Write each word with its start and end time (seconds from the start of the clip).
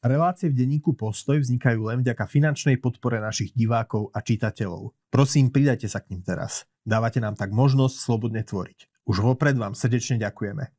Relácie 0.00 0.48
v 0.48 0.56
denníku 0.56 0.96
Postoj 0.96 1.44
vznikajú 1.44 1.92
len 1.92 2.00
vďaka 2.00 2.24
finančnej 2.24 2.80
podpore 2.80 3.20
našich 3.20 3.52
divákov 3.52 4.08
a 4.16 4.24
čitateľov. 4.24 4.96
Prosím, 5.12 5.52
pridajte 5.52 5.92
sa 5.92 6.00
k 6.00 6.16
ním 6.16 6.24
teraz. 6.24 6.64
Dávate 6.88 7.20
nám 7.20 7.36
tak 7.36 7.52
možnosť 7.52 8.00
slobodne 8.00 8.40
tvoriť. 8.40 8.88
Už 9.04 9.20
vopred 9.20 9.60
vám 9.60 9.76
srdečne 9.76 10.16
ďakujeme. 10.16 10.72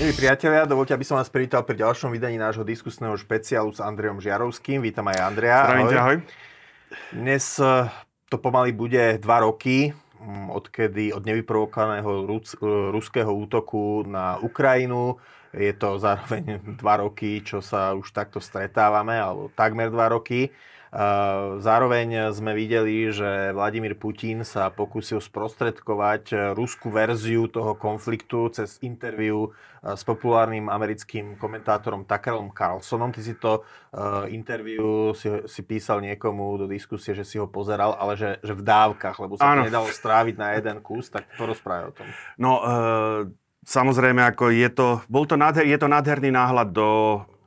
Milí 0.00 0.12
priatelia, 0.16 0.64
dovolte, 0.64 0.96
aby 0.96 1.04
som 1.04 1.20
vás 1.20 1.28
privítal 1.28 1.60
pri 1.68 1.84
ďalšom 1.84 2.08
vydaní 2.08 2.40
nášho 2.40 2.64
diskusného 2.64 3.12
špeciálu 3.20 3.68
s 3.68 3.84
Andrejom 3.84 4.24
Žiarovským. 4.24 4.80
Vítam 4.80 5.04
aj 5.12 5.28
Andreja. 5.28 5.68
Zdravím, 5.68 5.88
ahoj. 5.92 6.00
ahoj. 6.00 6.18
Dnes 7.12 7.58
e, 7.58 7.88
to 8.28 8.36
pomaly 8.38 8.72
bude 8.72 9.18
dva 9.18 9.40
roky, 9.40 9.94
mm, 10.20 10.50
odkedy 10.50 11.12
od 11.12 11.26
nevyprovokovaného 11.26 12.26
rus, 12.26 12.54
e, 12.58 12.66
ruského 12.90 13.30
útoku 13.34 14.02
na 14.06 14.38
Ukrajinu. 14.42 15.16
Je 15.54 15.72
to 15.72 15.98
zároveň 15.98 16.58
dva 16.80 17.04
roky, 17.06 17.40
čo 17.44 17.62
sa 17.62 17.94
už 17.94 18.10
takto 18.10 18.42
stretávame, 18.42 19.14
alebo 19.14 19.50
takmer 19.54 19.90
dva 19.90 20.10
roky. 20.10 20.50
Zároveň 21.58 22.30
sme 22.30 22.54
videli, 22.54 23.10
že 23.10 23.50
Vladimír 23.50 23.98
Putin 23.98 24.46
sa 24.46 24.70
pokúsil 24.70 25.18
sprostredkovať 25.18 26.54
ruskú 26.54 26.94
verziu 26.94 27.50
toho 27.50 27.74
konfliktu 27.74 28.46
cez 28.54 28.78
interviu 28.78 29.50
s 29.82 30.06
populárnym 30.06 30.70
americkým 30.70 31.34
komentátorom 31.34 32.06
Tuckerom 32.06 32.54
Carlsonom. 32.54 33.10
Ty 33.10 33.22
si 33.26 33.34
to 33.34 33.66
interviu 34.30 35.10
si, 35.18 35.26
si 35.50 35.66
písal 35.66 35.98
niekomu 35.98 36.62
do 36.62 36.66
diskusie, 36.70 37.10
že 37.10 37.26
si 37.26 37.42
ho 37.42 37.50
pozeral, 37.50 37.98
ale 37.98 38.14
že, 38.14 38.38
že 38.46 38.54
v 38.54 38.62
dávkach, 38.62 39.18
lebo 39.18 39.34
sa 39.34 39.50
to 39.50 39.66
nedalo 39.66 39.90
stráviť 39.90 40.34
na 40.38 40.54
jeden 40.54 40.78
kus, 40.78 41.10
tak 41.10 41.26
porozprávaj 41.34 41.90
o 41.90 41.92
tom. 41.92 42.06
No, 42.38 42.62
e, 42.62 42.74
samozrejme, 43.66 44.22
ako 44.30 44.54
je 44.54 44.70
to, 44.70 45.02
bol 45.10 45.26
to 45.26 45.34
nádher, 45.34 45.66
je 45.66 45.74
to 45.74 45.90
nádherný 45.90 46.30
náhľad 46.30 46.70
do 46.70 46.88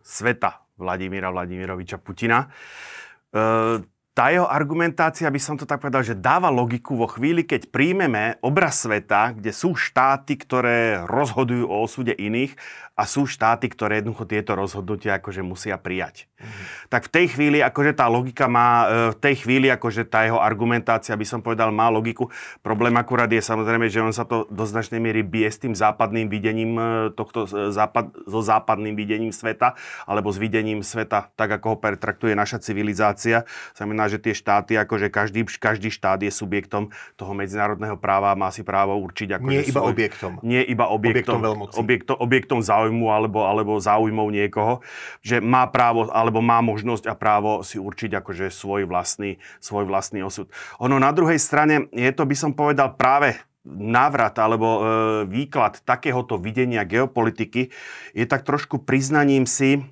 sveta 0.03 0.67
Vladimíra 0.77 1.33
Vladimiroviča 1.33 1.97
Putina. 1.97 2.45
Uh, 2.45 2.96
呃 3.37 3.83
tá 4.17 4.33
jeho 4.33 4.49
argumentácia, 4.49 5.29
by 5.29 5.37
som 5.37 5.61
to 5.61 5.69
tak 5.69 5.77
povedal, 5.77 6.01
že 6.01 6.17
dáva 6.17 6.49
logiku 6.49 6.97
vo 6.97 7.05
chvíli, 7.05 7.45
keď 7.45 7.69
príjmeme 7.69 8.41
obraz 8.41 8.81
sveta, 8.81 9.37
kde 9.37 9.53
sú 9.53 9.77
štáty, 9.77 10.33
ktoré 10.33 11.05
rozhodujú 11.05 11.69
o 11.69 11.85
osude 11.85 12.17
iných 12.17 12.57
a 12.97 13.05
sú 13.05 13.29
štáty, 13.29 13.69
ktoré 13.69 14.01
jednoducho 14.01 14.25
tieto 14.25 14.57
rozhodnutia 14.57 15.21
akože 15.21 15.45
musia 15.45 15.77
prijať. 15.77 16.25
Mm. 16.41 16.49
Tak 16.89 17.01
v 17.05 17.13
tej 17.13 17.25
chvíli, 17.29 17.57
akože 17.61 17.93
tá 17.93 18.09
logika 18.09 18.49
má, 18.49 18.69
e, 18.89 19.13
v 19.13 19.17
tej 19.21 19.45
chvíli, 19.45 19.69
akože 19.69 20.09
tá 20.09 20.25
jeho 20.25 20.41
argumentácia, 20.41 21.13
by 21.13 21.21
som 21.21 21.45
povedal, 21.45 21.69
má 21.69 21.93
logiku. 21.93 22.33
Problém 22.65 22.97
akurát 22.97 23.29
je 23.29 23.37
samozrejme, 23.37 23.85
že 23.85 24.01
on 24.01 24.09
sa 24.09 24.25
to 24.25 24.49
do 24.49 24.65
značnej 24.65 24.97
miery 24.97 25.21
bije 25.21 25.45
s 25.45 25.61
tým 25.61 25.77
západným 25.77 26.25
videním 26.25 26.73
e, 26.73 27.13
tohto, 27.13 27.45
e, 27.45 27.69
západ, 27.69 28.17
so 28.25 28.41
západným 28.41 28.97
videním 28.97 29.29
sveta, 29.29 29.77
alebo 30.09 30.33
s 30.33 30.41
videním 30.41 30.81
sveta, 30.81 31.29
tak 31.37 31.53
ako 31.53 31.73
ho 31.73 31.77
pertraktuje 31.77 32.33
naša 32.33 32.57
civilizácia. 32.65 33.45
Znamená, 33.77 34.06
že 34.07 34.19
tie 34.19 34.33
štáty, 34.33 34.75
akože 34.75 35.07
každý, 35.11 35.43
každý 35.45 35.91
štát 35.91 36.19
je 36.23 36.31
subjektom 36.31 36.91
toho 37.15 37.33
medzinárodného 37.35 37.95
práva, 37.95 38.33
má 38.33 38.49
si 38.49 38.63
právo 38.63 38.97
určiť. 38.99 39.39
Akože 39.39 39.51
nie 39.51 39.63
iba 39.67 39.81
svoj, 39.83 39.91
objektom. 39.93 40.31
Nie 40.41 40.61
iba 40.63 40.85
objektom. 40.87 41.39
Objektom, 41.39 41.79
objektom, 41.79 42.15
objektom 42.17 42.59
záujmu 42.63 43.07
alebo, 43.11 43.45
alebo 43.45 43.77
záujmov 43.77 44.27
niekoho, 44.31 44.81
že 45.21 45.43
má 45.43 45.67
právo 45.69 46.09
alebo 46.09 46.39
má 46.39 46.59
možnosť 46.63 47.05
a 47.07 47.13
právo 47.13 47.61
si 47.61 47.77
určiť 47.77 48.17
akože 48.19 48.49
svoj 48.49 48.89
vlastný, 48.89 49.37
svoj 49.59 49.85
vlastný 49.85 50.23
osud. 50.23 50.49
Ono 50.81 50.97
na 50.97 51.11
druhej 51.11 51.37
strane 51.37 51.91
je 51.93 52.11
to, 52.15 52.23
by 52.25 52.35
som 52.35 52.51
povedal, 52.55 52.95
práve 52.95 53.37
návrat 53.67 54.39
alebo 54.39 54.67
e, 54.67 54.79
výklad 55.27 55.83
takéhoto 55.83 56.39
videnia 56.39 56.87
geopolitiky 56.87 57.69
je 58.15 58.25
tak 58.25 58.47
trošku 58.47 58.87
priznaním 58.87 59.43
si, 59.43 59.83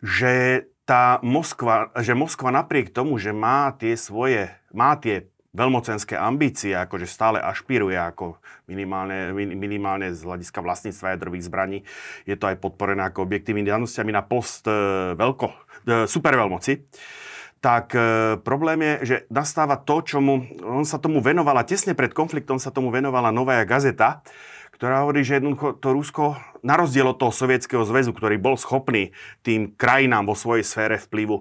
že 0.00 0.64
tá 0.84 1.18
Moskva, 1.24 1.92
že 2.00 2.12
Moskva 2.12 2.52
napriek 2.52 2.92
tomu, 2.92 3.16
že 3.16 3.32
má 3.32 3.72
tie 3.72 3.96
svoje, 3.96 4.52
má 4.72 4.96
tie 5.00 5.28
veľmocenské 5.54 6.18
ambície, 6.18 6.74
akože 6.74 7.06
stále 7.06 7.38
ašpiruje 7.38 7.94
ako 7.94 8.36
minimálne, 8.66 9.30
minimálne 9.34 10.10
z 10.10 10.26
hľadiska 10.26 10.58
vlastníctva 10.60 11.14
jadrových 11.14 11.46
zbraní. 11.46 11.78
Je 12.26 12.34
to 12.34 12.50
aj 12.50 12.58
podporené 12.58 13.06
ako 13.06 13.22
objektívnymi 13.24 13.70
danosťami 13.70 14.10
na 14.10 14.26
post 14.26 14.66
e, 14.66 14.74
veľko, 15.14 15.46
e, 15.48 15.54
superveľmoci 16.10 16.74
tak 17.64 17.96
e, 17.96 18.36
problém 18.44 18.76
je, 18.84 18.92
že 19.08 19.16
nastáva 19.32 19.80
to, 19.80 20.04
čomu 20.04 20.44
on 20.68 20.84
sa 20.84 21.00
tomu 21.00 21.24
venovala, 21.24 21.64
tesne 21.64 21.96
pred 21.96 22.12
konfliktom 22.12 22.60
sa 22.60 22.68
tomu 22.68 22.92
venovala 22.92 23.32
Novaja 23.32 23.64
gazeta, 23.64 24.20
ktorá 24.84 25.00
hovorí, 25.00 25.24
že 25.24 25.40
jednoducho 25.40 25.80
to 25.80 25.96
Rusko, 25.96 26.36
na 26.60 26.76
rozdiel 26.76 27.08
od 27.08 27.16
toho 27.16 27.32
Sovietskeho 27.32 27.88
zväzu, 27.88 28.12
ktorý 28.12 28.36
bol 28.36 28.60
schopný 28.60 29.16
tým 29.40 29.72
krajinám 29.72 30.28
vo 30.28 30.36
svojej 30.36 30.60
sfére 30.60 31.00
vplyvu 31.00 31.40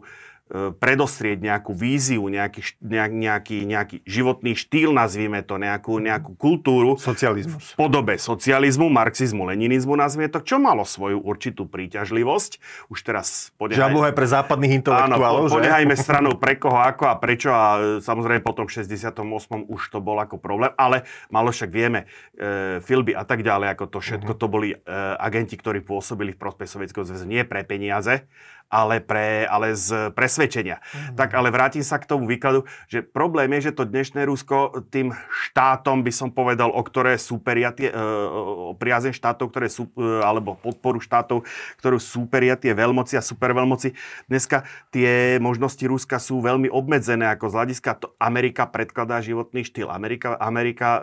predostrieť 0.51 1.39
nejakú 1.39 1.71
víziu, 1.71 2.21
nejaký, 2.27 2.77
nejaký, 2.83 3.63
nejaký 3.63 3.97
životný 4.03 4.53
štýl, 4.53 4.91
nazvime 4.91 5.39
to, 5.41 5.55
nejakú, 5.55 5.97
nejakú 5.97 6.35
kultúru. 6.35 6.99
Socializmus. 6.99 7.73
V 7.73 7.79
podobe 7.79 8.19
socializmu, 8.19 8.91
marxizmu, 8.91 9.47
leninizmu, 9.49 9.95
nazvime 9.95 10.27
to, 10.27 10.43
čo 10.43 10.59
malo 10.59 10.83
svoju 10.83 11.23
určitú 11.23 11.65
príťažlivosť. 11.65 12.59
Už 12.91 12.99
teraz 13.01 13.55
podehaj... 13.55 13.89
aj 13.89 14.13
pre 14.13 14.27
západných 14.27 14.83
intelektuálov, 14.83 15.47
Áno, 15.47 15.53
podehajme 15.57 15.95
stranou 15.95 16.35
pre 16.35 16.59
koho, 16.59 16.77
ako 16.77 17.07
a 17.07 17.15
prečo 17.17 17.49
a 17.49 17.65
e, 17.79 17.81
samozrejme 18.03 18.43
potom 18.43 18.67
v 18.67 18.83
68. 18.83 19.23
už 19.71 19.81
to 19.89 20.03
bol 20.03 20.19
ako 20.19 20.37
problém, 20.37 20.75
ale 20.75 21.07
malo 21.31 21.49
však 21.49 21.71
vieme, 21.71 22.05
e, 22.35 22.83
filby 22.83 23.15
a 23.15 23.23
tak 23.23 23.41
ďalej, 23.41 23.73
ako 23.73 23.85
to 23.89 23.99
všetko, 24.03 24.31
uh-huh. 24.35 24.43
to 24.43 24.47
boli 24.51 24.69
e, 24.75 24.77
agenti, 25.17 25.55
ktorí 25.55 25.81
pôsobili 25.81 26.35
v 26.35 26.39
prospech 26.39 26.69
Sovietskeho 26.69 27.07
zväzu 27.07 27.25
nie 27.25 27.47
pre 27.47 27.63
peniaze, 27.63 28.27
ale, 28.73 28.97
pre, 28.97 29.45
ale 29.45 29.77
z 29.77 30.09
presvedčenia. 30.17 30.81
Mm. 30.81 31.13
Tak 31.13 31.29
ale 31.37 31.53
vrátim 31.53 31.85
sa 31.85 32.01
k 32.01 32.09
tomu 32.09 32.25
výkladu, 32.25 32.65
že 32.89 33.05
problém 33.05 33.53
je, 33.61 33.69
že 33.69 33.77
to 33.77 33.85
dnešné 33.85 34.25
Rusko 34.25 34.89
tým 34.89 35.13
štátom, 35.29 36.01
by 36.01 36.09
som 36.09 36.33
povedal, 36.33 36.73
o 36.73 36.81
ktoré 36.81 37.21
súperia 37.21 37.69
tie, 37.69 37.93
e, 37.93 38.01
o 38.33 38.73
priazeň 38.73 39.13
štátov, 39.13 39.53
ktoré 39.53 39.69
sú, 39.69 39.93
e, 39.93 40.25
alebo 40.25 40.57
podporu 40.57 40.97
štátov, 40.97 41.45
ktorú 41.77 42.01
súperia 42.01 42.57
tie 42.57 42.73
veľmoci 42.73 43.13
a 43.13 43.21
superveľmoci. 43.21 43.93
Dneska 44.25 44.65
tie 44.89 45.37
možnosti 45.37 45.85
Ruska 45.85 46.17
sú 46.17 46.41
veľmi 46.41 46.73
obmedzené, 46.73 47.29
ako 47.29 47.53
z 47.53 47.57
hľadiska 47.61 48.01
to 48.01 48.07
Amerika 48.17 48.65
predkladá 48.65 49.21
životný 49.21 49.61
štýl. 49.61 49.93
Amerika, 49.93 50.33
Amerika 50.41 50.97
e, 50.97 51.01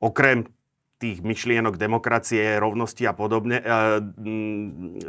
okrem 0.00 0.48
tých 1.02 1.20
myšlienok 1.20 1.74
demokracie, 1.74 2.56
rovnosti 2.62 3.02
a 3.04 3.12
podobne, 3.12 3.58
e, 3.58 3.64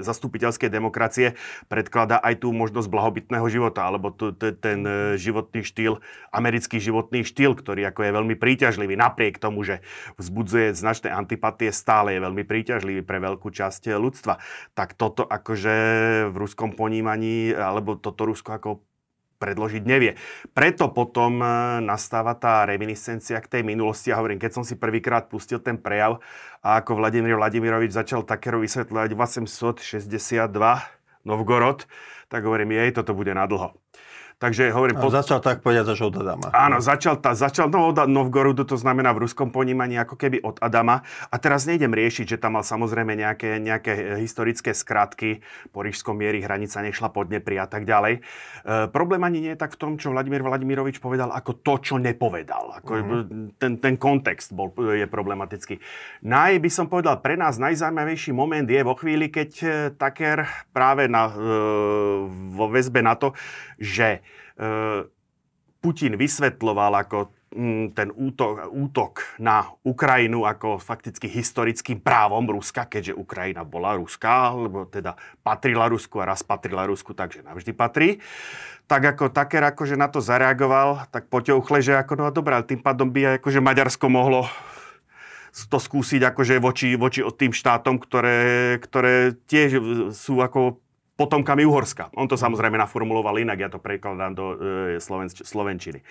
zastupiteľskej 0.01 0.69
demokracie 0.73 1.37
predkladá 1.69 2.17
aj 2.19 2.41
tú 2.41 2.49
možnosť 2.51 2.89
blahobytného 2.89 3.45
života, 3.47 3.85
alebo 3.85 4.09
tu, 4.09 4.33
ten 4.33 4.81
e, 4.81 5.21
životný 5.21 5.61
štýl, 5.61 6.01
americký 6.33 6.81
životný 6.81 7.21
štýl, 7.21 7.53
ktorý 7.53 7.85
ako 7.93 8.01
je 8.01 8.11
veľmi 8.11 8.35
príťažlivý, 8.35 8.97
napriek 8.97 9.37
tomu, 9.37 9.61
že 9.61 9.85
vzbudzuje 10.17 10.73
značné 10.73 11.13
antipatie, 11.13 11.69
stále 11.69 12.17
je 12.17 12.23
veľmi 12.25 12.43
príťažlivý 12.43 13.05
pre 13.05 13.21
veľkú 13.21 13.53
časť 13.53 13.93
ľudstva. 13.95 14.41
Tak 14.73 14.97
toto 14.97 15.21
akože 15.23 15.75
v 16.33 16.35
ruskom 16.35 16.73
ponímaní, 16.73 17.53
alebo 17.53 17.95
toto 17.95 18.25
Rusko 18.25 18.57
ako 18.57 18.69
predložiť 19.35 19.83
nevie. 19.83 20.15
Preto 20.55 20.91
potom 20.91 21.39
e, 21.43 21.47
nastáva 21.83 22.35
tá 22.35 22.63
reminiscencia 22.63 23.39
k 23.43 23.59
tej 23.59 23.61
minulosti. 23.67 24.09
Ja 24.11 24.19
hovorím, 24.19 24.39
keď 24.39 24.51
som 24.61 24.63
si 24.63 24.79
prvýkrát 24.79 25.27
pustil 25.27 25.59
ten 25.59 25.75
prejav 25.79 26.23
a 26.63 26.79
ako 26.81 26.99
Vladimír 26.99 27.35
Vladimirovič 27.35 27.93
začal 27.93 28.23
takero 28.23 28.63
vysvetľovať 28.63 29.11
862 29.13 30.49
Novgorod, 31.25 31.89
tak 32.29 32.45
hovorím, 32.45 32.77
jej, 32.77 32.89
toto 32.93 33.17
bude 33.17 33.33
nadlho. 33.33 33.73
Takže 34.35 34.67
hovorím... 34.75 34.99
Po... 34.99 35.07
Začal 35.07 35.39
tak 35.39 35.63
povedať 35.63 35.95
až 35.95 36.11
od 36.11 36.19
Adama. 36.19 36.51
Áno, 36.51 36.83
začal, 36.83 37.23
tá, 37.23 37.31
začal 37.31 37.71
no, 37.71 37.87
od 37.87 38.03
Novgorodu, 38.03 38.67
to 38.67 38.75
znamená 38.75 39.15
v 39.15 39.23
ruskom 39.23 39.47
ponímaní 39.47 39.95
ako 39.95 40.19
keby 40.19 40.43
od 40.43 40.59
Adama. 40.59 41.07
A 41.31 41.39
teraz 41.39 41.63
nejdem 41.63 41.95
riešiť, 41.95 42.35
že 42.35 42.37
tam 42.43 42.59
mal 42.59 42.65
samozrejme 42.67 43.15
nejaké, 43.15 43.63
nejaké 43.63 43.93
e, 43.95 44.03
historické 44.19 44.75
skratky, 44.75 45.39
po 45.71 45.87
rížskom 45.87 46.19
miery 46.19 46.43
hranica 46.43 46.83
nešla 46.83 47.15
pod 47.15 47.31
Dnepri 47.31 47.55
a 47.55 47.63
tak 47.63 47.87
ďalej. 47.87 48.19
E, 48.19 48.21
problém 48.91 49.23
ani 49.23 49.39
nie 49.39 49.53
je 49.55 49.61
tak 49.63 49.71
v 49.71 49.79
tom, 49.79 49.91
čo 49.95 50.11
Vladimír 50.11 50.43
Vladimirovič 50.43 50.99
povedal, 50.99 51.31
ako 51.31 51.63
to, 51.63 51.73
čo 51.79 51.95
nepovedal. 51.95 52.75
Ako 52.83 52.91
mm. 52.91 53.55
ten, 53.55 53.79
ten 53.79 53.95
kontext 53.95 54.51
bol, 54.51 54.75
je 54.75 55.07
problematický. 55.07 55.79
Naj, 56.27 56.59
by 56.59 56.67
som 56.67 56.91
povedal, 56.91 57.23
pre 57.23 57.39
nás 57.39 57.55
najzaujímavejší 57.55 58.35
moment 58.35 58.67
je 58.67 58.83
vo 58.83 58.99
chvíli, 58.99 59.31
keď 59.31 59.49
e, 59.63 59.67
Taker 59.95 60.43
práve 60.75 61.07
na, 61.07 61.31
e, 61.31 61.35
vo 62.51 62.67
väzbe 62.67 62.99
na 62.99 63.15
to, 63.15 63.31
že 63.79 64.25
E, 64.25 64.34
Putin 65.85 66.17
vysvetloval, 66.17 67.05
ako 67.05 67.29
mm, 67.53 67.93
ten 67.93 68.09
útok, 68.09 68.73
útok 68.73 69.21
na 69.37 69.69
Ukrajinu 69.85 70.49
ako 70.49 70.81
fakticky 70.81 71.29
historickým 71.29 72.01
právom 72.01 72.49
Ruska, 72.49 72.89
keďže 72.89 73.13
Ukrajina 73.13 73.61
bola 73.61 73.93
ruská, 73.93 74.49
alebo 74.49 74.89
teda 74.89 75.13
patrila 75.45 75.85
Rusku 75.85 76.17
a 76.23 76.33
raz 76.33 76.41
patrila 76.41 76.89
Rusku, 76.89 77.13
takže 77.13 77.45
navždy 77.45 77.71
patrí. 77.77 78.17
Tak 78.89 79.17
ako 79.17 79.29
Taker 79.29 79.61
akože 79.73 79.93
na 79.93 80.09
to 80.09 80.25
zareagoval, 80.25 81.05
tak 81.13 81.29
poťouchle, 81.29 81.85
že 81.85 81.93
ako 82.01 82.17
no 82.17 82.33
dobré, 82.33 82.57
tým 82.65 82.81
pádom 82.81 83.13
by 83.13 83.37
akože 83.41 83.61
Maďarsko 83.61 84.09
mohlo 84.09 84.49
to 85.55 85.79
skúsiť 85.79 86.19
akože 86.35 86.59
voči, 86.59 86.99
voči 86.99 87.23
tým 87.23 87.55
štátom, 87.55 87.95
ktoré, 87.95 88.75
ktoré 88.83 89.39
tiež 89.47 89.79
sú 90.11 90.43
ako 90.43 90.83
potomkami 91.15 91.63
Uhorska. 91.63 92.11
On 92.19 92.27
to 92.27 92.35
samozrejme 92.35 92.75
naformuloval 92.75 93.39
inak, 93.39 93.59
ja 93.59 93.69
to 93.71 93.79
prekladám 93.79 94.35
do 94.35 94.45
e, 94.95 94.99
slovenčiny. 95.43 96.03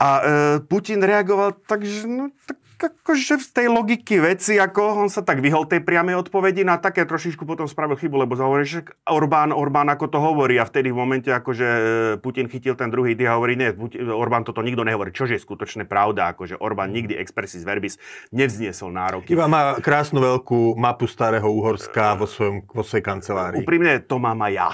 A 0.00 0.08
e, 0.08 0.22
Putin 0.64 1.04
reagoval 1.04 1.60
tak, 1.68 1.84
že 1.84 2.08
no, 2.08 2.32
tak 2.48 2.56
akože 2.80 3.36
v 3.36 3.48
tej 3.52 3.66
logiky 3.68 4.16
veci, 4.24 4.56
ako 4.56 5.04
on 5.04 5.08
sa 5.12 5.20
tak 5.20 5.44
vyhol 5.44 5.68
tej 5.68 5.84
priamej 5.84 6.16
odpovedi 6.16 6.64
na 6.64 6.80
také 6.80 7.04
trošičku 7.04 7.44
potom 7.44 7.68
spravil 7.68 8.00
chybu, 8.00 8.24
lebo 8.24 8.32
hovorí, 8.40 8.64
že 8.64 8.88
Orbán, 9.04 9.52
Orbán 9.52 9.92
ako 9.92 10.08
to 10.08 10.16
hovorí 10.16 10.56
a 10.56 10.64
vtedy 10.64 10.88
v 10.88 10.96
momente, 10.96 11.28
akože 11.28 11.68
e, 11.68 11.82
Putin 12.24 12.48
chytil 12.48 12.72
ten 12.80 12.88
druhý 12.88 13.12
dých 13.12 13.28
a 13.28 13.36
hovorí, 13.36 13.60
nie, 13.60 13.68
Orbán 14.08 14.48
toto 14.48 14.64
nikto 14.64 14.80
nehovorí, 14.80 15.12
čože 15.12 15.36
je 15.36 15.44
skutočne 15.44 15.84
pravda, 15.84 16.32
akože 16.32 16.56
Orbán 16.56 16.96
nikdy 16.96 17.20
expressis 17.20 17.60
verbis 17.68 18.00
nevzniesol 18.32 18.88
nároky. 18.96 19.36
Iba 19.36 19.44
má 19.44 19.76
krásnu 19.76 20.24
veľkú 20.24 20.80
mapu 20.80 21.04
starého 21.04 21.52
Uhorska 21.52 22.16
vo, 22.16 22.24
svojom, 22.24 22.64
vo 22.64 22.80
svojej 22.80 23.04
kancelárii. 23.04 23.60
Úprimne, 23.60 24.00
to 24.00 24.16
mám 24.16 24.40
aj 24.40 24.52
ja. 24.56 24.70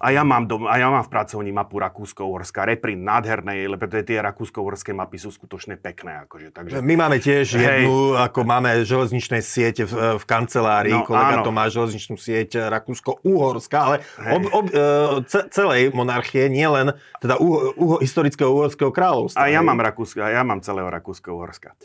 A 0.00 0.16
ja 0.16 0.24
mám, 0.24 0.48
dom, 0.48 0.64
a 0.64 0.80
ja 0.80 0.88
mám 0.88 1.04
v 1.04 1.12
pracovni 1.12 1.52
mapu 1.52 1.76
Rakúsko-Uhorska, 1.76 2.64
reprint 2.64 3.04
nádhernej, 3.04 3.68
lebo 3.68 3.84
tie 3.84 4.16
Rakúsko-Uhorské 4.24 4.96
mapy 4.96 5.20
sú 5.20 5.28
skutočne 5.28 5.76
pekné. 5.76 6.24
Akože, 6.24 6.48
takže... 6.56 6.80
My 6.80 6.96
máme 6.96 7.20
tiež 7.20 7.60
hej. 7.60 7.84
jednu, 7.84 8.16
ako 8.16 8.40
máme 8.48 8.80
železničné 8.88 9.44
siete 9.44 9.84
v, 9.84 10.16
v 10.16 10.24
kancelárii, 10.24 10.96
no, 10.96 11.04
kolega 11.04 11.40
áno. 11.40 11.44
to 11.44 11.52
má 11.52 11.68
železničnú 11.68 12.16
sieť 12.16 12.72
Rakúsko-Uhorska, 12.72 13.76
ale 13.76 13.96
ob, 14.32 14.42
ob, 14.48 14.64
e, 14.72 14.80
ce, 15.28 15.44
celej 15.52 15.92
monarchie, 15.92 16.48
nie 16.48 16.64
len 16.64 16.96
teda 17.20 17.36
uh, 17.36 17.76
uh, 17.76 17.98
historického 18.00 18.48
uhorského 18.48 18.88
kráľovstva. 18.88 19.36
A 19.36 19.52
ja 19.52 19.60
hej. 19.60 19.68
mám 19.68 19.84
Rakúsko, 19.84 20.24
ja 20.24 20.40
mám 20.40 20.64
celého 20.64 20.88
Rakúsko-Uhorska. 20.88 21.76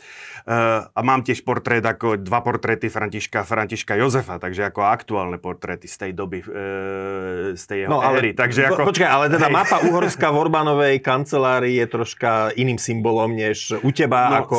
Uh, 0.48 0.88
a 0.88 1.00
mám 1.04 1.20
tiež 1.20 1.44
portrét, 1.44 1.84
ako 1.84 2.16
dva 2.16 2.40
portréty 2.40 2.88
Františka, 2.88 3.44
Františka 3.44 4.00
Jozefa, 4.00 4.40
takže 4.40 4.72
ako 4.72 4.88
aktuálne 4.88 5.36
portréty 5.36 5.84
z 5.84 6.08
tej 6.08 6.12
doby, 6.16 6.40
uh, 6.40 7.52
z 7.52 7.64
tej 7.68 7.78
jeho 7.84 7.90
no, 7.92 8.05
ale. 8.06 8.32
Takže 8.32 8.60
ako... 8.70 8.82
Počkaj, 8.94 9.10
ale 9.10 9.26
teda 9.32 9.48
hej. 9.50 9.54
mapa 9.54 9.76
Uhorska 9.82 10.26
v 10.30 10.36
Orbánovej 10.46 10.94
kancelárii 11.02 11.76
je 11.82 11.86
troška 11.90 12.54
iným 12.54 12.78
symbolom, 12.78 13.34
než 13.34 13.74
u 13.82 13.90
teba 13.90 14.30
no, 14.30 14.46
ako 14.46 14.58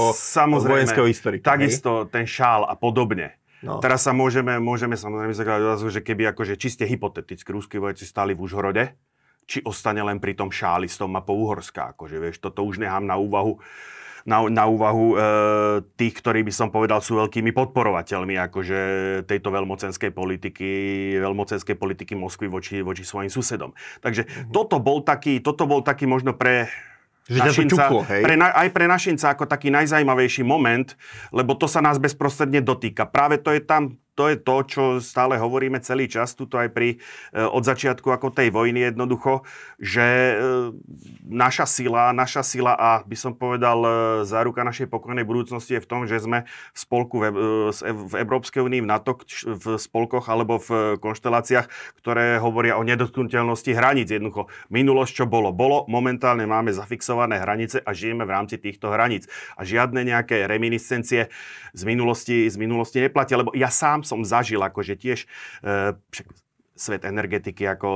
vojenského 0.67 1.07
historika. 1.07 1.55
Takisto 1.55 2.05
hej? 2.05 2.11
ten 2.11 2.25
šál 2.27 2.67
a 2.67 2.75
podobne. 2.75 3.39
No. 3.65 3.81
Teraz 3.81 4.05
sa 4.05 4.13
môžeme, 4.13 4.61
môžeme 4.61 4.93
samozrejme 4.93 5.33
zakladať, 5.33 5.89
že 5.89 6.01
keby 6.05 6.29
akože 6.35 6.53
čiste 6.61 6.85
hypoteticky 6.85 7.49
ruskí 7.49 7.81
vojaci 7.81 8.05
stáli 8.05 8.37
v 8.37 8.45
Užhorode, 8.45 8.93
či 9.49 9.65
ostane 9.65 10.03
len 10.05 10.21
pri 10.21 10.37
tom 10.37 10.53
šáli 10.53 10.85
s 10.85 10.99
tou 11.01 11.09
mapou 11.09 11.33
Uhorska. 11.41 11.97
Akože, 11.97 12.21
vieš, 12.21 12.37
toto 12.37 12.61
už 12.67 12.77
nechám 12.77 13.07
na 13.07 13.17
úvahu 13.17 13.57
na, 14.27 14.43
na 14.51 14.67
úvahu 14.67 15.15
e, 15.15 15.17
tých, 15.95 16.19
ktorí 16.19 16.43
by 16.43 16.51
som 16.51 16.67
povedal 16.67 16.99
sú 16.99 17.15
veľkými 17.15 17.55
podporovateľmi 17.55 18.35
akože 18.51 18.79
tejto 19.23 19.49
veľmocenskej 19.55 20.11
politiky, 20.11 20.69
veľmocenskej 21.23 21.79
politiky 21.79 22.13
Moskvy 22.19 22.51
voči, 22.51 22.83
voči 22.83 23.07
svojim 23.07 23.31
susedom. 23.31 23.71
Takže 24.03 24.27
mm-hmm. 24.27 24.51
toto 24.51 24.83
bol 24.83 24.99
taký, 24.99 25.39
toto 25.39 25.63
bol 25.63 25.79
taký 25.79 26.03
možno 26.03 26.35
pre 26.35 26.67
že 27.27 27.43
našinca, 27.43 27.91
čuplo, 27.91 28.07
hej? 28.07 28.23
Pre, 28.23 28.35
aj 28.39 28.67
pre 28.71 28.85
našinca 28.87 29.35
ako 29.35 29.51
taký 29.51 29.67
najzajímavejší 29.71 30.47
moment, 30.47 30.95
lebo 31.35 31.59
to 31.59 31.67
sa 31.67 31.83
nás 31.83 31.99
bezprostredne 31.99 32.63
dotýka. 32.63 33.03
Práve 33.07 33.39
to 33.39 33.51
je 33.51 33.59
tam 33.63 33.99
to 34.17 34.33
je 34.33 34.37
to, 34.41 34.55
čo 34.65 34.83
stále 34.97 35.37
hovoríme 35.37 35.77
celý 35.85 36.09
čas, 36.09 36.33
tuto 36.33 36.57
aj 36.57 36.73
pri, 36.73 36.97
e, 36.97 37.37
od 37.37 37.61
začiatku 37.61 38.09
ako 38.09 38.33
tej 38.33 38.49
vojny 38.49 38.89
jednoducho, 38.89 39.45
že 39.77 40.01
e, 40.01 40.33
naša 41.29 41.69
sila, 41.69 42.09
naša 42.17 42.41
sila 42.41 42.73
a 42.73 43.05
by 43.05 43.13
som 43.13 43.37
povedal 43.37 43.77
e, 43.85 43.89
záruka 44.25 44.65
našej 44.65 44.89
pokojnej 44.89 45.21
budúcnosti 45.21 45.77
je 45.77 45.85
v 45.85 45.89
tom, 45.89 46.09
že 46.09 46.17
sme 46.17 46.49
v 46.49 46.77
spolku 46.81 47.21
v, 47.21 47.29
Európskej 48.17 48.65
únii, 48.65 48.81
v 48.81 48.89
NATO, 48.89 49.21
v 49.45 49.77
spolkoch 49.77 50.33
alebo 50.33 50.57
v 50.57 50.97
konšteláciách, 50.97 51.69
ktoré 52.01 52.41
hovoria 52.41 52.81
o 52.81 52.83
nedotknutelnosti 52.87 53.77
hraníc. 53.77 54.09
Jednoducho, 54.09 54.49
minulosť, 54.73 55.13
čo 55.13 55.25
bolo, 55.29 55.53
bolo, 55.53 55.85
momentálne 55.85 56.49
máme 56.49 56.73
zafixované 56.73 57.37
hranice 57.37 57.85
a 57.85 57.93
žijeme 57.93 58.25
v 58.25 58.33
rámci 58.33 58.57
týchto 58.57 58.89
hraníc. 58.89 59.29
A 59.53 59.61
žiadne 59.61 60.01
nejaké 60.01 60.49
reminiscencie 60.49 61.29
z 61.77 61.81
minulosti, 61.85 62.49
z 62.49 62.57
minulosti 62.57 62.97
neplatia, 62.97 63.37
lebo 63.37 63.53
ja 63.53 63.69
sám 63.69 64.06
som 64.07 64.23
zažil 64.23 64.63
akože 64.63 64.95
tiež 64.95 65.27
e, 65.27 65.27
svet 66.77 67.03
energetiky, 67.03 67.65
ako 67.67 67.89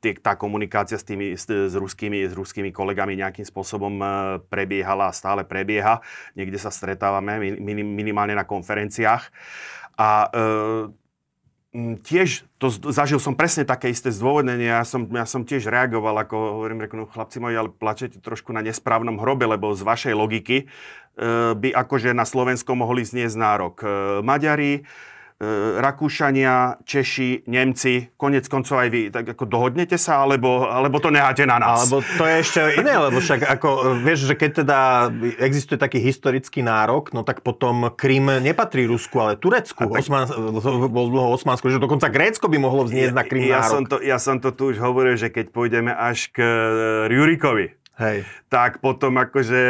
e, 0.00 0.14
tá 0.22 0.38
komunikácia 0.38 0.96
s, 0.96 1.04
tými, 1.04 1.34
s, 1.34 1.44
s, 1.44 1.74
ruskými, 1.74 2.24
s 2.24 2.32
ruskými 2.32 2.70
kolegami 2.70 3.18
nejakým 3.18 3.44
spôsobom 3.44 3.94
e, 4.00 4.06
prebiehala 4.46 5.10
a 5.10 5.16
stále 5.16 5.42
prebieha. 5.44 6.00
Niekde 6.38 6.56
sa 6.56 6.70
stretávame 6.70 7.58
minim, 7.58 7.84
minimálne 7.92 8.38
na 8.38 8.46
konferenciách. 8.46 9.28
A 9.98 10.08
e, 10.30 10.42
tiež 11.74 12.46
to 12.62 12.70
zažil 12.70 13.18
som 13.18 13.34
presne 13.34 13.66
také 13.66 13.90
isté 13.90 14.14
zdôvodnenie. 14.14 14.70
Ja 14.70 14.86
som, 14.86 15.10
ja 15.10 15.26
som 15.26 15.42
tiež 15.42 15.66
reagoval, 15.66 16.14
ako 16.22 16.62
hovorím, 16.62 16.86
reku, 16.86 16.94
no 16.94 17.10
chlapci 17.10 17.42
moji, 17.42 17.58
ale 17.58 17.74
plačete 17.74 18.22
trošku 18.22 18.54
na 18.54 18.62
nesprávnom 18.62 19.18
hrobe, 19.18 19.42
lebo 19.50 19.74
z 19.74 19.82
vašej 19.82 20.14
logiky 20.14 20.56
e, 20.62 20.64
by 21.58 21.74
akože 21.74 22.14
na 22.14 22.22
Slovensko 22.22 22.78
mohli 22.78 23.02
zniesť 23.02 23.36
nárok 23.36 23.74
e, 23.82 23.86
Maďari, 24.22 24.86
Rakúšania, 25.82 26.78
Češi, 26.86 27.50
Nemci, 27.50 28.14
konec 28.14 28.46
koncov 28.46 28.78
aj 28.78 28.88
vy, 28.88 29.02
tak 29.10 29.34
ako 29.34 29.50
dohodnete 29.50 29.98
sa, 29.98 30.22
alebo, 30.22 30.70
alebo 30.70 31.02
to 31.02 31.10
necháte 31.10 31.42
na 31.42 31.58
nás? 31.58 31.90
Alebo 31.90 32.06
to 32.06 32.22
je 32.22 32.34
ešte 32.38 32.60
iné, 32.78 32.94
lebo 33.10 33.18
však 33.18 33.42
ako, 33.42 33.98
vieš, 33.98 34.30
že 34.30 34.34
keď 34.38 34.50
teda 34.62 34.78
existuje 35.42 35.74
taký 35.74 35.98
historický 35.98 36.62
nárok, 36.62 37.10
no 37.10 37.26
tak 37.26 37.42
potom 37.42 37.90
Krym 37.98 38.30
nepatrí 38.46 38.86
Rusku, 38.86 39.18
ale 39.18 39.34
Turecku. 39.34 39.90
Tak... 39.90 40.06
Osman, 40.06 40.30
bol 40.86 41.06
dlho 41.10 41.34
Osmansko, 41.34 41.66
že 41.66 41.82
dokonca 41.82 42.06
Grécko 42.14 42.46
by 42.46 42.58
mohlo 42.62 42.86
vzniesť 42.86 43.14
ja, 43.14 43.18
na 43.18 43.24
Krym 43.26 43.44
ja 43.50 43.58
nárok. 43.58 43.74
Som 43.74 43.84
to, 43.90 43.96
ja 44.06 44.18
som 44.22 44.36
to 44.38 44.54
tu 44.54 44.70
už 44.70 44.78
hovoril, 44.78 45.18
že 45.18 45.34
keď 45.34 45.50
pôjdeme 45.50 45.90
až 45.90 46.30
k 46.30 46.46
Rurikovi, 47.10 47.74
Hej. 47.94 48.26
tak 48.50 48.82
potom 48.82 49.14
akože 49.22 49.60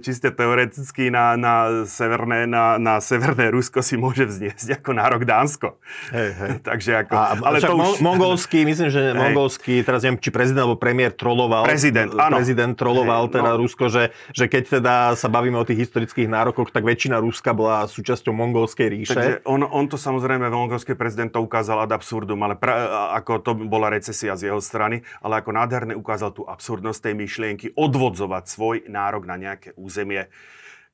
čiste 0.00 0.32
teoreticky 0.32 1.12
na, 1.12 1.36
na, 1.36 1.84
severné, 1.84 2.48
na, 2.48 2.80
na 2.80 3.00
severné 3.04 3.52
Rusko 3.52 3.84
si 3.84 4.00
môže 4.00 4.24
vzniesť 4.24 4.80
ako 4.80 4.96
nárok 4.96 5.28
Dánsko. 5.28 5.76
Hej, 6.08 6.30
hej. 6.36 6.50
Takže 6.68 7.04
ako... 7.04 7.12
A, 7.16 7.36
ale 7.36 7.60
to 7.60 7.76
už... 7.76 8.00
mongolský, 8.00 8.64
myslím, 8.64 8.88
že 8.88 9.12
hej. 9.12 9.16
mongolský, 9.16 9.84
teraz 9.84 10.04
neviem, 10.04 10.16
či 10.20 10.32
prezident 10.32 10.64
alebo 10.64 10.80
premiér 10.80 11.12
troloval. 11.12 11.68
Prezident, 11.68 12.12
áno. 12.16 12.40
Prezident 12.40 12.72
troloval 12.72 13.28
hej, 13.28 13.40
teda 13.40 13.50
no. 13.52 13.60
Rusko, 13.60 13.84
že, 13.92 14.12
že 14.32 14.48
keď 14.48 14.80
teda 14.80 14.94
sa 15.12 15.28
bavíme 15.28 15.60
o 15.60 15.64
tých 15.68 15.88
historických 15.88 16.32
nárokoch, 16.32 16.72
tak 16.72 16.80
väčšina 16.80 17.20
Ruska 17.20 17.52
bola 17.52 17.84
súčasťou 17.84 18.32
mongolskej 18.32 18.88
ríše. 18.88 19.12
Takže 19.12 19.44
on, 19.44 19.64
on 19.64 19.84
to 19.84 20.00
samozrejme, 20.00 20.48
mongolský 20.48 20.96
prezident 20.96 21.28
to 21.28 21.44
ukázal 21.44 21.84
ad 21.84 21.92
absurdum, 21.92 22.40
ale 22.40 22.56
pra, 22.56 23.12
ako 23.20 23.32
to 23.44 23.52
bola 23.68 23.92
recesia 23.92 24.32
z 24.32 24.48
jeho 24.48 24.64
strany, 24.64 25.04
ale 25.20 25.44
ako 25.44 25.52
nádherne 25.52 25.92
ukázal 25.92 26.32
tú 26.32 26.48
absurdnosť 26.48 27.00
tej 27.00 27.14
myšlienky 27.16 27.65
politiky 27.66 27.74
odvodzovať 27.74 28.44
svoj 28.46 28.76
nárok 28.86 29.26
na 29.26 29.36
nejaké 29.36 29.74
územie 29.74 30.30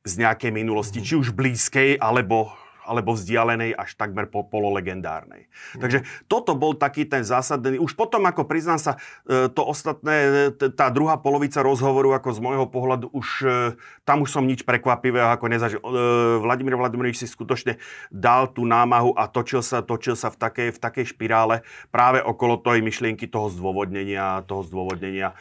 z 0.02 0.12
nejakej 0.19 0.50
minulosti, 0.50 0.99
mm. 0.99 1.07
či 1.07 1.14
už 1.14 1.31
blízkej, 1.31 2.00
alebo 2.02 2.50
alebo 2.83 3.14
vzdialenej 3.14 3.79
až 3.79 3.95
takmer 3.95 4.26
po 4.26 4.43
pololegendárnej. 4.43 5.47
Mm. 5.47 5.81
Takže 5.87 5.99
toto 6.26 6.59
bol 6.59 6.75
taký 6.75 7.07
ten 7.07 7.23
zásadný. 7.23 7.79
Už 7.79 7.95
potom, 7.95 8.26
ako 8.26 8.43
priznám 8.43 8.83
sa, 8.83 8.99
e, 9.23 9.47
to 9.47 9.62
ostatné, 9.62 10.50
tá 10.75 10.91
druhá 10.91 11.14
polovica 11.14 11.62
rozhovoru, 11.62 12.11
ako 12.19 12.35
z 12.35 12.41
môjho 12.43 12.67
pohľadu, 12.67 13.07
už 13.14 13.29
e, 13.47 13.79
tam 14.02 14.26
už 14.26 14.35
som 14.35 14.43
nič 14.43 14.67
prekvapivého 14.67 15.31
ako 15.31 15.47
nezažil. 15.47 15.79
E, 15.79 15.87
Vladimír 16.43 16.75
Vladimirovič 16.75 17.23
si 17.23 17.31
skutočne 17.31 17.79
dal 18.11 18.50
tú 18.50 18.67
námahu 18.67 19.14
a 19.14 19.31
točil 19.31 19.62
sa, 19.62 19.79
točil 19.79 20.19
sa 20.19 20.35
v 20.35 20.43
takej, 20.43 20.69
v 20.75 20.79
takej 20.83 21.05
špirále 21.14 21.62
práve 21.95 22.19
okolo 22.19 22.59
tej 22.59 22.83
myšlienky 22.83 23.31
toho 23.31 23.47
zdôvodnenia, 23.47 24.43
toho 24.50 24.67
zdôvodnenia 24.67 25.38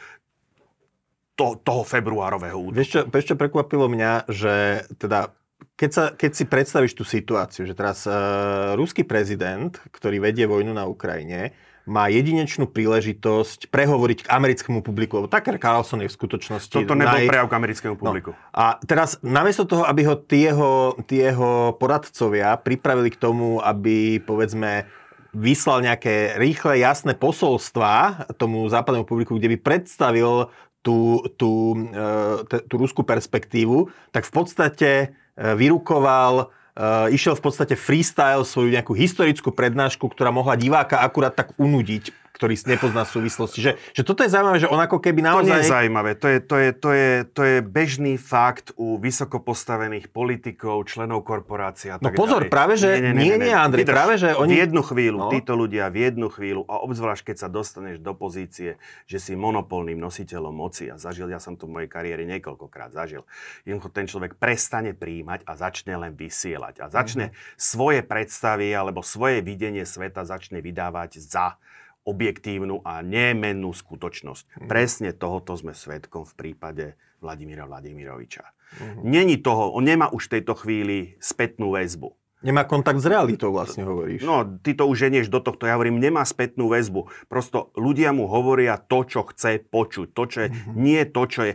to, 1.34 1.56
toho 1.60 1.82
februárového 1.82 2.58
útoku. 2.58 2.76
Vieš 2.76 2.88
čo, 2.88 3.00
vieš 3.08 3.26
čo 3.32 3.36
prekvapilo 3.40 3.88
mňa, 3.88 4.28
že 4.28 4.84
teda 5.00 5.32
keď, 5.78 5.90
sa, 5.90 6.04
keď 6.12 6.30
si 6.36 6.44
predstavíš 6.44 6.94
tú 6.94 7.04
situáciu, 7.06 7.64
že 7.64 7.74
teraz 7.74 8.04
uh, 8.04 8.74
ruský 8.76 9.06
prezident, 9.06 9.72
ktorý 9.90 10.20
vedie 10.20 10.44
vojnu 10.44 10.74
na 10.74 10.84
Ukrajine, 10.86 11.54
má 11.82 12.06
jedinečnú 12.06 12.70
príležitosť 12.70 13.66
prehovoriť 13.66 14.18
k 14.26 14.30
americkému 14.30 14.86
publiku, 14.86 15.18
lebo 15.18 15.26
Tucker 15.26 15.58
Carlson 15.58 16.06
je 16.06 16.10
v 16.10 16.14
skutočnosti... 16.14 16.70
Toto 16.70 16.94
nebol 16.94 17.18
naj... 17.18 17.26
prejav 17.26 17.50
k 17.50 17.58
americkému 17.58 17.94
no. 17.98 18.00
publiku. 18.00 18.30
No. 18.30 18.38
A 18.54 18.78
teraz, 18.86 19.18
namiesto 19.18 19.66
toho, 19.66 19.82
aby 19.82 20.06
ho 20.06 20.14
tie 20.14 20.54
jeho, 20.54 20.94
tie 21.10 21.34
jeho 21.34 21.74
poradcovia 21.82 22.54
pripravili 22.62 23.10
k 23.10 23.18
tomu, 23.18 23.58
aby, 23.58 24.22
povedzme, 24.22 24.86
vyslal 25.34 25.82
nejaké 25.82 26.38
rýchle, 26.38 26.78
jasné 26.78 27.18
posolstva 27.18 28.30
tomu 28.38 28.62
západnému 28.70 29.08
publiku, 29.08 29.34
kde 29.34 29.56
by 29.56 29.58
predstavil 29.58 30.52
tú, 30.82 31.22
tú, 31.38 31.78
e, 31.94 32.58
tú 32.66 32.74
ruskú 32.76 33.06
perspektívu, 33.06 33.88
tak 34.10 34.26
v 34.26 34.32
podstate 34.34 34.90
e, 34.92 35.06
vyrukoval 35.38 36.52
Uh, 36.72 37.04
išiel 37.12 37.36
v 37.36 37.44
podstate 37.44 37.76
freestyle, 37.76 38.48
svoju 38.48 38.72
nejakú 38.72 38.96
historickú 38.96 39.52
prednášku, 39.52 40.08
ktorá 40.08 40.32
mohla 40.32 40.56
diváka 40.56 41.04
akurát 41.04 41.36
tak 41.36 41.52
unudiť 41.60 42.08
ktorý 42.42 42.58
nepozná 42.74 43.06
súvislosti. 43.06 43.62
Že, 43.62 43.72
že 43.94 44.02
toto 44.02 44.26
je 44.26 44.30
zaujímavé, 44.34 44.58
že 44.58 44.66
on 44.66 44.82
ako 44.82 44.98
keby 44.98 45.22
naozaj... 45.22 45.46
To 45.46 45.54
nie 45.54 45.62
je 45.62 45.70
zaujímavé. 45.70 46.10
To 46.18 46.26
je, 46.26 46.38
to, 46.42 46.56
je, 46.58 46.70
to, 46.74 46.90
je, 46.90 47.10
to 47.30 47.42
je 47.46 47.56
bežný 47.62 48.18
fakt 48.18 48.74
u 48.74 48.98
vysoko 48.98 49.38
postavených 49.38 50.10
politikov, 50.10 50.90
členov 50.90 51.22
korporácií 51.22 51.94
a 51.94 52.02
No 52.02 52.10
pozor, 52.10 52.50
ďalej. 52.50 52.50
práve 52.50 52.74
že... 52.74 52.98
Nie, 52.98 53.14
nie, 53.14 53.14
nie, 53.14 53.38
nie, 53.38 53.46
nie 53.46 53.54
Andrej, 53.54 53.86
Vydrž, 53.86 53.94
práve 53.94 54.14
že 54.18 54.34
oni... 54.34 54.58
V 54.58 54.60
jednu 54.66 54.82
chvíľu, 54.82 55.18
no. 55.22 55.30
títo 55.30 55.54
ľudia 55.54 55.86
v 55.86 55.96
jednu 56.02 56.26
chvíľu, 56.34 56.66
a 56.66 56.82
obzvlášť 56.82 57.30
keď 57.30 57.36
sa 57.46 57.48
dostaneš 57.48 58.02
do 58.02 58.10
pozície, 58.10 58.74
že 59.06 59.18
si 59.22 59.38
monopolným 59.38 60.02
nositeľom 60.02 60.50
moci, 60.50 60.90
a 60.90 60.98
zažil, 60.98 61.30
ja 61.30 61.38
som 61.38 61.54
to 61.54 61.70
v 61.70 61.78
mojej 61.78 61.90
kariére 61.94 62.26
niekoľkokrát 62.26 62.90
zažil, 62.90 63.22
jednoducho 63.62 63.94
ten 63.94 64.10
človek 64.10 64.34
prestane 64.34 64.98
príjmať 64.98 65.46
a 65.46 65.54
začne 65.54 65.94
len 65.94 66.18
vysielať. 66.18 66.82
A 66.82 66.90
začne 66.90 67.30
mm-hmm. 67.30 67.54
svoje 67.54 68.00
predstavy 68.02 68.74
alebo 68.74 69.06
svoje 69.06 69.46
videnie 69.46 69.86
sveta 69.86 70.26
začne 70.26 70.58
vydávať 70.58 71.22
za 71.22 71.54
objektívnu 72.02 72.82
a 72.82 73.00
nemennú 73.00 73.70
skutočnosť. 73.70 74.66
Mm. 74.66 74.68
Presne 74.68 75.10
tohoto 75.14 75.54
sme 75.54 75.72
svetkom 75.72 76.26
v 76.26 76.32
prípade 76.34 76.84
Vladimíra 77.22 77.66
Vladimiroviča. 77.66 78.44
Mm. 78.78 79.02
Není 79.06 79.36
toho, 79.38 79.70
on 79.70 79.86
nemá 79.86 80.10
už 80.10 80.26
v 80.26 80.32
tejto 80.38 80.54
chvíli 80.58 81.14
spätnú 81.22 81.74
väzbu. 81.74 82.10
Nemá 82.42 82.66
kontakt 82.66 82.98
s 82.98 83.06
realitou, 83.06 83.54
vlastne 83.54 83.86
hovoríš. 83.86 84.26
No, 84.26 84.42
ty 84.66 84.74
to 84.74 84.90
už 84.90 85.06
ženieš 85.06 85.30
do 85.30 85.38
tohto. 85.38 85.62
Ja 85.62 85.78
hovorím, 85.78 86.02
nemá 86.02 86.26
spätnú 86.26 86.66
väzbu. 86.74 87.06
Prosto 87.30 87.70
ľudia 87.78 88.10
mu 88.10 88.26
hovoria 88.26 88.82
to, 88.82 89.06
čo 89.06 89.22
chce 89.30 89.62
počuť. 89.62 90.10
To, 90.10 90.22
čo 90.26 90.38
je, 90.42 90.48
mm-hmm. 90.50 90.74
nie 90.74 91.06
to, 91.06 91.22
čo 91.30 91.40
je 91.46 91.54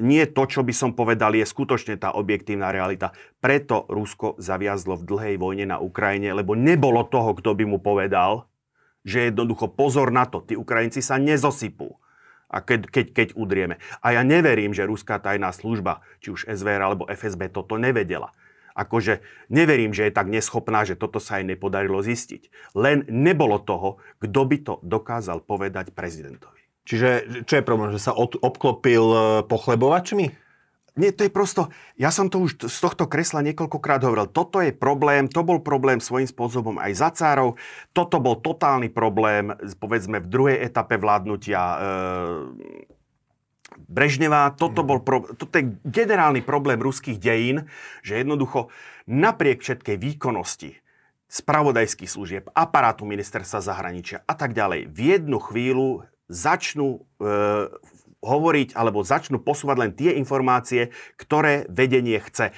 nie 0.00 0.24
to, 0.24 0.48
čo 0.48 0.64
by 0.64 0.72
som 0.72 0.96
povedal, 0.96 1.36
je 1.36 1.44
skutočne 1.44 2.00
tá 2.00 2.16
objektívna 2.16 2.72
realita. 2.72 3.12
Preto 3.38 3.84
Rusko 3.90 4.40
zaviazlo 4.40 4.96
v 4.96 5.06
dlhej 5.06 5.36
vojne 5.36 5.68
na 5.68 5.78
Ukrajine, 5.82 6.32
lebo 6.32 6.56
nebolo 6.56 7.04
toho, 7.04 7.36
kto 7.36 7.52
by 7.52 7.64
mu 7.68 7.78
povedal, 7.78 8.49
že 9.06 9.32
jednoducho 9.32 9.72
pozor 9.72 10.12
na 10.12 10.28
to, 10.28 10.44
tí 10.44 10.54
Ukrajinci 10.56 11.00
sa 11.00 11.16
nezosypú 11.16 11.96
a 12.50 12.58
keď, 12.60 12.90
keď, 12.90 13.06
keď 13.14 13.28
udrieme. 13.38 13.78
A 14.02 14.18
ja 14.18 14.22
neverím, 14.26 14.74
že 14.74 14.84
ruská 14.84 15.22
tajná 15.22 15.54
služba, 15.54 16.02
či 16.18 16.34
už 16.34 16.50
SVR 16.50 16.82
alebo 16.82 17.06
FSB, 17.06 17.48
toto 17.54 17.78
nevedela. 17.78 18.34
Akože 18.74 19.22
neverím, 19.50 19.94
že 19.94 20.10
je 20.10 20.12
tak 20.14 20.30
neschopná, 20.30 20.86
že 20.86 20.98
toto 20.98 21.22
sa 21.22 21.38
jej 21.38 21.46
nepodarilo 21.46 22.02
zistiť. 22.02 22.74
Len 22.74 23.06
nebolo 23.10 23.62
toho, 23.62 24.02
kto 24.22 24.40
by 24.46 24.56
to 24.62 24.74
dokázal 24.82 25.42
povedať 25.42 25.94
prezidentovi. 25.94 26.58
Čiže 26.86 27.44
čo 27.46 27.54
je 27.60 27.66
problém, 27.66 27.94
že 27.94 28.02
sa 28.02 28.12
od, 28.16 28.34
obklopil 28.40 29.04
eh, 29.04 29.22
pochlebovačmi? 29.46 30.49
Nie, 30.98 31.14
to 31.14 31.22
je 31.22 31.30
prosto, 31.30 31.70
ja 31.94 32.10
som 32.10 32.26
to 32.26 32.42
už 32.42 32.66
z 32.66 32.78
tohto 32.82 33.06
kresla 33.06 33.46
niekoľkokrát 33.46 34.02
hovoril, 34.02 34.26
toto 34.26 34.58
je 34.58 34.74
problém, 34.74 35.30
to 35.30 35.46
bol 35.46 35.62
problém 35.62 36.02
svojím 36.02 36.26
spôsobom 36.26 36.82
aj 36.82 36.92
za 36.98 37.10
cárov, 37.14 37.54
toto 37.94 38.18
bol 38.18 38.42
totálny 38.42 38.90
problém, 38.90 39.54
povedzme, 39.78 40.18
v 40.18 40.26
druhej 40.26 40.58
etape 40.66 40.98
vládnutia 40.98 41.60
e, 41.62 41.78
Brežneva, 43.86 44.50
toto, 44.54 44.82
bol 44.82 45.02
pro, 45.02 45.30
toto 45.30 45.54
je 45.54 45.78
generálny 45.86 46.42
problém 46.42 46.82
ruských 46.82 47.22
dejín, 47.22 47.70
že 48.02 48.18
jednoducho 48.18 48.70
napriek 49.06 49.62
všetkej 49.62 49.96
výkonnosti 49.98 50.78
spravodajských 51.30 52.10
služieb, 52.10 52.44
aparátu 52.50 53.06
ministerstva 53.06 53.62
zahraničia 53.62 54.26
a 54.26 54.34
tak 54.34 54.50
ďalej, 54.58 54.90
v 54.90 54.98
jednu 54.98 55.38
chvíľu 55.38 55.88
začnú 56.26 57.06
e, 57.22 57.30
hovoriť 58.20 58.76
alebo 58.76 59.04
začnú 59.04 59.40
posúvať 59.40 59.76
len 59.80 59.92
tie 59.96 60.16
informácie, 60.16 60.92
ktoré 61.16 61.64
vedenie 61.68 62.20
chce. 62.20 62.52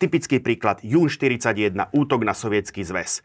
Typický 0.00 0.42
príklad, 0.42 0.82
jún 0.82 1.06
41, 1.06 1.94
útok 1.94 2.20
na 2.26 2.34
sovietský 2.34 2.82
zväz. 2.82 3.22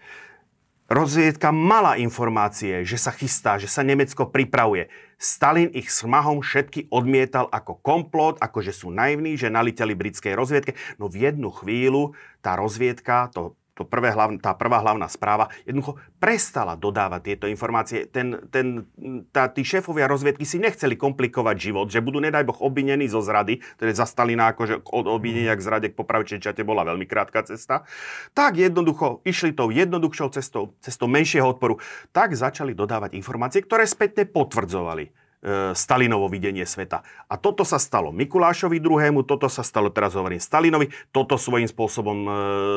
Rozviedka 0.89 1.53
mala 1.53 2.01
informácie, 2.01 2.81
že 2.81 2.97
sa 2.97 3.13
chystá, 3.13 3.61
že 3.61 3.69
sa 3.69 3.85
Nemecko 3.85 4.25
pripravuje. 4.25 4.89
Stalin 5.21 5.69
ich 5.69 5.93
smahom 5.93 6.41
všetky 6.41 6.89
odmietal 6.89 7.45
ako 7.53 7.77
komplot, 7.77 8.41
ako 8.41 8.65
že 8.65 8.73
sú 8.73 8.89
naivní, 8.89 9.37
že 9.37 9.53
naliteli 9.53 9.93
britskej 9.93 10.33
rozviedke. 10.33 10.73
No 10.97 11.05
v 11.05 11.29
jednu 11.29 11.53
chvíľu 11.53 12.17
tá 12.41 12.57
rozviedka, 12.57 13.29
to 13.29 13.53
to 13.79 13.87
prvé 13.87 14.11
hlavn, 14.11 14.43
tá 14.43 14.51
prvá 14.51 14.83
hlavná 14.83 15.07
správa 15.07 15.47
jednoducho 15.63 15.95
prestala 16.19 16.75
dodávať 16.75 17.21
tieto 17.23 17.45
informácie. 17.47 18.11
Ten, 18.11 18.43
ten, 18.51 18.83
tá, 19.31 19.47
tí 19.47 19.63
šéfovia 19.63 20.11
rozviedky 20.11 20.43
si 20.43 20.59
nechceli 20.59 20.99
komplikovať 20.99 21.55
život, 21.55 21.87
že 21.87 22.03
budú, 22.03 22.19
nedaj 22.19 22.43
Boh, 22.43 22.59
obvinení 22.59 23.07
zo 23.07 23.23
zrady, 23.23 23.63
ktoré 23.79 23.95
za 23.95 24.03
Stalina 24.03 24.51
akože 24.51 24.83
od 24.83 25.07
obvinenia 25.07 25.55
k 25.55 25.63
zrade 25.63 25.87
k 25.87 25.95
popravčej 25.95 26.43
čate 26.43 26.67
bola 26.67 26.83
veľmi 26.83 27.07
krátka 27.07 27.47
cesta, 27.47 27.87
tak 28.35 28.59
jednoducho 28.59 29.23
išli 29.23 29.55
tou 29.55 29.71
jednoduchšou 29.71 30.35
cestou, 30.35 30.75
cestou 30.83 31.07
menšieho 31.07 31.47
odporu, 31.47 31.79
tak 32.11 32.35
začali 32.35 32.75
dodávať 32.75 33.15
informácie, 33.15 33.63
ktoré 33.63 33.87
spätne 33.87 34.27
potvrdzovali 34.27 35.28
Stalinovo 35.71 36.27
videnie 36.27 36.67
sveta. 36.67 36.99
A 37.31 37.39
toto 37.39 37.63
sa 37.63 37.79
stalo 37.79 38.11
Mikulášovi 38.11 38.83
II, 38.83 39.23
toto 39.23 39.47
sa 39.47 39.63
stalo, 39.63 39.87
teraz 39.87 40.11
hovorím, 40.19 40.43
Stalinovi, 40.43 40.91
toto 41.15 41.39
svojím 41.39 41.71
spôsobom 41.71 42.17
e, 42.27 42.31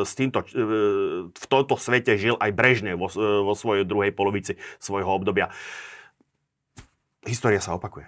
s 0.06 0.14
týmto, 0.14 0.46
e, 0.46 0.62
v 1.26 1.46
tomto 1.50 1.74
svete 1.74 2.14
žil 2.14 2.38
aj 2.38 2.54
Brežnev 2.54 3.02
vo, 3.02 3.10
vo 3.42 3.54
svojej 3.58 3.82
druhej 3.82 4.14
polovici 4.14 4.54
svojho 4.78 5.10
obdobia. 5.10 5.50
História 7.26 7.58
sa 7.58 7.74
opakuje. 7.74 8.06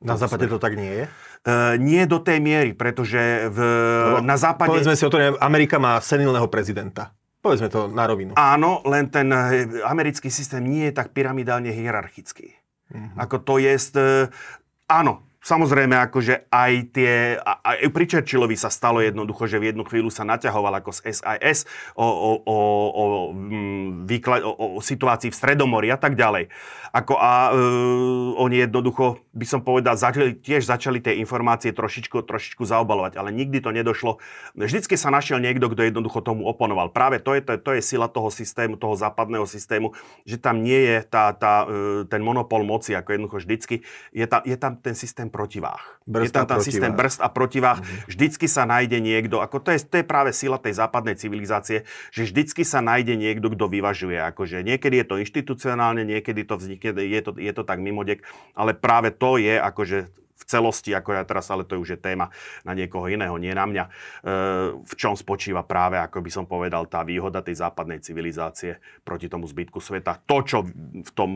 Na 0.00 0.14
západe 0.14 0.46
to 0.46 0.62
tak 0.62 0.78
nie 0.78 0.88
je? 0.88 1.04
Uh, 1.44 1.76
nie 1.76 2.08
do 2.08 2.22
tej 2.24 2.40
miery, 2.40 2.72
pretože 2.72 3.52
v, 3.52 3.58
no, 4.16 4.24
na 4.24 4.40
západe... 4.40 4.72
Povedzme 4.72 4.96
si 4.96 5.04
o 5.04 5.12
tom, 5.12 5.36
Amerika 5.44 5.76
má 5.76 6.00
senilného 6.00 6.48
prezidenta. 6.48 7.12
Povedzme 7.44 7.68
to 7.68 7.84
na 7.88 8.08
rovinu. 8.08 8.32
Áno, 8.36 8.80
len 8.88 9.12
ten 9.12 9.28
americký 9.84 10.32
systém 10.32 10.64
nie 10.64 10.88
je 10.88 10.96
tak 10.96 11.12
pyramidálne 11.12 11.72
hierarchický. 11.72 12.59
Mm-hmm. 12.90 13.18
Ako 13.22 13.36
to 13.46 13.62
je, 13.62 13.74
áno, 14.90 15.29
Samozrejme, 15.40 15.96
akože 15.96 16.52
aj 16.52 16.72
tie, 16.92 17.40
aj 17.40 17.88
pri 17.88 18.04
Churchillovi 18.04 18.60
sa 18.60 18.68
stalo 18.68 19.00
jednoducho, 19.00 19.48
že 19.48 19.56
v 19.56 19.72
jednu 19.72 19.88
chvíľu 19.88 20.12
sa 20.12 20.20
naťahoval 20.28 20.84
ako 20.84 20.92
z 20.92 21.16
SIS 21.16 21.64
o, 21.96 22.04
o, 22.04 22.30
o, 22.44 22.56
o, 22.92 23.04
mm, 23.32 24.04
výkla, 24.04 24.44
o, 24.44 24.76
o 24.76 24.80
situácii 24.84 25.32
v 25.32 25.38
Stredomori 25.40 25.88
a 25.88 25.96
tak 25.96 26.12
ďalej. 26.12 26.52
Ako 26.92 27.16
a 27.16 27.56
e, 27.56 27.62
oni 28.36 28.68
jednoducho, 28.68 29.24
by 29.32 29.46
som 29.48 29.64
povedal, 29.64 29.96
začali, 29.96 30.36
tiež 30.36 30.68
začali 30.68 31.00
tie 31.00 31.16
informácie 31.22 31.72
trošičku, 31.72 32.20
trošičku 32.20 32.66
zaobalovať, 32.68 33.16
ale 33.16 33.32
nikdy 33.32 33.64
to 33.64 33.72
nedošlo. 33.72 34.20
Vždycky 34.52 35.00
sa 35.00 35.08
našiel 35.08 35.40
niekto, 35.40 35.72
kto 35.72 35.88
jednoducho 35.88 36.20
tomu 36.20 36.44
oponoval. 36.44 36.92
Práve 36.92 37.16
to 37.16 37.32
je, 37.32 37.40
to, 37.40 37.56
to 37.62 37.70
je 37.78 37.82
sila 37.86 38.12
toho 38.12 38.28
systému, 38.28 38.76
toho 38.76 38.92
západného 38.92 39.48
systému, 39.48 39.96
že 40.28 40.36
tam 40.36 40.60
nie 40.60 40.84
je 40.84 40.96
tá, 41.06 41.32
tá, 41.32 41.64
e, 41.64 42.04
ten 42.10 42.20
monopol 42.20 42.60
moci, 42.66 42.92
ako 42.92 43.16
jednoducho 43.16 43.38
vždycky. 43.40 43.76
Je 44.12 44.26
tam, 44.28 44.44
je 44.44 44.56
tam 44.60 44.76
ten 44.76 44.92
systém 44.98 45.29
protivách. 45.30 46.02
Brzd 46.04 46.26
je 46.26 46.34
tam 46.34 46.46
ten 46.50 46.60
systém 46.60 46.92
brzd 46.92 47.22
a 47.22 47.28
protivách. 47.30 47.78
Mm-hmm. 47.80 48.10
Vždycky 48.10 48.46
sa 48.50 48.66
nájde 48.66 48.98
niekto, 48.98 49.38
ako 49.38 49.62
to 49.62 49.70
je, 49.70 49.78
to 49.86 50.02
je 50.02 50.04
práve 50.04 50.34
sila 50.34 50.58
tej 50.58 50.74
západnej 50.76 51.14
civilizácie, 51.14 51.86
že 52.10 52.22
vždycky 52.26 52.66
sa 52.66 52.82
nájde 52.82 53.14
niekto, 53.14 53.48
kto 53.54 53.70
vyvažuje. 53.70 54.18
Akože 54.18 54.66
niekedy 54.66 55.00
je 55.00 55.06
to 55.06 55.16
inštitucionálne, 55.22 56.02
niekedy 56.02 56.42
to 56.42 56.58
vznikne 56.58 56.98
je 56.98 57.20
to, 57.22 57.30
je 57.38 57.52
to 57.54 57.62
tak 57.62 57.78
mimodek, 57.78 58.26
ale 58.58 58.74
práve 58.74 59.14
to 59.14 59.38
je 59.38 59.54
akože 59.56 60.10
v 60.40 60.44
celosti, 60.48 60.96
ako 60.96 61.12
ja 61.12 61.22
teraz, 61.28 61.52
ale 61.52 61.68
to 61.68 61.76
už 61.76 61.94
je 61.94 61.98
téma 62.00 62.32
na 62.64 62.72
niekoho 62.72 63.04
iného, 63.12 63.36
nie 63.36 63.52
na 63.52 63.68
mňa, 63.68 63.84
e, 63.84 63.90
v 64.80 64.94
čom 64.96 65.12
spočíva 65.12 65.60
práve, 65.60 66.00
ako 66.00 66.24
by 66.24 66.30
som 66.32 66.44
povedal, 66.48 66.88
tá 66.88 67.04
výhoda 67.04 67.44
tej 67.44 67.60
západnej 67.60 68.00
civilizácie 68.00 68.80
proti 69.04 69.28
tomu 69.28 69.44
zbytku 69.44 69.76
sveta. 69.78 70.24
To, 70.24 70.40
čo 70.40 70.64
v 71.04 71.10
tom, 71.12 71.30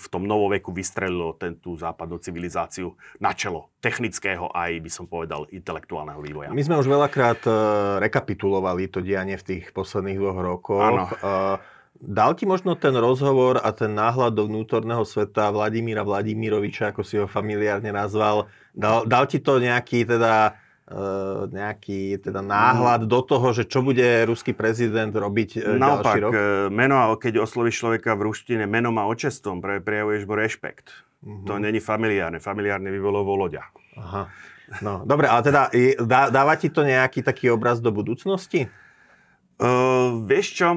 v 0.00 0.06
tom 0.08 0.24
novoveku 0.24 0.72
vystrelilo 0.72 1.36
ten, 1.36 1.60
tú 1.60 1.76
západnú 1.76 2.16
civilizáciu 2.16 2.96
na 3.20 3.36
čelo 3.36 3.68
technického 3.84 4.48
aj, 4.56 4.80
by 4.80 4.90
som 4.90 5.04
povedal, 5.04 5.44
intelektuálneho 5.52 6.18
vývoja. 6.24 6.50
My 6.50 6.64
sme 6.64 6.80
už 6.80 6.88
veľakrát 6.88 7.44
e, 7.44 7.52
rekapitulovali 8.00 8.88
to 8.88 9.04
dianie 9.04 9.36
v 9.36 9.44
tých 9.44 9.64
posledných 9.76 10.18
dvoch 10.18 10.38
rokoch. 10.40 10.82
Áno. 10.82 11.04
E, 11.12 11.76
Dal 11.98 12.38
ti 12.38 12.46
možno 12.46 12.78
ten 12.78 12.94
rozhovor 12.94 13.58
a 13.58 13.74
ten 13.74 13.90
náhľad 13.90 14.30
do 14.30 14.46
vnútorného 14.46 15.02
sveta 15.02 15.50
Vladimíra 15.50 16.06
Vladimiroviča, 16.06 16.94
ako 16.94 17.02
si 17.02 17.18
ho 17.18 17.26
familiárne 17.26 17.90
nazval, 17.90 18.46
dal, 18.70 19.02
dal 19.02 19.26
ti 19.26 19.42
to 19.42 19.58
nejaký 19.58 20.06
teda 20.06 20.54
uh, 20.86 21.50
nejaký 21.50 22.22
teda 22.22 22.38
náhľad 22.38 23.02
do 23.10 23.20
toho, 23.26 23.50
že 23.50 23.66
čo 23.66 23.82
bude 23.82 24.06
ruský 24.30 24.54
prezident 24.54 25.10
robiť 25.10 25.50
uh, 25.58 25.74
Naopak, 25.74 26.04
ďalší 26.06 26.18
rok? 26.22 26.32
E, 26.32 26.38
meno, 26.70 26.96
keď 27.18 27.42
oslovíš 27.42 27.82
človeka 27.82 28.14
v 28.14 28.30
ruštine 28.30 28.64
menom 28.70 28.94
a 29.02 29.10
očestom, 29.10 29.58
prejavuješ 29.58 30.22
mu 30.22 30.34
rešpekt. 30.38 30.94
Uh-huh. 31.18 31.50
To 31.50 31.58
není 31.58 31.82
familiárne. 31.82 32.38
Familiárne 32.38 32.94
by 32.94 33.00
bolo 33.02 33.26
voloďa. 33.26 33.66
Aha. 33.98 34.30
No, 34.84 35.02
dobre, 35.02 35.26
ale 35.26 35.42
teda 35.42 35.72
dá, 36.04 36.28
dáva 36.28 36.54
ti 36.54 36.68
to 36.68 36.84
nejaký 36.84 37.24
taký 37.24 37.50
obraz 37.50 37.82
do 37.82 37.90
budúcnosti? 37.90 38.68
Uh, 39.58 40.22
vieš 40.28 40.54
čo? 40.54 40.68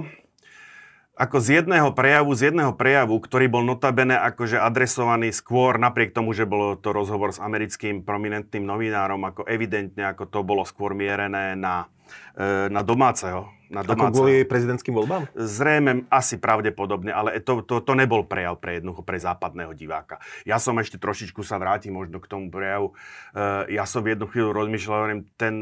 Ako 1.22 1.38
z 1.38 1.62
jedného 1.62 1.94
prejavu, 1.94 2.34
z 2.34 2.50
jedného 2.50 2.74
prejavu, 2.74 3.22
ktorý 3.22 3.46
bol 3.46 3.62
notabene 3.62 4.18
akože 4.18 4.58
adresovaný 4.58 5.30
skôr, 5.30 5.78
napriek 5.78 6.18
tomu, 6.18 6.34
že 6.34 6.50
bolo 6.50 6.74
to 6.74 6.90
rozhovor 6.90 7.30
s 7.30 7.38
americkým 7.38 8.01
prominentným 8.01 8.66
novinárom, 8.66 9.22
ako 9.30 9.46
evidentne, 9.46 10.10
ako 10.10 10.25
to 10.25 10.42
bolo 10.42 10.66
skôr 10.66 10.98
mierené 10.98 11.54
na, 11.54 11.86
e, 12.34 12.74
na 12.74 12.82
domáceho 12.82 13.54
na 13.72 13.88
domáca. 13.88 14.12
Ako 14.12 14.28
kvôli 14.28 14.44
prezidentským 14.44 14.92
voľbám? 14.92 15.32
Zrejme 15.32 16.06
asi 16.12 16.36
pravdepodobne, 16.36 17.16
ale 17.16 17.40
to, 17.40 17.63
to, 17.63 17.80
to 17.80 17.94
nebol 17.96 18.28
prejav 18.28 18.60
pre 18.60 18.84
jednoho, 18.84 19.00
pre 19.00 19.16
západného 19.16 19.72
diváka. 19.72 20.20
Ja 20.44 20.60
som 20.60 20.75
ešte 20.75 21.00
trošičku 21.00 21.40
sa 21.48 21.56
vrátim 21.56 21.96
možno 21.96 22.20
k 22.20 22.28
tomu 22.28 22.51
prejavu. 22.51 22.92
Uh, 23.32 23.63
ja 23.72 23.88
som 23.88 24.04
v 24.04 24.13
jednu 24.13 24.28
chvíľu 24.28 24.51
rozmýšľal, 24.51 24.98
hovorím, 25.00 25.22
ten, 25.40 25.54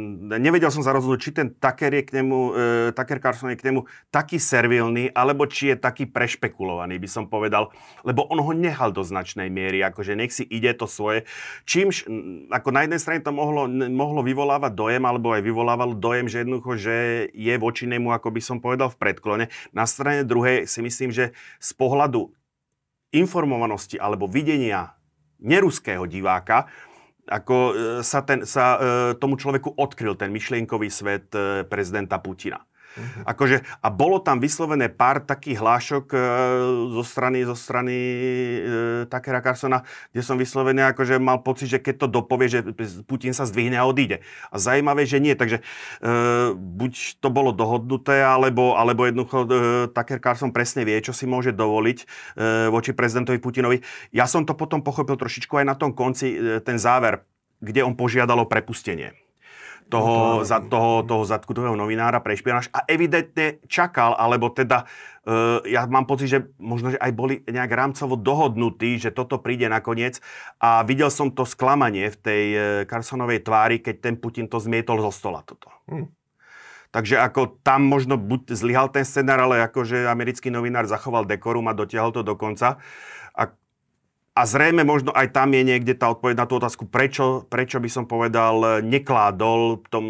nevedel 0.42 0.74
som 0.74 0.82
sa 0.82 0.90
rozhodnúť, 0.90 1.22
či 1.22 1.32
ten 1.38 1.54
Tucker 1.54 1.94
je 1.94 2.04
k 2.10 2.12
nemu, 2.18 2.38
uh, 2.50 2.54
Tucker 2.98 3.22
Carlson 3.22 3.54
je 3.54 3.62
k 3.62 3.70
nemu 3.70 3.86
taký 4.10 4.42
servilný, 4.42 5.14
alebo 5.14 5.46
či 5.46 5.70
je 5.72 5.78
taký 5.78 6.10
prešpekulovaný, 6.10 6.98
by 6.98 7.10
som 7.12 7.30
povedal, 7.30 7.70
lebo 8.02 8.26
on 8.34 8.42
ho 8.42 8.54
nehal 8.58 8.90
do 8.90 9.06
značnej 9.06 9.54
miery, 9.54 9.86
akože 9.86 10.18
nech 10.18 10.34
si 10.34 10.48
ide 10.50 10.74
to 10.74 10.90
svoje. 10.90 11.30
Čímž, 11.68 12.08
ako 12.50 12.74
na 12.74 12.88
jednej 12.88 12.98
strane 12.98 13.20
to 13.22 13.36
mohlo, 13.36 13.70
mohlo 13.70 14.26
vyvolávať 14.26 14.72
dojem, 14.74 15.04
alebo 15.04 15.36
aj 15.36 15.44
vyvolávalo 15.44 15.94
dojem, 15.94 16.32
že 16.32 16.42
jednoducho, 16.42 16.72
že 16.80 16.96
je 17.36 17.56
voči 17.60 17.86
nemu, 17.86 17.99
ako 18.08 18.32
by 18.32 18.40
som 18.40 18.64
povedal, 18.64 18.88
v 18.88 19.00
predklone. 19.04 19.46
Na 19.76 19.84
strane 19.84 20.24
druhej 20.24 20.64
si 20.64 20.80
myslím, 20.80 21.12
že 21.12 21.36
z 21.60 21.72
pohľadu 21.76 22.32
informovanosti 23.12 24.00
alebo 24.00 24.32
videnia 24.32 24.96
neruského 25.44 26.08
diváka, 26.08 26.72
ako 27.30 27.56
e, 27.56 27.74
sa, 28.02 28.24
ten, 28.26 28.48
sa 28.48 28.66
e, 28.76 28.80
tomu 29.20 29.38
človeku 29.38 29.78
odkryl 29.78 30.18
ten 30.18 30.34
myšlienkový 30.34 30.90
svet 30.90 31.30
e, 31.36 31.64
prezidenta 31.68 32.18
Putina. 32.18 32.66
Uh-huh. 32.98 33.24
Akože, 33.30 33.62
a 33.86 33.88
bolo 33.94 34.18
tam 34.18 34.42
vyslovené 34.42 34.90
pár 34.90 35.22
takých 35.22 35.62
hlášok 35.62 36.06
e, 36.10 36.18
zo 36.98 37.04
strany, 37.06 37.46
zo 37.46 37.54
strany 37.54 37.94
e, 37.94 38.18
Takera 39.06 39.46
Carsona, 39.46 39.86
kde 40.10 40.22
som 40.26 40.42
vyslovený 40.42 40.90
akože 40.90 41.22
mal 41.22 41.46
pocit, 41.46 41.70
že 41.70 41.78
keď 41.78 42.06
to 42.06 42.08
dopovie, 42.10 42.50
že 42.50 42.60
Putin 43.06 43.38
sa 43.38 43.46
zdvihne 43.46 43.78
a 43.78 43.86
odíde. 43.86 44.26
A 44.50 44.58
zaujímavé, 44.58 45.06
že 45.06 45.22
nie. 45.22 45.38
Takže 45.38 45.62
e, 45.62 45.64
buď 46.58 47.22
to 47.22 47.30
bolo 47.30 47.54
dohodnuté, 47.54 48.26
alebo, 48.26 48.74
alebo 48.74 49.06
jednoducho 49.06 49.38
e, 49.46 49.48
Taker 49.94 50.18
Carson 50.18 50.50
presne 50.50 50.82
vie, 50.82 50.98
čo 51.00 51.14
si 51.14 51.30
môže 51.30 51.54
dovoliť 51.54 51.98
e, 52.02 52.06
voči 52.74 52.98
prezidentovi 52.98 53.38
Putinovi. 53.38 53.86
Ja 54.10 54.26
som 54.26 54.50
to 54.50 54.58
potom 54.58 54.82
pochopil 54.82 55.14
trošičku 55.14 55.62
aj 55.62 55.66
na 55.66 55.76
tom 55.78 55.94
konci, 55.94 56.34
e, 56.34 56.38
ten 56.66 56.82
záver, 56.82 57.22
kde 57.62 57.86
on 57.86 57.94
požiadalo 57.94 58.50
prepustenie 58.50 59.29
toho, 59.90 60.46
za, 60.46 60.62
toho, 60.62 61.02
toho 61.02 61.26
zadkutového 61.26 61.74
novinára 61.74 62.22
pre 62.22 62.38
špionáž 62.38 62.70
a 62.70 62.86
evidentne 62.86 63.58
čakal, 63.66 64.14
alebo 64.14 64.54
teda 64.54 64.86
uh, 65.26 65.66
ja 65.66 65.90
mám 65.90 66.06
pocit, 66.06 66.30
že 66.30 66.40
možno, 66.62 66.94
že 66.94 67.02
aj 67.02 67.12
boli 67.18 67.42
nejak 67.50 67.74
rámcovo 67.74 68.14
dohodnutí, 68.14 69.02
že 69.02 69.10
toto 69.10 69.42
príde 69.42 69.66
nakoniec 69.66 70.22
a 70.62 70.86
videl 70.86 71.10
som 71.10 71.34
to 71.34 71.44
sklamanie 71.44 72.14
v 72.14 72.18
tej 72.22 72.44
uh, 72.54 72.62
Carsonovej 72.86 73.42
tvári, 73.42 73.82
keď 73.82 73.96
ten 73.98 74.16
Putin 74.16 74.46
to 74.46 74.62
zmietol 74.62 75.02
zo 75.02 75.12
stola 75.12 75.42
toto. 75.42 75.74
Hmm. 75.90 76.14
Takže 76.90 77.22
ako 77.22 77.62
tam 77.62 77.86
možno 77.86 78.18
buď 78.18 78.58
zlyhal 78.58 78.90
ten 78.90 79.06
scenár, 79.06 79.38
ale 79.46 79.62
akože 79.70 80.10
americký 80.10 80.50
novinár 80.50 80.90
zachoval 80.90 81.22
dekorum 81.30 81.70
a 81.70 81.78
dotiahol 81.78 82.10
to 82.10 82.26
do 82.26 82.34
konca. 82.34 82.78
A 82.78 83.19
a 84.40 84.48
zrejme 84.48 84.88
možno 84.88 85.12
aj 85.12 85.36
tam 85.36 85.52
je 85.52 85.68
niekde 85.68 86.00
tá 86.00 86.08
odpoveď 86.16 86.40
na 86.40 86.48
tú 86.48 86.64
otázku, 86.64 86.88
prečo, 86.88 87.44
prečo 87.52 87.84
by 87.84 87.90
som 87.92 88.08
povedal, 88.08 88.80
nekládol 88.80 89.84
tom 89.92 90.06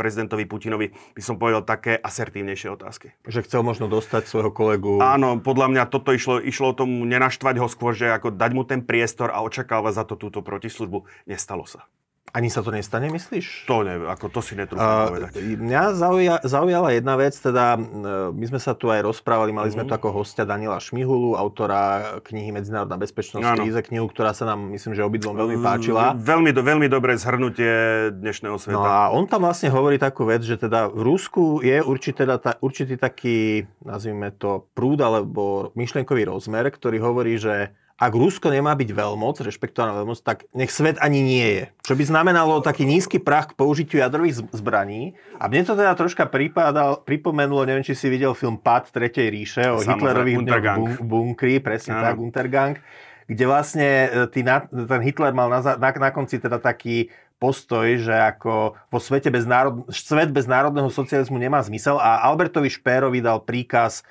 prezidentovi 0.00 0.48
Putinovi, 0.48 0.96
by 1.12 1.20
som 1.20 1.36
povedal, 1.36 1.60
také 1.60 2.00
asertívnejšie 2.00 2.72
otázky. 2.72 3.12
Že 3.28 3.44
chcel 3.44 3.60
možno 3.60 3.92
dostať 3.92 4.24
svojho 4.24 4.48
kolegu... 4.48 4.96
Áno, 5.04 5.36
podľa 5.44 5.68
mňa 5.68 5.82
toto 5.92 6.16
išlo, 6.16 6.40
išlo 6.40 6.72
o 6.72 6.78
tomu 6.78 7.04
nenaštvať 7.04 7.60
ho 7.60 7.68
skôr, 7.68 7.92
že 7.92 8.08
ako 8.08 8.32
dať 8.32 8.50
mu 8.56 8.64
ten 8.64 8.80
priestor 8.80 9.28
a 9.28 9.44
očakávať 9.44 9.92
za 9.92 10.04
to 10.08 10.16
túto 10.16 10.40
protislužbu. 10.40 11.04
Nestalo 11.28 11.68
sa. 11.68 11.84
Ani 12.36 12.52
sa 12.52 12.60
to 12.60 12.68
nestane, 12.68 13.08
myslíš? 13.08 13.64
To 13.64 13.80
neviem, 13.80 14.12
ako 14.12 14.28
to 14.28 14.44
si 14.44 14.52
netrúfam 14.60 14.84
uh, 14.84 15.08
povedať. 15.08 15.40
Mňa 15.40 15.82
zauja, 15.96 16.36
zaujala 16.44 16.92
jedna 16.92 17.16
vec, 17.16 17.32
teda 17.32 17.80
my 18.28 18.44
sme 18.44 18.60
sa 18.60 18.76
tu 18.76 18.92
aj 18.92 19.00
rozprávali, 19.08 19.56
mali 19.56 19.72
sme 19.72 19.88
tu 19.88 19.96
mhm. 19.96 19.98
ako 20.04 20.08
hostia 20.12 20.44
Daniela 20.44 20.76
Šmihulu, 20.76 21.32
autora 21.32 22.20
knihy 22.20 22.52
Medzinárodná 22.52 23.00
bezpečnosť 23.00 23.40
v 23.40 23.56
kríze, 23.64 23.80
knihu, 23.88 24.04
ktorá 24.12 24.36
sa 24.36 24.44
nám, 24.52 24.68
myslím, 24.68 24.92
že 24.92 25.00
obidvom 25.00 25.32
veľmi 25.32 25.56
páčila. 25.64 26.12
Veľmi, 26.12 26.52
veľmi 26.52 26.86
dobré 26.92 27.16
zhrnutie 27.16 27.72
dnešného 28.12 28.60
sveta. 28.60 28.76
No 28.76 28.84
a 28.84 29.08
on 29.16 29.24
tam 29.24 29.48
vlastne 29.48 29.72
hovorí 29.72 29.96
takú 29.96 30.28
vec, 30.28 30.44
že 30.44 30.60
teda 30.60 30.92
v 30.92 31.00
Rusku 31.08 31.64
je 31.64 31.80
určitý, 31.80 32.28
teda, 32.28 32.36
určitý 32.60 33.00
taký, 33.00 33.64
nazvime 33.80 34.28
to, 34.36 34.68
prúd 34.76 35.00
alebo 35.00 35.72
myšlienkový 35.72 36.28
rozmer, 36.28 36.68
ktorý 36.68 37.00
hovorí, 37.00 37.40
že 37.40 37.72
ak 37.96 38.12
Rusko 38.12 38.52
nemá 38.52 38.76
byť 38.76 38.92
veľmoc, 38.92 39.40
rešpektovaná 39.40 39.96
veľmoc, 39.96 40.20
tak 40.20 40.44
nech 40.52 40.68
svet 40.68 41.00
ani 41.00 41.24
nie 41.24 41.48
je. 41.48 41.64
Čo 41.80 41.96
by 41.96 42.04
znamenalo 42.04 42.60
taký 42.60 42.84
nízky 42.84 43.16
prach 43.16 43.52
k 43.52 43.56
použitiu 43.56 44.04
jadrových 44.04 44.44
zbraní. 44.52 45.16
A 45.40 45.48
mne 45.48 45.64
to 45.64 45.72
teda 45.72 45.96
troška 45.96 46.28
pripadal, 46.28 47.00
pripomenulo, 47.00 47.64
neviem, 47.64 47.80
či 47.80 47.96
si 47.96 48.12
videl 48.12 48.36
film 48.36 48.60
Pad 48.60 48.92
Tretej 48.92 49.32
ríše 49.32 49.64
o 49.72 49.80
Hitlerových 49.80 50.44
bun- 50.76 51.00
bunkri, 51.00 51.56
presne 51.64 51.96
ja. 51.96 52.12
tak, 52.12 52.20
Untergang, 52.20 52.76
kde 53.24 53.44
vlastne 53.48 53.88
e, 54.12 54.28
tý, 54.28 54.44
ten 54.44 55.00
Hitler 55.00 55.32
mal 55.32 55.48
na, 55.48 55.64
na, 55.64 55.90
na 55.90 56.10
konci 56.12 56.36
teda 56.36 56.60
taký 56.60 57.08
postoj, 57.36 57.84
že 57.96 58.12
ako 58.12 58.76
vo 58.88 58.98
svete 59.00 59.28
bez 59.28 59.44
národ, 59.44 59.88
svet 59.92 60.32
bez 60.32 60.48
národného 60.48 60.88
socializmu 60.88 61.36
nemá 61.36 61.60
zmysel 61.60 62.00
a 62.00 62.24
Albertovi 62.28 62.72
Špérovi 62.72 63.20
dal 63.20 63.44
príkaz 63.44 64.04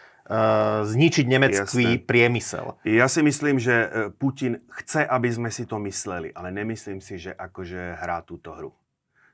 zničiť 0.90 1.26
nemecký 1.30 2.02
Jasne. 2.02 2.02
priemysel. 2.02 2.66
Ja 2.82 3.06
si 3.06 3.22
myslím, 3.22 3.62
že 3.62 3.76
e, 3.78 3.88
Putin 4.10 4.58
chce, 4.74 5.06
aby 5.06 5.30
sme 5.30 5.50
si 5.54 5.70
to 5.70 5.78
mysleli, 5.86 6.34
ale 6.34 6.50
nemyslím 6.50 6.98
si, 6.98 7.22
že 7.22 7.30
akože 7.30 8.02
hrá 8.02 8.26
túto 8.26 8.50
hru. 8.58 8.74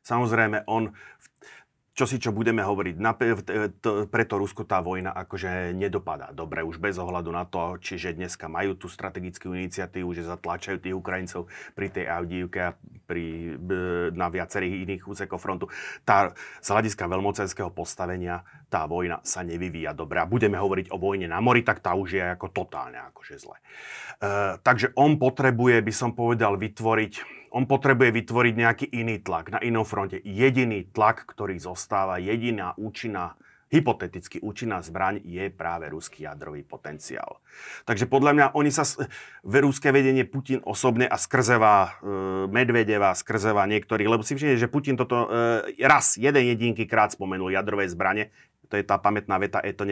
Samozrejme, 0.04 0.68
on 0.68 0.92
čo 1.92 2.08
si 2.08 2.24
čo 2.24 2.32
budeme 2.32 2.64
hovoriť. 2.64 2.96
Preto 4.08 4.34
Rusko 4.40 4.64
tá 4.64 4.80
vojna 4.80 5.12
akože 5.12 5.76
nedopadá 5.76 6.32
dobre, 6.32 6.64
už 6.64 6.80
bez 6.80 6.96
ohľadu 6.96 7.30
na 7.36 7.44
to, 7.44 7.76
čiže 7.84 8.16
dneska 8.16 8.48
majú 8.48 8.80
tú 8.80 8.88
strategickú 8.88 9.52
iniciatívu, 9.52 10.16
že 10.16 10.24
zatláčajú 10.24 10.80
tých 10.80 10.96
Ukrajincov 10.96 11.52
pri 11.76 11.88
tej 11.92 12.06
Avdívke 12.08 12.60
a 12.64 12.72
pri, 13.04 13.60
na 14.16 14.32
viacerých 14.32 14.88
iných 14.88 15.04
úsekoch 15.04 15.42
frontu. 15.44 15.68
Tá, 16.08 16.32
z 16.64 16.68
hľadiska 16.72 17.12
veľmocenského 17.12 17.76
postavenia 17.76 18.48
tá 18.72 18.88
vojna 18.88 19.20
sa 19.28 19.44
nevyvíja 19.44 19.92
dobre. 19.92 20.24
A 20.24 20.30
budeme 20.30 20.56
hovoriť 20.56 20.96
o 20.96 20.98
vojne 20.98 21.28
na 21.28 21.44
mori, 21.44 21.60
tak 21.60 21.84
tá 21.84 21.92
už 21.92 22.16
je 22.16 22.24
ako 22.24 22.56
totálne 22.56 23.04
akože 23.12 23.36
zle. 23.36 23.60
E, 23.60 23.64
takže 24.64 24.96
on 24.96 25.20
potrebuje, 25.20 25.84
by 25.84 25.92
som 25.92 26.16
povedal, 26.16 26.56
vytvoriť 26.56 27.41
on 27.52 27.68
potrebuje 27.68 28.16
vytvoriť 28.16 28.54
nejaký 28.56 28.86
iný 28.96 29.20
tlak 29.20 29.52
na 29.52 29.60
inom 29.60 29.84
fronte. 29.84 30.24
Jediný 30.24 30.88
tlak, 30.90 31.28
ktorý 31.28 31.60
zostáva, 31.60 32.18
jediná 32.18 32.74
účinná 32.80 33.36
hypoteticky 33.72 34.44
účinná 34.44 34.84
zbraň 34.84 35.24
je 35.24 35.48
práve 35.48 35.88
ruský 35.88 36.28
jadrový 36.28 36.62
potenciál. 36.68 37.40
Takže 37.88 38.04
podľa 38.04 38.32
mňa 38.36 38.46
oni 38.52 38.68
sa, 38.68 38.84
v 39.48 39.54
ruské 39.64 39.96
vedenie 39.96 40.28
Putin 40.28 40.60
osobne 40.68 41.08
a 41.08 41.16
skrzeva 41.16 41.88
e, 41.88 41.90
Medvedeva, 42.52 43.16
skrzeva 43.16 43.64
niektorí, 43.72 44.04
lebo 44.04 44.28
si 44.28 44.36
všimne, 44.36 44.60
že 44.60 44.68
Putin 44.68 45.00
toto 45.00 45.32
e, 45.32 45.72
raz, 45.88 46.20
jeden 46.20 46.52
jedinky 46.52 46.84
krát 46.84 47.16
spomenul 47.16 47.56
jadrové 47.56 47.88
zbranie, 47.88 48.36
to 48.68 48.76
je 48.76 48.84
tá 48.84 49.00
pamätná 49.00 49.40
veta, 49.40 49.64
je 49.64 49.72
to 49.72 49.88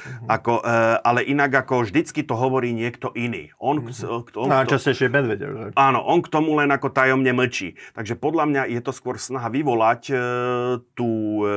Uh-huh. 0.00 0.26
Ako, 0.32 0.64
e, 0.64 0.72
ale 1.04 1.20
inak 1.28 1.52
ako 1.66 1.84
vždycky 1.84 2.24
to 2.24 2.32
hovorí 2.32 2.72
niekto 2.72 3.12
iný. 3.12 3.52
On, 3.60 3.78
uh-huh. 3.78 4.24
k, 4.24 4.34
on, 4.40 4.48
no 4.48 4.64
častejšie 4.64 5.12
Medvedev. 5.12 5.76
Áno, 5.76 6.00
on 6.02 6.24
k 6.24 6.32
tomu 6.32 6.56
len 6.56 6.72
ako 6.72 6.88
tajomne 6.90 7.30
mlčí. 7.36 7.76
Takže 7.92 8.16
podľa 8.16 8.44
mňa 8.48 8.62
je 8.72 8.80
to 8.80 8.92
skôr 8.96 9.20
snaha 9.20 9.52
vyvolať, 9.52 10.02
e, 10.10 10.14
tú, 10.96 11.08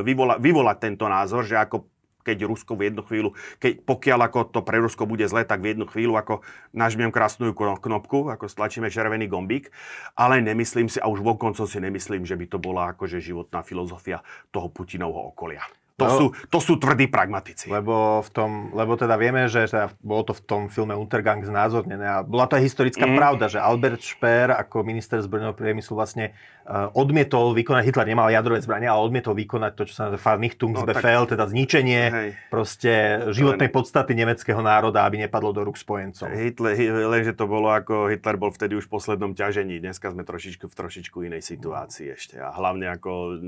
vyvola, 0.04 0.38
vyvolať 0.38 0.78
tento 0.84 1.08
názor, 1.08 1.48
že 1.48 1.56
ako 1.56 1.94
keď 2.24 2.48
Rusko 2.48 2.80
v 2.80 2.90
jednu 2.90 3.04
chvíľu, 3.04 3.30
keď, 3.60 3.84
pokiaľ 3.84 4.20
ako 4.32 4.40
to 4.56 4.60
pre 4.64 4.80
Rusko 4.80 5.04
bude 5.04 5.28
zle, 5.28 5.44
tak 5.44 5.60
v 5.60 5.76
jednu 5.76 5.86
chvíľu 5.86 6.16
ako 6.16 6.40
nažmiem 6.72 7.12
krásnu 7.12 7.52
knopku, 7.54 8.32
ako 8.32 8.48
stlačíme 8.48 8.88
červený 8.88 9.28
gombík, 9.28 9.70
ale 10.16 10.40
nemyslím 10.40 10.88
si, 10.88 11.04
a 11.04 11.12
už 11.12 11.20
vonkoncom 11.20 11.68
si 11.68 11.78
nemyslím, 11.84 12.24
že 12.24 12.40
by 12.40 12.46
to 12.48 12.58
bola 12.58 12.96
akože 12.96 13.20
životná 13.20 13.62
filozofia 13.62 14.24
toho 14.56 14.72
Putinovho 14.72 15.36
okolia. 15.36 15.62
To, 16.04 16.08
no, 16.12 16.18
sú, 16.20 16.26
to 16.52 16.60
sú 16.60 16.74
tvrdí 16.78 17.08
pragmatici. 17.08 17.72
Lebo, 17.72 18.22
v 18.22 18.30
tom, 18.30 18.52
lebo 18.76 19.00
teda 19.00 19.16
vieme, 19.18 19.48
že 19.48 19.66
teda 19.66 19.96
bolo 20.04 20.28
to 20.28 20.34
v 20.36 20.42
tom 20.44 20.62
filme 20.68 20.94
Untergang 20.94 21.42
znázornené 21.42 22.06
a 22.06 22.18
bola 22.22 22.46
to 22.46 22.60
aj 22.60 22.64
historická 22.68 23.08
mm. 23.08 23.16
pravda, 23.16 23.46
že 23.48 23.64
Albert 23.64 24.04
Speer 24.04 24.52
ako 24.54 24.86
minister 24.86 25.24
zbrojného 25.24 25.56
priemyslu 25.58 25.98
vlastne 25.98 26.36
uh, 26.68 26.92
odmietol 26.94 27.56
vykonať, 27.56 27.84
Hitler 27.88 28.08
nemal 28.12 28.28
jadrové 28.30 28.60
zbranie, 28.62 28.92
ale 28.92 29.02
odmietol 29.02 29.34
vykonať 29.34 29.72
to, 29.74 29.84
čo 29.88 29.94
sa 29.96 30.02
nazýva 30.12 30.44
Vernichtungsbefehl, 30.44 31.24
no, 31.24 31.30
teda 31.32 31.46
zničenie 31.48 32.02
hej. 32.12 32.30
proste 32.52 32.92
životnej 33.32 33.72
podstaty 33.72 34.12
nemeckého 34.12 34.60
národa, 34.60 35.08
aby 35.08 35.24
nepadlo 35.24 35.56
do 35.56 35.64
rúk 35.64 35.80
spojencov. 35.80 36.28
Hitler, 36.36 36.76
lenže 37.08 37.32
to 37.32 37.48
bolo 37.48 37.72
ako, 37.72 38.12
Hitler 38.12 38.36
bol 38.36 38.52
vtedy 38.52 38.76
už 38.76 38.92
v 38.92 39.00
poslednom 39.00 39.32
ťažení, 39.32 39.80
dneska 39.80 40.12
sme 40.12 40.28
trošičku 40.28 40.68
v 40.68 40.76
trošičku 40.76 41.18
inej 41.24 41.48
situácii 41.48 42.12
ešte 42.12 42.36
a 42.44 42.52
hlavne 42.52 42.92
ako 42.92 43.40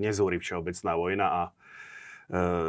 nezúri 0.00 0.40
všeobecná 0.40 0.92
vojna 0.96 1.26
a 1.28 1.42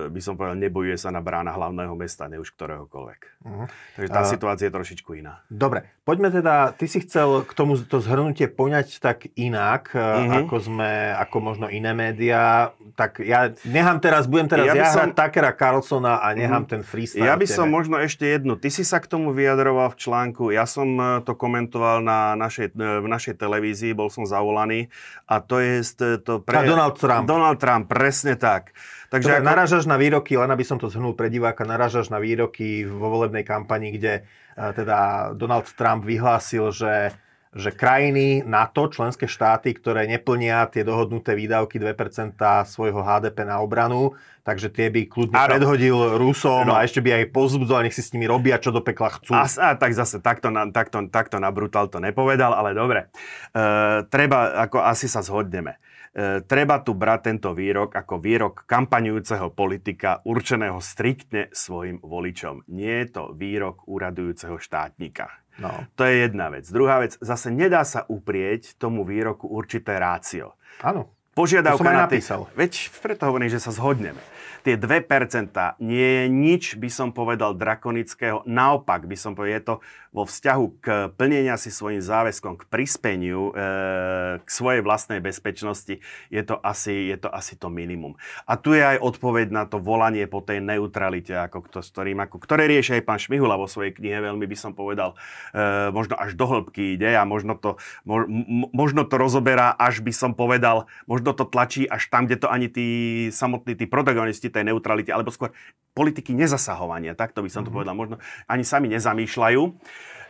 by 0.09 0.19
som 0.23 0.33
povedal, 0.35 0.57
nebojuje 0.57 0.97
sa 0.97 1.13
na 1.13 1.21
brána 1.21 1.53
hlavného 1.53 1.93
mesta, 1.93 2.25
ne 2.27 2.41
už 2.41 2.51
ktoréhokoľvek. 2.55 3.19
Uh-huh. 3.43 3.67
Takže 3.99 4.11
tá 4.11 4.21
uh, 4.23 4.29
situácia 4.29 4.67
je 4.67 4.73
trošičku 4.75 5.13
iná. 5.19 5.43
Dobre, 5.51 5.87
poďme 6.07 6.31
teda, 6.31 6.71
ty 6.75 6.87
si 6.87 7.03
chcel 7.03 7.47
k 7.47 7.51
tomu 7.51 7.75
to 7.79 8.03
zhrnutie 8.03 8.51
poňať 8.51 8.99
tak 8.99 9.31
inak, 9.35 9.91
uh-huh. 9.91 10.47
ako 10.47 10.55
sme, 10.63 11.15
ako 11.15 11.37
možno 11.39 11.65
iné 11.67 11.91
médiá. 11.95 12.75
Tak 12.99 13.23
ja 13.23 13.51
nechám 13.63 14.03
teraz, 14.03 14.27
budem 14.27 14.51
teraz 14.51 14.67
ja, 14.71 14.75
ja 14.75 14.91
som... 14.91 15.11
Takera 15.15 15.55
Carlsona 15.55 16.23
a 16.23 16.31
nechám 16.35 16.67
uh-huh. 16.67 16.73
ten 16.73 16.81
freestyle. 16.83 17.27
Ja 17.27 17.39
by 17.39 17.47
som 17.47 17.71
možno 17.71 17.99
ešte 17.99 18.27
jednu. 18.27 18.59
Ty 18.59 18.67
si 18.67 18.83
sa 18.83 18.99
k 18.99 19.07
tomu 19.07 19.31
vyjadroval 19.31 19.91
v 19.93 19.97
článku, 19.99 20.51
ja 20.51 20.67
som 20.67 21.21
to 21.23 21.35
komentoval 21.39 22.03
na 22.03 22.35
našej, 22.35 22.75
v 22.75 23.07
našej 23.07 23.39
televízii, 23.39 23.95
bol 23.95 24.11
som 24.11 24.27
zavolaný 24.27 24.91
a 25.27 25.39
to 25.39 25.63
je 25.63 25.83
to 26.23 26.43
pre... 26.43 26.59
A 26.59 26.67
Donald 26.67 26.95
Trump. 26.99 27.25
Donald 27.27 27.59
Trump, 27.59 27.87
presne 27.87 28.35
tak. 28.35 28.75
Takže 29.13 29.39
ako... 29.39 29.45
narážaš 29.45 29.85
na 29.85 30.01
výroky, 30.01 30.33
len 30.33 30.49
aby 30.49 30.65
som 30.65 30.81
to 30.81 30.89
zhrnul 30.89 31.13
pre 31.13 31.29
diváka, 31.29 31.61
narážaš 31.69 32.09
na 32.09 32.17
výroky 32.17 32.81
vo 32.81 33.13
volebnej 33.13 33.45
kampani, 33.45 33.93
kde 33.93 34.25
uh, 34.25 34.73
teda 34.73 34.97
Donald 35.37 35.69
Trump 35.77 36.01
vyhlásil, 36.01 36.73
že 36.73 37.13
že 37.53 37.69
krajiny 37.69 38.41
NATO, 38.41 38.89
členské 38.89 39.29
štáty, 39.29 39.77
ktoré 39.77 40.09
neplnia 40.09 40.65
tie 40.73 40.81
dohodnuté 40.81 41.37
výdavky 41.37 41.77
2% 41.77 42.33
svojho 42.65 43.05
HDP 43.05 43.45
na 43.45 43.61
obranu, 43.61 44.17
takže 44.41 44.73
tie 44.73 44.89
by 44.89 45.05
kľudne 45.05 45.37
ano. 45.37 45.49
predhodil 45.53 45.97
Rusom 46.17 46.65
no. 46.65 46.73
a 46.73 46.81
ešte 46.81 47.05
by 47.05 47.21
aj 47.21 47.25
pozbudzoval, 47.29 47.85
nech 47.85 47.93
si 47.93 48.01
s 48.01 48.09
nimi 48.17 48.25
robia, 48.25 48.57
čo 48.57 48.73
do 48.73 48.81
pekla 48.81 49.13
chcú. 49.21 49.37
A, 49.37 49.45
a 49.45 49.77
tak 49.77 49.93
zase 49.93 50.17
takto 50.17 50.49
na, 50.49 50.65
takto, 50.73 51.05
takto 51.13 51.37
na 51.37 51.53
brutál 51.53 51.93
to 51.93 52.01
nepovedal, 52.01 52.57
ale 52.57 52.73
dobre. 52.73 53.13
E, 53.53 54.01
treba, 54.09 54.65
ako 54.65 54.81
asi 54.81 55.05
sa 55.05 55.21
zhodneme. 55.21 55.77
E, 56.13 56.45
treba 56.45 56.77
tu 56.85 56.93
brať 56.93 57.33
tento 57.33 57.57
výrok 57.57 57.89
ako 57.97 58.21
výrok 58.21 58.69
kampaňujúceho 58.69 59.49
politika 59.57 60.21
určeného 60.21 60.77
striktne 60.77 61.49
svojim 61.49 61.97
voličom. 62.05 62.69
Nie 62.69 63.05
je 63.05 63.07
to 63.17 63.23
výrok 63.33 63.89
úradujúceho 63.89 64.61
štátnika. 64.61 65.33
No. 65.57 65.73
To 65.97 66.05
je 66.05 66.29
jedna 66.29 66.53
vec. 66.53 66.69
Druhá 66.69 67.01
vec, 67.01 67.17
zase 67.17 67.49
nedá 67.49 67.81
sa 67.81 68.05
uprieť 68.05 68.77
tomu 68.77 69.01
výroku 69.01 69.49
určité 69.49 69.97
rácio. 69.97 70.53
Áno. 70.85 71.09
Požiadavka 71.33 71.81
to 71.81 71.85
som 71.85 71.89
aj 71.89 71.97
na. 71.97 72.05
Tých, 72.05 72.25
veď 72.53 72.71
preto 73.01 73.23
hovorím, 73.25 73.49
že 73.49 73.57
sa 73.57 73.73
zhodneme 73.73 74.21
tie 74.63 74.79
2% 74.79 75.51
nie 75.83 76.07
je 76.07 76.25
nič, 76.31 76.63
by 76.79 76.87
som 76.87 77.11
povedal, 77.11 77.51
drakonického. 77.51 78.47
Naopak 78.47 79.03
by 79.03 79.15
som 79.19 79.35
povedal, 79.35 79.59
je 79.59 79.65
to 79.67 79.75
vo 80.13 80.29
vzťahu 80.29 80.65
k 80.77 80.85
plnenia 81.17 81.57
si 81.57 81.73
svojim 81.73 81.97
záväzkom, 81.99 82.61
k 82.61 82.63
prispeniu, 82.69 83.49
e, 83.49 84.39
k 84.45 84.47
svojej 84.47 84.85
vlastnej 84.85 85.17
bezpečnosti, 85.19 85.99
je 86.29 86.41
to, 86.45 86.55
asi, 86.61 87.09
je 87.09 87.17
to 87.17 87.33
asi 87.33 87.57
to 87.57 87.67
minimum. 87.73 88.13
A 88.45 88.53
tu 88.53 88.77
je 88.77 88.85
aj 88.85 89.01
odpoveď 89.01 89.49
na 89.49 89.65
to 89.65 89.81
volanie 89.81 90.29
po 90.29 90.45
tej 90.45 90.61
neutralite, 90.61 91.33
ako 91.33 91.65
kto, 91.65 91.81
s 91.81 91.89
ktorým, 91.89 92.21
ako, 92.21 92.37
ktoré 92.37 92.69
rieši 92.69 93.01
aj 93.01 93.03
pán 93.09 93.17
Šmihula 93.17 93.57
vo 93.57 93.65
svojej 93.65 93.97
knihe, 93.97 94.21
veľmi 94.21 94.45
by 94.45 94.57
som 94.57 94.77
povedal, 94.77 95.17
e, 95.51 95.89
možno 95.89 96.13
až 96.13 96.37
do 96.37 96.45
hĺbky 96.45 96.93
ide 96.93 97.09
a 97.17 97.25
možno 97.25 97.57
to, 97.57 97.81
mo, 98.05 98.21
možno 98.69 99.09
to 99.09 99.17
rozoberá, 99.17 99.73
až 99.73 100.05
by 100.05 100.13
som 100.13 100.37
povedal, 100.37 100.85
možno 101.09 101.33
to 101.33 101.49
tlačí 101.49 101.89
až 101.89 102.05
tam, 102.13 102.29
kde 102.29 102.45
to 102.45 102.47
ani 102.53 102.69
tí 102.69 102.87
samotní 103.33 103.73
tí 103.73 103.89
protagonisti 103.89 104.52
tej 104.53 104.69
neutralite, 104.69 105.09
alebo 105.09 105.33
skôr 105.33 105.49
politiky 105.97 106.37
nezasahovania, 106.37 107.17
takto 107.17 107.41
by 107.41 107.49
som 107.49 107.65
to 107.65 107.73
mm-hmm. 107.73 107.75
povedal, 107.75 107.95
možno 107.97 108.15
ani 108.45 108.61
sami 108.61 108.87
nezamýšľajú, 108.93 109.61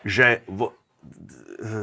že 0.07 0.43
v, 0.47 0.71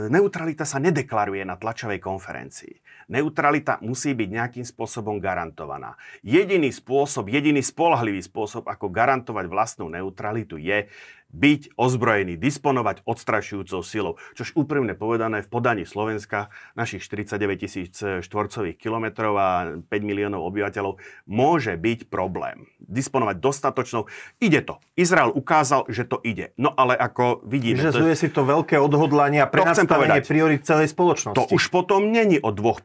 neutralita 0.08 0.64
sa 0.64 0.80
nedeklaruje 0.80 1.44
na 1.44 1.56
tlačovej 1.56 2.00
konferencii. 2.00 2.74
Neutralita 3.10 3.82
musí 3.82 4.14
byť 4.14 4.28
nejakým 4.30 4.62
spôsobom 4.62 5.18
garantovaná. 5.18 5.98
Jediný 6.22 6.70
spôsob, 6.70 7.26
jediný 7.26 7.58
spolahlivý 7.58 8.22
spôsob, 8.22 8.70
ako 8.70 8.86
garantovať 8.86 9.50
vlastnú 9.50 9.90
neutralitu 9.90 10.62
je 10.62 10.86
byť 11.30 11.78
ozbrojený, 11.78 12.34
disponovať 12.34 13.06
odstrašujúcou 13.06 13.80
silou. 13.86 14.14
Čož 14.34 14.54
úprimne 14.58 14.98
povedané 14.98 15.46
v 15.46 15.48
podaní 15.50 15.84
Slovenska, 15.86 16.50
našich 16.74 17.06
49 17.06 17.62
tisíc 17.62 17.94
štvorcových 18.02 18.76
kilometrov 18.78 19.34
a 19.38 19.48
5 19.78 19.90
miliónov 20.02 20.42
obyvateľov, 20.50 20.98
môže 21.30 21.78
byť 21.78 22.10
problém. 22.10 22.66
Disponovať 22.82 23.36
dostatočnou. 23.38 24.10
Ide 24.42 24.66
to. 24.66 24.82
Izrael 24.98 25.30
ukázal, 25.30 25.86
že 25.86 26.02
to 26.02 26.18
ide. 26.26 26.50
No 26.58 26.74
ale 26.74 26.98
ako 26.98 27.46
vidíme... 27.46 27.78
Vyžazuje 27.78 28.14
to... 28.14 28.20
si 28.20 28.28
to 28.34 28.42
veľké 28.42 28.76
odhodlanie 28.80 29.38
a 29.38 29.46
prenastavenie 29.46 30.22
priorit 30.26 30.66
celej 30.66 30.90
spoločnosti. 30.90 31.38
To 31.38 31.46
už 31.54 31.70
potom 31.70 32.10
není 32.10 32.42
o 32.42 32.50
2% 32.50 32.82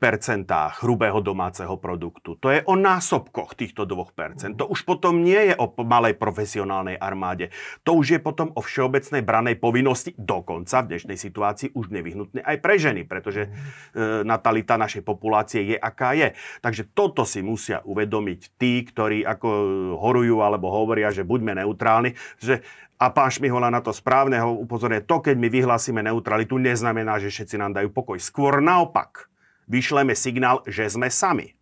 hrubého 0.86 1.18
domáceho 1.24 1.74
produktu. 1.82 2.38
To 2.38 2.54
je 2.54 2.62
o 2.62 2.78
násobkoch 2.78 3.58
týchto 3.58 3.90
2%. 3.90 4.54
To 4.60 4.66
už 4.70 4.86
potom 4.86 5.26
nie 5.26 5.50
je 5.50 5.56
o 5.58 5.72
malej 5.82 6.14
profesionálnej 6.14 7.00
armáde. 7.00 7.50
To 7.88 7.98
už 7.98 8.18
je 8.18 8.20
potom 8.22 8.35
potom 8.36 8.52
o 8.52 8.60
všeobecnej 8.60 9.24
branej 9.24 9.56
povinnosti, 9.56 10.12
dokonca 10.20 10.84
v 10.84 10.92
dnešnej 10.92 11.16
situácii 11.16 11.72
už 11.72 11.88
nevyhnutne 11.88 12.44
aj 12.44 12.60
pre 12.60 12.76
ženy, 12.76 13.08
pretože 13.08 13.48
e, 13.48 13.50
natalita 14.28 14.76
našej 14.76 15.08
populácie 15.08 15.64
je 15.64 15.78
aká 15.80 16.12
je. 16.12 16.36
Takže 16.60 16.92
toto 16.92 17.24
si 17.24 17.40
musia 17.40 17.80
uvedomiť 17.88 18.60
tí, 18.60 18.84
ktorí 18.84 19.24
ako 19.24 19.48
horujú 20.04 20.44
alebo 20.44 20.68
hovoria, 20.68 21.16
že 21.16 21.24
buďme 21.24 21.64
neutrálni, 21.64 22.12
že 22.44 22.60
a 23.00 23.08
pán 23.08 23.32
Šmihola 23.32 23.72
na 23.72 23.80
to 23.80 23.96
správneho 23.96 24.52
upozorňuje, 24.68 25.08
to 25.08 25.24
keď 25.24 25.36
my 25.40 25.48
vyhlásime 25.48 26.04
neutralitu, 26.04 26.60
neznamená, 26.60 27.24
že 27.24 27.32
všetci 27.32 27.56
nám 27.56 27.72
dajú 27.72 27.88
pokoj. 27.96 28.20
Skôr 28.20 28.60
naopak, 28.60 29.32
vyšleme 29.72 30.12
signál, 30.12 30.60
že 30.68 30.92
sme 30.92 31.08
sami. 31.08 31.55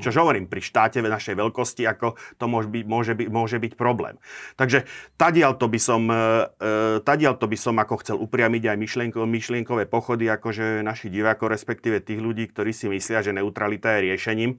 Čo 0.00 0.24
hovorím, 0.24 0.48
pri 0.48 0.64
štáte 0.64 1.04
našej 1.04 1.36
veľkosti, 1.36 1.84
ako 1.84 2.16
to 2.40 2.44
môže 2.48 2.72
byť, 2.72 2.84
môže 2.88 3.12
byť, 3.12 3.28
môže 3.28 3.56
byť 3.60 3.72
problém. 3.76 4.16
Takže 4.56 4.88
tadiaľ 5.20 5.60
to 5.60 5.68
by 5.68 5.76
som, 5.76 6.08
e, 6.08 6.16
e, 6.16 7.04
tadiaľ 7.04 7.36
to 7.36 7.44
by 7.44 7.58
som 7.60 7.76
ako 7.76 8.00
chcel 8.00 8.16
upriamiť 8.16 8.72
aj 8.72 8.76
myšlienko, 8.80 9.28
myšlienkové 9.28 9.84
pochody, 9.84 10.32
akože 10.32 10.80
našich 10.80 11.12
divákov, 11.12 11.52
respektíve 11.52 12.00
tých 12.00 12.24
ľudí, 12.24 12.48
ktorí 12.48 12.72
si 12.72 12.88
myslia, 12.88 13.20
že 13.20 13.36
neutralita 13.36 14.00
je 14.00 14.12
riešením. 14.12 14.50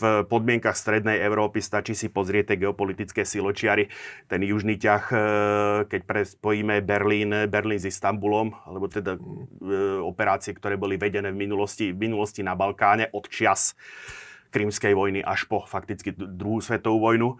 podmienkach 0.24 0.78
strednej 0.78 1.20
Európy 1.20 1.60
stačí 1.60 1.92
si 1.92 2.08
pozrieť 2.08 2.54
tie 2.54 2.64
geopolitické 2.64 3.28
siločiary. 3.28 3.92
Ten 4.32 4.40
južný 4.40 4.80
ťah, 4.80 5.04
e, 5.12 5.16
keď 5.92 6.00
prespojíme 6.08 6.80
Berlín, 6.80 7.52
Berlín 7.52 7.80
s 7.82 7.90
Istanbulom, 7.90 8.56
alebo 8.64 8.88
teda 8.88 9.20
operácie, 10.00 10.56
ktoré 10.56 10.80
boli 10.80 10.96
vedené 10.96 11.28
v 11.34 11.40
minulosti, 11.44 11.92
v 11.92 12.08
minulosti 12.08 12.40
na 12.40 12.56
Balkáne 12.56 13.12
od 13.12 13.28
čias 13.28 13.76
Krymskej 14.50 14.92
vojny 14.92 15.22
až 15.22 15.46
po 15.46 15.62
fakticky 15.64 16.12
druhú 16.14 16.58
svetovú 16.58 16.98
vojnu, 17.00 17.38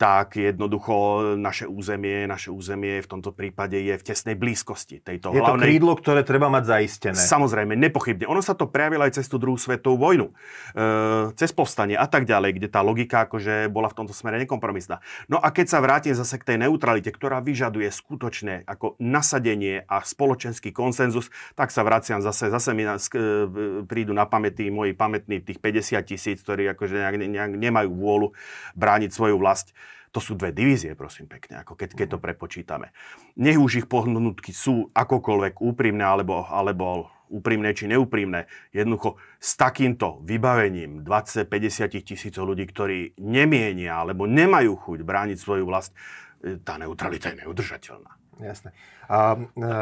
tak 0.00 0.40
jednoducho 0.40 1.36
naše 1.36 1.68
územie, 1.68 2.24
naše 2.24 2.48
územie 2.48 3.04
v 3.04 3.08
tomto 3.10 3.36
prípade 3.36 3.76
je 3.76 3.92
v 3.92 4.00
tesnej 4.00 4.32
blízkosti 4.32 5.04
tejto 5.04 5.36
je 5.36 5.44
hlavnej... 5.44 5.44
Je 5.44 5.60
to 5.60 5.66
krídlo, 5.68 5.92
ktoré 5.92 6.24
treba 6.24 6.48
mať 6.48 6.72
zaistené. 6.72 7.20
Samozrejme, 7.20 7.76
nepochybne. 7.76 8.24
Ono 8.24 8.40
sa 8.40 8.56
to 8.56 8.64
prejavilo 8.64 9.04
aj 9.04 9.20
cez 9.20 9.28
tú 9.28 9.36
druhú 9.36 9.60
svetovú 9.60 10.00
vojnu. 10.00 10.32
E, 10.32 11.36
cez 11.36 11.52
povstanie 11.52 12.00
a 12.00 12.08
tak 12.08 12.24
ďalej, 12.24 12.56
kde 12.56 12.68
tá 12.72 12.80
logika 12.80 13.28
akože 13.28 13.68
bola 13.68 13.92
v 13.92 13.96
tomto 14.00 14.16
smere 14.16 14.40
nekompromisná. 14.40 15.04
No 15.28 15.36
a 15.36 15.52
keď 15.52 15.68
sa 15.68 15.84
vrátim 15.84 16.16
zase 16.16 16.40
k 16.40 16.48
tej 16.48 16.64
neutralite, 16.64 17.12
ktorá 17.12 17.44
vyžaduje 17.44 17.92
skutočne 17.92 18.64
ako 18.64 18.96
nasadenie 18.96 19.84
a 19.84 20.00
spoločenský 20.00 20.72
konsenzus, 20.72 21.28
tak 21.52 21.68
sa 21.68 21.84
vraciam 21.84 22.24
zase, 22.24 22.48
zase 22.48 22.72
mi 22.72 22.88
na, 22.88 22.96
e, 22.96 23.84
prídu 23.84 24.16
na 24.16 24.24
pamäti 24.24 24.72
moji 24.72 24.96
pamätní 24.96 25.44
tých 25.44 25.60
50 25.60 26.08
tisíc, 26.08 26.40
ktorí 26.40 26.72
akože 26.72 26.96
nejak, 26.96 27.16
nejak 27.20 27.52
nemajú 27.60 27.92
vôľu 27.92 28.32
brániť 28.80 29.12
svoju 29.12 29.36
vlast. 29.36 29.76
To 30.10 30.18
sú 30.18 30.34
dve 30.34 30.50
divízie, 30.50 30.98
prosím 30.98 31.30
pekne, 31.30 31.62
ako 31.62 31.78
keď, 31.78 31.94
keď 31.94 32.06
to 32.14 32.18
prepočítame. 32.18 32.90
Nech 33.38 33.54
už 33.54 33.84
ich 33.84 33.86
pohnutky 33.86 34.50
sú 34.50 34.90
akokoľvek 34.90 35.62
úprimné 35.62 36.02
alebo, 36.02 36.42
alebo 36.50 37.06
úprimné 37.30 37.70
či 37.72 37.86
neúprimné. 37.86 38.50
Jednoducho 38.74 39.22
s 39.38 39.54
takýmto 39.54 40.18
vybavením 40.26 41.06
20-50 41.06 42.02
tisícov 42.02 42.42
ľudí, 42.42 42.66
ktorí 42.66 43.22
nemienia 43.22 44.02
alebo 44.02 44.26
nemajú 44.26 44.74
chuť 44.74 44.98
brániť 45.06 45.38
svoju 45.38 45.64
vlast, 45.64 45.94
e, 46.42 46.58
tá 46.58 46.74
neutralita 46.74 47.30
je 47.30 47.46
neudržateľná. 47.46 48.19
Jasné. 48.40 48.72
A, 49.10 49.34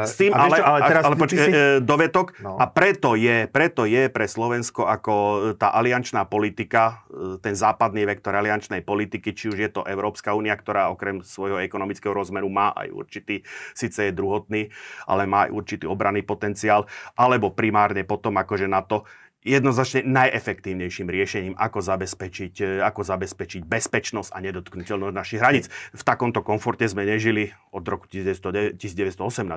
S 0.03 0.17
tým, 0.19 0.33
a 0.35 0.49
ale, 0.49 0.57
čo, 0.57 0.63
ale, 0.65 0.79
teraz 0.89 1.03
ale 1.05 1.15
počkej, 1.15 1.47
si... 1.47 1.51
E, 1.53 1.61
dovetok, 1.79 2.35
no. 2.43 2.57
a 2.59 2.65
preto 2.67 3.13
je, 3.15 3.45
preto 3.47 3.85
je 3.85 4.09
pre 4.09 4.25
Slovensko 4.25 4.89
ako 4.89 5.13
tá 5.55 5.71
aliančná 5.71 6.27
politika, 6.27 7.05
e, 7.07 7.37
ten 7.39 7.55
západný 7.55 8.03
vektor 8.09 8.35
aliančnej 8.35 8.83
politiky, 8.83 9.31
či 9.31 9.53
už 9.53 9.57
je 9.57 9.69
to 9.69 9.81
Európska 9.87 10.35
únia, 10.35 10.57
ktorá 10.57 10.91
okrem 10.91 11.23
svojho 11.23 11.61
ekonomického 11.63 12.11
rozmeru 12.11 12.49
má 12.51 12.75
aj 12.75 12.89
určitý, 12.91 13.45
síce 13.71 14.09
je 14.09 14.17
druhotný, 14.17 14.67
ale 15.07 15.23
má 15.29 15.47
aj 15.47 15.55
určitý 15.55 15.85
obranný 15.87 16.25
potenciál, 16.25 16.89
alebo 17.15 17.53
primárne 17.53 18.03
potom 18.03 18.35
akože 18.35 18.67
na 18.67 18.83
to, 18.83 19.07
jednoznačne 19.43 20.03
najefektívnejším 20.03 21.07
riešením, 21.07 21.55
ako 21.55 21.79
zabezpečiť, 21.79 22.53
e, 22.59 22.65
ako 22.83 23.07
zabezpečiť 23.07 23.63
bezpečnosť 23.63 24.35
a 24.35 24.37
nedotknutelnosť 24.43 25.15
našich 25.15 25.39
hraníc. 25.39 25.65
V 25.95 26.03
takomto 26.03 26.43
komforte 26.43 26.83
sme 26.91 27.07
nežili 27.07 27.55
od 27.71 27.87
roku 27.87 28.05
1918, 28.11 28.75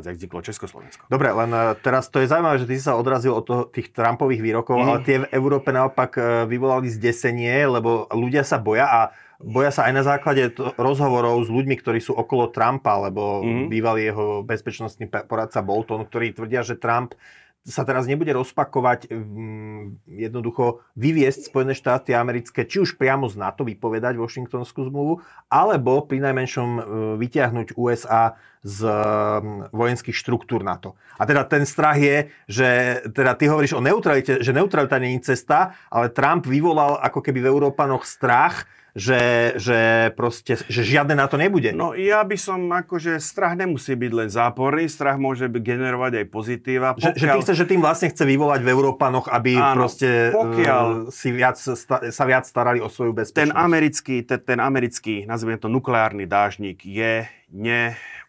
ak 0.06 0.14
vzniklo 0.14 0.40
Československo. 0.46 1.02
Dobre, 1.10 1.34
len 1.34 1.50
e, 1.50 1.74
teraz 1.82 2.06
to 2.06 2.22
je 2.22 2.30
zaujímavé, 2.30 2.62
že 2.62 2.68
ty 2.70 2.74
si 2.78 2.84
sa 2.86 2.94
odrazil 2.94 3.34
od 3.34 3.44
toho, 3.44 3.62
tých 3.66 3.90
Trumpových 3.90 4.42
výrokov, 4.42 4.78
mm. 4.78 4.84
ale 4.86 4.98
tie 5.02 5.16
v 5.26 5.30
Európe 5.34 5.74
naopak 5.74 6.10
e, 6.14 6.22
vyvolali 6.46 6.86
zdesenie, 6.86 7.66
lebo 7.66 8.06
ľudia 8.14 8.46
sa 8.46 8.62
boja 8.62 8.86
a 8.86 9.00
boja 9.42 9.74
sa 9.74 9.90
aj 9.90 9.92
na 9.98 10.04
základe 10.06 10.54
to, 10.54 10.70
rozhovorov 10.78 11.42
s 11.42 11.50
ľuďmi, 11.50 11.74
ktorí 11.82 11.98
sú 11.98 12.14
okolo 12.14 12.54
Trumpa, 12.54 13.10
lebo 13.10 13.42
mm-hmm. 13.42 13.66
bývalý 13.66 14.14
jeho 14.14 14.46
bezpečnostný 14.46 15.10
poradca 15.26 15.58
Bolton, 15.66 16.06
ktorí 16.06 16.30
tvrdia, 16.30 16.62
že 16.62 16.78
Trump 16.78 17.18
sa 17.62 17.86
teraz 17.86 18.10
nebude 18.10 18.34
rozpakovať 18.34 19.06
mm, 19.06 20.02
jednoducho 20.10 20.82
vyviesť 20.98 21.46
Spojené 21.46 21.78
štáty 21.78 22.10
americké, 22.10 22.66
či 22.66 22.82
už 22.82 22.98
priamo 22.98 23.30
z 23.30 23.38
NATO 23.38 23.62
vypovedať 23.62 24.18
Washingtonskú 24.18 24.90
zmluvu, 24.90 25.22
alebo 25.46 26.02
pri 26.02 26.26
najmenšom 26.26 26.68
e, 26.74 26.82
vyťahnuť 27.22 27.78
USA 27.78 28.34
z 28.66 28.82
mm, 28.82 29.70
vojenských 29.70 30.16
štruktúr 30.16 30.66
NATO. 30.66 30.98
A 31.14 31.22
teda 31.22 31.46
ten 31.46 31.62
strach 31.62 32.02
je, 32.02 32.34
že 32.50 32.68
teda 33.14 33.38
ty 33.38 33.46
hovoríš 33.46 33.78
o 33.78 33.84
neutralite, 33.84 34.42
že 34.42 34.50
neutralita 34.50 34.98
nie 34.98 35.22
je 35.22 35.30
cesta, 35.30 35.78
ale 35.86 36.10
Trump 36.10 36.50
vyvolal 36.50 36.98
ako 36.98 37.22
keby 37.22 37.46
v 37.46 37.50
Európanoch 37.50 38.02
strach, 38.02 38.66
že, 38.92 39.56
že 39.56 40.12
proste, 40.12 40.60
že 40.68 40.84
žiadne 40.84 41.16
na 41.16 41.24
to 41.24 41.40
nebude. 41.40 41.72
No 41.72 41.96
ja 41.96 42.20
by 42.20 42.36
som 42.36 42.68
akože 42.68 43.16
strach 43.24 43.56
nemusí 43.56 43.96
byť 43.96 44.12
len 44.12 44.28
záporný, 44.28 44.84
strach 44.88 45.16
môže 45.16 45.48
generovať 45.48 46.22
aj 46.22 46.26
pozitíva. 46.28 46.88
Pokiaľ... 46.96 47.16
Že, 47.16 47.20
že 47.20 47.26
ty 47.26 47.38
chceš, 47.40 47.56
že 47.56 47.66
tým 47.72 47.80
vlastne 47.80 48.08
chce 48.12 48.24
vyvolať 48.28 48.60
v 48.60 48.68
Európanoch, 48.68 49.32
aby 49.32 49.56
Áno, 49.56 49.84
proste 49.84 50.28
pokiaľ 50.36 50.84
uh, 50.84 50.96
si 51.08 51.32
viac, 51.32 51.56
sa 51.56 52.24
viac 52.28 52.44
starali 52.44 52.84
o 52.84 52.92
svoju 52.92 53.16
bezpečnosť. 53.16 53.40
Ten 53.40 53.56
americký, 53.56 54.16
ten, 54.28 54.40
ten 54.44 54.58
americký, 54.60 55.24
nazviem 55.24 55.56
to 55.56 55.72
nukleárny 55.72 56.28
dážnik 56.28 56.84
je 56.84 57.24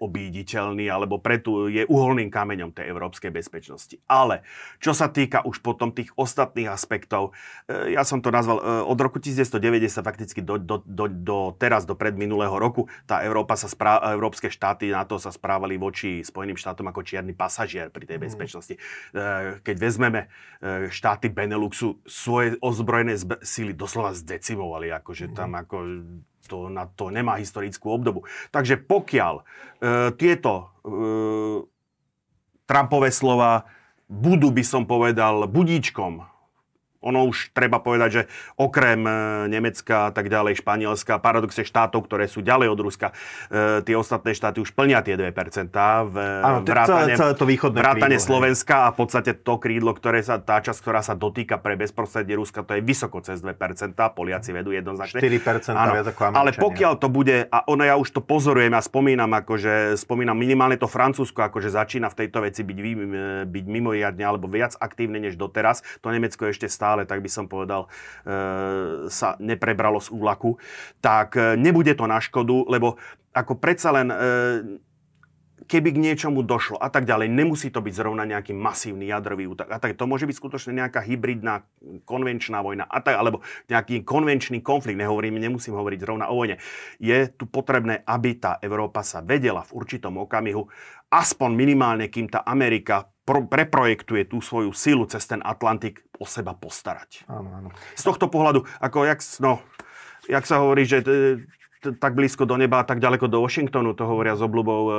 neobíditeľný, 0.04 0.92
alebo 0.92 1.16
preto 1.24 1.72
je 1.72 1.88
uholným 1.88 2.28
kameňom 2.28 2.76
tej 2.76 2.92
európskej 2.92 3.32
bezpečnosti. 3.32 3.96
Ale 4.12 4.44
čo 4.84 4.92
sa 4.92 5.08
týka 5.08 5.39
už 5.48 5.63
potom 5.63 5.96
tých 5.96 6.12
ostatných 6.20 6.68
aspektov, 6.68 7.32
e, 7.72 7.96
ja 7.96 8.04
som 8.04 8.20
to 8.20 8.28
nazval 8.28 8.60
e, 8.60 8.63
od 8.84 9.00
roku 9.00 9.24
1990 9.24 10.04
fakticky 10.04 10.44
do, 10.44 10.60
do, 10.60 10.84
do, 10.84 11.08
do 11.08 11.38
teraz, 11.56 11.88
do 11.88 11.96
predminulého 11.96 12.54
roku, 12.60 12.92
tá 13.08 13.24
Európa 13.24 13.56
sa 13.56 13.72
správ, 13.72 14.04
európske 14.12 14.52
štáty 14.52 14.92
na 14.92 15.08
to 15.08 15.16
sa 15.16 15.32
správali 15.32 15.80
voči 15.80 16.20
Spojeným 16.20 16.60
štátom 16.60 16.84
ako 16.92 17.08
čierny 17.08 17.32
pasažier 17.32 17.88
pri 17.88 18.04
tej 18.04 18.20
mhm. 18.20 18.24
bezpečnosti. 18.28 18.76
Mm. 18.76 19.63
Keď 19.63 19.76
vezmeme 19.80 20.28
štáty 20.89 21.32
Beneluxu, 21.32 22.02
svoje 22.04 22.60
ozbrojené 22.60 23.16
síly 23.46 23.72
doslova 23.72 24.12
zdecimovali, 24.12 24.92
akože 24.92 25.32
tam 25.32 25.56
mhm. 25.56 25.60
ako 25.63 25.76
to, 26.47 26.67
na 26.67 26.89
to 26.89 27.10
nemá 27.10 27.39
historickú 27.39 27.93
obdobu. 27.93 28.27
Takže 28.51 28.79
pokiaľ 28.84 29.34
e, 29.39 29.43
tieto 30.17 30.51
e, 30.53 30.63
Trumpové 32.63 33.12
slova 33.12 33.67
budú, 34.08 34.49
by 34.49 34.63
som 34.63 34.88
povedal, 34.88 35.51
budíčkom 35.51 36.33
ono 37.04 37.28
už 37.28 37.52
treba 37.52 37.84
povedať, 37.84 38.10
že 38.10 38.22
okrem 38.56 39.04
e, 39.04 39.12
Nemecka 39.52 40.10
a 40.10 40.12
tak 40.16 40.32
ďalej, 40.32 40.63
Španielska, 40.63 41.20
paradoxe 41.20 41.68
štátov, 41.68 42.08
ktoré 42.08 42.32
sú 42.32 42.39
ďalej 42.39 42.68
od 42.72 42.80
Ruska, 42.80 43.08
e, 43.52 43.84
tie 43.84 43.96
ostatné 44.00 44.32
štáty 44.32 44.63
už 44.63 44.72
plnia 44.72 45.04
tie 45.04 45.20
2%. 45.20 45.70
V, 46.10 46.16
Áno, 46.44 46.63
vrátane, 46.63 47.13
celé, 47.13 47.20
celé 47.20 47.34
to 47.36 47.46
východné 47.46 47.78
vrátane 47.80 48.18
krídlo, 48.18 48.28
Slovenska 48.28 48.76
hej. 48.80 48.84
a 48.84 48.88
v 48.89 48.98
podstate 48.98 49.32
to 49.36 49.54
krídlo, 49.60 49.92
ktoré 49.92 50.24
sa, 50.24 50.39
tá 50.39 50.63
časť, 50.63 50.80
ktorá 50.80 51.02
sa 51.04 51.13
dotýka 51.13 51.60
pre 51.60 51.76
bezprostredne 51.76 52.39
Ruska, 52.39 52.63
to 52.63 52.80
je 52.80 52.82
vysoko 52.82 53.20
cez 53.20 53.44
2%. 53.44 53.52
Poliaci 54.13 54.54
vedú 54.54 54.70
jednoznačne. 54.72 55.20
4% 55.20 55.74
Áno, 55.74 55.92
viac 55.98 56.08
ako 56.13 56.22
Ale 56.32 56.52
pokiaľ 56.54 56.94
to 57.02 57.08
bude, 57.10 57.50
a 57.50 57.58
ono 57.66 57.84
ja 57.84 57.98
už 57.98 58.13
to 58.13 58.22
pozorujem 58.22 58.72
a 58.78 58.82
spomínam, 58.82 59.32
akože, 59.34 59.98
spomínam 59.98 60.38
minimálne 60.38 60.78
to 60.78 60.86
Francúzsko, 60.86 61.50
akože 61.50 61.74
začína 61.74 62.13
v 62.13 62.16
tejto 62.26 62.46
veci 62.46 62.62
byť, 62.62 62.78
byť 63.50 63.66
mimoriadne 63.66 64.24
alebo 64.24 64.46
viac 64.46 64.78
aktívne 64.78 65.18
než 65.18 65.34
doteraz. 65.34 65.82
To 66.06 66.13
Nemecko 66.13 66.46
ešte 66.46 66.70
stále 66.70 66.92
stále, 66.93 67.10
tak 67.10 67.25
by 67.25 67.29
som 67.34 67.49
povedal, 67.49 67.89
e, 68.21 69.10
sa 69.10 69.34
neprebralo 69.41 69.97
z 69.97 70.13
úlaku, 70.13 70.62
tak 71.01 71.34
e, 71.34 71.58
nebude 71.58 71.97
to 71.97 72.06
na 72.06 72.21
škodu, 72.21 72.69
lebo 72.69 73.01
ako 73.34 73.58
predsa 73.58 73.89
len 73.89 74.13
e, 74.13 74.17
keby 75.65 75.89
k 75.89 76.03
niečomu 76.06 76.45
došlo 76.45 76.77
a 76.77 76.93
tak 76.93 77.10
ďalej, 77.10 77.34
nemusí 77.34 77.73
to 77.73 77.82
byť 77.82 77.93
zrovna 77.97 78.29
nejaký 78.29 78.53
masívny 78.53 79.10
jadrový 79.10 79.49
útok. 79.49 79.73
A 79.73 79.82
tak 79.82 79.97
to 79.97 80.06
môže 80.06 80.29
byť 80.29 80.38
skutočne 80.38 80.77
nejaká 80.77 81.01
hybridná 81.01 81.65
konvenčná 82.06 82.62
vojna 82.62 82.86
a 82.86 83.01
tak, 83.01 83.17
alebo 83.17 83.41
nejaký 83.71 84.06
konvenčný 84.06 84.62
konflikt. 84.62 85.01
Nehovorím, 85.01 85.41
nemusím 85.41 85.73
hovoriť 85.73 85.99
zrovna 86.03 86.29
o 86.29 86.38
vojne. 86.38 86.62
Je 87.01 87.25
tu 87.34 87.49
potrebné, 87.49 88.06
aby 88.06 88.38
tá 88.38 88.62
Európa 88.62 89.01
sa 89.01 89.25
vedela 89.25 89.65
v 89.65 89.82
určitom 89.82 90.13
okamihu, 90.21 90.67
aspoň 91.10 91.49
minimálne, 91.56 92.06
kým 92.12 92.29
tá 92.29 92.43
Amerika 92.45 93.12
pro, 93.24 93.44
preprojektuje 93.48 94.28
tú 94.28 94.44
svoju 94.44 94.72
silu 94.76 95.08
cez 95.08 95.24
ten 95.28 95.40
Atlantik 95.44 96.04
o 96.20 96.28
seba 96.28 96.54
postarať. 96.56 97.28
Áno, 97.28 97.50
áno. 97.52 97.70
Z 97.96 98.04
tohto 98.08 98.28
pohľadu, 98.28 98.68
ako 98.80 99.08
jak, 99.08 99.20
no, 99.40 99.64
jak 100.28 100.44
sa 100.48 100.64
hovorí, 100.64 100.84
že 100.88 101.04
tak 101.84 102.16
blízko 102.16 102.48
do 102.48 102.56
neba 102.56 102.80
a 102.80 102.86
tak 102.88 103.04
ďaleko 103.04 103.28
do 103.28 103.44
Washingtonu, 103.44 103.92
to 103.92 104.08
hovoria 104.08 104.40
s 104.40 104.42
obľubou 104.44 104.82
e, 104.88 104.94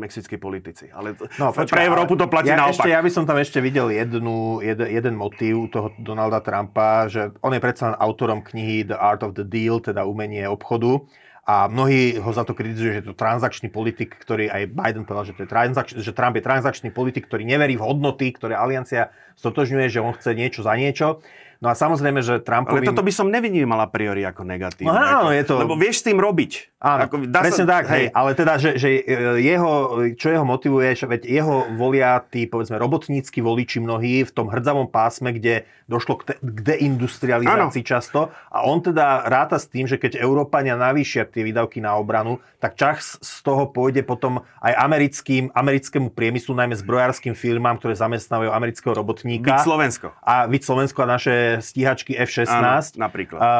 mexickí 0.00 0.40
politici. 0.40 0.88
Ale 0.88 1.12
no, 1.36 1.52
počkaj, 1.52 1.76
pre 1.76 1.84
Európu 1.84 2.16
to 2.16 2.24
platí 2.24 2.48
ja 2.48 2.56
naopak. 2.56 2.88
Ešte, 2.88 2.88
ja 2.88 3.04
by 3.04 3.10
som 3.12 3.28
tam 3.28 3.36
ešte 3.36 3.60
videl 3.60 3.92
jednu, 3.92 4.64
jed, 4.64 4.80
jeden 4.80 5.12
motív 5.20 5.68
toho 5.68 5.92
Donalda 6.00 6.40
Trumpa, 6.40 7.12
že 7.12 7.36
on 7.44 7.52
je 7.52 7.60
predsa 7.60 7.92
autorom 7.92 8.40
knihy 8.40 8.88
The 8.88 8.96
Art 8.96 9.20
of 9.20 9.36
the 9.36 9.44
Deal, 9.44 9.76
teda 9.84 10.08
umenie 10.08 10.48
obchodu. 10.48 11.04
A 11.46 11.70
mnohí 11.70 12.18
ho 12.18 12.30
za 12.34 12.42
to 12.42 12.58
kritizujú, 12.58 12.90
že 12.90 12.98
je 12.98 13.06
to 13.06 13.14
transakčný 13.14 13.70
politik, 13.70 14.18
ktorý 14.18 14.50
aj 14.50 14.66
Biden 14.66 15.06
povedal, 15.06 15.30
že, 15.30 15.34
to 15.38 15.46
je 15.46 15.50
transakč- 15.54 15.94
že 15.94 16.10
Trump 16.10 16.34
je 16.34 16.42
transakčný 16.42 16.90
politik, 16.90 17.30
ktorý 17.30 17.46
neverí 17.46 17.78
v 17.78 17.86
hodnoty, 17.86 18.34
ktoré 18.34 18.58
aliancia 18.58 19.14
stotožňuje, 19.38 19.86
že 19.86 20.02
on 20.02 20.10
chce 20.10 20.34
niečo 20.34 20.66
za 20.66 20.74
niečo. 20.74 21.22
No 21.60 21.72
a 21.72 21.74
samozrejme, 21.74 22.20
že 22.20 22.44
Trumpovi... 22.44 22.84
Ale 22.84 22.90
toto 22.92 23.00
by 23.00 23.12
som 23.12 23.32
nevynímal 23.32 23.80
a 23.80 23.88
priori 23.88 24.22
ako 24.28 24.44
negatívne. 24.44 24.92
No 24.92 24.96
áno, 24.96 25.30
je 25.32 25.44
to... 25.44 25.56
Lebo 25.56 25.76
vieš 25.76 26.04
s 26.04 26.12
tým 26.12 26.20
robiť. 26.20 26.76
Áno, 26.76 27.08
ako, 27.08 27.14
dá 27.32 27.40
presne 27.40 27.64
sa... 27.64 27.80
tak, 27.80 27.84
hej. 27.96 28.04
Ale 28.12 28.30
teda, 28.36 28.60
že, 28.60 28.76
že 28.76 28.88
e, 29.00 29.40
jeho, 29.40 29.72
čo 30.20 30.26
jeho 30.28 30.44
motivuje, 30.44 30.92
že 30.92 31.08
veď 31.08 31.22
jeho 31.24 31.56
volia 31.72 32.20
tí, 32.20 32.44
povedzme, 32.44 32.76
robotnícky 32.76 33.40
voliči 33.40 33.80
mnohí 33.80 34.28
v 34.28 34.32
tom 34.32 34.52
hrdzavom 34.52 34.92
pásme, 34.92 35.32
kde 35.32 35.64
došlo 35.88 36.20
k, 36.20 36.22
te, 36.28 36.34
k 36.42 36.58
deindustrializácii 36.76 37.82
ano. 37.82 37.88
často. 37.88 38.20
A 38.52 38.68
on 38.68 38.84
teda 38.84 39.24
ráta 39.24 39.56
s 39.56 39.70
tým, 39.70 39.88
že 39.88 39.96
keď 39.96 40.20
Európania 40.20 40.76
navýšia 40.76 41.24
tie 41.24 41.40
výdavky 41.46 41.80
na 41.80 41.96
obranu, 41.96 42.44
tak 42.60 42.76
čas 42.76 43.16
z 43.22 43.36
toho 43.40 43.70
pôjde 43.70 44.04
potom 44.04 44.44
aj 44.60 44.74
americkým, 44.76 45.48
americkému 45.54 46.12
priemyslu, 46.12 46.52
najmä 46.52 46.76
zbrojárským 46.76 47.32
firmám, 47.32 47.78
ktoré 47.80 47.96
zamestnávajú 47.96 48.50
amerického 48.52 48.92
robotníka. 48.92 49.56
Byť 49.56 49.64
Slovensko. 49.64 50.06
A 50.20 50.44
byť 50.44 50.62
Slovensko 50.62 50.98
a 51.06 51.08
naše 51.08 51.34
stíhačky 51.62 52.18
F-16. 52.18 52.50
Áno, 52.50 52.80
napríklad. 52.98 53.40
A, 53.40 53.50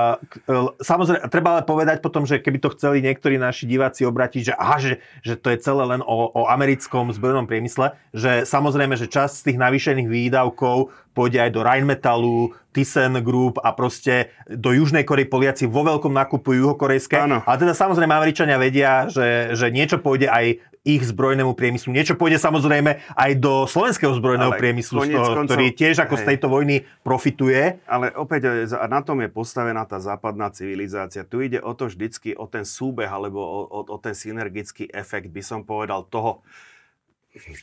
samozrejme, 0.82 1.26
treba 1.30 1.58
ale 1.58 1.62
povedať 1.64 2.02
potom, 2.02 2.26
že 2.28 2.42
keby 2.42 2.58
to 2.58 2.74
chceli 2.76 3.00
niektorí 3.00 3.38
naši 3.40 3.64
diváci 3.64 4.02
obratiť, 4.04 4.52
že 4.52 4.54
aha, 4.54 4.76
že, 4.78 4.92
že 5.22 5.34
to 5.38 5.54
je 5.54 5.58
celé 5.62 5.84
len 5.86 6.02
o, 6.02 6.30
o 6.30 6.42
americkom 6.50 7.14
zbrojnom 7.14 7.46
priemysle, 7.48 7.94
že 8.12 8.44
samozrejme, 8.44 8.98
že 8.98 9.10
časť 9.10 9.34
z 9.40 9.44
tých 9.52 9.58
navýšených 9.58 10.08
výdavkov 10.08 10.92
pôjde 11.16 11.40
aj 11.40 11.50
do 11.56 11.64
Rheinmetallu, 11.64 12.52
Thyssen 12.76 13.24
Group 13.24 13.56
a 13.64 13.72
proste 13.72 14.36
do 14.44 14.76
Južnej 14.76 15.08
Korei 15.08 15.24
Poliaci 15.24 15.64
vo 15.64 15.80
veľkom 15.80 16.12
nakupujú 16.12 16.68
juhokorejské. 16.68 17.16
Áno. 17.24 17.40
Ale 17.48 17.56
teda 17.56 17.72
samozrejme 17.72 18.12
Američania 18.12 18.60
vedia, 18.60 19.08
že, 19.08 19.56
že 19.56 19.72
niečo 19.72 19.96
pôjde 19.96 20.28
aj 20.28 20.60
ich 20.86 21.02
zbrojnému 21.02 21.58
priemyslu. 21.58 21.90
Niečo 21.90 22.14
pôjde 22.14 22.38
samozrejme 22.38 23.02
aj 23.18 23.30
do 23.42 23.66
slovenského 23.66 24.14
zbrojného 24.14 24.54
Ale 24.54 24.60
priemyslu, 24.62 25.02
z 25.02 25.18
toho, 25.18 25.34
koncov, 25.34 25.50
ktorý 25.50 25.66
tiež 25.74 25.96
ako 26.06 26.14
hej. 26.14 26.20
z 26.22 26.26
tejto 26.30 26.46
vojny 26.46 26.76
profituje. 27.02 27.82
Ale 27.90 28.14
opäť 28.14 28.70
na 28.86 29.02
tom 29.02 29.18
je 29.18 29.26
postavená 29.26 29.82
tá 29.82 29.98
západná 29.98 30.46
civilizácia. 30.54 31.26
Tu 31.26 31.50
ide 31.50 31.58
o 31.58 31.74
to 31.74 31.90
vždycky, 31.90 32.38
o 32.38 32.46
ten 32.46 32.62
súbeh 32.62 33.10
alebo 33.10 33.42
o, 33.42 33.60
o, 33.66 33.80
o 33.82 33.98
ten 33.98 34.14
synergický 34.14 34.86
efekt, 34.94 35.34
by 35.34 35.42
som 35.42 35.66
povedal, 35.66 36.06
toho, 36.06 36.46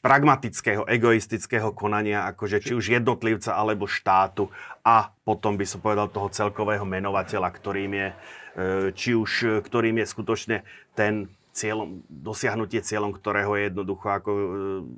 pragmatického, 0.02 0.86
egoistického 0.86 1.74
konania, 1.74 2.30
akože 2.30 2.62
či 2.62 2.74
už 2.78 2.94
jednotlivca 2.94 3.58
alebo 3.58 3.90
štátu 3.90 4.50
a 4.86 5.10
potom 5.26 5.58
by 5.58 5.66
som 5.66 5.82
povedal 5.82 6.10
toho 6.10 6.30
celkového 6.30 6.86
menovateľa, 6.86 7.50
ktorým 7.50 7.92
je, 7.94 8.08
e, 8.10 8.16
či 8.94 9.12
už 9.18 9.64
ktorým 9.66 10.02
je 10.02 10.06
skutočne 10.06 10.58
ten 10.94 11.28
cieľom, 11.54 12.02
dosiahnutie 12.10 12.82
cieľom, 12.82 13.14
ktorého 13.14 13.54
je 13.58 13.70
jednoducho 13.70 14.08
ako 14.10 14.30
e, 14.34 14.44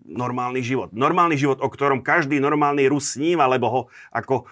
normálny 0.07 0.63
život. 0.63 0.95
Normálny 0.95 1.35
život, 1.35 1.59
o 1.59 1.67
ktorom 1.67 2.03
každý 2.03 2.39
normálny 2.39 2.87
Rus 2.87 3.19
sníva, 3.19 3.51
lebo 3.51 3.67
ho 3.67 3.81
ako 4.15 4.47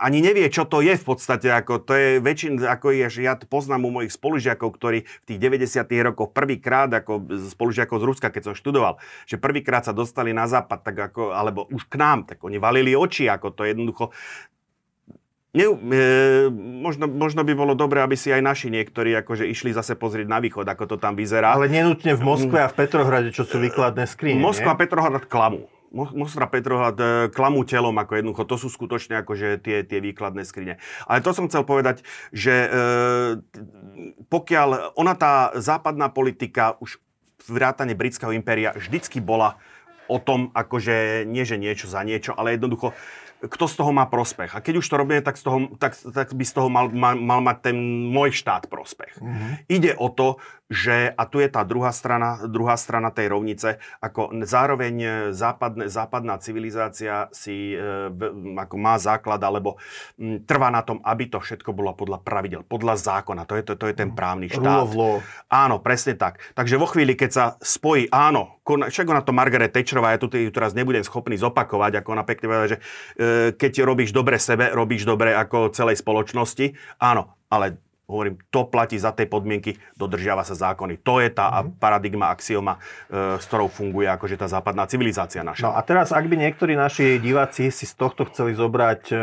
ani 0.00 0.24
nevie, 0.24 0.48
čo 0.48 0.64
to 0.64 0.80
je 0.80 0.96
v 0.96 1.04
podstate. 1.04 1.52
Ako, 1.52 1.84
to 1.84 1.92
je 1.92 2.08
väčšin, 2.24 2.64
ako 2.64 2.96
je, 2.96 3.06
že 3.12 3.20
ja 3.28 3.36
poznám 3.36 3.84
u 3.84 3.90
mojich 4.00 4.16
spolužiakov, 4.16 4.72
ktorí 4.72 5.04
v 5.04 5.24
tých 5.28 5.38
90. 5.38 5.84
rokoch 6.00 6.32
prvýkrát, 6.32 6.88
ako 6.88 7.28
spolužiakov 7.52 8.00
z 8.00 8.04
Ruska, 8.08 8.28
keď 8.32 8.52
som 8.52 8.54
študoval, 8.56 8.96
že 9.28 9.36
prvýkrát 9.36 9.84
sa 9.84 9.92
dostali 9.92 10.32
na 10.32 10.48
západ, 10.48 10.80
tak 10.80 10.96
ako, 11.12 11.36
alebo 11.36 11.68
už 11.68 11.84
k 11.92 12.00
nám, 12.00 12.24
tak 12.24 12.40
oni 12.40 12.56
valili 12.56 12.96
oči, 12.96 13.28
ako 13.28 13.52
to 13.52 13.68
jednoducho 13.68 14.14
Ne, 15.52 15.68
e, 15.68 16.48
možno, 16.56 17.04
možno 17.04 17.44
by 17.44 17.52
bolo 17.52 17.76
dobré, 17.76 18.00
aby 18.00 18.16
si 18.16 18.32
aj 18.32 18.40
naši 18.40 18.72
niektorí 18.72 19.12
akože 19.20 19.44
išli 19.44 19.76
zase 19.76 20.00
pozrieť 20.00 20.24
na 20.24 20.40
východ, 20.40 20.64
ako 20.64 20.88
to 20.88 20.96
tam 20.96 21.12
vyzerá. 21.12 21.52
Ale 21.52 21.68
nenutne 21.68 22.16
v 22.16 22.24
Moskve 22.24 22.56
a 22.56 22.72
v 22.72 22.74
Petrohrade, 22.80 23.36
čo 23.36 23.44
sú 23.44 23.60
výkladné 23.60 24.08
skrine. 24.08 24.40
Moskva 24.40 24.72
a 24.72 24.80
Petrohrad 24.80 25.28
klamú 25.28 25.68
Mostra 25.92 26.48
Petrohrad 26.48 26.96
e, 26.96 27.06
klamú 27.28 27.68
telom, 27.68 27.92
ako 28.00 28.16
jednoducho, 28.16 28.48
to 28.48 28.56
sú 28.56 28.68
skutočne 28.72 29.20
akože 29.20 29.60
tie, 29.60 29.84
tie 29.84 30.00
výkladné 30.00 30.42
skrine. 30.48 30.80
Ale 31.04 31.20
to 31.20 31.36
som 31.36 31.46
chcel 31.52 31.68
povedať, 31.68 32.00
že 32.32 32.54
e, 32.64 32.68
pokiaľ 34.32 34.96
ona 34.96 35.12
tá 35.12 35.52
západná 35.60 36.08
politika 36.08 36.80
už 36.80 36.96
vrátane 37.44 37.92
britského 37.92 38.32
impéria 38.32 38.72
vždycky 38.72 39.20
bola 39.20 39.60
o 40.10 40.18
tom, 40.18 40.50
akože 40.52 41.28
nie 41.28 41.44
že 41.44 41.60
niečo 41.60 41.86
za 41.86 42.02
niečo, 42.02 42.34
ale 42.34 42.56
jednoducho 42.56 42.96
kto 43.42 43.64
z 43.66 43.74
toho 43.74 43.90
má 43.90 44.06
prospech. 44.06 44.54
A 44.54 44.62
keď 44.62 44.78
už 44.78 44.86
to 44.86 44.94
robíme, 44.94 45.22
tak, 45.22 45.34
z 45.34 45.42
toho, 45.42 45.58
tak, 45.74 45.98
tak 45.98 46.30
by 46.30 46.44
z 46.46 46.52
toho 46.54 46.68
mal, 46.70 46.86
mal, 46.94 47.18
mal 47.18 47.40
mať 47.42 47.72
ten 47.72 47.76
môj 48.10 48.30
štát 48.30 48.70
prospech. 48.70 49.18
Mm-hmm. 49.18 49.50
Ide 49.66 49.92
o 49.98 50.08
to, 50.14 50.38
že, 50.72 51.12
a 51.12 51.22
tu 51.28 51.44
je 51.44 51.52
tá 51.52 51.60
druhá 51.68 51.92
strana, 51.92 52.48
druhá 52.48 52.80
strana 52.80 53.12
tej 53.12 53.28
rovnice, 53.28 53.76
ako 54.00 54.32
zároveň 54.48 55.28
západne, 55.36 55.92
západná 55.92 56.40
civilizácia 56.40 57.28
si 57.36 57.76
e, 57.76 58.08
ako 58.56 58.76
má 58.80 58.96
základ, 58.96 59.36
alebo 59.44 59.76
m, 60.16 60.40
trvá 60.48 60.72
na 60.72 60.80
tom, 60.80 61.04
aby 61.04 61.28
to 61.28 61.44
všetko 61.44 61.76
bolo 61.76 61.92
podľa 61.92 62.24
pravidel, 62.24 62.64
podľa 62.64 62.96
zákona. 62.96 63.44
To 63.44 63.54
je, 63.60 63.62
to, 63.68 63.72
to 63.76 63.86
je 63.92 63.94
ten 63.94 64.10
mhm. 64.10 64.16
právny 64.16 64.46
štát. 64.48 64.88
Rule 64.88 65.20
Áno, 65.52 65.84
presne 65.84 66.16
tak. 66.16 66.40
Takže 66.56 66.80
vo 66.80 66.88
chvíli, 66.88 67.12
keď 67.12 67.30
sa 67.30 67.44
spojí, 67.60 68.08
áno, 68.08 68.56
však 68.64 69.10
na 69.10 69.20
to 69.20 69.36
Margaret 69.36 69.74
Thatcherová, 69.74 70.16
ja 70.16 70.22
tu 70.22 70.32
teraz 70.32 70.72
nebudem 70.72 71.04
schopný 71.04 71.36
zopakovať, 71.36 72.00
ako 72.00 72.08
ona 72.16 72.24
pekne 72.24 72.48
povedala, 72.48 72.72
že 72.72 72.78
e, 73.20 73.31
keď 73.56 73.72
robíš 73.84 74.10
dobre 74.10 74.40
sebe, 74.40 74.72
robíš 74.72 75.04
dobre 75.04 75.36
ako 75.36 75.72
celej 75.72 76.00
spoločnosti. 76.00 76.72
Áno, 77.00 77.36
ale 77.52 77.78
hovorím, 78.12 78.36
to 78.52 78.68
platí 78.68 79.00
za 79.00 79.16
tej 79.16 79.32
podmienky, 79.32 79.80
dodržiava 79.96 80.44
sa 80.44 80.52
zákony. 80.52 81.00
To 81.00 81.24
je 81.24 81.32
tá 81.32 81.48
mm-hmm. 81.48 81.80
paradigma, 81.80 82.28
axioma, 82.28 82.76
e, 83.08 83.40
s 83.40 83.48
ktorou 83.48 83.72
funguje 83.72 84.06
akože 84.12 84.36
tá 84.36 84.46
západná 84.46 84.84
civilizácia 84.84 85.40
naša. 85.40 85.64
No 85.64 85.72
a 85.72 85.80
teraz, 85.80 86.12
ak 86.12 86.28
by 86.28 86.36
niektorí 86.36 86.76
naši 86.76 87.16
diváci 87.16 87.72
si 87.72 87.88
z 87.88 87.94
tohto 87.96 88.28
chceli 88.28 88.52
zobrať 88.52 89.02
e, 89.08 89.16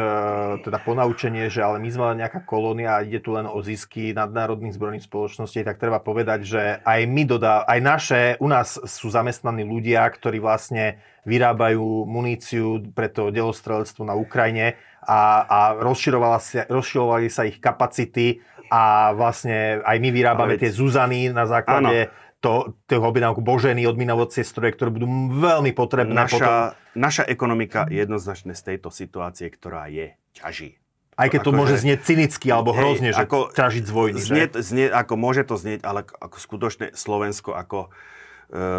teda 0.65 0.81
ponaučenie, 0.81 1.53
že 1.53 1.61
ale 1.61 1.77
my 1.77 1.89
sme 1.93 2.05
len 2.13 2.17
nejaká 2.25 2.41
kolónia 2.43 2.97
a 2.97 3.05
ide 3.05 3.21
tu 3.21 3.37
len 3.37 3.45
o 3.45 3.61
zisky 3.61 4.11
nadnárodných 4.17 4.73
zbrojných 4.73 5.05
spoločností, 5.05 5.61
tak 5.61 5.77
treba 5.77 6.01
povedať, 6.01 6.39
že 6.41 6.61
aj 6.81 6.99
my 7.05 7.23
dodá, 7.29 7.63
aj 7.69 7.79
naše, 7.79 8.21
u 8.41 8.49
nás 8.49 8.81
sú 8.81 9.13
zamestnaní 9.13 9.61
ľudia, 9.61 10.01
ktorí 10.09 10.41
vlastne 10.41 10.97
vyrábajú 11.27 12.07
muníciu 12.07 12.89
pre 12.95 13.11
to 13.11 13.29
delostrelectvo 13.29 14.07
na 14.07 14.15
Ukrajine 14.15 14.79
a, 15.03 15.45
a 15.45 15.59
rozširovali 15.79 17.27
sa 17.29 17.45
ich 17.45 17.61
kapacity 17.61 18.41
a 18.69 19.11
vlastne 19.17 19.81
aj 19.81 19.97
my 19.97 20.09
vyrábame 20.13 20.55
Ale... 20.55 20.61
tie 20.61 20.71
Zuzany 20.71 21.33
na 21.33 21.49
základe 21.49 22.13
to, 22.39 22.79
toho 22.87 23.03
objednávku 23.03 23.43
Boženy, 23.43 23.83
odminovacie 23.83 24.47
stroje, 24.47 24.71
ktoré 24.77 24.95
budú 24.95 25.07
veľmi 25.35 25.75
potrebné. 25.75 26.15
Naša, 26.15 26.37
potom... 26.39 26.53
naša 26.95 27.23
ekonomika 27.27 27.83
jednoznačne 27.91 28.55
z 28.55 28.61
tejto 28.73 28.89
situácie, 28.93 29.51
ktorá 29.51 29.91
je, 29.91 30.15
ťaží. 30.31 30.79
Aj 31.19 31.27
keď 31.27 31.41
to, 31.43 31.51
to 31.51 31.57
môže 31.59 31.75
že, 31.75 31.81
znieť 31.83 31.99
cynicky 32.07 32.47
alebo 32.47 32.71
hrozne, 32.71 33.11
hej, 33.11 33.19
že 33.19 33.27
ako, 33.27 33.51
ťažiť 33.51 33.83
z 33.83 33.91
vojny. 33.91 34.19
Znie, 34.23 34.45
znie, 34.55 34.87
ako 34.87 35.13
môže 35.19 35.43
to 35.43 35.59
znieť, 35.59 35.83
ale 35.83 36.07
ako 36.07 36.37
skutočne 36.39 36.95
Slovensko 36.95 37.51
ako 37.59 37.91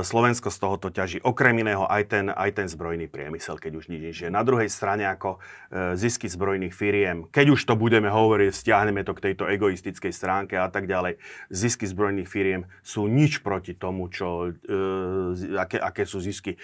Slovensko 0.03 0.51
z 0.51 0.59
tohoto 0.59 0.91
ťaží 0.91 1.23
okrem 1.23 1.63
iného 1.63 1.87
aj 1.87 2.11
ten, 2.11 2.27
aj 2.27 2.59
ten 2.59 2.67
zbrojný 2.67 3.07
priemysel, 3.07 3.55
keď 3.55 3.73
už 3.79 3.87
nič 3.87 4.03
nie 4.03 4.31
Na 4.35 4.43
druhej 4.43 4.67
strane 4.67 5.07
ako 5.07 5.39
e, 5.39 5.95
zisky 5.95 6.27
zbrojných 6.27 6.75
firiem, 6.75 7.31
keď 7.31 7.55
už 7.55 7.71
to 7.71 7.79
budeme 7.79 8.11
hovoriť, 8.11 8.51
stiahneme 8.51 9.07
to 9.07 9.15
k 9.15 9.31
tejto 9.31 9.47
egoistickej 9.47 10.11
stránke 10.11 10.59
a 10.59 10.67
tak 10.67 10.91
ďalej, 10.91 11.23
zisky 11.55 11.87
zbrojných 11.87 12.27
firiem 12.27 12.67
sú 12.83 13.07
nič 13.07 13.47
proti 13.47 13.79
tomu, 13.79 14.11
čo, 14.11 14.51
e, 14.51 15.55
aké, 15.55 15.79
aké 15.79 16.03
sú 16.03 16.19
zisky 16.19 16.59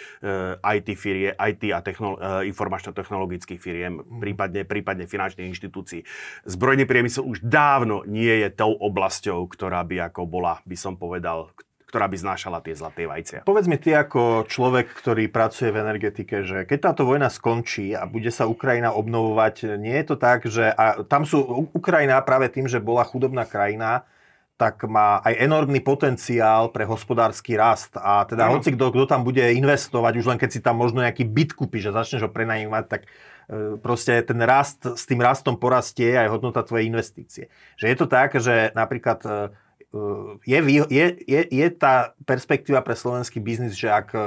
IT 0.59 0.89
firie, 0.99 1.31
IT 1.39 1.63
a 1.71 1.79
technolo, 1.87 2.19
informačno-technologických 2.43 3.61
firiem, 3.63 4.03
mhm. 4.03 4.19
prípadne, 4.19 4.63
prípadne 4.67 5.05
finančných 5.07 5.47
inštitúcií. 5.55 6.03
Zbrojný 6.43 6.91
priemysel 6.91 7.23
už 7.23 7.39
dávno 7.47 8.03
nie 8.03 8.43
je 8.43 8.51
tou 8.51 8.75
oblasťou, 8.75 9.47
ktorá 9.47 9.87
by 9.87 10.11
ako 10.11 10.27
bola, 10.27 10.59
by 10.67 10.75
som 10.75 10.99
povedal, 10.99 11.55
ktorá 11.97 12.13
by 12.13 12.19
znášala 12.21 12.61
tie 12.61 12.77
zlaté 12.77 13.09
vajcia. 13.09 13.49
Povedz 13.49 13.73
mi 13.73 13.81
ty 13.81 13.97
ako 13.97 14.45
človek, 14.45 14.93
ktorý 14.93 15.33
pracuje 15.33 15.73
v 15.73 15.81
energetike, 15.81 16.45
že 16.45 16.69
keď 16.69 16.93
táto 16.93 17.09
vojna 17.09 17.33
skončí 17.33 17.97
a 17.97 18.05
bude 18.05 18.29
sa 18.29 18.45
Ukrajina 18.45 18.93
obnovovať, 18.93 19.81
nie 19.81 19.97
je 19.97 20.05
to 20.05 20.17
tak, 20.21 20.45
že 20.45 20.69
a 20.77 21.01
tam 21.09 21.25
sú 21.25 21.41
Ukrajina 21.73 22.21
práve 22.21 22.53
tým, 22.53 22.69
že 22.69 22.85
bola 22.85 23.01
chudobná 23.01 23.49
krajina, 23.49 24.05
tak 24.61 24.85
má 24.85 25.25
aj 25.25 25.41
enormný 25.41 25.81
potenciál 25.81 26.69
pre 26.69 26.85
hospodársky 26.85 27.57
rast. 27.57 27.97
A 27.97 28.29
teda 28.29 28.53
hoci 28.53 28.77
kto, 28.77 28.93
kto 28.93 29.09
tam 29.09 29.25
bude 29.25 29.41
investovať, 29.57 30.21
už 30.21 30.37
len 30.37 30.39
keď 30.41 30.51
si 30.53 30.61
tam 30.61 30.77
možno 30.77 31.01
nejaký 31.01 31.25
byt 31.25 31.57
kúpiš 31.57 31.89
a 31.89 31.97
začneš 31.97 32.29
ho 32.29 32.31
prenajímať, 32.33 32.85
tak 32.89 33.05
e, 33.05 33.77
proste 33.81 34.21
ten 34.21 34.41
rast, 34.45 34.85
s 34.85 35.09
tým 35.09 35.25
rastom 35.25 35.57
porastie 35.57 36.13
aj 36.13 36.29
hodnota 36.29 36.61
tvojej 36.61 36.89
investície. 36.89 37.49
Že 37.81 37.87
je 37.89 37.97
to 37.97 38.07
tak, 38.09 38.37
že 38.37 38.73
napríklad 38.73 39.21
e, 39.25 39.29
je, 40.47 40.59
je, 40.91 41.07
je, 41.27 41.41
je 41.51 41.67
tá 41.75 42.15
perspektíva 42.25 42.81
pre 42.81 42.95
slovenský 42.95 43.43
biznis, 43.43 43.75
že 43.75 43.91
ak 43.91 44.09
e, 44.15 44.21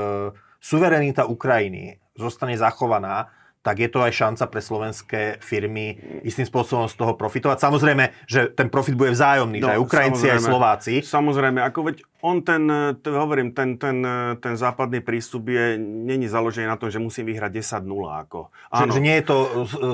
suverenita 0.60 1.26
Ukrajiny 1.26 1.98
zostane 2.20 2.54
zachovaná, 2.60 3.32
tak 3.70 3.86
je 3.86 3.90
to 3.94 4.02
aj 4.02 4.10
šanca 4.18 4.50
pre 4.50 4.62
slovenské 4.66 5.22
firmy 5.46 5.94
istým 6.26 6.50
spôsobom 6.50 6.90
z 6.90 6.98
toho 6.98 7.14
profitovať. 7.14 7.62
Samozrejme, 7.62 8.26
že 8.26 8.50
ten 8.50 8.66
profit 8.66 8.98
bude 8.98 9.14
vzájomný, 9.14 9.62
no, 9.62 9.70
že 9.70 9.72
aj 9.78 9.82
Ukrajinci, 9.86 10.26
aj 10.26 10.42
Slováci. 10.42 10.94
Samozrejme, 11.06 11.62
ako 11.62 11.94
veď 11.94 11.98
on 12.26 12.42
ten, 12.42 12.66
to 13.00 13.14
hovorím, 13.14 13.54
ten, 13.54 13.78
ten, 13.78 14.02
ten 14.42 14.54
západný 14.58 15.06
prístup 15.06 15.54
je, 15.54 15.78
není 15.78 16.26
založený 16.26 16.66
na 16.66 16.82
tom, 16.82 16.90
že 16.90 16.98
musím 16.98 17.30
vyhrať 17.30 17.80
10-0. 17.80 17.86
Ako. 18.26 18.50
Áno. 18.74 18.90
Že, 18.90 18.98
že 18.98 19.02
nie 19.06 19.16
je 19.22 19.26
to 19.30 19.38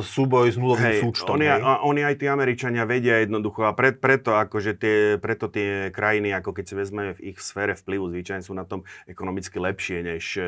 súboj 0.02 0.50
s 0.50 0.58
nulovým 0.58 0.96
hej, 0.96 1.04
súčtom. 1.04 1.36
Oni, 1.36 1.52
hej? 1.52 1.60
oni 1.62 2.02
aj 2.08 2.16
tí 2.16 2.26
Američania 2.32 2.88
vedia 2.88 3.20
jednoducho 3.22 3.68
a 3.68 3.76
pre, 3.76 3.92
preto, 3.92 4.40
akože 4.40 4.72
tie, 4.80 4.98
preto 5.20 5.52
tie 5.52 5.92
krajiny, 5.92 6.32
ako 6.32 6.56
keď 6.56 6.64
si 6.64 6.74
vezmeme 6.80 7.12
v 7.14 7.36
ich 7.36 7.44
sfére 7.44 7.76
vplyvu, 7.76 8.08
zvyčajne 8.08 8.42
sú 8.42 8.56
na 8.56 8.64
tom 8.64 8.88
ekonomicky 9.06 9.60
lepšie 9.60 10.00
než, 10.02 10.40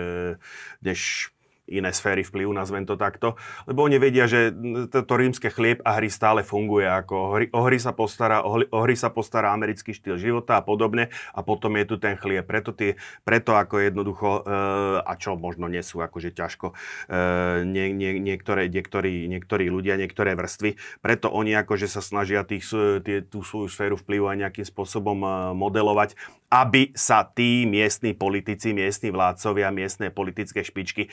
než 0.79 1.29
iné 1.67 1.91
sféry 1.91 2.23
vplyvu, 2.23 2.55
nazvem 2.55 2.87
to 2.87 2.95
takto, 2.95 3.35
lebo 3.67 3.83
oni 3.83 3.99
vedia, 3.99 4.25
že 4.25 4.55
to, 4.87 5.13
rímske 5.19 5.51
chlieb 5.51 5.83
a 5.83 5.99
hry 5.99 6.07
stále 6.07 6.41
funguje, 6.41 6.87
ako 6.87 7.13
o 7.13 7.29
hry, 7.35 7.45
o 7.51 7.61
hry, 7.67 7.77
sa 7.77 7.91
postará, 7.91 8.41
o, 8.47 8.63
o 8.63 8.79
hry 8.87 8.95
sa 8.95 9.11
postará 9.11 9.51
americký 9.51 9.91
štýl 9.91 10.15
života 10.15 10.57
a 10.57 10.63
podobne 10.63 11.11
a 11.35 11.39
potom 11.43 11.75
je 11.75 11.85
tu 11.85 11.95
ten 11.99 12.15
chlieb. 12.15 12.47
Preto, 12.47 12.71
tie, 12.71 12.95
preto 13.27 13.53
ako 13.59 13.83
jednoducho, 13.83 14.47
e, 14.47 14.51
a 15.03 15.13
čo 15.19 15.35
možno 15.35 15.67
nesú 15.67 15.99
akože 15.99 16.31
ťažko, 16.31 16.71
e, 16.71 16.75
nie, 17.67 17.91
nie, 17.91 18.23
niektoré, 18.23 18.71
niektorí, 18.71 19.27
niektorí 19.27 19.67
ľudia, 19.67 19.99
niektoré 19.99 20.39
vrstvy, 20.39 20.79
preto 21.03 21.27
oni 21.27 21.51
akože 21.59 21.91
sa 21.91 21.99
snažia 21.99 22.47
tých, 22.47 22.63
tie, 23.03 23.19
tú 23.27 23.43
svoju 23.43 23.67
sféru 23.67 23.99
vplyvu 23.99 24.31
aj 24.31 24.37
nejakým 24.47 24.65
spôsobom 24.65 25.19
e, 25.19 25.29
modelovať, 25.51 26.15
aby 26.47 26.95
sa 26.95 27.27
tí 27.27 27.67
miestni 27.67 28.15
politici, 28.15 28.71
miestni 28.71 29.11
vládcovia, 29.11 29.67
miestne 29.67 30.07
politické 30.07 30.63
špičky 30.63 31.07
e, 31.07 31.09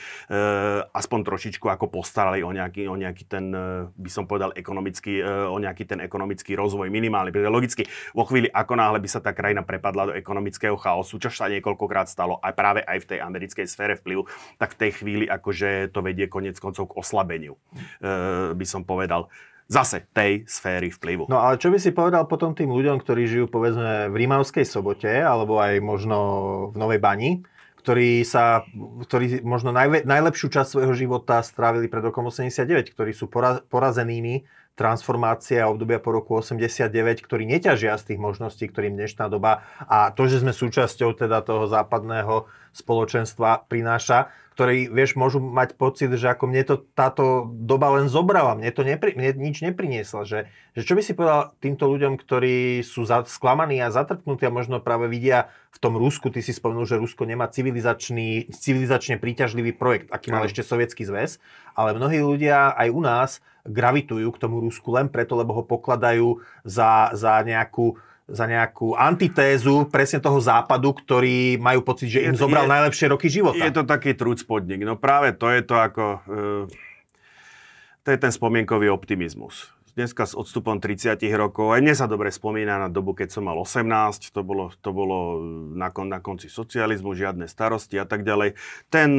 aspoň 0.91 1.19
trošičku 1.25 1.65
ako 1.67 1.91
postarali 1.91 2.41
o 2.41 2.51
nejaký, 2.51 2.87
o 2.87 2.95
nejaký 2.95 3.23
ten, 3.27 3.51
e, 3.51 3.89
by 3.89 4.09
som 4.11 4.25
povedal, 4.25 4.51
ekonomický, 4.55 5.21
e, 5.21 5.49
o 5.49 5.57
nejaký 5.59 5.83
ten 5.85 5.99
ekonomický 6.01 6.55
rozvoj 6.55 6.87
minimálny. 6.89 7.29
Pretože 7.29 7.51
logicky, 7.51 7.83
vo 8.11 8.23
chvíli, 8.25 8.47
ako 8.49 8.73
náhle 8.77 8.99
by 8.99 9.09
sa 9.09 9.19
tá 9.19 9.31
krajina 9.35 9.65
prepadla 9.65 10.11
do 10.11 10.17
ekonomického 10.17 10.75
chaosu, 10.75 11.19
čo 11.19 11.29
sa 11.31 11.51
niekoľkokrát 11.51 12.07
stalo, 12.09 12.39
aj 12.39 12.53
práve 12.53 12.81
aj 12.85 13.03
v 13.03 13.09
tej 13.15 13.19
americkej 13.21 13.65
sfére 13.65 13.93
vplyvu, 13.99 14.27
tak 14.57 14.73
v 14.73 14.79
tej 14.87 14.91
chvíli 15.01 15.25
akože 15.27 15.91
to 15.91 15.99
vedie 16.01 16.31
konec 16.31 16.57
koncov 16.57 16.91
k 16.91 16.97
oslabeniu, 16.97 17.57
by 18.55 18.65
som 18.67 18.87
povedal 18.87 19.27
zase 19.65 20.05
tej 20.13 20.45
sféry 20.45 20.93
vplyvu. 20.93 21.25
No 21.25 21.41
ale 21.41 21.57
čo 21.57 21.73
by 21.73 21.81
si 21.81 21.89
povedal 21.89 22.29
potom 22.29 22.53
tým 22.53 22.69
ľuďom, 22.69 23.01
ktorí 23.01 23.25
žijú 23.25 23.45
povedzme 23.49 24.13
v 24.13 24.15
Rímavskej 24.15 24.65
sobote 24.65 25.09
alebo 25.09 25.57
aj 25.57 25.81
možno 25.81 26.17
v 26.73 26.75
Novej 26.77 26.99
Bani, 27.01 27.41
ktorí, 27.85 28.25
sa, 28.25 28.65
ktorí 29.05 29.45
možno 29.45 29.69
najve, 29.69 30.09
najlepšiu 30.09 30.49
časť 30.49 30.73
svojho 30.73 30.97
života 30.97 31.45
strávili 31.45 31.85
pred 31.85 32.01
rokom 32.01 32.25
89, 32.25 32.97
ktorí 32.97 33.13
sú 33.13 33.29
pora, 33.29 33.61
porazenými. 33.61 34.41
Transformácie 34.75 35.63
a 35.63 35.71
obdobia 35.71 36.03
po 36.03 36.11
roku 36.11 36.35
89, 36.35 36.91
ktorí 37.23 37.47
neťažia 37.47 37.95
z 37.95 38.11
tých 38.11 38.19
možností, 38.19 38.67
ktorým 38.67 38.99
dnešná 38.99 39.31
doba 39.31 39.63
a 39.87 40.11
to, 40.11 40.27
že 40.27 40.43
sme 40.43 40.51
súčasťou 40.51 41.15
teda 41.15 41.39
toho 41.47 41.63
západného 41.71 42.43
spoločenstva 42.75 43.71
prináša, 43.71 44.35
ktorí, 44.55 44.87
vieš, 44.87 45.19
môžu 45.19 45.43
mať 45.43 45.75
pocit, 45.75 46.07
že 46.15 46.31
ako 46.31 46.47
mne 46.47 46.63
to 46.63 46.75
táto 46.95 47.51
doba 47.51 47.99
len 47.99 48.07
zobrala, 48.07 48.55
mne 48.55 48.71
to 48.71 48.87
nepri, 48.87 49.11
mne 49.11 49.35
nič 49.35 49.59
nepriniesla. 49.59 50.23
Že, 50.23 50.47
že 50.79 50.81
čo 50.87 50.95
by 50.95 51.01
si 51.03 51.11
povedal 51.11 51.51
týmto 51.59 51.91
ľuďom, 51.91 52.15
ktorí 52.15 52.79
sú 52.79 53.03
za, 53.03 53.27
sklamaní 53.27 53.83
a 53.83 53.91
zatrpnutí 53.91 54.47
a 54.47 54.55
možno 54.55 54.79
práve 54.79 55.11
vidia 55.11 55.51
v 55.75 55.77
tom 55.83 55.99
Rusku, 55.99 56.31
ty 56.31 56.39
si 56.39 56.55
spomenul, 56.55 56.87
že 56.87 56.95
Rusko 56.95 57.27
nemá 57.27 57.51
civilizačný, 57.51 58.47
civilizačne 58.55 59.19
príťažlivý 59.19 59.75
projekt, 59.75 60.07
aký 60.07 60.31
mal 60.31 60.47
ešte 60.47 60.63
Sovietský 60.63 61.03
zväz, 61.03 61.43
ale 61.75 61.91
mnohí 61.99 62.23
ľudia 62.23 62.71
aj 62.79 62.87
u 62.95 63.01
nás 63.03 63.43
gravitujú 63.67 64.31
k 64.31 64.39
tomu 64.39 64.63
Rusku 64.63 64.87
len 64.95 65.11
preto, 65.11 65.35
lebo 65.35 65.51
ho 65.51 65.67
pokladajú 65.67 66.39
za, 66.63 67.11
za 67.11 67.43
nejakú 67.43 67.99
za 68.25 68.49
nejakú 68.49 68.97
antitézu 68.97 69.85
presne 69.93 70.17
toho 70.17 70.41
západu, 70.41 70.97
ktorý 70.97 71.61
majú 71.61 71.85
pocit, 71.85 72.09
že 72.09 72.25
im 72.25 72.33
je, 72.33 72.41
zobral 72.41 72.65
je, 72.65 72.73
najlepšie 72.73 73.05
roky 73.13 73.29
života. 73.29 73.61
Je 73.61 73.73
to 73.73 73.85
taký 73.85 74.17
trúd 74.17 74.41
spodník. 74.41 74.81
No 74.81 74.97
práve 74.97 75.37
to 75.37 75.49
je 75.53 75.61
to 75.61 75.75
ako... 75.77 76.03
Uh, 76.25 76.65
to 78.05 78.13
je 78.13 78.21
ten 78.21 78.29
spomienkový 78.29 78.89
optimizmus. 78.93 79.73
Dneska 79.97 80.27
s 80.27 80.35
odstupom 80.35 80.77
30 80.77 81.17
rokov, 81.39 81.71
aj 81.71 81.81
mne 81.81 81.95
sa 81.95 82.05
dobre 82.05 82.27
spomína 82.27 82.77
na 82.77 82.89
dobu, 82.91 83.15
keď 83.15 83.31
som 83.31 83.47
mal 83.47 83.55
18, 83.55 83.87
to 84.29 84.43
bolo, 84.43 84.69
to 84.83 84.91
bolo 84.91 85.39
na, 85.71 85.87
kon, 85.89 86.11
na 86.11 86.19
konci 86.19 86.51
socializmu, 86.51 87.15
žiadne 87.15 87.47
starosti 87.47 87.95
a 87.95 88.05
tak 88.05 88.27
ďalej. 88.27 88.59
Ten 88.91 89.09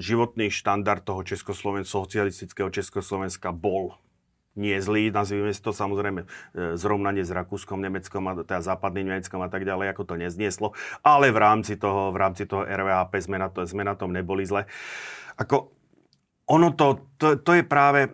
životný 0.00 0.48
štandard 0.48 1.04
toho 1.04 1.20
Českosloven, 1.22 1.84
socialistického 1.84 2.72
Československa 2.72 3.52
bol 3.52 3.94
nie 4.56 4.76
zlý, 4.80 5.12
nazvime 5.12 5.52
si 5.52 5.60
to 5.60 5.70
samozrejme 5.70 6.24
e, 6.24 6.26
zrovnanie 6.80 7.22
s 7.22 7.30
Rakúskom, 7.30 7.78
Nemeckom 7.78 8.24
a 8.26 8.32
teda 8.42 8.64
západným 8.64 9.12
Nemeckom 9.12 9.40
a 9.44 9.48
tak 9.52 9.68
ďalej, 9.68 9.92
ako 9.92 10.02
to 10.08 10.14
neznieslo, 10.16 10.72
ale 11.04 11.30
v 11.30 11.38
rámci 11.38 11.76
toho, 11.76 12.10
v 12.10 12.18
rámci 12.18 12.48
toho 12.48 12.64
RVHP 12.64 13.12
sme 13.20 13.36
na, 13.36 13.48
to, 13.52 13.62
sme 13.68 13.84
na 13.84 13.94
tom 13.94 14.10
neboli 14.10 14.48
zle. 14.48 14.64
Ako 15.36 15.76
ono 16.46 16.70
to, 16.70 17.10
to, 17.18 17.42
to 17.42 17.58
je 17.58 17.62
práve, 17.66 18.06
e, 18.06 18.10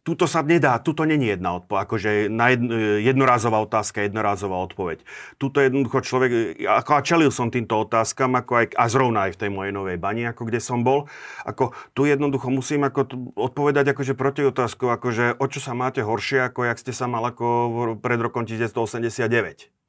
tuto 0.00 0.24
sa 0.24 0.40
nedá, 0.40 0.80
tuto 0.80 1.04
není 1.04 1.36
jedna 1.36 1.60
odpoveď, 1.60 1.80
akože 1.84 2.10
na 2.32 2.48
jedn, 2.48 2.72
jednorázová 3.04 3.60
otázka, 3.60 4.08
jednorázová 4.08 4.56
odpoveď. 4.72 5.04
Tuto 5.36 5.60
jednoducho 5.60 6.00
človek, 6.00 6.56
ako 6.64 6.90
a 6.96 7.00
čelil 7.04 7.28
som 7.28 7.52
týmto 7.52 7.84
otázkam, 7.84 8.40
ako 8.40 8.52
aj, 8.56 8.66
a 8.72 8.84
zrovna 8.88 9.28
aj 9.28 9.36
v 9.36 9.40
tej 9.44 9.50
mojej 9.52 9.72
novej 9.76 10.00
bani, 10.00 10.24
ako 10.32 10.48
kde 10.48 10.64
som 10.64 10.80
bol, 10.80 11.12
ako 11.44 11.76
tu 11.92 12.08
jednoducho 12.08 12.48
musím 12.48 12.88
ako 12.88 13.32
odpovedať 13.36 13.92
akože 13.92 14.16
proti 14.16 14.48
otázku, 14.48 14.88
akože 14.88 15.36
o 15.36 15.46
čo 15.52 15.60
sa 15.60 15.76
máte 15.76 16.00
horšie, 16.00 16.48
ako 16.48 16.72
jak 16.72 16.80
ste 16.80 16.96
sa 16.96 17.04
mal 17.04 17.20
ako 17.28 18.00
pred 18.00 18.16
rokom 18.16 18.48
1989 18.48 19.81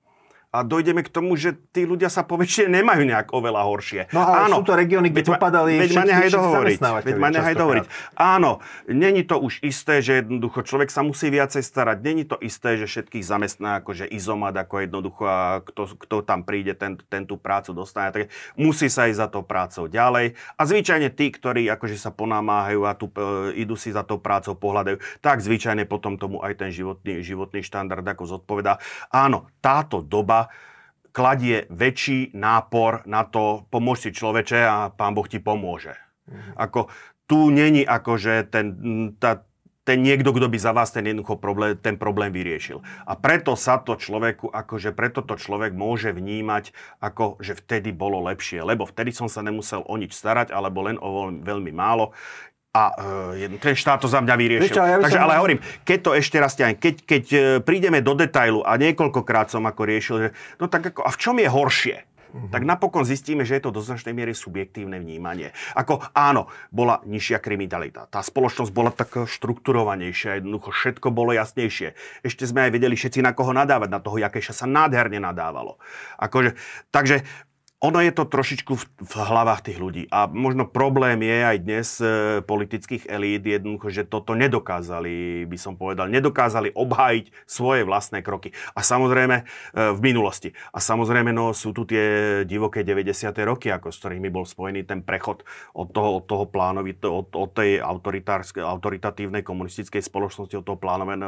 a 0.53 0.61
dojdeme 0.61 1.01
k 1.01 1.09
tomu, 1.09 1.33
že 1.33 1.57
tí 1.73 1.81
ľudia 1.81 2.13
sa 2.13 2.21
poväčšie 2.21 2.69
nemajú 2.69 3.09
nejak 3.09 3.33
oveľa 3.33 3.65
horšie. 3.65 4.01
No 4.13 4.21
ale 4.21 4.45
Áno, 4.45 4.61
sú 4.61 4.69
to 4.69 4.77
regióny, 4.77 5.09
kde 5.09 5.25
popadali 5.25 5.81
veď 5.81 5.97
ma 5.97 6.05
nehaj 6.05 6.29
dohovoriť. 6.29 6.77
Veď 7.09 7.17
ma 7.17 7.29
nehaj 7.33 7.55
dohovoriť. 7.57 7.85
Áno, 8.13 8.61
není 8.85 9.25
to 9.25 9.41
už 9.41 9.65
isté, 9.65 10.05
že 10.05 10.21
jednoducho 10.21 10.61
človek 10.61 10.93
sa 10.93 11.01
musí 11.01 11.33
viacej 11.33 11.65
starať. 11.65 11.97
Není 12.05 12.29
to 12.29 12.37
isté, 12.37 12.77
že 12.77 12.85
všetkých 12.85 13.25
zamestná 13.25 13.81
akože 13.81 14.05
izomat, 14.13 14.53
ako 14.53 14.85
jednoducho 14.85 15.23
a 15.25 15.65
kto, 15.65 15.97
kto 16.05 16.15
tam 16.21 16.45
príde, 16.45 16.77
ten, 16.77 17.01
ten 17.09 17.25
tú 17.25 17.41
prácu 17.41 17.73
dostane. 17.73 18.13
Tak 18.13 18.29
musí 18.53 18.93
sa 18.93 19.09
ísť 19.09 19.25
za 19.25 19.27
tou 19.33 19.41
prácou 19.41 19.89
ďalej. 19.89 20.37
A 20.53 20.61
zvyčajne 20.69 21.09
tí, 21.09 21.33
ktorí 21.33 21.65
akože 21.73 21.97
sa 21.97 22.13
ponámáhajú 22.13 22.81
a 22.85 22.93
tu, 22.93 23.09
e, 23.09 23.57
idú 23.57 23.73
si 23.73 23.89
za 23.89 24.05
tou 24.05 24.21
prácou 24.21 24.53
pohľadajú, 24.53 25.01
tak 25.17 25.41
zvyčajne 25.41 25.89
potom 25.89 26.21
tomu 26.21 26.45
aj 26.45 26.61
ten 26.61 26.69
životný, 26.69 27.25
životný 27.25 27.65
štandard 27.65 28.05
ako 28.05 28.37
zodpovedá. 28.37 28.77
Áno, 29.09 29.49
táto 29.57 30.05
doba 30.05 30.42
kladie 31.13 31.69
väčší 31.69 32.33
nápor 32.33 33.05
na 33.05 33.23
to, 33.23 33.69
pomôž 33.69 34.03
si 34.03 34.09
človeče 34.09 34.59
a 34.65 34.77
pán 34.89 35.13
Boh 35.13 35.29
ti 35.29 35.37
pomôže. 35.37 35.93
Mm. 36.25 36.57
Ako, 36.57 36.89
tu 37.29 37.53
není 37.53 37.85
ako, 37.85 38.17
že 38.17 38.49
ten, 38.49 38.65
tá, 39.21 39.45
ten 39.83 39.99
niekto, 39.99 40.31
kto 40.31 40.47
by 40.47 40.57
za 40.57 40.71
vás 40.71 40.89
ten 40.95 41.03
jednoducho 41.03 41.37
problém, 41.37 41.75
ten 41.75 41.99
problém 41.99 42.31
vyriešil. 42.31 42.79
A 43.03 43.13
preto 43.19 43.53
sa 43.59 43.77
to 43.77 43.99
človeku, 43.99 44.47
akože 44.47 44.95
preto 44.95 45.21
to 45.21 45.35
človek 45.35 45.75
môže 45.75 46.15
vnímať, 46.15 46.71
ako 47.03 47.37
že 47.43 47.59
vtedy 47.59 47.91
bolo 47.91 48.23
lepšie. 48.25 48.63
Lebo 48.63 48.87
vtedy 48.87 49.11
som 49.11 49.27
sa 49.27 49.43
nemusel 49.43 49.83
o 49.83 49.95
nič 49.99 50.15
starať, 50.15 50.55
alebo 50.55 50.87
len 50.87 50.97
o 50.97 51.29
veľmi 51.29 51.71
málo 51.75 52.15
a 52.73 52.83
uh, 53.37 53.57
ten 53.61 53.77
štát 53.77 54.01
to 54.01 54.09
za 54.09 54.17
mňa 54.17 54.33
vyriešil. 54.33 54.65
Ešte, 54.65 54.81
ja 54.81 54.97
Takže, 54.97 55.19
som... 55.21 55.25
ale 55.29 55.37
hovorím, 55.37 55.59
keď 55.85 55.97
to 56.01 56.11
ešte 56.17 56.37
raz 56.41 56.57
ťaň, 56.57 56.73
keď, 56.81 56.95
keď 57.05 57.23
uh, 57.29 57.41
prídeme 57.61 58.01
do 58.01 58.17
detailu 58.17 58.65
a 58.65 58.73
niekoľkokrát 58.81 59.53
som 59.53 59.61
ako 59.69 59.81
riešil, 59.85 60.15
že 60.17 60.29
no 60.57 60.65
tak 60.65 60.89
ako, 60.89 61.05
a 61.05 61.13
v 61.13 61.17
čom 61.21 61.37
je 61.37 61.45
horšie? 61.45 61.97
Uh-huh. 62.33 62.49
Tak 62.49 62.65
napokon 62.65 63.05
zistíme, 63.05 63.45
že 63.45 63.61
je 63.61 63.69
to 63.69 63.77
do 63.77 63.77
značnej 63.77 64.17
miery 64.17 64.33
subjektívne 64.33 64.97
vnímanie. 64.97 65.53
Ako 65.77 66.01
áno, 66.17 66.49
bola 66.73 66.97
nižšia 67.05 67.37
kriminalita. 67.37 68.09
Tá 68.09 68.25
spoločnosť 68.25 68.73
bola 68.73 68.89
tak 68.89 69.29
štrukturovanejšia, 69.29 70.41
jednoducho 70.41 70.73
všetko 70.73 71.13
bolo 71.13 71.29
jasnejšie. 71.37 71.93
Ešte 72.25 72.49
sme 72.49 72.65
aj 72.65 72.73
vedeli 72.73 72.97
všetci 72.97 73.21
na 73.21 73.37
koho 73.37 73.53
nadávať, 73.53 73.85
na 73.85 74.01
toho 74.01 74.17
Jakeša 74.17 74.49
sa 74.53 74.65
nádherne 74.65 75.21
nadávalo. 75.21 75.77
Akože, 76.17 76.57
takže 76.89 77.21
ono 77.83 77.99
je 77.99 78.15
to 78.15 78.23
trošičku 78.23 78.79
v, 78.79 78.83
v 78.95 79.13
hlavách 79.19 79.67
tých 79.67 79.75
ľudí. 79.83 80.03
A 80.07 80.31
možno 80.31 80.63
problém 80.63 81.19
je 81.19 81.37
aj 81.43 81.57
dnes 81.59 81.87
e, 81.99 82.39
politických 82.39 83.11
elít 83.11 83.43
jednoducho, 83.43 83.91
že 83.91 84.07
toto 84.07 84.39
nedokázali, 84.39 85.43
by 85.43 85.57
som 85.59 85.75
povedal, 85.75 86.07
nedokázali 86.07 86.71
obhájiť 86.71 87.35
svoje 87.43 87.83
vlastné 87.83 88.23
kroky. 88.23 88.55
A 88.71 88.79
samozrejme 88.87 89.35
e, 89.35 89.43
v 89.91 89.99
minulosti. 89.99 90.55
A 90.71 90.79
samozrejme 90.79 91.35
no, 91.35 91.51
sú 91.51 91.75
tu 91.75 91.83
tie 91.83 92.47
divoké 92.47 92.87
90. 92.87 93.35
roky, 93.43 93.67
ako 93.67 93.91
s 93.91 93.99
ktorými 93.99 94.31
bol 94.31 94.47
spojený 94.47 94.87
ten 94.87 95.03
prechod 95.03 95.43
od 95.75 95.91
toho, 95.91 96.23
od 96.23 96.23
toho 96.23 96.47
plánovito, 96.47 97.11
od, 97.11 97.35
od 97.35 97.51
tej 97.51 97.83
autoritatívnej 98.63 99.43
komunistickej 99.43 99.99
spoločnosti, 99.99 100.55
od 100.55 100.63
toho 100.63 100.79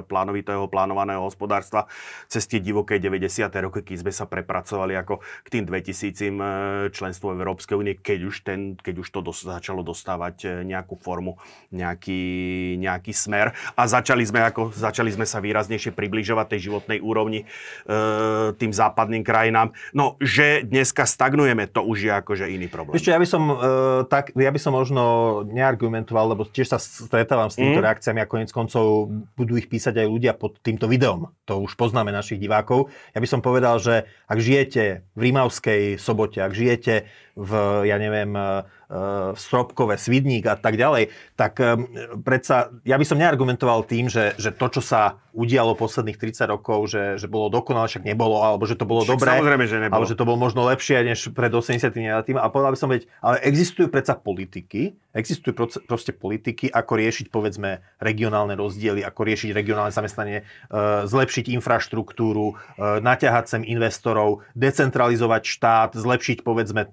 plánovitého 0.07 0.71
plánovaného 0.71 1.19
hospodárstva 1.19 1.91
cez 2.31 2.47
tie 2.47 2.63
divoké 2.63 2.95
90. 3.03 3.43
roky, 3.59 3.83
keď 3.83 4.07
sme 4.07 4.13
sa 4.15 4.23
prepracovali 4.23 4.95
ako 4.95 5.19
k 5.19 5.47
tým 5.51 5.67
2000 5.67 6.44
členstvo 6.91 7.33
Európskej 7.33 7.75
únie, 7.75 7.95
keď 7.97 8.19
už, 8.25 8.35
ten, 8.45 8.59
keď 8.77 8.95
už 9.01 9.07
to 9.11 9.19
dos- 9.21 9.45
začalo 9.45 9.85
dostávať 9.85 10.35
e, 10.43 10.47
nejakú 10.65 10.97
formu, 10.97 11.37
nejaký, 11.69 12.75
nejaký 12.81 13.13
smer. 13.13 13.53
A 13.77 13.85
začali 13.85 14.25
sme, 14.25 14.41
ako, 14.41 14.73
začali 14.73 15.13
sme 15.13 15.23
sa 15.29 15.43
výraznejšie 15.43 15.93
približovať 15.93 16.55
tej 16.55 16.71
životnej 16.71 16.99
úrovni 16.99 17.43
e, 17.43 17.45
tým 18.57 18.71
západným 18.73 19.21
krajinám. 19.21 19.71
No, 19.93 20.17
že 20.17 20.65
dneska 20.65 21.05
stagnujeme, 21.05 21.69
to 21.69 21.85
už 21.85 21.97
je 22.09 22.11
akože 22.11 22.45
iný 22.49 22.67
problém. 22.67 22.97
Ešte 22.97 23.13
ja 23.13 23.19
by 23.21 23.27
som, 23.29 23.43
e, 23.47 23.55
tak, 24.09 24.33
ja 24.33 24.51
by 24.51 24.59
som 24.59 24.73
možno 24.73 25.03
neargumentoval, 25.47 26.33
lebo 26.33 26.43
tiež 26.49 26.73
sa 26.73 26.79
stretávam 26.81 27.47
s 27.47 27.59
týmito 27.59 27.79
mm. 27.79 27.85
reakciami 27.85 28.19
a 28.23 28.29
konec 28.29 28.49
koncov 28.49 29.13
budú 29.37 29.55
ich 29.55 29.69
písať 29.69 30.01
aj 30.01 30.07
ľudia 30.09 30.33
pod 30.33 30.57
týmto 30.59 30.89
videom. 30.89 31.29
To 31.45 31.61
už 31.61 31.77
poznáme 31.77 32.09
našich 32.09 32.41
divákov. 32.41 32.89
Ja 33.13 33.21
by 33.21 33.27
som 33.29 33.45
povedal, 33.45 33.77
že 33.77 34.09
ak 34.25 34.41
žijete 34.41 35.05
v 35.13 35.19
Rímavskej 35.29 36.01
sobote, 36.01 36.24
živote, 36.25 36.39
ak 36.41 36.53
žijete 36.57 36.95
v, 37.37 37.51
ja 37.85 37.97
neviem, 38.01 38.33
e, 38.87 39.33
v 39.33 39.37
Stropkove, 39.37 39.97
Svidník 39.97 40.45
a 40.45 40.55
tak 40.55 40.77
ďalej, 40.77 41.09
tak 41.35 41.57
e, 41.59 41.79
predsa, 42.21 42.71
ja 42.85 42.99
by 42.99 43.05
som 43.05 43.17
neargumentoval 43.19 43.87
tým, 43.87 44.11
že, 44.11 44.35
že 44.35 44.51
to, 44.51 44.67
čo 44.67 44.81
sa 44.83 45.19
udialo 45.35 45.75
posledných 45.75 46.15
30 46.15 46.47
rokov, 46.47 46.95
že, 46.95 47.19
že 47.19 47.27
bolo 47.27 47.51
dokonale, 47.51 47.91
však 47.91 48.07
nebolo, 48.07 48.39
alebo 48.39 48.63
že 48.63 48.79
to 48.79 48.87
bolo 48.87 49.03
však 49.03 49.19
dobré, 49.19 49.29
samozrejme, 49.35 49.65
že 49.67 49.77
nebolo. 49.83 49.93
alebo 49.99 50.07
že 50.07 50.15
to 50.15 50.23
bolo 50.23 50.39
možno 50.39 50.61
lepšie 50.71 51.03
než 51.03 51.19
pred 51.35 51.51
80 51.51 51.91
tým. 52.23 52.37
A 52.39 52.47
povedal 52.47 52.71
by 52.71 52.79
som, 52.79 52.87
veď, 52.87 53.11
ale 53.19 53.43
existujú 53.43 53.91
predsa 53.91 54.15
politiky, 54.15 54.95
existujú 55.11 55.67
proste 55.83 56.15
politiky, 56.15 56.71
ako 56.71 56.93
riešiť, 56.95 57.27
povedzme, 57.27 57.83
regionálne 57.99 58.55
rozdiely, 58.55 59.03
ako 59.03 59.21
riešiť 59.27 59.51
regionálne 59.51 59.91
zamestnanie, 59.91 60.43
e, 60.43 60.43
zlepšiť 61.03 61.51
infraštruktúru, 61.59 62.55
naťahať 62.79 63.45
sem 63.47 63.61
investorov, 63.67 64.43
decentralizovať 64.55 65.43
štát, 65.43 65.91
zlepšiť, 65.95 66.47
povedzme, 66.47 66.91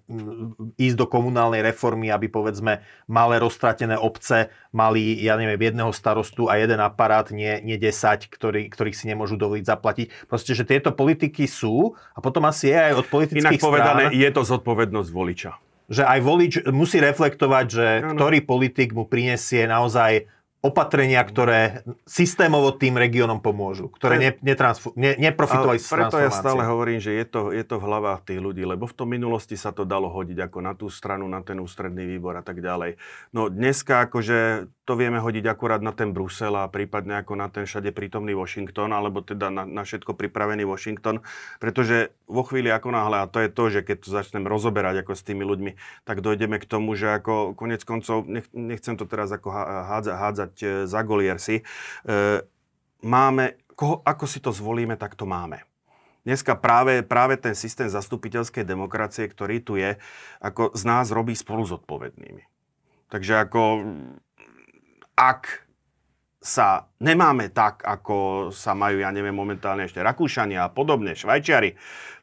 ísť 0.79 0.97
do 0.99 1.07
komunálnej 1.07 1.63
reformy, 1.63 1.82
aby 1.91 2.31
povedzme 2.31 2.85
malé 3.11 3.43
roztratené 3.43 3.99
obce 3.99 4.53
mali, 4.71 5.19
ja 5.19 5.35
neviem, 5.35 5.59
jedného 5.59 5.91
starostu 5.91 6.47
a 6.47 6.61
jeden 6.61 6.79
aparát, 6.79 7.27
nie, 7.35 7.59
nie 7.65 7.81
10, 7.81 8.29
ktorý, 8.31 8.69
ktorých 8.71 8.95
si 8.95 9.11
nemôžu 9.11 9.35
dovoliť 9.41 9.65
zaplatiť. 9.67 10.07
Proste, 10.31 10.53
že 10.53 10.63
tieto 10.63 10.95
politiky 10.95 11.49
sú 11.49 11.97
a 12.13 12.19
potom 12.23 12.45
asi 12.47 12.71
je 12.71 12.79
aj 12.79 12.95
od 13.03 13.07
politických 13.09 13.59
Inak 13.59 13.65
povedané, 13.65 14.03
strán, 14.11 14.21
je 14.21 14.31
to 14.31 14.43
zodpovednosť 14.47 15.11
voliča. 15.11 15.53
Že 15.93 16.03
aj 16.07 16.21
volič 16.23 16.53
musí 16.71 16.99
reflektovať, 17.03 17.67
že 17.67 17.87
ano. 18.01 18.15
ktorý 18.17 18.39
politik 18.47 18.95
mu 18.95 19.05
prinesie 19.05 19.67
naozaj 19.67 20.31
opatrenia, 20.63 21.19
ktoré 21.27 21.83
systémovo 22.07 22.71
tým 22.71 22.95
regiónom 22.95 23.43
pomôžu, 23.43 23.91
ktoré 23.91 24.15
ne, 24.15 24.31
netransfu, 24.47 24.95
ne, 24.95 25.19
neprofitovali 25.19 25.83
z 25.83 25.91
Preto 25.91 26.23
ja 26.23 26.31
stále 26.31 26.63
hovorím, 26.63 27.03
že 27.03 27.19
je 27.19 27.27
to, 27.27 27.51
je 27.51 27.67
to 27.67 27.83
v 27.83 27.85
hlavách 27.91 28.31
tých 28.31 28.39
ľudí, 28.39 28.63
lebo 28.63 28.87
v 28.87 28.95
tom 28.95 29.11
minulosti 29.11 29.59
sa 29.59 29.75
to 29.75 29.83
dalo 29.83 30.07
hodiť 30.07 30.39
ako 30.47 30.59
na 30.63 30.79
tú 30.79 30.87
stranu, 30.87 31.27
na 31.27 31.43
ten 31.43 31.59
ústredný 31.59 32.07
výbor 32.07 32.39
a 32.39 32.47
tak 32.47 32.63
ďalej. 32.63 32.95
No 33.35 33.51
dneska 33.51 34.07
akože 34.07 34.71
to 34.83 34.99
vieme 34.99 35.23
hodiť 35.23 35.47
akurát 35.47 35.79
na 35.79 35.95
ten 35.95 36.11
Brusel 36.11 36.59
a 36.59 36.67
prípadne 36.67 37.23
ako 37.23 37.39
na 37.39 37.47
ten 37.47 37.71
všade 37.71 37.95
prítomný 37.95 38.35
Washington, 38.35 38.91
alebo 38.91 39.23
teda 39.23 39.47
na, 39.47 39.63
na 39.63 39.87
všetko 39.87 40.19
pripravený 40.19 40.67
Washington, 40.67 41.23
pretože 41.63 42.11
vo 42.27 42.43
chvíli 42.43 42.67
ako 42.67 42.91
náhle, 42.91 43.23
a 43.23 43.31
to 43.31 43.39
je 43.39 43.51
to, 43.51 43.65
že 43.71 43.81
keď 43.87 43.97
to 44.03 44.09
začnem 44.11 44.45
rozoberať 44.51 45.07
ako 45.07 45.15
s 45.15 45.23
tými 45.23 45.47
ľuďmi, 45.47 45.73
tak 46.03 46.19
dojdeme 46.19 46.59
k 46.59 46.67
tomu, 46.67 46.99
že 46.99 47.15
ako 47.15 47.55
konec 47.55 47.87
koncov, 47.87 48.27
nech, 48.27 48.51
nechcem 48.51 48.99
to 48.99 49.07
teraz 49.07 49.31
ako 49.31 49.55
hádzať, 49.55 50.15
hádzať 50.19 50.53
e, 50.59 50.67
za 50.91 51.01
Goliersi. 51.07 51.63
E, 51.63 51.65
máme, 53.07 53.63
koho, 53.79 54.03
ako 54.03 54.27
si 54.27 54.43
to 54.43 54.51
zvolíme, 54.51 54.99
tak 54.99 55.15
to 55.15 55.31
máme. 55.31 55.63
Dneska 56.27 56.55
práve, 56.59 57.03
práve 57.03 57.35
ten 57.39 57.55
systém 57.55 57.91
zastupiteľskej 57.91 58.63
demokracie, 58.67 59.27
ktorý 59.27 59.59
tu 59.63 59.75
je, 59.79 59.99
ako 60.39 60.75
z 60.75 60.83
nás 60.87 61.11
robí 61.11 61.35
spolu 61.35 61.67
zodpovednými. 61.67 62.47
Takže 63.11 63.45
ako 63.45 63.61
ak 65.17 65.67
sa 66.43 66.91
nemáme 66.99 67.55
tak, 67.55 67.87
ako 67.87 68.51
sa 68.51 68.75
majú, 68.75 68.99
ja 68.99 69.15
neviem, 69.15 69.33
momentálne 69.33 69.87
ešte 69.87 70.03
Rakúšania 70.03 70.67
a 70.67 70.73
podobne, 70.75 71.15
Švajčiari, 71.15 71.79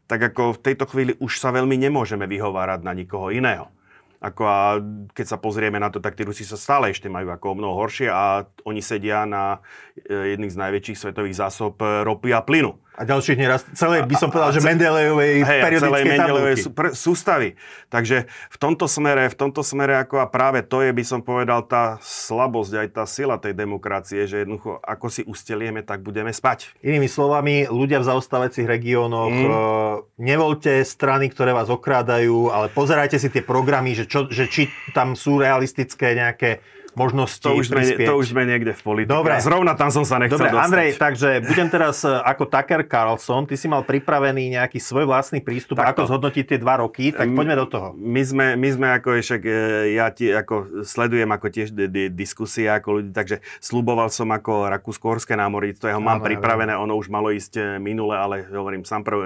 tak 0.09 0.33
ako 0.33 0.59
v 0.59 0.63
tejto 0.65 0.85
chvíli 0.91 1.15
už 1.23 1.39
sa 1.39 1.55
veľmi 1.55 1.79
nemôžeme 1.79 2.27
vyhovárať 2.27 2.83
na 2.83 2.91
nikoho 2.91 3.31
iného. 3.31 3.71
Ako 4.19 4.43
a 4.43 4.83
keď 5.15 5.25
sa 5.31 5.37
pozrieme 5.39 5.79
na 5.79 5.87
to, 5.87 6.03
tak 6.03 6.19
tí 6.19 6.27
Rusi 6.27 6.43
sa 6.43 6.59
stále 6.59 6.91
ešte 6.91 7.07
majú 7.07 7.31
ako 7.31 7.55
mnoho 7.55 7.79
horšie 7.79 8.11
a 8.11 8.43
oni 8.67 8.83
sedia 8.83 9.23
na 9.23 9.63
e, 9.95 10.35
jedných 10.35 10.51
z 10.51 10.59
najväčších 10.59 10.99
svetových 10.99 11.39
zásob 11.39 11.79
ropy 11.79 12.35
a 12.35 12.43
plynu 12.43 12.75
a 12.99 13.07
ďalších 13.07 13.39
neraz, 13.39 13.63
celé 13.79 14.03
by 14.03 14.15
som 14.19 14.27
povedal, 14.27 14.51
že 14.51 14.59
Mendelejovej 14.59 15.47
hej, 15.47 15.59
periodické 15.63 16.03
Mendelejovej 16.03 16.57
sú, 16.59 16.69
pr- 16.75 16.91
sústavy. 16.91 17.55
Takže 17.87 18.27
v 18.27 18.57
tomto 18.59 18.91
smere, 18.91 19.31
v 19.31 19.39
tomto 19.39 19.63
smere 19.63 19.95
ako 20.03 20.19
a 20.19 20.27
práve 20.27 20.67
to 20.67 20.83
je, 20.83 20.91
by 20.91 21.03
som 21.07 21.23
povedal, 21.23 21.63
tá 21.63 21.95
slabosť, 22.03 22.73
aj 22.75 22.87
tá 22.91 23.07
sila 23.07 23.39
tej 23.39 23.55
demokracie, 23.55 24.27
že 24.27 24.43
jednoducho, 24.43 24.83
ako 24.83 25.07
si 25.07 25.23
ustelieme, 25.23 25.79
tak 25.79 26.03
budeme 26.03 26.35
spať. 26.35 26.75
Inými 26.83 27.07
slovami, 27.07 27.71
ľudia 27.71 28.03
v 28.03 28.09
zaostávajúcich 28.11 28.67
regiónoch, 28.67 29.31
mm. 29.31 30.19
nevolte 30.19 30.83
strany, 30.83 31.31
ktoré 31.31 31.55
vás 31.55 31.71
okrádajú, 31.71 32.51
ale 32.51 32.67
pozerajte 32.67 33.15
si 33.15 33.31
tie 33.31 33.47
programy, 33.47 33.95
že, 33.95 34.11
čo, 34.11 34.27
že 34.27 34.51
či 34.51 34.67
tam 34.91 35.15
sú 35.15 35.39
realistické 35.39 36.19
nejaké 36.19 36.59
možnosti 36.95 37.43
to 37.43 37.53
už, 37.53 37.69
sme, 37.69 37.83
to 37.97 38.13
už 38.17 38.31
sme 38.31 38.43
niekde 38.47 38.73
v 38.73 38.81
politike. 38.81 39.13
Dobre. 39.13 39.35
A 39.35 39.43
zrovna 39.43 39.73
tam 39.75 39.89
som 39.91 40.07
sa 40.07 40.17
nechcel 40.17 40.39
Dobre, 40.39 40.53
dostať. 40.55 40.65
Andrej, 40.65 40.89
takže 40.97 41.29
budem 41.45 41.67
teraz 41.67 42.01
e, 42.01 42.09
ako 42.09 42.43
Tucker 42.47 42.81
Carlson. 42.87 43.43
Ty 43.45 43.55
si 43.59 43.67
mal 43.67 43.83
pripravený 43.83 44.55
nejaký 44.55 44.79
svoj 44.79 45.05
vlastný 45.09 45.43
prístup, 45.43 45.81
tak 45.81 45.93
ako 45.93 46.09
zhodnotiť 46.15 46.55
tie 46.55 46.59
dva 46.61 46.81
roky, 46.81 47.11
tak 47.11 47.29
poďme 47.33 47.55
do 47.59 47.67
toho. 47.67 47.87
My 47.97 48.21
sme, 48.23 48.45
my 48.55 48.69
sme 48.71 48.87
ako 48.95 49.19
však, 49.19 49.41
e, 49.45 49.53
ja 49.99 50.07
ti, 50.09 50.31
ako 50.31 50.85
sledujem 50.87 51.29
ako 51.29 51.47
tiež 51.51 51.69
d- 51.75 51.89
d- 51.91 52.11
diskusie 52.13 52.65
ako 52.69 53.01
ľudí, 53.01 53.11
takže 53.11 53.43
sluboval 53.59 54.07
som 54.09 54.29
ako 54.31 54.71
Rakúsko-Horské 54.71 55.35
námorníctvo, 55.35 55.85
ja 55.89 55.97
ho 55.97 56.03
mám 56.03 56.23
pripravené, 56.23 56.77
ono 56.77 56.95
už 56.95 57.11
malo 57.11 57.29
ísť 57.33 57.53
e, 57.59 57.61
minule, 57.77 58.15
ale 58.15 58.47
hovorím, 58.47 58.87
sám 58.87 59.03
prv, 59.03 59.19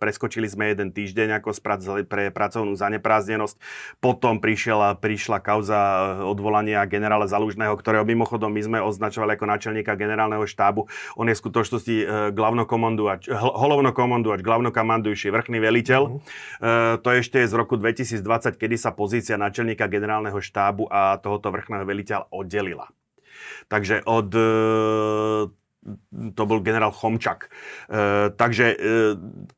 preskočili 0.00 0.48
sme 0.48 0.72
jeden 0.72 0.90
týždeň 0.90 1.42
ako 1.42 1.52
pre 2.06 2.30
pracovnú 2.30 2.72
zaneprázdnenosť, 2.78 3.56
potom 3.98 4.38
prišiel, 4.38 4.96
prišla 4.98 5.38
kauza 5.42 5.78
odvolania 6.24 6.84
generála 6.96 7.28
Zalužného, 7.28 7.76
ktorého 7.76 8.08
mimochodom 8.08 8.48
my 8.48 8.62
sme 8.64 8.78
označovali 8.80 9.36
ako 9.36 9.44
náčelníka 9.44 9.92
generálneho 10.00 10.48
štábu. 10.48 10.88
On 11.20 11.28
je 11.28 11.36
v 11.36 11.42
skutočnosti 11.44 11.94
e, 12.00 12.04
hlavnokomanduač, 12.32 13.28
hlavnokomanduač, 13.36 14.40
hlavnokomandujúci 14.40 15.28
vrchný 15.28 15.60
veliteľ. 15.60 16.02
Mm-hmm. 16.08 16.96
E, 16.96 17.04
to 17.04 17.08
ešte 17.12 17.44
je 17.44 17.52
z 17.52 17.54
roku 17.54 17.76
2020, 17.76 18.56
kedy 18.56 18.76
sa 18.80 18.96
pozícia 18.96 19.36
náčelníka 19.36 19.84
generálneho 19.92 20.40
štábu 20.40 20.88
a 20.88 21.20
tohoto 21.20 21.52
vrchného 21.52 21.84
veliteľa 21.84 22.32
oddelila. 22.32 22.88
Takže 23.68 24.00
od 24.08 24.30
e, 24.32 24.46
to 26.34 26.42
bol 26.46 26.58
generál 26.60 26.90
Chomčak. 26.90 27.46
E, 27.46 28.30
takže 28.34 28.66
e, 28.72 28.76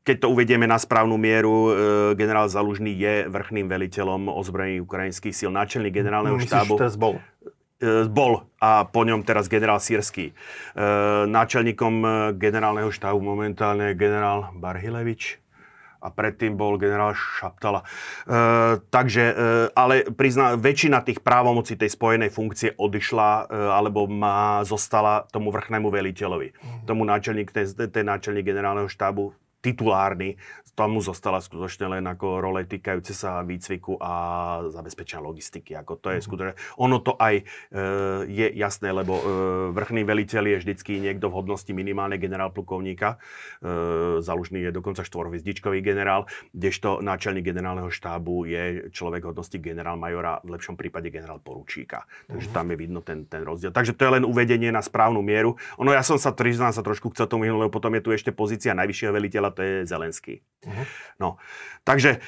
keď 0.05 0.15
to 0.23 0.27
uvedieme 0.29 0.69
na 0.69 0.77
správnu 0.77 1.17
mieru, 1.17 1.55
e, 1.69 1.71
generál 2.13 2.49
Zalužný 2.49 2.93
je 2.93 3.25
vrchným 3.27 3.65
veliteľom 3.65 4.29
ozbrojených 4.29 4.85
ukrajinských 4.85 5.33
síl, 5.33 5.49
náčelník 5.49 5.93
generálneho 5.93 6.37
Myslíš, 6.37 6.49
štábu. 6.49 6.73
Myslíš, 6.77 6.97
bol? 6.97 7.15
E, 7.79 8.05
bol 8.11 8.43
a 8.59 8.83
po 8.83 9.07
ňom 9.07 9.23
teraz 9.23 9.47
generál 9.47 9.79
Sirský. 9.79 10.31
E, 10.31 10.33
náčelníkom 11.25 11.95
e, 12.03 12.07
generálneho 12.35 12.91
štábu 12.91 13.23
momentálne 13.23 13.91
je 13.91 13.99
generál 13.99 14.51
Barhilevič 14.53 15.39
a 15.99 16.07
predtým 16.09 16.55
bol 16.55 16.79
generál 16.79 17.11
Šaptala. 17.11 17.83
E, 17.83 17.87
takže, 18.87 19.25
e, 19.29 19.35
ale 19.75 20.07
prizná, 20.09 20.55
väčšina 20.55 21.03
tých 21.03 21.19
právomocí 21.19 21.75
tej 21.75 21.91
spojenej 21.91 22.31
funkcie 22.31 22.73
odišla 22.79 23.29
e, 23.29 23.43
alebo 23.51 24.07
má, 24.07 24.63
zostala 24.63 25.27
tomu 25.29 25.51
vrchnému 25.51 25.91
veliteľovi. 25.91 26.55
Mm. 26.55 26.79
Tomu 26.87 27.03
náčelník, 27.03 27.51
ten, 27.51 27.67
ten 27.67 28.05
náčelník 28.07 28.47
generálneho 28.47 28.87
štábu 28.87 29.35
titulárny 29.59 30.39
tam 30.79 30.95
mu 30.95 31.03
zostala 31.03 31.43
skutočne 31.43 31.99
len 31.99 32.07
ako 32.07 32.39
role 32.39 32.63
týkajúce 32.63 33.11
sa 33.11 33.43
výcviku 33.43 33.99
a 33.99 34.13
zabezpečenia 34.71 35.19
logistiky. 35.19 35.75
Ako 35.75 35.99
to 35.99 36.15
je 36.15 36.23
mm 36.23 36.27
skutočne. 36.29 36.55
Ono 36.79 37.03
to 37.03 37.19
aj 37.19 37.41
e, 37.41 37.43
je 38.31 38.47
jasné, 38.55 38.95
lebo 38.95 39.19
e, 39.19 39.23
vrchný 39.75 40.07
veliteľ 40.07 40.43
je 40.55 40.57
vždycky 40.63 41.03
niekto 41.03 41.27
v 41.27 41.35
hodnosti 41.41 41.71
minimálne 41.75 42.15
generál 42.15 42.55
plukovníka. 42.55 43.19
E, 43.59 44.23
Zalužný 44.23 44.63
je 44.63 44.71
dokonca 44.71 45.03
štvorhviezdičkový 45.03 45.83
generál, 45.83 46.29
kdežto 46.55 47.03
náčelník 47.03 47.43
generálneho 47.43 47.91
štábu 47.91 48.47
je 48.47 48.63
človek 48.95 49.27
hodnosti 49.27 49.57
generál 49.59 49.99
majora, 49.99 50.39
v 50.47 50.55
lepšom 50.55 50.79
prípade 50.79 51.11
generál 51.11 51.43
poručíka. 51.43 52.07
Takže 52.31 52.47
mm 52.47 52.57
tam 52.59 52.65
je 52.73 52.77
vidno 52.81 52.99
ten, 53.05 53.29
ten 53.29 53.45
rozdiel. 53.45 53.69
Takže 53.69 53.93
to 53.93 54.09
je 54.09 54.11
len 54.19 54.23
uvedenie 54.25 54.73
na 54.73 54.81
správnu 54.81 55.21
mieru. 55.21 55.55
Ono 55.77 55.93
ja 55.93 56.01
som 56.01 56.17
sa, 56.17 56.33
priznám 56.33 56.73
sa 56.73 56.81
trošku 56.81 57.13
chcel 57.13 57.29
tomu 57.29 57.45
lebo 57.45 57.71
potom 57.71 57.93
je 57.93 58.03
tu 58.03 58.09
ešte 58.09 58.33
pozícia 58.33 58.73
najvyššieho 58.73 59.13
veliteľa, 59.13 59.48
to 59.51 59.61
je 59.61 59.85
Zelenský. 59.85 60.41
Uh-huh. 60.67 60.85
No, 61.19 61.37
takže 61.83 62.09
e, 62.09 62.19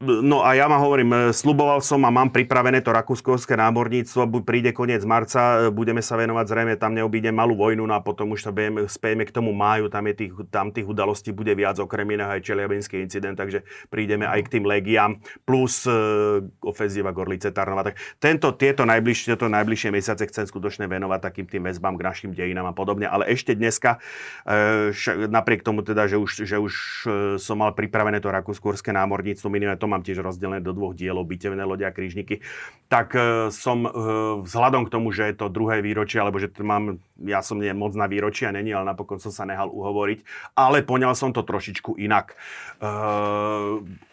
No 0.00 0.40
a 0.48 0.56
ja 0.56 0.64
ma 0.64 0.80
hovorím, 0.80 1.12
e, 1.12 1.18
sluboval 1.28 1.84
som 1.84 2.00
a 2.08 2.08
mám 2.08 2.32
pripravené 2.32 2.80
to 2.80 2.88
rakúskovské 2.88 3.52
námorníctvo, 3.52 4.32
príde 4.40 4.72
koniec 4.72 5.04
marca, 5.04 5.68
e, 5.68 5.68
budeme 5.68 6.00
sa 6.00 6.16
venovať 6.16 6.46
zrejme, 6.48 6.80
tam 6.80 6.96
neobíde 6.96 7.28
malú 7.28 7.52
vojnu 7.52 7.84
no 7.84 7.92
a 7.92 8.00
potom 8.00 8.32
už 8.32 8.48
sa 8.48 8.48
bejeme, 8.48 8.88
spejeme 8.88 9.28
k 9.28 9.36
tomu 9.36 9.52
máju, 9.52 9.92
tam, 9.92 10.08
je 10.08 10.24
tých, 10.24 10.32
tam 10.48 10.72
tých 10.72 10.88
udalostí 10.88 11.36
bude 11.36 11.52
viac, 11.52 11.76
okrem 11.76 12.16
iného 12.16 12.32
aj 12.32 12.40
Čeliabinský 12.40 12.96
incident, 12.96 13.36
takže 13.36 13.60
prídeme 13.92 14.24
aj 14.24 14.48
k 14.48 14.56
tým 14.56 14.64
legiám, 14.64 15.20
plus 15.44 15.84
uh, 15.84 16.40
ofenzíva 16.64 17.12
Gorlice 17.12 17.52
Tarnova. 17.52 17.92
Tak 17.92 18.00
tento, 18.16 18.56
tieto, 18.56 18.88
najbližšie, 18.88 19.36
tieto 19.36 19.52
najbližšie 19.52 19.92
mesiace 19.92 20.24
chcem 20.24 20.48
skutočne 20.48 20.88
venovať 20.88 21.20
takým 21.28 21.44
tým 21.44 21.68
väzbám 21.68 22.00
k 22.00 22.06
našim 22.08 22.30
dejinám 22.32 22.72
a 22.72 22.74
podobne, 22.74 23.04
ale 23.04 23.28
ešte 23.28 23.52
dneska, 23.52 24.00
š, 24.96 25.28
napriek 25.28 25.60
tomu 25.60 25.84
teda, 25.84 26.08
že 26.08 26.16
už, 26.16 26.48
že 26.48 26.56
už 26.56 26.72
uh, 27.04 27.12
som 27.36 27.60
mal 27.60 27.76
pripravené 27.76 28.16
to 28.24 28.32
rakúskovské 28.32 28.96
námorníctvo, 28.96 29.52
minimálne 29.52 29.76
to 29.76 29.89
mám 29.90 30.06
tiež 30.06 30.22
rozdelené 30.22 30.62
do 30.62 30.70
dvoch 30.70 30.94
dielov, 30.94 31.26
bitevné 31.26 31.66
lode 31.66 31.82
a 31.82 31.90
krížniky, 31.90 32.46
tak 32.86 33.18
e, 33.18 33.50
som 33.50 33.82
e, 33.84 33.90
vzhľadom 34.46 34.86
k 34.86 34.92
tomu, 34.94 35.10
že 35.10 35.34
je 35.34 35.34
to 35.34 35.50
druhé 35.50 35.82
výročie, 35.82 36.22
alebo 36.22 36.38
že 36.38 36.54
to 36.54 36.62
mám, 36.62 37.02
ja 37.18 37.42
som 37.42 37.58
nie 37.58 37.74
moc 37.74 37.98
na 37.98 38.06
výročia 38.06 38.54
není, 38.54 38.70
ale 38.70 38.86
napokon 38.86 39.18
som 39.18 39.34
sa 39.34 39.42
nehal 39.42 39.66
uhovoriť, 39.66 40.22
ale 40.54 40.86
poňal 40.86 41.18
som 41.18 41.34
to 41.34 41.42
trošičku 41.42 41.98
inak. 41.98 42.38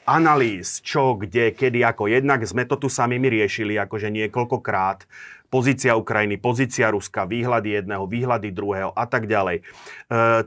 Analýz, 0.08 0.80
čo, 0.80 1.20
kde, 1.20 1.51
kedy, 1.51 1.84
ako. 1.84 2.08
Jednak 2.08 2.39
sme 2.47 2.64
to 2.64 2.80
tu 2.80 2.88
sami 2.88 3.20
my 3.20 3.28
riešili, 3.28 3.76
akože 3.76 4.08
niekoľkokrát 4.08 5.03
pozícia 5.47 5.95
Ukrajiny, 5.95 6.36
pozícia 6.39 6.91
Ruska, 6.91 7.24
výhľady 7.24 7.80
jedného, 7.80 8.03
výhľady 8.03 8.51
druhého 8.51 8.91
a 8.91 9.05
tak 9.08 9.32
ďalej. 9.32 9.64
E, 9.64 9.64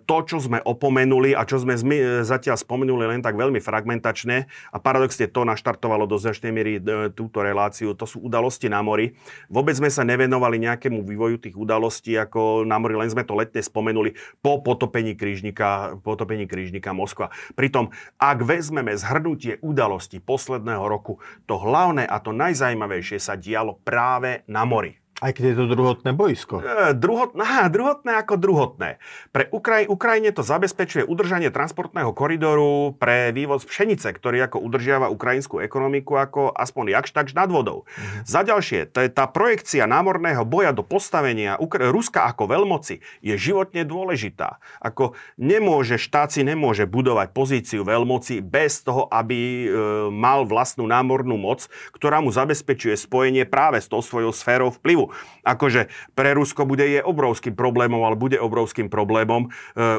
to, 0.04 0.16
čo 0.28 0.36
sme 0.44 0.60
opomenuli 0.60 1.32
a 1.32 1.48
čo 1.48 1.56
sme 1.60 1.76
zmi- 1.76 2.24
zatiaľ 2.24 2.60
spomenuli 2.60 3.08
len 3.08 3.20
tak 3.24 3.36
veľmi 3.36 3.58
fragmentačne 3.64 4.44
a 4.48 4.76
paradoxne 4.76 5.28
to 5.32 5.48
naštartovalo 5.48 6.04
do 6.04 6.20
značnej 6.20 6.52
miery 6.52 6.72
e, 6.78 7.08
túto 7.16 7.40
reláciu, 7.40 7.96
to 7.96 8.04
sú 8.04 8.20
udalosti 8.20 8.68
na 8.68 8.84
mori. 8.84 9.16
Vôbec 9.48 9.72
sme 9.72 9.88
sa 9.88 10.04
nevenovali 10.04 10.60
nejakému 10.68 11.00
vývoju 11.00 11.48
tých 11.48 11.56
udalostí 11.56 12.12
ako 12.20 12.68
na 12.68 12.76
mori, 12.76 13.00
len 13.00 13.08
sme 13.08 13.24
to 13.24 13.32
letne 13.32 13.64
spomenuli 13.64 14.12
po 14.44 14.60
potopení 14.60 15.16
krížnika, 15.16 15.96
potopení 16.04 16.44
krížnika 16.44 16.92
Moskva. 16.92 17.32
Pritom, 17.56 17.88
ak 18.20 18.44
vezmeme 18.44 18.92
zhrnutie 19.00 19.49
udalostí 19.58 20.22
posledného 20.22 20.86
roku, 20.86 21.18
to 21.50 21.58
hlavné 21.58 22.06
a 22.06 22.22
to 22.22 22.30
najzajímavejšie 22.30 23.18
sa 23.18 23.34
dialo 23.34 23.82
práve 23.82 24.46
na 24.46 24.62
mori. 24.62 24.94
Aj 25.20 25.36
keď 25.36 25.52
je 25.52 25.56
to 25.60 25.64
druhotné 25.68 26.16
boisko. 26.16 26.64
E, 26.64 26.96
druhotné, 26.96 27.44
aha, 27.44 27.68
druhotné 27.68 28.16
ako 28.24 28.40
druhotné. 28.40 28.96
Pre 29.36 29.52
Ukraj, 29.52 29.84
Ukrajine 29.84 30.32
to 30.32 30.40
zabezpečuje 30.40 31.04
udržanie 31.04 31.52
transportného 31.52 32.16
koridoru 32.16 32.96
pre 32.96 33.28
vývoz 33.28 33.68
pšenice, 33.68 34.16
ktorý 34.16 34.48
ako 34.48 34.64
udržiava 34.64 35.12
ukrajinskú 35.12 35.60
ekonomiku 35.60 36.16
ako 36.16 36.56
aspoň 36.56 36.96
jakž 36.96 37.12
takž 37.12 37.36
nad 37.36 37.52
vodou. 37.52 37.84
Mhm. 38.00 38.24
Za 38.24 38.40
ďalšie, 38.48 38.88
to 38.88 39.04
je 39.04 39.12
tá 39.12 39.28
projekcia 39.28 39.84
námorného 39.84 40.40
boja 40.48 40.72
do 40.72 40.80
postavenia 40.80 41.60
Ukra- 41.60 41.92
Ruska 41.92 42.24
ako 42.24 42.48
veľmoci 42.48 43.04
je 43.20 43.36
životne 43.36 43.84
dôležitá. 43.84 44.56
Ako 44.80 45.12
nemôže, 45.36 46.00
štát 46.00 46.32
si 46.32 46.40
nemôže 46.40 46.88
budovať 46.88 47.36
pozíciu 47.36 47.84
veľmoci 47.84 48.40
bez 48.40 48.80
toho, 48.80 49.04
aby 49.12 49.36
e, 49.36 49.66
mal 50.08 50.48
vlastnú 50.48 50.88
námornú 50.88 51.36
moc, 51.36 51.68
ktorá 51.92 52.24
mu 52.24 52.32
zabezpečuje 52.32 52.96
spojenie 52.96 53.44
práve 53.44 53.84
s 53.84 53.90
tou 53.90 54.00
svojou 54.00 54.32
sférou 54.32 54.72
vplyvu 54.72 55.09
akože 55.44 55.90
pre 56.14 56.34
Rusko 56.34 56.66
bude 56.66 56.84
je 56.84 57.00
obrovským 57.00 57.54
problémom, 57.54 58.02
ale 58.02 58.16
bude 58.16 58.36
obrovským 58.40 58.88
problémom 58.88 59.48
e, 59.48 59.48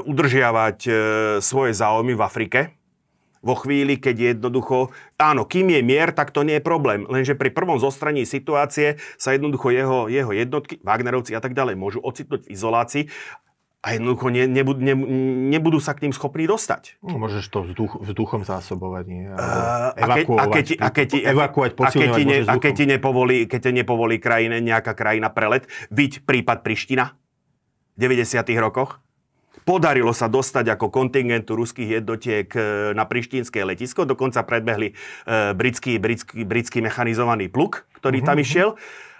udržiavať 0.04 0.78
e, 0.86 0.92
svoje 1.40 1.72
záujmy 1.76 2.14
v 2.18 2.22
Afrike, 2.22 2.60
vo 3.42 3.58
chvíli, 3.58 3.98
keď 3.98 4.38
jednoducho, 4.38 4.94
áno, 5.18 5.50
kým 5.50 5.74
je 5.74 5.82
mier, 5.82 6.14
tak 6.14 6.30
to 6.30 6.46
nie 6.46 6.62
je 6.62 6.64
problém. 6.64 7.10
Lenže 7.10 7.34
pri 7.34 7.50
prvom 7.50 7.82
zostraní 7.82 8.24
situácie 8.24 9.02
sa 9.18 9.34
jednoducho 9.34 9.74
jeho, 9.74 10.06
jeho 10.08 10.30
jednotky, 10.30 10.78
Wagnerovci 10.86 11.34
a 11.34 11.42
tak 11.42 11.58
ďalej, 11.58 11.74
môžu 11.74 12.00
ocitnúť 12.06 12.46
v 12.46 12.54
izolácii 12.54 13.04
a 13.82 13.98
jednoducho 13.98 14.30
ne, 14.30 14.46
nebudú, 14.46 14.78
ne, 14.78 14.94
nebudú 15.50 15.82
sa 15.82 15.98
k 15.98 16.06
ním 16.06 16.14
schopní 16.14 16.46
dostať. 16.46 17.02
No, 17.02 17.18
môžeš 17.18 17.50
to 17.50 17.66
vzduch, 17.66 17.98
vzduchom 17.98 18.46
zásobovať, 18.46 19.04
nie? 19.10 19.26
Uh, 19.26 19.90
evakuovať, 19.98 20.78
a 20.78 20.90
keď, 20.94 21.10
a 21.18 21.30
evakuovať, 21.34 21.72
a 21.82 21.90
keď 21.90 22.10
ti, 22.14 22.24
ne, 22.30 22.38
a 22.46 22.56
keď 22.62 22.74
ti 22.78 22.86
nepovolí, 22.86 23.38
keď 23.50 23.60
ti 23.66 23.72
nepovolí 23.74 24.22
krajine, 24.22 24.62
nejaká 24.62 24.94
krajina 24.94 25.34
prelet, 25.34 25.66
byť 25.90 26.30
prípad 26.30 26.62
Priština 26.62 27.18
v 27.98 28.06
90. 28.06 28.38
rokoch, 28.62 29.02
Podarilo 29.62 30.10
sa 30.10 30.26
dostať 30.26 30.74
ako 30.74 30.90
kontingentu 30.90 31.54
ruských 31.54 32.02
jednotiek 32.02 32.50
e, 32.50 32.98
na 32.98 33.06
prištínske 33.06 33.62
letisko, 33.62 34.10
dokonca 34.10 34.42
predbehli 34.42 34.90
e, 34.90 34.94
britský, 35.54 36.02
britský, 36.02 36.42
britský 36.50 36.82
mechanizovaný 36.82 37.46
pluk, 37.46 37.86
ktorý 38.02 38.26
tam 38.26 38.42
mm-hmm. 38.42 38.48
išiel, 38.48 38.70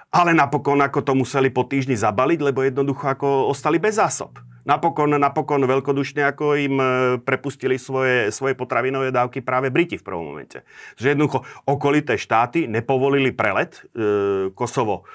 ale 0.10 0.34
napokon 0.34 0.82
ako 0.82 1.06
to 1.06 1.14
museli 1.14 1.54
po 1.54 1.70
týždni 1.70 1.94
zabaliť, 1.94 2.42
lebo 2.42 2.66
jednoducho 2.66 3.06
ako 3.06 3.54
ostali 3.54 3.78
bez 3.78 4.02
zásob. 4.02 4.42
Napokon, 4.62 5.18
napokon 5.18 5.66
veľkodušne 5.66 6.22
ako 6.30 6.46
im 6.54 6.76
e, 6.78 6.86
prepustili 7.26 7.82
svoje, 7.82 8.30
svoje 8.30 8.54
potravinové 8.54 9.10
dávky 9.10 9.42
práve 9.42 9.74
Briti 9.74 9.98
v 9.98 10.06
prvom 10.06 10.30
momente. 10.34 10.62
Že 11.02 11.18
jednoducho 11.18 11.42
okolité 11.66 12.14
štáty 12.14 12.70
nepovolili 12.70 13.34
prelet. 13.34 13.82
E, 13.82 14.54
Kosovo 14.54 15.10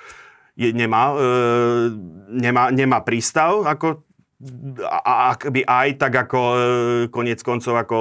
je, 0.59 0.75
nemá, 0.75 1.15
e, 1.15 1.27
nemá, 2.33 2.75
nemá 2.75 2.99
prístav, 3.07 3.63
ako 3.63 4.03
a 4.85 5.33
ak 5.33 5.49
by 5.49 5.65
aj, 5.65 5.89
tak 5.97 6.13
ako 6.29 6.41
e, 7.09 7.41
koncov, 7.41 7.75
ako 7.81 7.97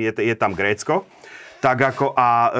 je, 0.00 0.12
je 0.16 0.34
tam 0.38 0.56
Grécko, 0.56 1.04
tak 1.60 1.76
ako 1.76 2.16
a 2.16 2.28
e, 2.48 2.50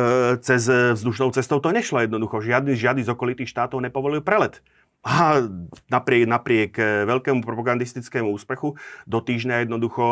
cez 0.44 0.68
vzdušnou 0.68 1.32
cestou 1.32 1.56
to 1.62 1.72
nešlo 1.72 2.04
jednoducho. 2.04 2.44
Žiadny, 2.44 2.76
žiadny 2.76 3.02
z 3.06 3.12
okolitých 3.14 3.48
štátov 3.48 3.80
nepovolil 3.80 4.20
prelet. 4.20 4.60
A 5.02 5.42
napriek, 5.90 6.30
napriek 6.30 6.72
e, 6.78 7.02
veľkému 7.10 7.42
propagandistickému 7.42 8.30
úspechu 8.30 8.78
do 9.02 9.18
týždňa 9.18 9.66
jednoducho 9.66 10.02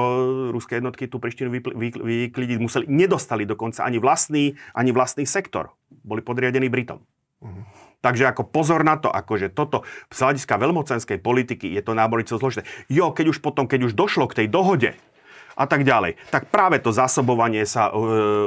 ruské 0.51 0.83
jednotky 0.83 1.07
tú 1.07 1.23
Prištinu 1.23 1.55
vyklidiť 2.03 2.59
museli. 2.59 2.91
Nedostali 2.91 3.47
dokonca 3.47 3.87
ani 3.87 4.03
vlastný, 4.03 4.59
ani 4.75 4.91
vlastný 4.91 5.31
sektor. 5.31 5.71
Boli 6.03 6.27
podriadení 6.27 6.67
Britom. 6.67 7.07
Uh-huh. 7.39 7.63
Takže 8.01 8.27
ako 8.33 8.51
pozor 8.51 8.83
na 8.83 8.99
to, 8.99 9.13
akože 9.13 9.53
toto 9.55 9.87
z 10.11 10.19
hľadiska 10.19 10.59
veľmocenskej 10.59 11.23
politiky 11.23 11.71
je 11.71 11.83
to 11.85 11.95
námornico 11.95 12.35
zložité. 12.35 12.67
Jo, 12.91 13.15
keď 13.15 13.37
už 13.37 13.39
potom, 13.45 13.69
keď 13.71 13.93
už 13.93 13.95
došlo 13.95 14.27
k 14.27 14.43
tej 14.43 14.47
dohode, 14.51 14.97
a 15.61 15.69
tak 15.69 15.85
ďalej. 15.85 16.17
Tak 16.33 16.49
práve 16.49 16.81
to 16.81 16.89
zásobovanie 16.89 17.69
sa 17.69 17.93
e, 17.93 18.01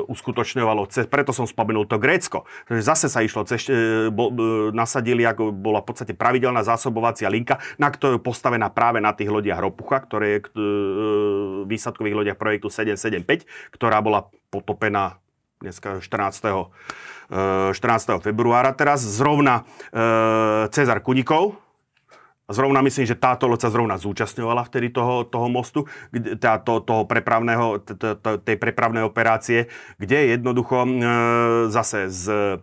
uskutočňovalo, 0.10 0.90
cez, 0.90 1.06
preto 1.06 1.30
som 1.30 1.46
spomenul 1.46 1.86
to 1.86 2.02
Grécko. 2.02 2.50
Zase 2.66 3.06
sa 3.06 3.22
išlo, 3.22 3.46
cez, 3.46 3.70
e, 3.70 4.10
bo, 4.10 4.34
e, 4.34 4.74
nasadili, 4.74 5.22
ako 5.22 5.54
bola 5.54 5.86
v 5.86 5.94
podstate 5.94 6.18
pravidelná 6.18 6.66
zásobovacia 6.66 7.30
linka, 7.30 7.62
na 7.78 7.94
ktorú 7.94 8.18
postavená 8.18 8.74
práve 8.74 8.98
na 8.98 9.14
tých 9.14 9.30
lodiach 9.30 9.62
Ropucha, 9.62 10.02
ktoré 10.02 10.26
je 10.34 10.40
e, 10.42 10.50
výsadkových 11.70 12.18
lodiach 12.26 12.38
projektu 12.42 12.74
775, 12.74 13.46
ktorá 13.78 14.02
bola 14.02 14.26
potopená 14.50 15.22
dneska 15.62 16.02
14. 16.02 16.74
14. 17.32 17.74
februára 18.20 18.76
teraz. 18.76 19.02
Zrovna 19.02 19.64
e, 19.90 20.70
Cezar 20.70 21.00
Kunikov, 21.02 21.63
Zrovna 22.52 22.84
myslím, 22.84 23.08
že 23.08 23.16
táto 23.16 23.48
loď 23.48 23.68
sa 23.68 23.72
zrovna 23.72 23.96
zúčastňovala 23.96 24.68
vtedy 24.68 24.92
toho, 24.92 25.24
toho 25.24 25.48
mostu, 25.48 25.88
to, 26.44 26.74
toho 26.84 27.04
prepravného, 27.08 27.80
tej 28.44 28.58
prepravnej 28.60 29.08
operácie, 29.08 29.72
kde 29.96 30.36
jednoducho 30.36 30.84
e, 30.84 30.90
zase 31.72 32.12
z 32.12 32.60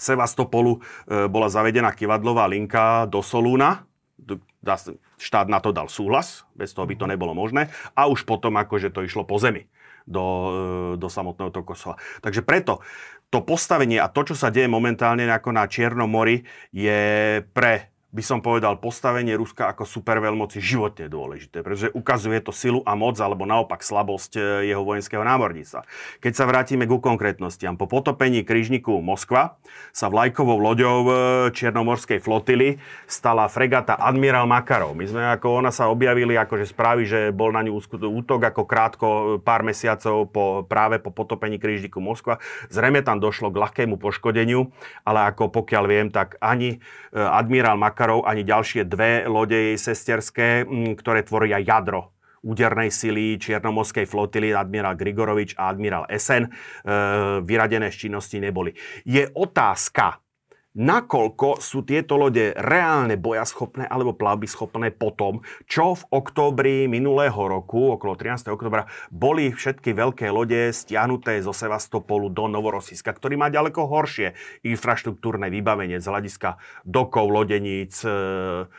Sevastopolu 0.00 0.80
e, 0.80 1.28
bola 1.28 1.52
zavedená 1.52 1.92
kivadlová 1.92 2.48
linka 2.48 3.04
do 3.04 3.20
Solúna. 3.20 3.84
Štát 5.20 5.52
na 5.52 5.60
to 5.60 5.76
dal 5.76 5.92
súhlas, 5.92 6.48
bez 6.56 6.72
toho 6.72 6.88
by 6.88 6.96
to 6.96 7.04
nebolo 7.04 7.36
možné. 7.36 7.68
A 7.92 8.08
už 8.08 8.24
potom 8.24 8.56
akože 8.56 8.88
to 8.88 9.04
išlo 9.04 9.28
po 9.28 9.36
zemi 9.36 9.68
do, 10.08 10.96
do 10.96 11.12
samotného 11.12 11.52
toho 11.52 11.64
Kosova. 11.68 12.00
Takže 12.24 12.40
preto 12.40 12.80
to 13.28 13.44
postavenie 13.44 14.00
a 14.00 14.08
to, 14.08 14.32
čo 14.32 14.34
sa 14.34 14.48
deje 14.48 14.66
momentálne 14.66 15.28
ako 15.28 15.52
na 15.52 15.68
Čiernom 15.68 16.08
mori, 16.08 16.42
je 16.72 17.44
pre 17.52 17.89
by 18.10 18.22
som 18.26 18.42
povedal, 18.42 18.74
postavenie 18.82 19.38
Ruska 19.38 19.70
ako 19.70 19.86
superveľmoci 19.86 20.58
životne 20.58 21.06
dôležité, 21.06 21.62
pretože 21.62 21.94
ukazuje 21.94 22.42
to 22.42 22.50
silu 22.50 22.82
a 22.82 22.98
moc, 22.98 23.14
alebo 23.22 23.46
naopak 23.46 23.86
slabosť 23.86 24.32
e, 24.34 24.40
jeho 24.74 24.82
vojenského 24.82 25.22
námorníctva. 25.22 25.86
Keď 26.18 26.32
sa 26.34 26.44
vrátime 26.50 26.90
ku 26.90 26.98
konkrétnostiam, 26.98 27.78
po 27.78 27.86
potopení 27.86 28.42
križníku 28.42 28.98
Moskva 28.98 29.62
sa 29.94 30.10
vlajkovou 30.10 30.58
loďou 30.58 30.98
e, 31.06 31.10
Čiernomorskej 31.54 32.18
flotily 32.18 32.82
stala 33.06 33.46
fregata 33.46 33.94
Admirál 33.94 34.50
Makarov. 34.50 34.98
My 34.98 35.06
sme 35.06 35.22
ako 35.30 35.62
ona 35.62 35.70
sa 35.70 35.86
objavili, 35.86 36.34
akože 36.34 36.66
správy, 36.66 37.06
že 37.06 37.20
bol 37.30 37.54
na 37.54 37.62
ňu 37.62 37.78
útok 38.10 38.50
ako 38.50 38.62
krátko, 38.66 39.06
e, 39.06 39.22
pár 39.38 39.62
mesiacov 39.62 40.26
po, 40.34 40.66
práve 40.66 40.98
po 40.98 41.14
potopení 41.14 41.62
križníku 41.62 42.02
Moskva. 42.02 42.42
Zrejme 42.74 43.06
tam 43.06 43.22
došlo 43.22 43.54
k 43.54 43.60
ľahkému 43.62 44.02
poškodeniu, 44.02 44.66
ale 45.06 45.30
ako 45.30 45.46
pokiaľ 45.62 45.84
viem, 45.86 46.10
tak 46.10 46.34
ani 46.42 46.82
admirál 47.14 47.74
Makarov 47.74 47.99
Makarov 48.00 48.24
ani 48.24 48.48
ďalšie 48.48 48.88
dve 48.88 49.28
lode 49.28 49.52
jej 49.52 49.76
sesterské, 49.76 50.64
ktoré 50.96 51.20
tvoria 51.20 51.60
jadro 51.60 52.16
údernej 52.40 52.88
sily 52.88 53.36
Čiernomorskej 53.36 54.08
flotily 54.08 54.56
admirál 54.56 54.96
Grigorovič 54.96 55.52
a 55.60 55.68
admirál 55.68 56.08
Esen 56.08 56.48
e, 56.48 56.50
vyradené 57.44 57.92
z 57.92 58.08
činnosti 58.08 58.40
neboli. 58.40 58.72
Je 59.04 59.28
otázka, 59.28 60.16
nakoľko 60.76 61.58
sú 61.58 61.82
tieto 61.82 62.14
lode 62.14 62.54
reálne 62.54 63.18
bojaschopné 63.18 63.90
alebo 63.90 64.14
plavbyschopné 64.14 64.94
potom, 64.94 65.42
čo 65.66 65.98
v 65.98 66.02
októbri 66.14 66.86
minulého 66.86 67.36
roku, 67.36 67.98
okolo 67.98 68.14
13. 68.14 68.54
oktobra, 68.54 68.86
boli 69.10 69.50
všetky 69.50 69.90
veľké 69.90 70.30
lode 70.30 70.70
stiahnuté 70.70 71.42
zo 71.42 71.50
Sevastopolu 71.50 72.30
do 72.30 72.46
Novorosiska, 72.46 73.10
ktorý 73.10 73.34
má 73.34 73.50
ďaleko 73.50 73.90
horšie 73.90 74.38
infraštruktúrne 74.62 75.50
vybavenie 75.50 75.98
z 75.98 76.06
hľadiska 76.06 76.62
dokov, 76.86 77.34
lodeníc, 77.34 78.06
e, 78.06 78.70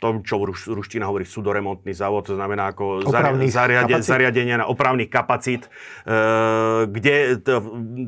tom, 0.00 0.24
čo 0.24 0.40
ruš, 0.40 0.66
ruština 0.72 1.04
hovorí 1.06 1.28
sudoremontný 1.28 1.92
závod, 1.92 2.26
to 2.26 2.34
znamená 2.34 2.72
ako 2.72 3.04
zariade, 3.52 4.00
zariadenia 4.00 4.64
na 4.64 4.66
opravných 4.66 5.12
kapacít, 5.12 5.68
e, 5.68 6.88
kde, 6.88 7.38
to, 7.44 7.54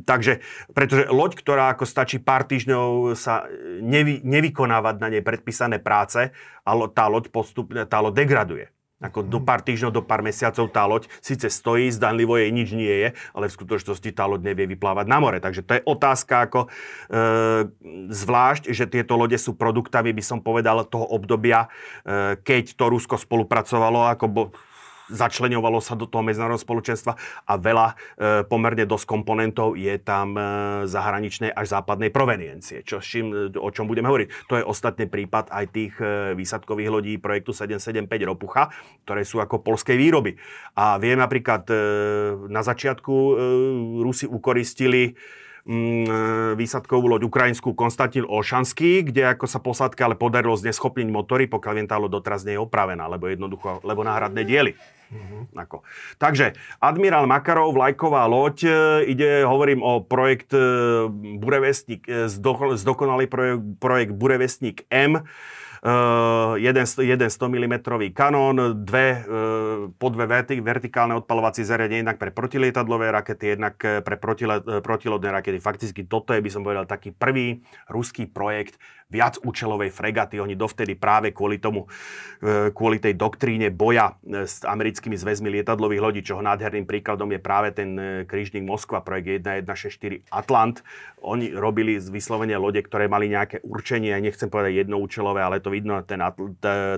takže, 0.02 0.40
pretože 0.72 1.12
loď, 1.12 1.32
ktorá 1.36 1.64
ako 1.76 1.84
stačí 1.84 2.16
pár 2.18 2.48
týždňov 2.48 3.12
sa 3.12 3.44
nevy, 3.84 4.24
nevykonávať 4.24 4.94
na 4.98 5.08
nej 5.12 5.22
predpísané 5.22 5.78
práce, 5.78 6.32
ale 6.64 6.82
tá 6.96 7.06
loď 7.06 7.28
postupne, 7.28 7.84
tá 7.84 8.00
loď 8.00 8.24
degraduje. 8.24 8.66
Ako 9.02 9.26
do 9.26 9.42
pár 9.42 9.60
týždňov, 9.66 9.90
do 9.90 10.02
pár 10.06 10.22
mesiacov 10.22 10.70
tá 10.70 10.86
loď 10.86 11.10
síce 11.18 11.50
stojí, 11.50 11.90
zdanlivo 11.90 12.38
jej 12.38 12.54
nič 12.54 12.68
nie 12.72 12.94
je, 13.06 13.08
ale 13.34 13.50
v 13.50 13.56
skutočnosti 13.58 14.10
tá 14.14 14.24
loď 14.30 14.54
nevie 14.54 14.70
vyplávať 14.70 15.06
na 15.10 15.18
more. 15.18 15.42
Takže 15.42 15.66
to 15.66 15.72
je 15.76 15.82
otázka 15.82 16.34
ako 16.46 16.60
e, 16.66 16.68
zvlášť, 18.14 18.70
že 18.70 18.86
tieto 18.86 19.18
lode 19.18 19.36
sú 19.36 19.58
produktami, 19.58 20.14
by 20.14 20.22
som 20.22 20.38
povedal, 20.38 20.86
toho 20.86 21.04
obdobia, 21.10 21.66
e, 22.06 22.38
keď 22.40 22.78
to 22.78 22.84
Rusko 22.88 23.18
spolupracovalo, 23.18 24.06
ako 24.06 24.26
bo, 24.30 24.42
začleňovalo 25.12 25.78
sa 25.84 25.94
do 25.94 26.08
toho 26.08 26.24
medzinárodného 26.24 26.64
spoločenstva 26.64 27.12
a 27.44 27.54
veľa 27.60 27.86
e, 27.88 27.94
pomerne 28.48 28.88
dosť 28.88 29.04
komponentov 29.04 29.76
je 29.76 29.92
tam 30.00 30.34
e, 30.34 30.42
zahraničnej 30.88 31.52
až 31.52 31.76
západnej 31.78 32.08
proveniencie, 32.08 32.82
čo, 32.82 32.98
čím, 32.98 33.52
o 33.52 33.68
čom 33.68 33.84
budeme 33.84 34.08
hovoriť. 34.08 34.48
To 34.48 34.58
je 34.58 34.64
ostatný 34.64 35.06
prípad 35.06 35.52
aj 35.52 35.64
tých 35.70 35.94
e, 36.00 36.32
výsadkových 36.32 36.90
lodí 36.90 37.14
projektu 37.20 37.52
775 37.52 38.08
Ropucha, 38.24 38.72
ktoré 39.04 39.22
sú 39.28 39.38
ako 39.38 39.60
polskej 39.60 40.00
výroby. 40.00 40.34
A 40.74 40.96
viem 40.96 41.20
napríklad 41.20 41.68
e, 41.68 41.74
na 42.48 42.64
začiatku 42.64 43.12
e, 43.12 43.32
Rusi 44.00 44.24
ukoristili 44.24 45.12
e, 45.12 45.41
výsadkovú 46.58 47.06
loď 47.06 47.30
ukrajinskú 47.30 47.70
Konstantin 47.78 48.26
Olšanský, 48.26 49.06
kde 49.06 49.30
ako 49.30 49.46
sa 49.46 49.62
posádka 49.62 50.10
ale 50.10 50.18
podarilo 50.18 50.58
zneschopniť 50.58 51.06
motory, 51.06 51.46
pokiaľ 51.46 51.72
viem, 51.78 51.86
tá 51.86 52.02
loď 52.02 52.18
doteraz 52.18 52.42
nie 52.42 52.58
je 52.58 52.64
opravená, 52.66 53.06
lebo 53.06 53.30
jednoducho, 53.30 53.78
lebo 53.86 54.02
náhradné 54.02 54.42
diely. 54.42 54.74
Mm-hmm. 55.12 55.42
Ako. 55.60 55.84
Takže 56.16 56.56
admirál 56.80 57.28
Makarov, 57.28 57.76
vlajková 57.76 58.24
loď, 58.26 58.56
e, 58.64 58.70
ide, 59.12 59.44
hovorím 59.44 59.84
o 59.84 60.00
projekt 60.00 60.56
e, 60.56 60.58
Burevestník, 61.36 62.08
zdokonalý 62.80 63.28
projekt, 63.28 63.62
projekt 63.76 64.12
Burevestník 64.16 64.88
M, 64.88 65.20
jeden, 66.62 66.86
jeden 66.86 67.30
100 67.30 67.48
mm 67.48 67.74
kanón, 68.14 68.86
dve, 68.86 69.26
uh, 69.26 69.90
po 69.98 70.14
dve 70.14 70.30
verti, 70.30 70.62
vertikálne 70.62 71.18
odpalovacie 71.18 71.66
zariadenie, 71.66 72.06
jednak 72.06 72.22
pre 72.22 72.30
protilietadlové 72.30 73.10
rakety, 73.10 73.58
jednak 73.58 73.74
eh, 73.82 73.98
pre 73.98 74.14
protilodné 74.78 75.30
rakety. 75.34 75.58
Fakticky 75.58 76.06
toto 76.06 76.38
je, 76.38 76.44
by 76.44 76.50
som 76.54 76.62
povedal, 76.62 76.86
taký 76.86 77.10
prvý 77.10 77.66
ruský 77.90 78.30
projekt 78.30 78.78
viacúčelovej 79.12 79.92
fregaty. 79.92 80.40
Oni 80.40 80.56
dovtedy 80.56 80.96
práve 80.96 81.36
kvôli 81.36 81.60
tomu, 81.60 81.84
kvôli 82.72 82.96
tej 82.96 83.12
doktríne 83.12 83.68
boja 83.68 84.16
s 84.24 84.64
americkými 84.64 85.20
zväzmi 85.20 85.52
lietadlových 85.60 86.00
lodí, 86.00 86.20
čoho 86.24 86.40
nádherným 86.40 86.88
príkladom 86.88 87.28
je 87.28 87.40
práve 87.44 87.76
ten 87.76 87.92
krížnik 88.24 88.64
Moskva, 88.64 89.04
projekt 89.04 89.44
1164 89.44 90.32
Atlant. 90.32 90.80
Oni 91.20 91.52
robili 91.52 92.00
vyslovene 92.00 92.56
lode, 92.56 92.80
ktoré 92.80 93.04
mali 93.04 93.28
nejaké 93.28 93.60
určenie, 93.60 94.16
nechcem 94.16 94.48
povedať 94.48 94.88
jednoúčelové, 94.88 95.44
ale 95.44 95.60
to 95.60 95.68
vidno, 95.72 96.04
ten, 96.04 96.20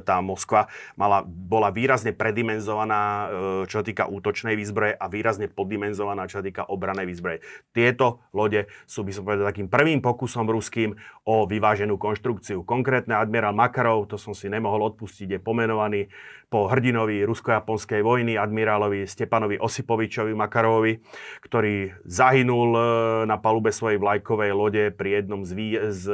tá 0.02 0.16
Moskva 0.18 0.66
mala, 0.98 1.22
bola 1.22 1.70
výrazne 1.70 2.10
predimenzovaná, 2.10 3.00
e, 3.00 3.26
čo 3.70 3.80
sa 3.80 3.84
týka 3.86 4.10
útočnej 4.10 4.58
výzbroje 4.58 4.98
a 4.98 5.06
výrazne 5.06 5.46
poddimenzovaná, 5.46 6.26
čo 6.26 6.42
sa 6.42 6.44
týka 6.44 6.66
obranej 6.66 7.06
výzbroje. 7.06 7.38
Tieto 7.70 8.26
lode 8.34 8.66
sú, 8.90 9.06
by 9.06 9.12
som 9.14 9.22
povedal, 9.22 9.46
takým 9.46 9.70
prvým 9.70 10.02
pokusom 10.02 10.50
ruským 10.50 10.98
o 11.22 11.46
vyváženú 11.46 11.94
konštrukciu. 11.94 12.66
Konkrétne 12.66 13.14
admirál 13.14 13.54
Makarov, 13.54 14.10
to 14.10 14.18
som 14.18 14.34
si 14.34 14.50
nemohol 14.50 14.90
odpustiť, 14.90 15.38
je 15.38 15.40
pomenovaný 15.40 16.10
po 16.48 16.70
hrdinovi 16.70 17.24
rusko-japonskej 17.26 18.00
vojny, 18.00 18.38
admirálovi 18.38 19.08
Stepanovi 19.08 19.58
Osipovičovi 19.58 20.32
Makarovovi, 20.32 21.00
ktorý 21.42 21.94
zahynul 22.04 22.70
e, 22.74 22.82
na 23.26 23.36
palube 23.40 23.74
svojej 23.74 23.98
vlajkovej 23.98 24.52
lode 24.54 24.84
pri 24.94 25.22
jednom 25.22 25.42
z, 25.42 25.50
vý, 25.52 25.68
z 25.90 26.04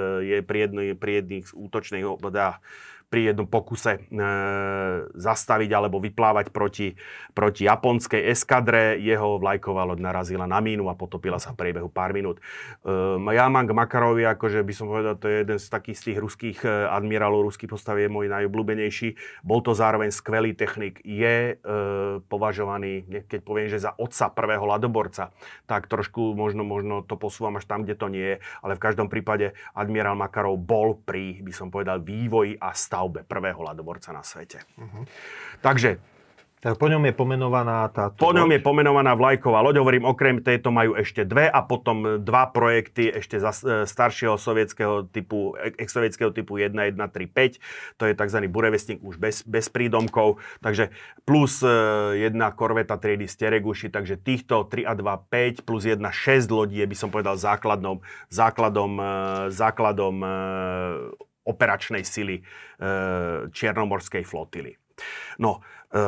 pri, 0.44 0.58
jedný, 0.68 0.86
pri 0.96 1.12
jedných 1.22 1.44
z 1.48 1.52
útočných 1.54 2.04
teda, 2.20 2.62
pri 3.10 3.34
jednom 3.34 3.50
pokuse 3.50 3.98
e, 3.98 4.00
zastaviť 5.18 5.70
alebo 5.74 5.98
vyplávať 5.98 6.54
proti, 6.54 6.94
proti 7.34 7.66
japonskej 7.66 8.30
eskadre. 8.30 9.02
Jeho 9.02 9.42
vlajková 9.42 9.82
loď 9.82 9.98
narazila 9.98 10.46
na 10.46 10.62
mínu 10.62 10.86
a 10.86 10.94
potopila 10.94 11.42
sa 11.42 11.50
v 11.50 11.66
priebehu 11.66 11.90
pár 11.90 12.14
minút. 12.14 12.38
E, 12.86 13.18
Jamang 13.18 13.66
Makarovi, 13.66 14.22
akože 14.30 14.62
by 14.62 14.72
som 14.72 14.86
povedal, 14.86 15.18
to 15.18 15.26
je 15.26 15.42
jeden 15.42 15.58
z 15.58 15.66
takých 15.66 15.98
z 15.98 16.02
tých 16.06 16.18
ruských 16.22 16.58
e, 16.62 16.70
admirálov, 16.86 17.50
ruský 17.50 17.66
postav 17.66 17.98
je 17.98 18.06
môj 18.06 18.30
najobľúbenejší. 18.30 19.42
Bol 19.42 19.58
to 19.66 19.74
zároveň 19.74 20.14
skvelý 20.14 20.54
technik. 20.54 21.02
Je 21.02 21.58
e, 21.58 21.64
považovaný, 22.30 23.10
keď 23.26 23.40
poviem, 23.42 23.66
že 23.66 23.82
za 23.82 23.90
otca 23.98 24.30
prvého 24.30 24.62
ladoborca, 24.70 25.34
tak 25.66 25.90
trošku 25.90 26.38
možno, 26.38 26.62
možno 26.62 27.02
to 27.02 27.18
posúvam 27.18 27.58
až 27.58 27.66
tam, 27.66 27.82
kde 27.82 27.98
to 27.98 28.06
nie 28.06 28.22
je, 28.22 28.36
ale 28.62 28.78
v 28.78 28.84
každom 28.86 29.10
prípade 29.10 29.50
admirál 29.74 30.14
Makarov 30.14 30.62
bol 30.62 30.94
pri, 30.94 31.42
by 31.42 31.50
som 31.50 31.74
povedal, 31.74 31.98
vývoji 31.98 32.54
a 32.54 32.70
stav 32.70 32.99
stavbe 33.00 33.24
prvého 33.24 33.64
ľadoborca 33.64 34.12
na 34.12 34.20
svete. 34.20 34.60
Uh-huh. 34.76 35.08
Takže 35.64 35.96
tak 36.60 36.76
po 36.76 36.92
ňom 36.92 37.08
je 37.08 37.16
pomenovaná 37.16 37.88
táto 37.88 38.20
Po 38.20 38.36
ňom 38.36 38.44
loď. 38.44 38.60
je 38.60 38.66
pomenovaná 38.68 39.16
vlajková 39.16 39.64
loď. 39.64 39.80
Hovorím, 39.80 40.04
okrem 40.04 40.44
tejto 40.44 40.68
majú 40.68 40.92
ešte 40.92 41.24
dve 41.24 41.48
a 41.48 41.64
potom 41.64 42.20
dva 42.20 42.52
projekty 42.52 43.08
ešte 43.08 43.40
za 43.40 43.48
e, 43.64 43.88
staršieho 43.88 44.36
sovietského 44.36 45.08
typu, 45.08 45.56
ex-sovietského 45.56 46.28
typu 46.36 46.60
1135. 46.60 47.56
To 47.96 48.04
je 48.04 48.12
tzv. 48.12 48.38
burevestník 48.52 49.00
už 49.00 49.16
bez, 49.16 49.40
bez 49.48 49.72
prídomkov. 49.72 50.36
Takže 50.60 50.92
plus 51.24 51.64
e, 51.64 51.72
jedna 52.28 52.52
korveta 52.52 53.00
triedy 53.00 53.24
Stereguši. 53.24 53.88
Takže 53.88 54.20
týchto 54.20 54.68
3 54.68 54.84
a 54.84 54.92
2, 54.92 55.64
5 55.64 55.64
plus 55.64 55.88
jedna 55.88 56.12
6 56.12 56.44
lodí 56.52 56.84
je, 56.84 56.84
by 56.84 56.96
som 56.96 57.08
povedal, 57.08 57.40
základom, 57.40 58.04
základom, 58.28 59.00
e, 59.00 59.12
základom 59.48 60.16
operačnej 61.50 62.06
sily 62.06 62.38
e, 62.38 62.42
Čiernomorskej 63.50 64.22
flotily. 64.22 64.72
No, 65.42 65.58
e, 65.90 66.02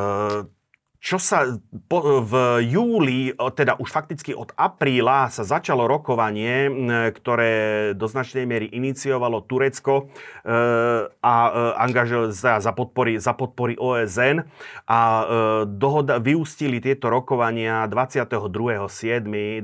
čo 1.03 1.19
sa 1.19 1.59
po, 1.91 2.23
v 2.23 2.63
júli, 2.63 3.35
teda 3.35 3.75
už 3.75 3.91
fakticky 3.91 4.31
od 4.31 4.55
apríla 4.55 5.27
sa 5.27 5.43
začalo 5.43 5.83
rokovanie, 5.83 6.71
ktoré 7.11 7.91
do 7.91 8.07
značnej 8.07 8.47
miery 8.47 8.71
iniciovalo 8.71 9.43
Turecko 9.43 10.07
e, 10.47 11.11
a 11.11 11.35
e, 11.43 11.51
angažo, 11.75 12.31
za, 12.31 12.63
za, 12.63 12.71
podpory, 12.71 13.19
za 13.19 13.35
podpory 13.35 13.75
OSN 13.75 14.47
a 14.87 14.99
e, 15.03 15.23
dohoda, 15.67 16.23
vyústili 16.23 16.79
tieto 16.79 17.11
rokovania 17.11 17.83
22.7.2022 17.91 19.59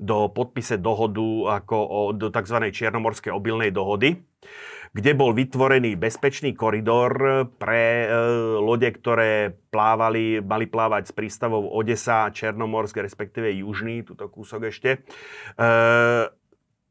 do 0.00 0.32
podpise 0.32 0.80
dohodu 0.80 1.60
ako 1.60 1.76
o, 1.76 2.16
do 2.16 2.32
tzv. 2.32 2.72
Čiernomorskej 2.72 3.28
obilnej 3.28 3.68
dohody 3.68 4.24
kde 4.92 5.16
bol 5.16 5.32
vytvorený 5.32 5.96
bezpečný 5.96 6.52
koridor 6.52 7.48
pre 7.56 8.04
e, 8.04 8.06
lode, 8.60 8.92
ktoré 8.92 9.56
plávali, 9.72 10.44
mali 10.44 10.68
plávať 10.68 11.08
s 11.08 11.12
prístavou 11.16 11.72
Odesa, 11.72 12.28
Černomorsk, 12.28 13.00
respektíve 13.00 13.48
Južný, 13.56 14.04
túto 14.04 14.28
kúsok 14.28 14.68
ešte. 14.68 15.00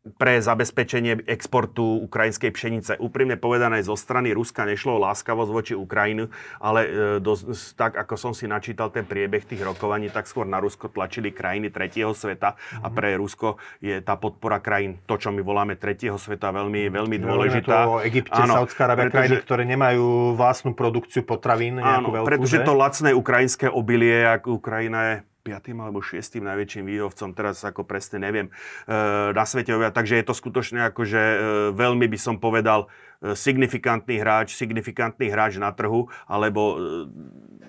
Pre 0.01 0.41
zabezpečenie 0.41 1.29
exportu 1.29 2.01
ukrajinskej 2.09 2.49
pšenice. 2.49 2.91
Úprimne 2.97 3.37
povedané, 3.37 3.85
zo 3.85 3.93
strany 3.93 4.33
Ruska 4.33 4.65
nešlo 4.65 4.97
o 4.97 5.03
láskavosť 5.05 5.51
voči 5.53 5.73
Ukrajinu, 5.77 6.25
ale 6.57 6.79
e, 6.81 6.89
do, 7.21 7.37
tak, 7.77 7.93
ako 8.01 8.17
som 8.17 8.33
si 8.33 8.49
načítal 8.49 8.89
ten 8.89 9.05
priebeh 9.05 9.45
tých 9.45 9.61
rokovaní, 9.61 10.09
tak 10.09 10.25
skôr 10.25 10.49
na 10.49 10.57
Rusko 10.57 10.89
tlačili 10.89 11.29
krajiny 11.29 11.69
tretieho 11.69 12.17
sveta 12.17 12.57
a 12.81 12.89
mhm. 12.89 12.95
pre 12.97 13.13
Rusko 13.13 13.61
je 13.77 14.01
tá 14.01 14.17
podpora 14.17 14.57
krajín, 14.57 14.97
to, 15.05 15.21
čo 15.21 15.29
my 15.29 15.45
voláme 15.45 15.77
tretieho 15.77 16.17
sveta, 16.17 16.49
veľmi, 16.49 16.89
veľmi 16.89 17.17
dôležitá. 17.21 17.85
To 17.85 18.01
o 18.01 18.01
Egypte, 18.01 18.41
Saudská 18.41 18.89
Arábia, 18.89 19.13
krajiny, 19.13 19.37
ktoré 19.37 19.69
nemajú 19.69 20.33
vlastnú 20.33 20.73
produkciu 20.73 21.21
potravín, 21.21 21.77
áno, 21.77 22.09
veľkú, 22.09 22.25
pretože 22.25 22.57
že? 22.57 22.65
to 22.65 22.73
lacné 22.73 23.13
ukrajinské 23.13 23.69
obilie, 23.69 24.25
ako 24.25 24.57
Ukrajina 24.57 24.99
je 25.05 25.15
piatým 25.41 25.81
alebo 25.81 25.99
šiestým 25.99 26.45
najväčším 26.45 26.85
výrobcom, 26.85 27.33
teraz 27.33 27.65
ako 27.65 27.83
presne 27.83 28.21
neviem, 28.21 28.47
e, 28.47 28.53
na 29.33 29.45
svete. 29.45 29.73
Takže 29.73 30.21
je 30.21 30.25
to 30.25 30.37
skutočne 30.37 30.93
akože 30.93 31.21
veľmi 31.73 32.05
by 32.05 32.19
som 32.21 32.37
povedal 32.37 32.85
e, 33.19 33.33
signifikantný 33.33 34.21
hráč, 34.21 34.53
signifikantný 34.53 35.33
hráč 35.33 35.57
na 35.57 35.73
trhu, 35.73 36.07
alebo 36.29 36.77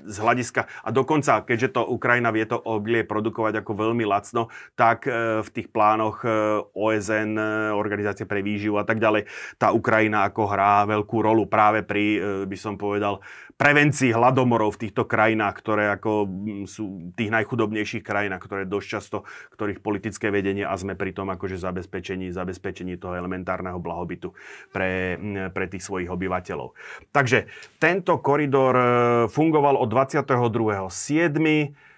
z 0.02 0.16
hľadiska, 0.18 0.66
a 0.82 0.88
dokonca, 0.90 1.46
keďže 1.46 1.78
to 1.78 1.82
Ukrajina 1.86 2.34
vie 2.34 2.42
to 2.42 2.58
obilie 2.58 3.06
produkovať 3.06 3.62
ako 3.62 3.72
veľmi 3.86 4.02
lacno, 4.02 4.50
tak 4.74 5.06
v 5.06 5.48
tých 5.54 5.70
plánoch 5.70 6.26
OSN, 6.74 7.38
Organizácie 7.70 8.26
pre 8.26 8.42
výživu 8.42 8.82
a 8.82 8.84
tak 8.86 8.98
ďalej, 8.98 9.30
tá 9.62 9.70
Ukrajina 9.70 10.26
ako 10.26 10.42
hrá 10.50 10.82
veľkú 10.90 11.22
rolu 11.22 11.46
práve 11.46 11.86
pri, 11.86 12.18
by 12.50 12.56
som 12.58 12.74
povedal, 12.74 13.22
prevencii 13.62 14.10
hladomorov 14.10 14.74
v 14.74 14.88
týchto 14.88 15.06
krajinách, 15.06 15.54
ktoré 15.62 15.94
ako 15.94 16.26
mm, 16.26 16.66
sú 16.66 17.14
tých 17.14 17.30
najchudobnejších 17.30 18.02
krajinách, 18.02 18.42
ktoré 18.42 18.66
dosť 18.66 18.86
často, 18.90 19.22
ktorých 19.54 19.78
politické 19.78 20.34
vedenie 20.34 20.66
a 20.66 20.74
sme 20.74 20.98
pri 20.98 21.14
tom 21.14 21.30
akože 21.30 21.62
zabezpečení, 21.62 22.34
zabezpečení 22.34 22.98
toho 22.98 23.14
elementárneho 23.14 23.78
blahobytu 23.78 24.34
pre, 24.74 25.14
mm, 25.14 25.54
pre 25.54 25.70
tých 25.70 25.86
svojich 25.86 26.10
obyvateľov. 26.10 26.74
Takže 27.14 27.46
tento 27.78 28.18
koridor 28.18 28.74
e, 28.74 29.30
fungoval 29.30 29.78
od 29.78 29.86
22.7. 29.86 30.90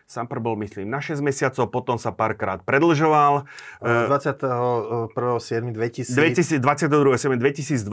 Sám 0.05 0.29
bol, 0.29 0.61
myslím, 0.61 0.93
na 0.93 1.01
6 1.01 1.25
mesiacov, 1.25 1.73
potom 1.73 1.97
sa 1.97 2.13
párkrát 2.13 2.61
predlžoval. 2.61 3.49
21.7.2022. 3.81 6.13
2022. 6.13 7.41
2022. 7.41 7.89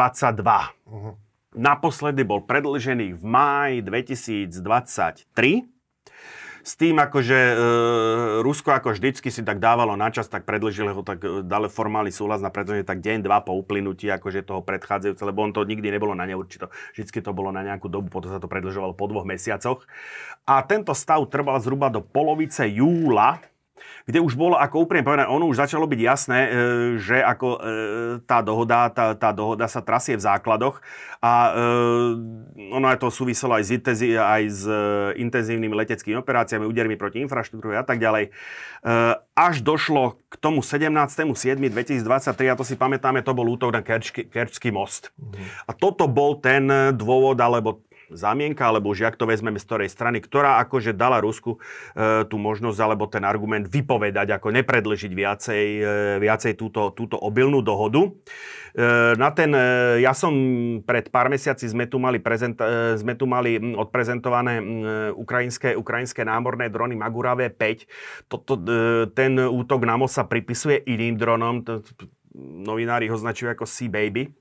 Uh-huh. 0.92 1.16
Naposledy 1.52 2.24
bol 2.24 2.48
predlžený 2.48 3.20
v 3.20 3.24
máji 3.28 3.78
2023. 3.84 5.68
S 6.62 6.78
tým, 6.78 6.96
akože 7.02 7.36
e, 7.36 7.56
Rusko 8.46 8.70
ako 8.70 8.94
vždycky 8.94 9.34
si 9.34 9.42
tak 9.42 9.58
dávalo 9.58 9.98
na 9.98 10.14
čas, 10.14 10.30
tak 10.30 10.46
predlžili 10.46 10.94
ho, 10.94 11.02
tak 11.02 11.20
e, 11.26 11.42
dali 11.42 11.68
formálny 11.68 12.14
súhlas 12.14 12.40
na 12.40 12.54
predlženie 12.54 12.86
tak 12.86 13.02
deň, 13.02 13.26
dva 13.26 13.42
po 13.42 13.58
uplynutí 13.58 14.08
akože 14.14 14.46
toho 14.46 14.62
predchádzajúceho, 14.62 15.28
lebo 15.28 15.42
on 15.42 15.52
to 15.52 15.66
nikdy 15.66 15.90
nebolo 15.90 16.14
na 16.14 16.24
neurčito. 16.30 16.70
Vždycky 16.94 17.20
to 17.20 17.34
bolo 17.34 17.50
na 17.50 17.66
nejakú 17.66 17.90
dobu, 17.90 18.14
potom 18.14 18.30
sa 18.30 18.40
to 18.40 18.48
predlžovalo 18.48 18.94
po 18.94 19.10
dvoch 19.10 19.26
mesiacoch. 19.26 19.84
A 20.46 20.62
tento 20.64 20.94
stav 20.94 21.26
trval 21.34 21.60
zhruba 21.60 21.90
do 21.90 22.00
polovice 22.00 22.70
júla 22.70 23.42
kde 24.06 24.20
už 24.20 24.34
bolo, 24.34 24.58
ako 24.58 24.90
úprimne 24.90 25.06
povedané, 25.06 25.30
ono 25.30 25.46
už 25.48 25.62
začalo 25.62 25.86
byť 25.86 26.00
jasné, 26.02 26.40
e, 26.42 26.50
že 26.98 27.22
ako 27.22 27.48
e, 27.48 27.60
tá 28.26 28.42
dohoda, 28.42 28.90
tá, 28.90 29.14
tá 29.14 29.30
dohoda 29.32 29.70
sa 29.70 29.84
trasie 29.86 30.18
v 30.18 30.26
základoch 30.26 30.82
a 31.22 31.34
e, 31.34 31.52
ono 32.74 32.86
aj 32.90 32.98
to 33.02 33.14
súviselo 33.14 33.56
aj 33.56 33.64
s, 33.68 33.72
intenzi- 33.72 34.18
aj 34.18 34.44
s 34.50 34.64
intenzívnymi 35.22 35.76
leteckými 35.86 36.18
operáciami, 36.18 36.66
údermi 36.66 36.98
proti 36.98 37.22
infraštruktúre 37.22 37.78
a 37.78 37.86
tak 37.86 38.02
ďalej. 38.02 38.34
Až 39.38 39.62
došlo 39.62 40.18
k 40.30 40.36
tomu 40.42 40.66
17.7.2023, 40.66 42.50
a 42.50 42.58
to 42.58 42.66
si 42.66 42.74
pamätáme, 42.74 43.22
to 43.22 43.38
bol 43.38 43.46
útok 43.46 43.78
na 43.78 43.82
Kerčský, 43.86 44.74
most. 44.74 45.14
Mm. 45.22 45.38
A 45.70 45.72
toto 45.78 46.10
bol 46.10 46.42
ten 46.42 46.66
dôvod, 46.98 47.38
alebo 47.38 47.86
zámienka, 48.14 48.68
alebo 48.68 48.92
už 48.92 49.08
jak 49.08 49.16
to 49.16 49.26
vezmeme 49.28 49.58
z 49.58 49.66
ktorej 49.68 49.90
strany, 49.90 50.20
ktorá 50.20 50.60
akože 50.68 50.96
dala 50.96 51.24
Rusku 51.24 51.58
e, 51.58 52.28
tú 52.28 52.36
možnosť 52.38 52.80
alebo 52.80 53.08
ten 53.08 53.24
argument 53.24 53.68
vypovedať, 53.68 54.36
ako 54.36 54.52
nepredlžiť 54.52 55.12
viacej, 55.12 55.66
e, 55.80 55.94
viacej 56.20 56.54
túto, 56.60 56.92
túto 56.92 57.16
obilnú 57.20 57.64
dohodu. 57.64 58.08
E, 58.08 58.10
na 59.16 59.30
ten, 59.32 59.52
e, 59.56 60.00
ja 60.04 60.12
som 60.12 60.34
pred 60.84 61.08
pár 61.12 61.32
mesiaci 61.32 61.68
sme 61.68 61.88
tu 61.88 62.00
mali, 62.00 62.20
prezent, 62.20 62.56
e, 62.60 62.96
sme 63.00 63.16
tu 63.16 63.28
mali 63.28 63.60
odprezentované 63.60 64.54
e, 64.60 64.64
ukrajinské, 65.16 65.76
ukrajinské 65.76 66.24
námorné 66.24 66.72
drony 66.72 66.96
Magurave 66.96 67.52
5. 67.52 68.32
Toto, 68.32 68.60
e, 68.60 69.08
ten 69.12 69.40
útok 69.40 69.84
na 69.88 69.96
most 69.96 70.16
sa 70.16 70.28
pripisuje 70.28 70.84
iným 70.88 71.16
dronom, 71.16 71.64
to, 71.64 71.84
novinári 72.42 73.12
ho 73.12 73.18
značujú 73.20 73.52
ako 73.52 73.66
Sea 73.68 73.92
Baby. 73.92 74.32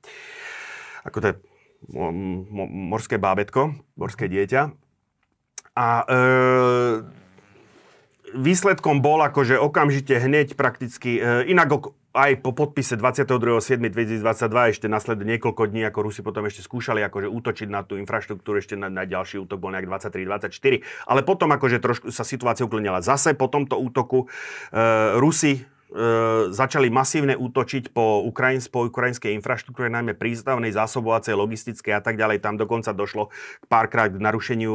Ako 1.03 1.19
to 1.19 1.27
je 1.33 1.50
morské 1.89 3.17
bábetko, 3.17 3.73
morské 3.97 4.29
dieťa. 4.29 4.75
A 5.79 5.89
e, 6.03 6.17
výsledkom 8.37 9.01
bol 9.01 9.23
akože 9.25 9.57
okamžite 9.57 10.19
hneď 10.19 10.59
prakticky, 10.59 11.23
e, 11.23 11.49
inak 11.49 11.95
aj 12.11 12.43
po 12.43 12.51
podpise 12.51 12.99
22.7.2022 12.99 14.75
ešte 14.75 14.87
nasleduje 14.91 15.39
niekoľko 15.39 15.63
dní, 15.71 15.87
ako 15.87 15.99
Rusi 16.11 16.27
potom 16.27 16.43
ešte 16.51 16.67
skúšali 16.67 17.07
akože 17.07 17.31
útočiť 17.31 17.69
na 17.71 17.87
tú 17.87 17.95
infraštruktúru, 18.03 18.59
ešte 18.59 18.75
na, 18.75 18.91
na 18.91 19.07
ďalší 19.07 19.39
útok 19.47 19.63
bol 19.63 19.71
nejak 19.71 19.87
23-24, 19.87 20.83
ale 21.07 21.21
potom 21.23 21.55
akože 21.55 21.79
trošku 21.79 22.11
sa 22.11 22.27
situácia 22.27 22.67
uklonila. 22.67 22.99
Zase 22.99 23.39
po 23.39 23.47
tomto 23.47 23.79
útoku 23.79 24.27
e, 24.27 25.17
Rusi 25.23 25.63
e, 25.91 26.55
začali 26.55 26.89
masívne 26.89 27.35
útočiť 27.35 27.91
po, 27.91 28.23
Ukrajins, 28.23 28.71
po 28.71 28.87
ukrajinskej 28.87 29.35
infraštruktúre, 29.35 29.91
najmä 29.91 30.15
prístavnej, 30.15 30.71
zásobovacej, 30.71 31.35
logistickej 31.35 31.99
a 31.99 32.03
tak 32.03 32.15
ďalej. 32.15 32.39
Tam 32.41 32.55
dokonca 32.55 32.95
došlo 32.95 33.35
k 33.35 33.65
párkrát 33.67 34.15
k 34.15 34.23
narušeniu 34.23 34.73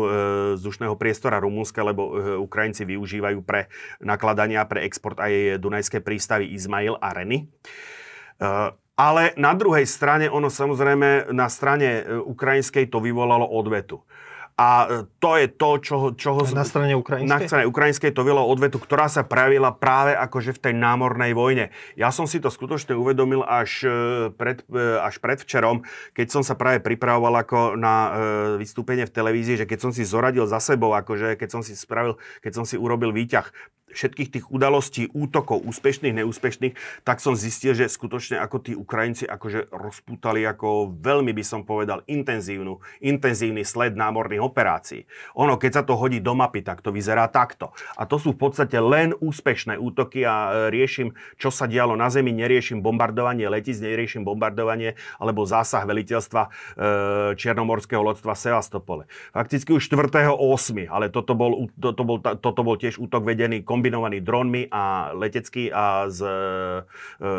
e, 0.59 0.95
priestora 0.99 1.39
Rumunska, 1.39 1.81
lebo 1.81 2.03
e, 2.15 2.39
Ukrajinci 2.39 2.83
využívajú 2.83 3.39
pre 3.47 3.71
nakladania, 4.03 4.67
pre 4.67 4.83
export 4.83 5.17
aj 5.23 5.57
dunajské 5.63 6.03
prístavy 6.03 6.51
Izmail 6.51 6.99
a 6.99 7.15
Reny. 7.15 7.43
E, 7.43 7.45
ale 8.95 9.35
na 9.35 9.51
druhej 9.51 9.83
strane, 9.83 10.31
ono 10.31 10.47
samozrejme 10.47 11.31
na 11.35 11.51
strane 11.51 11.99
e, 11.99 12.15
ukrajinskej 12.15 12.87
to 12.87 13.03
vyvolalo 13.03 13.43
odvetu. 13.43 13.99
A 14.55 14.87
e, 14.87 15.03
to 15.19 15.35
je 15.35 15.47
to, 15.51 15.69
čo... 15.83 15.95
čoho 16.15 16.47
na 16.55 16.63
strane 16.63 16.95
ukrajinskej? 16.95 17.27
Na 17.27 17.39
strane 17.43 17.67
ukrajinskej 17.67 18.15
to 18.15 18.23
bylo 18.23 18.39
odvetu, 18.39 18.79
ktorá 18.79 19.11
sa 19.11 19.27
pravila 19.27 19.75
práve 19.75 20.15
akože 20.15 20.55
v 20.55 20.61
tej 20.63 20.73
námornej 20.79 21.35
vojne. 21.35 21.75
Ja 21.99 22.07
som 22.15 22.23
si 22.23 22.39
to 22.39 22.47
skutočne 22.47 22.95
uvedomil 22.95 23.43
až, 23.43 23.83
e, 23.83 23.95
pred, 24.31 24.63
e, 24.71 24.99
až 25.03 25.19
predvčerom, 25.19 25.83
keď 26.15 26.27
som 26.31 26.41
sa 26.43 26.55
práve 26.55 26.79
pripravoval 26.79 27.43
ako 27.43 27.75
na 27.75 27.95
vystúpenie 28.55 29.03
v 29.03 29.15
televízii, 29.15 29.59
že 29.59 29.67
keď 29.67 29.79
som 29.83 29.91
si 29.91 30.07
zoradil 30.07 30.47
za 30.47 30.63
sebou, 30.63 30.95
akože 30.95 31.35
keď 31.35 31.49
som 31.51 31.61
si 31.61 31.75
spravil, 31.75 32.15
keď 32.39 32.51
som 32.55 32.63
si 32.63 32.79
urobil 32.79 33.11
výťah 33.11 33.51
všetkých 33.95 34.29
tých 34.29 34.45
udalostí, 34.51 35.07
útokov, 35.15 35.63
úspešných, 35.63 36.21
neúspešných, 36.21 36.75
tak 37.07 37.23
som 37.23 37.33
zistil, 37.33 37.71
že 37.71 37.87
skutočne 37.87 38.37
ako 38.43 38.57
tí 38.59 38.71
Ukrajinci 38.75 39.23
akože 39.25 39.71
rozputali 39.71 40.43
ako 40.43 40.91
veľmi 40.99 41.31
by 41.31 41.43
som 41.47 41.63
povedal 41.63 42.03
intenzívnu, 42.05 42.83
intenzívny 42.99 43.63
sled 43.63 43.95
námorných 43.95 44.43
operácií. 44.43 45.07
Ono, 45.39 45.55
keď 45.55 45.81
sa 45.81 45.83
to 45.87 45.95
hodí 45.95 46.19
do 46.19 46.35
mapy, 46.35 46.59
tak 46.61 46.83
to 46.83 46.91
vyzerá 46.91 47.31
takto. 47.31 47.71
A 47.95 48.03
to 48.03 48.19
sú 48.19 48.35
v 48.35 48.39
podstate 48.43 48.75
len 48.77 49.15
úspešné 49.15 49.79
útoky 49.79 50.27
a 50.27 50.35
e, 50.35 50.75
riešim, 50.75 51.15
čo 51.39 51.47
sa 51.49 51.65
dialo 51.65 51.95
na 51.95 52.11
zemi, 52.11 52.35
neriešim 52.35 52.83
bombardovanie 52.83 53.47
letíc, 53.47 53.79
neriešim 53.79 54.27
bombardovanie 54.27 54.99
alebo 55.17 55.47
zásah 55.47 55.87
veliteľstva 55.87 56.41
e, 56.43 56.49
Čiernomorského 57.39 58.03
lodstva 58.03 58.35
Sevastopole. 58.35 59.07
Fakticky 59.31 59.71
už 59.71 59.87
4.8., 59.87 60.35
ale 60.91 61.07
toto 61.07 61.31
bol, 61.33 61.71
toto 61.79 62.03
bol, 62.03 62.17
toto 62.19 62.61
bol 62.61 62.75
tiež 62.75 62.99
útok 62.99 63.23
vedený 63.23 63.63
kombinovaný 63.63 63.84
kombinovaný 63.85 64.25
dronmi 64.25 64.65
a 64.73 65.13
letecký 65.13 65.69
a 65.69 66.09
s 66.09 66.17
e, 66.17 66.33
e, 67.21 67.29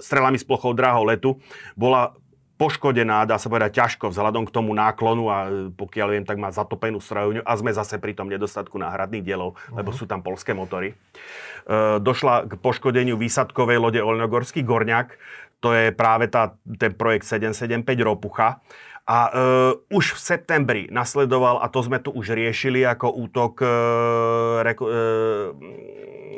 strelami 0.00 0.40
s 0.40 0.44
plochou 0.48 0.72
dráhou 0.72 1.04
letu, 1.04 1.36
bola 1.76 2.16
poškodená, 2.56 3.28
dá 3.28 3.36
sa 3.36 3.52
povedať, 3.52 3.76
ťažko 3.76 4.08
vzhľadom 4.08 4.48
k 4.48 4.54
tomu 4.54 4.72
náklonu 4.72 5.28
a 5.28 5.68
pokiaľ 5.76 6.08
viem, 6.16 6.24
tak 6.24 6.40
má 6.40 6.48
zatopenú 6.48 6.96
strojovňu 6.96 7.44
a 7.44 7.52
sme 7.60 7.76
zase 7.76 8.00
pri 8.00 8.16
tom 8.16 8.32
nedostatku 8.32 8.80
náhradných 8.80 9.20
dielov, 9.20 9.52
uh-huh. 9.52 9.84
lebo 9.84 9.92
sú 9.92 10.08
tam 10.08 10.24
polské 10.24 10.56
motory. 10.56 10.96
E, 11.68 12.00
došla 12.00 12.48
k 12.48 12.56
poškodeniu 12.56 13.20
výsadkovej 13.20 13.76
lode 13.76 14.00
Olnogorský 14.00 14.64
Gorňak, 14.64 15.20
to 15.60 15.76
je 15.76 15.92
práve 15.92 16.28
tá, 16.32 16.56
ten 16.76 16.92
projekt 16.96 17.28
775 17.28 17.84
Ropucha. 18.00 18.60
A 19.04 19.18
e, 19.28 19.32
už 19.92 20.16
v 20.16 20.20
septembri 20.20 20.82
nasledoval, 20.88 21.60
a 21.60 21.68
to 21.68 21.84
sme 21.84 22.00
tu 22.00 22.08
už 22.08 22.32
riešili 22.32 22.88
ako 22.88 23.12
útok 23.28 23.60
e, 23.60 23.68
reko, 24.64 24.84
e, 24.88 24.92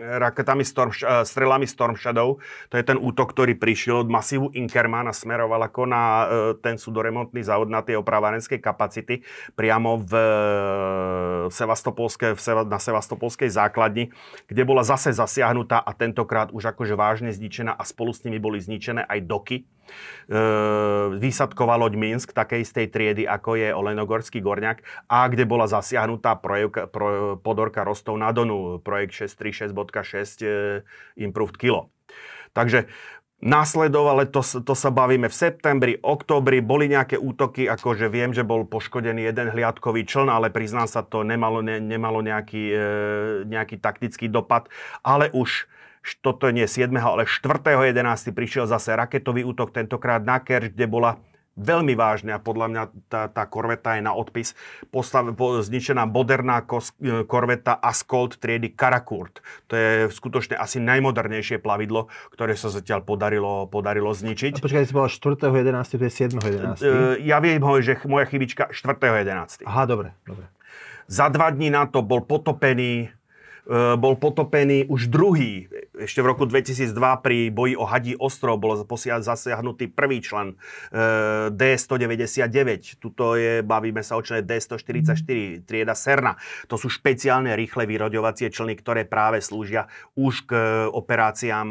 raketami 0.03 0.65
Storm, 0.65 0.93
eh, 0.93 1.25
strelami 1.25 1.67
Storm 1.67 1.97
Shadow. 1.97 2.39
To 2.71 2.75
je 2.77 2.85
ten 2.85 2.99
útok, 2.99 3.33
ktorý 3.33 3.59
prišiel 3.59 4.07
od 4.07 4.09
masívu 4.11 4.53
Inkerman 4.55 5.09
a 5.11 5.15
smeroval 5.15 5.67
ako 5.67 5.83
na 5.89 6.03
eh, 6.03 6.27
ten 6.61 6.77
sudoremontný 6.79 7.43
závod 7.43 7.73
na 7.73 7.83
tie 7.83 7.99
opravárenské 7.99 8.59
kapacity 8.61 9.23
priamo 9.55 10.01
v, 10.01 10.13
eh, 10.13 10.25
Sevastopolské, 11.51 12.35
v 12.35 12.41
na 12.67 12.81
Sevastopolskej 12.81 13.51
základni, 13.51 14.11
kde 14.51 14.63
bola 14.67 14.83
zase 14.83 15.15
zasiahnutá 15.15 15.79
a 15.79 15.91
tentokrát 15.95 16.51
už 16.51 16.75
akože 16.75 16.99
vážne 16.99 17.31
zničená 17.31 17.75
a 17.75 17.83
spolu 17.87 18.11
s 18.11 18.23
nimi 18.27 18.43
boli 18.43 18.59
zničené 18.59 19.07
aj 19.07 19.21
doky. 19.25 19.57
Výsadková 21.23 21.79
loď 21.79 21.95
Minsk, 21.95 22.35
takej 22.35 22.67
istej 22.67 22.87
triedy, 22.91 23.23
ako 23.31 23.55
je 23.55 23.71
Olenogorský 23.71 24.43
Gorňak, 24.43 24.83
a 25.07 25.31
kde 25.31 25.47
bola 25.47 25.71
zasiahnutá 25.71 26.35
projek, 26.43 26.91
pro, 26.91 27.39
podorka 27.39 27.87
Rostov 27.87 28.19
na 28.19 28.35
Donu, 28.35 28.83
projekt 28.83 29.15
636 29.15 29.76
10.6 29.77 30.41
e, 30.41 30.81
Improved 31.21 31.61
Kilo. 31.61 31.93
Takže 32.57 32.89
Nasledovalo, 33.37 34.25
to, 34.33 34.41
to 34.41 34.73
sa 34.73 34.89
bavíme 34.89 35.29
v 35.29 35.37
septembri, 35.37 35.93
oktobri, 36.01 36.65
boli 36.65 36.89
nejaké 36.89 37.21
útoky, 37.21 37.69
akože 37.69 38.09
viem, 38.09 38.33
že 38.33 38.41
bol 38.41 38.65
poškodený 38.65 39.29
jeden 39.29 39.53
hliadkový 39.53 40.09
čln, 40.09 40.33
ale 40.33 40.49
priznám 40.49 40.89
sa, 40.89 41.05
to 41.05 41.21
nemalo, 41.21 41.61
ne, 41.61 41.77
nemalo 41.77 42.25
nejaký, 42.25 42.65
e, 42.73 42.89
nejaký 43.45 43.77
taktický 43.77 44.33
dopad, 44.33 44.73
ale 45.05 45.29
už 45.37 45.69
toto 46.25 46.49
nie 46.49 46.65
7., 46.65 46.89
ale 46.97 47.29
4.11. 47.29 48.33
prišiel 48.33 48.65
zase 48.65 48.97
raketový 48.97 49.45
útok, 49.45 49.69
tentokrát 49.69 50.25
na 50.25 50.41
Kerč, 50.41 50.73
kde 50.73 50.89
bola 50.89 51.21
veľmi 51.57 51.97
vážne 51.97 52.37
a 52.37 52.39
podľa 52.39 52.67
mňa 52.69 52.83
tá, 53.09 53.23
tá 53.33 53.45
korveta 53.49 53.97
je 53.97 54.05
na 54.05 54.13
odpis. 54.13 54.53
Postav, 54.93 55.25
po, 55.33 55.65
zničená 55.65 56.05
moderná 56.05 56.61
kos, 56.63 56.93
e, 57.01 57.25
korveta 57.25 57.81
Ascold 57.81 58.37
triedy 58.37 58.77
Karakurt. 58.77 59.41
To 59.69 59.75
je 59.75 59.89
skutočne 60.13 60.55
asi 60.55 60.79
najmodernejšie 60.85 61.59
plavidlo, 61.59 62.13
ktoré 62.37 62.55
sa 62.55 62.69
zatiaľ 62.69 63.03
podarilo, 63.03 63.67
podarilo 63.67 64.13
zničiť. 64.13 64.61
A 64.61 64.63
počkaj, 64.63 64.85
si 64.85 64.95
bola 64.95 65.09
4.11., 65.09 65.97
to 65.97 66.05
je 66.05 66.13
7.11. 66.13 66.85
E, 66.85 67.25
ja 67.25 67.41
viem, 67.41 67.59
že 67.81 67.97
moja 68.05 68.29
chybička 68.29 68.71
4.11. 68.71 69.65
Aha, 69.65 69.83
dobre, 69.89 70.13
dobre. 70.29 70.47
Za 71.09 71.33
dva 71.33 71.49
dní 71.55 71.71
na 71.71 71.87
to 71.87 72.03
bol 72.03 72.21
potopený 72.21 73.17
E, 73.26 73.26
bol 73.99 74.15
potopený 74.15 74.87
už 74.87 75.11
druhý. 75.11 75.67
Ešte 75.99 76.23
v 76.23 76.27
roku 76.31 76.47
2002 76.47 76.95
pri 77.19 77.51
boji 77.51 77.75
o 77.75 77.83
Hadí 77.83 78.15
ostrov 78.15 78.63
bol 78.63 78.79
zasiahnutý 78.79 79.91
prvý 79.91 80.23
člen 80.23 80.55
e, 80.55 81.51
D-199. 81.51 83.03
Tuto 83.03 83.35
je, 83.35 83.67
bavíme 83.67 84.07
sa 84.07 84.15
o 84.15 84.23
člene 84.23 84.47
D-144, 84.47 85.67
trieda 85.67 85.99
Serna. 85.99 86.39
To 86.71 86.79
sú 86.79 86.87
špeciálne 86.87 87.51
rýchle 87.59 87.91
vyroďovacie 87.91 88.55
člny, 88.55 88.79
ktoré 88.79 89.03
práve 89.03 89.43
slúžia 89.43 89.91
už 90.15 90.47
k 90.47 90.53
operáciám 90.95 91.69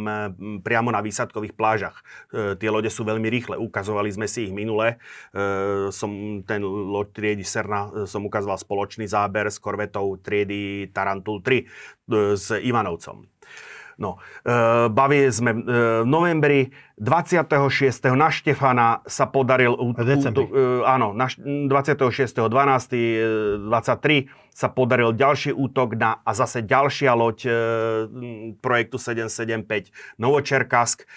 priamo 0.68 0.92
na 0.92 1.00
výsadkových 1.00 1.56
plážach. 1.56 2.04
Tie 2.34 2.68
lode 2.68 2.92
sú 2.92 3.08
veľmi 3.08 3.32
rýchle. 3.32 3.56
Ukazovali 3.56 4.12
sme 4.12 4.28
si 4.28 4.50
ich 4.50 4.54
minule. 4.54 5.00
Som 5.96 6.44
ten 6.44 6.60
loď 6.66 7.08
triedy 7.16 7.46
Serna 7.48 8.04
som 8.04 8.26
ukazoval 8.28 8.60
spoločný 8.60 9.08
záber 9.08 9.48
s 9.48 9.62
korvetou 9.62 10.20
triedy 10.20 10.92
Tarantul 10.92 11.40
3 11.40 11.85
E, 11.85 11.85
s 12.36 12.52
Ivanovcom. 12.52 13.24
No, 13.96 14.20
e, 14.44 14.52
bavili 14.92 15.32
sme 15.32 15.56
e, 15.56 16.04
v 16.04 16.08
novembri 16.08 16.68
26. 17.00 18.12
na 18.12 18.28
Štefana 18.28 19.00
sa 19.08 19.32
podaril... 19.32 19.72
Decembri. 19.96 20.52
áno, 20.84 21.16
na 21.16 21.32
26.12.23 21.32 24.28
sa 24.52 24.68
podaril 24.68 25.16
ďalší 25.16 25.56
útok 25.56 25.96
na 25.96 26.20
a 26.28 26.36
zase 26.36 26.68
ďalšia 26.68 27.16
loď 27.16 27.48
projektu 28.60 29.00
775 29.00 30.20
Novočerkask. 30.20 31.08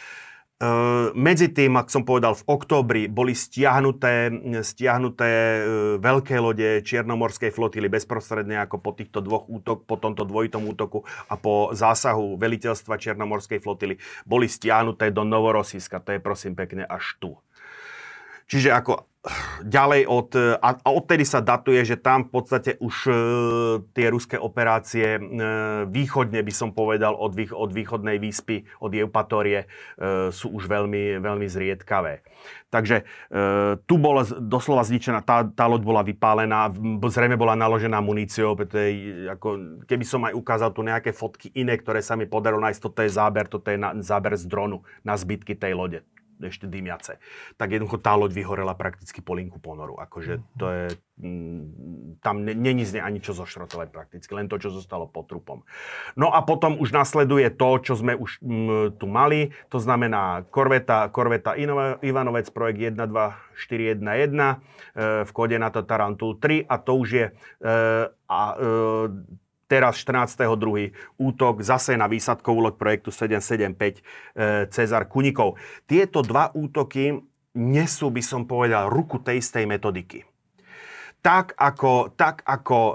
Ehm, 0.59 1.15
medzi 1.15 1.55
tým, 1.55 1.79
ak 1.79 1.87
som 1.87 2.03
povedal, 2.03 2.35
v 2.35 2.43
októbri 2.51 3.03
boli 3.07 3.31
stiahnuté, 3.31 4.27
stiahnuté 4.67 5.31
ehm, 5.31 5.63
veľké 6.03 6.35
lode 6.43 6.83
Čiernomorskej 6.83 7.55
flotily 7.55 7.87
bezprostredne 7.87 8.59
ako 8.67 8.83
po 8.83 8.91
týchto 8.91 9.23
dvoch 9.23 9.47
útok, 9.47 9.87
po 9.87 9.95
tomto 10.03 10.27
dvojitom 10.27 10.67
útoku 10.67 11.07
a 11.31 11.39
po 11.39 11.71
zásahu 11.71 12.35
veliteľstva 12.43 12.99
Čiernomorskej 12.99 13.63
flotily 13.63 14.03
boli 14.27 14.51
stiahnuté 14.51 15.15
do 15.15 15.23
Novorosíska. 15.23 16.03
To 16.03 16.19
je 16.19 16.19
prosím 16.19 16.59
pekne 16.59 16.83
až 16.91 17.15
tu. 17.23 17.39
Čiže 18.51 18.75
ako 18.75 19.07
ďalej 19.65 20.03
od, 20.09 20.31
a, 20.37 20.69
a 20.79 20.89
odtedy 20.91 21.25
sa 21.25 21.45
datuje, 21.45 21.85
že 21.85 22.01
tam 22.01 22.27
v 22.27 22.31
podstate 22.41 22.77
už 22.81 22.97
e, 23.09 23.13
tie 23.93 24.07
ruské 24.09 24.37
operácie 24.41 25.17
e, 25.17 25.21
východne 25.89 26.41
by 26.41 26.53
som 26.53 26.71
povedal 26.73 27.15
od, 27.15 27.37
vých, 27.37 27.53
od 27.53 27.71
východnej 27.71 28.17
výspy, 28.19 28.65
od 28.81 28.93
Eupatórie 28.95 29.65
e, 29.65 29.67
sú 30.33 30.53
už 30.53 30.67
veľmi, 30.67 31.21
veľmi 31.21 31.47
zriedkavé. 31.47 32.25
Takže 32.69 32.97
e, 33.01 33.05
tu 33.89 33.97
bola 33.97 34.29
doslova 34.29 34.85
zničená, 34.85 35.25
tá, 35.25 35.45
tá 35.49 35.65
loď 35.65 35.83
bola 35.85 36.03
vypálená, 36.05 36.69
zrejme 37.09 37.41
bola 37.41 37.57
naložená 37.57 38.01
muníciou, 38.05 38.53
pretože 38.53 38.93
ako, 39.33 39.49
keby 39.89 40.05
som 40.05 40.25
aj 40.29 40.37
ukázal 40.37 40.71
tu 40.77 40.85
nejaké 40.85 41.17
fotky 41.17 41.49
iné, 41.57 41.81
ktoré 41.81 42.05
sa 42.05 42.17
mi 42.17 42.29
podarilo 42.29 42.61
nájsť, 42.61 42.81
toto 42.81 43.01
je 43.01 43.11
záber, 43.13 43.49
toto 43.49 43.73
je 43.73 43.81
na, 43.81 43.97
záber 44.05 44.37
z 44.37 44.45
dronu 44.45 44.85
na 45.01 45.17
zbytky 45.17 45.57
tej 45.57 45.73
lode 45.77 46.01
ešte 46.47 46.71
dymiace. 46.71 47.19
Tak 47.59 47.75
jednoducho 47.75 47.99
tá 47.99 48.15
loď 48.15 48.39
vyhorela 48.39 48.79
prakticky 48.79 49.19
po 49.19 49.35
linku 49.35 49.59
ponoru. 49.59 49.99
Akože 49.99 50.39
to 50.55 50.67
je, 50.71 50.85
mm, 51.19 52.19
tam 52.23 52.47
není 52.47 52.87
z 52.87 52.99
nej 52.99 53.03
ani 53.03 53.19
čo 53.19 53.35
zošrotovať 53.35 53.89
prakticky, 53.91 54.31
len 54.35 54.47
to, 54.47 54.63
čo 54.63 54.71
zostalo 54.71 55.11
pod 55.11 55.27
trupom. 55.27 55.67
No 56.15 56.31
a 56.31 56.43
potom 56.47 56.79
už 56.79 56.95
nasleduje 56.95 57.51
to, 57.51 57.69
čo 57.83 57.99
sme 57.99 58.15
už 58.15 58.39
m, 58.43 58.95
tu 58.95 59.07
mali, 59.11 59.51
to 59.69 59.83
znamená 59.83 60.47
korveta, 60.49 61.11
korveta 61.11 61.59
Ivanovec, 62.03 62.47
projekt 62.55 62.95
12411, 62.95 64.63
e, 64.95 65.27
v 65.27 65.31
kóde 65.35 65.59
na 65.59 65.69
to 65.75 65.83
Tarantul 65.83 66.39
3 66.39 66.65
a 66.69 66.75
to 66.79 66.93
už 66.95 67.09
je 67.11 67.27
e, 67.27 67.33
a, 68.29 68.43
e, 68.55 69.48
teraz 69.69 70.01
14.2. 70.01 71.21
útok 71.21 71.61
zase 71.61 71.95
na 71.95 72.09
výsadkovú 72.09 72.65
loď 72.65 72.75
projektu 72.81 73.13
775 73.13 73.77
e, 73.77 74.03
Cezar 74.73 75.05
Kunikov. 75.07 75.61
Tieto 75.85 76.25
dva 76.25 76.51
útoky 76.57 77.15
nesú, 77.55 78.09
by 78.09 78.23
som 78.25 78.49
povedal, 78.49 78.89
ruku 78.89 79.21
tej 79.21 79.45
istej 79.45 79.69
metodiky 79.69 80.25
tak 81.19 81.59
ako, 81.59 82.15
tak 82.15 82.47
ako 82.47 82.79
e, 82.79 82.95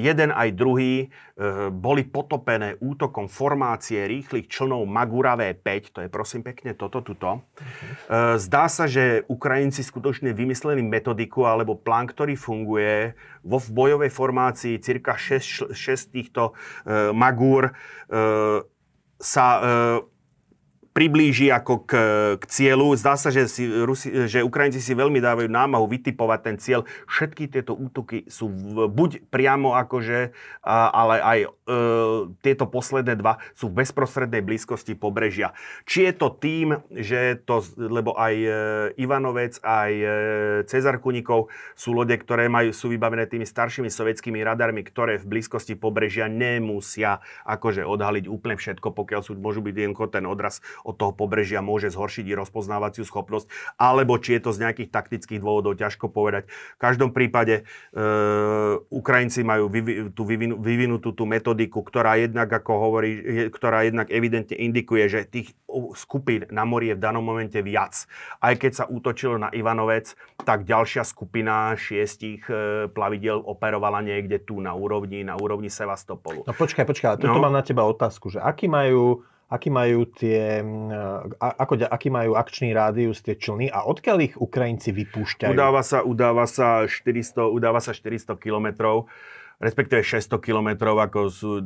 jeden 0.00 0.32
aj 0.32 0.48
druhý 0.56 0.94
e, 1.04 1.06
boli 1.68 2.08
potopené 2.08 2.80
útokom 2.80 3.28
formácie 3.28 4.08
rýchlych 4.08 4.48
člnov 4.48 4.88
Magura 4.88 5.36
V5, 5.36 5.68
to 5.92 5.98
je 6.00 6.08
prosím 6.08 6.40
pekne 6.40 6.72
toto, 6.72 7.04
tuto. 7.04 7.44
E, 8.08 8.40
zdá 8.40 8.72
sa, 8.72 8.88
že 8.88 9.28
Ukrajinci 9.28 9.84
skutočne 9.84 10.32
vymysleli 10.32 10.80
metodiku 10.80 11.44
alebo 11.44 11.76
plán, 11.76 12.08
ktorý 12.08 12.32
funguje 12.32 13.12
vo 13.44 13.60
v 13.60 13.68
bojovej 13.76 14.10
formácii 14.10 14.80
cirka 14.80 15.20
6, 15.20 15.76
6 15.76 16.14
týchto 16.16 16.56
e, 16.88 17.12
Magur 17.12 17.68
e, 17.68 17.72
sa 19.20 19.46
e, 19.60 19.62
priblíži 20.98 21.54
ako 21.54 21.86
k, 21.86 21.92
k 22.42 22.44
cieľu. 22.50 22.90
Zdá 22.98 23.14
sa, 23.14 23.30
že, 23.30 23.46
si, 23.46 23.70
Rusi, 23.70 24.10
že 24.26 24.42
Ukrajinci 24.42 24.82
si 24.82 24.98
veľmi 24.98 25.22
dávajú 25.22 25.46
námahu 25.46 25.86
vytipovať 25.86 26.40
ten 26.42 26.56
cieľ. 26.58 26.80
Všetky 27.06 27.54
tieto 27.54 27.78
útoky 27.78 28.26
sú 28.26 28.50
v, 28.50 28.90
buď 28.90 29.30
priamo 29.30 29.78
akože, 29.78 30.34
a, 30.66 30.90
ale 30.90 31.22
aj 31.22 31.38
e, 31.46 31.48
tieto 32.42 32.66
posledné 32.66 33.14
dva 33.14 33.38
sú 33.54 33.70
v 33.70 33.86
bezprostrednej 33.86 34.42
blízkosti 34.42 34.98
pobrežia. 34.98 35.54
Či 35.86 36.10
je 36.10 36.12
to 36.18 36.34
tým, 36.34 36.82
že 36.90 37.46
to, 37.46 37.62
lebo 37.78 38.18
aj 38.18 38.34
e, 38.34 38.50
Ivanovec, 38.98 39.62
aj 39.62 39.92
e, 39.94 40.06
Cezar 40.66 40.98
Kunikov 40.98 41.46
sú 41.78 41.94
lode, 41.94 42.18
ktoré 42.18 42.50
majú, 42.50 42.74
sú 42.74 42.90
vybavené 42.90 43.30
tými 43.30 43.46
staršími 43.46 43.86
sovietskými 43.86 44.42
radarmi, 44.42 44.82
ktoré 44.82 45.22
v 45.22 45.30
blízkosti 45.30 45.78
pobrežia 45.78 46.26
nemusia 46.26 47.22
akože 47.46 47.86
odhaliť 47.86 48.26
úplne 48.26 48.58
všetko, 48.58 48.90
pokiaľ 48.90 49.20
sú, 49.22 49.38
môžu 49.38 49.62
byť 49.62 49.74
jednoducho 49.78 50.10
ten 50.10 50.26
odraz 50.26 50.58
od 50.88 50.96
toho 50.96 51.12
pobrežia 51.12 51.60
môže 51.60 51.92
zhoršiť 51.92 52.24
i 52.24 52.34
rozpoznávaciu 52.34 53.04
schopnosť, 53.04 53.52
alebo 53.76 54.16
či 54.16 54.40
je 54.40 54.48
to 54.48 54.56
z 54.56 54.64
nejakých 54.64 54.88
taktických 54.88 55.44
dôvodov, 55.44 55.76
ťažko 55.76 56.08
povedať. 56.08 56.48
V 56.48 56.80
každom 56.80 57.12
prípade 57.12 57.60
e, 57.60 58.02
Ukrajinci 58.88 59.44
majú 59.44 59.68
vyvi, 59.68 60.08
tú 60.16 60.24
vyvinu, 60.24 60.56
vyvinutú 60.56 61.12
tú 61.12 61.28
metodiku, 61.28 61.84
ktorá 61.84 62.16
jednak, 62.16 62.48
ako 62.48 62.72
hovorí, 62.80 63.10
ktorá 63.52 63.84
jednak 63.84 64.08
evidentne 64.08 64.56
indikuje, 64.56 65.04
že 65.12 65.28
tých 65.28 65.52
skupín 65.92 66.48
na 66.48 66.64
mori 66.64 66.88
je 66.88 66.96
v 66.96 67.04
danom 67.04 67.20
momente 67.20 67.60
viac. 67.60 68.08
Aj 68.40 68.56
keď 68.56 68.72
sa 68.72 68.84
útočilo 68.88 69.36
na 69.36 69.52
Ivanovec, 69.52 70.16
tak 70.40 70.64
ďalšia 70.64 71.04
skupina 71.04 71.76
šiestich 71.76 72.48
e, 72.48 72.88
plavidel 72.88 73.44
operovala 73.44 74.00
niekde 74.00 74.40
tu 74.40 74.64
na 74.64 74.72
úrovni, 74.72 75.20
na 75.20 75.36
úrovni 75.36 75.68
Sevastopolu. 75.68 76.48
No 76.48 76.56
počkaj, 76.56 76.88
počkaj, 76.88 77.08
ale 77.20 77.28
no. 77.28 77.36
mám 77.44 77.52
na 77.52 77.60
teba 77.60 77.84
otázku, 77.84 78.32
že 78.32 78.40
aký 78.40 78.70
majú 78.70 79.20
aký 79.48 79.72
majú 79.72 80.04
tie, 80.12 80.60
ako, 81.40 81.88
aký 81.88 82.12
majú 82.12 82.36
akčný 82.36 82.76
rádius 82.76 83.24
tie 83.24 83.32
člny 83.32 83.72
a 83.72 83.88
odkiaľ 83.88 84.16
ich 84.20 84.34
Ukrajinci 84.36 84.92
vypúšťajú? 84.92 85.52
Udáva 85.56 85.80
sa, 85.80 86.04
udáva 86.04 86.44
sa 86.44 86.84
400, 86.84 87.48
udáva 87.48 87.80
sa 87.80 87.96
400 87.96 88.36
kilometrov 88.36 89.08
respektíve 89.58 90.06
600 90.06 90.38
kilometrov, 90.38 91.02
ako 91.02 91.18
sú, 91.34 91.58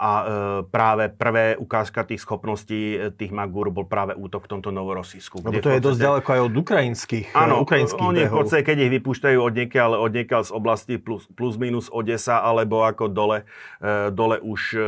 a 0.00 0.12
e, 0.16 0.24
práve 0.72 1.12
prvé 1.12 1.60
ukážka 1.60 2.00
tých 2.08 2.24
schopností 2.24 2.96
e, 2.96 3.12
tých 3.12 3.36
Magur 3.36 3.68
bol 3.68 3.84
práve 3.84 4.16
útok 4.16 4.48
v 4.48 4.56
tomto 4.56 4.72
Novorosisku. 4.72 5.44
Lebo 5.44 5.60
to 5.60 5.68
je 5.68 5.80
dosť 5.84 6.00
ďaleko 6.00 6.28
aj 6.32 6.40
od 6.48 6.54
ukrajinských, 6.56 7.26
e, 7.28 7.36
áno, 7.36 7.60
ukrajinských 7.60 8.00
oni 8.00 8.24
v 8.24 8.32
podstate, 8.32 8.64
keď 8.64 8.88
ich 8.88 8.92
vypúšťajú 8.96 9.38
od 9.44 9.52
niekiaľ, 9.52 9.90
od 10.00 10.12
niekiaľ 10.16 10.42
z 10.48 10.52
oblasti 10.56 10.94
plus, 10.96 11.28
plus 11.36 11.60
minus 11.60 11.92
Odesa, 11.92 12.40
alebo 12.40 12.80
ako 12.88 13.12
dole, 13.12 13.44
e, 13.84 14.08
dole 14.08 14.40
už 14.40 14.60
e, 14.72 14.80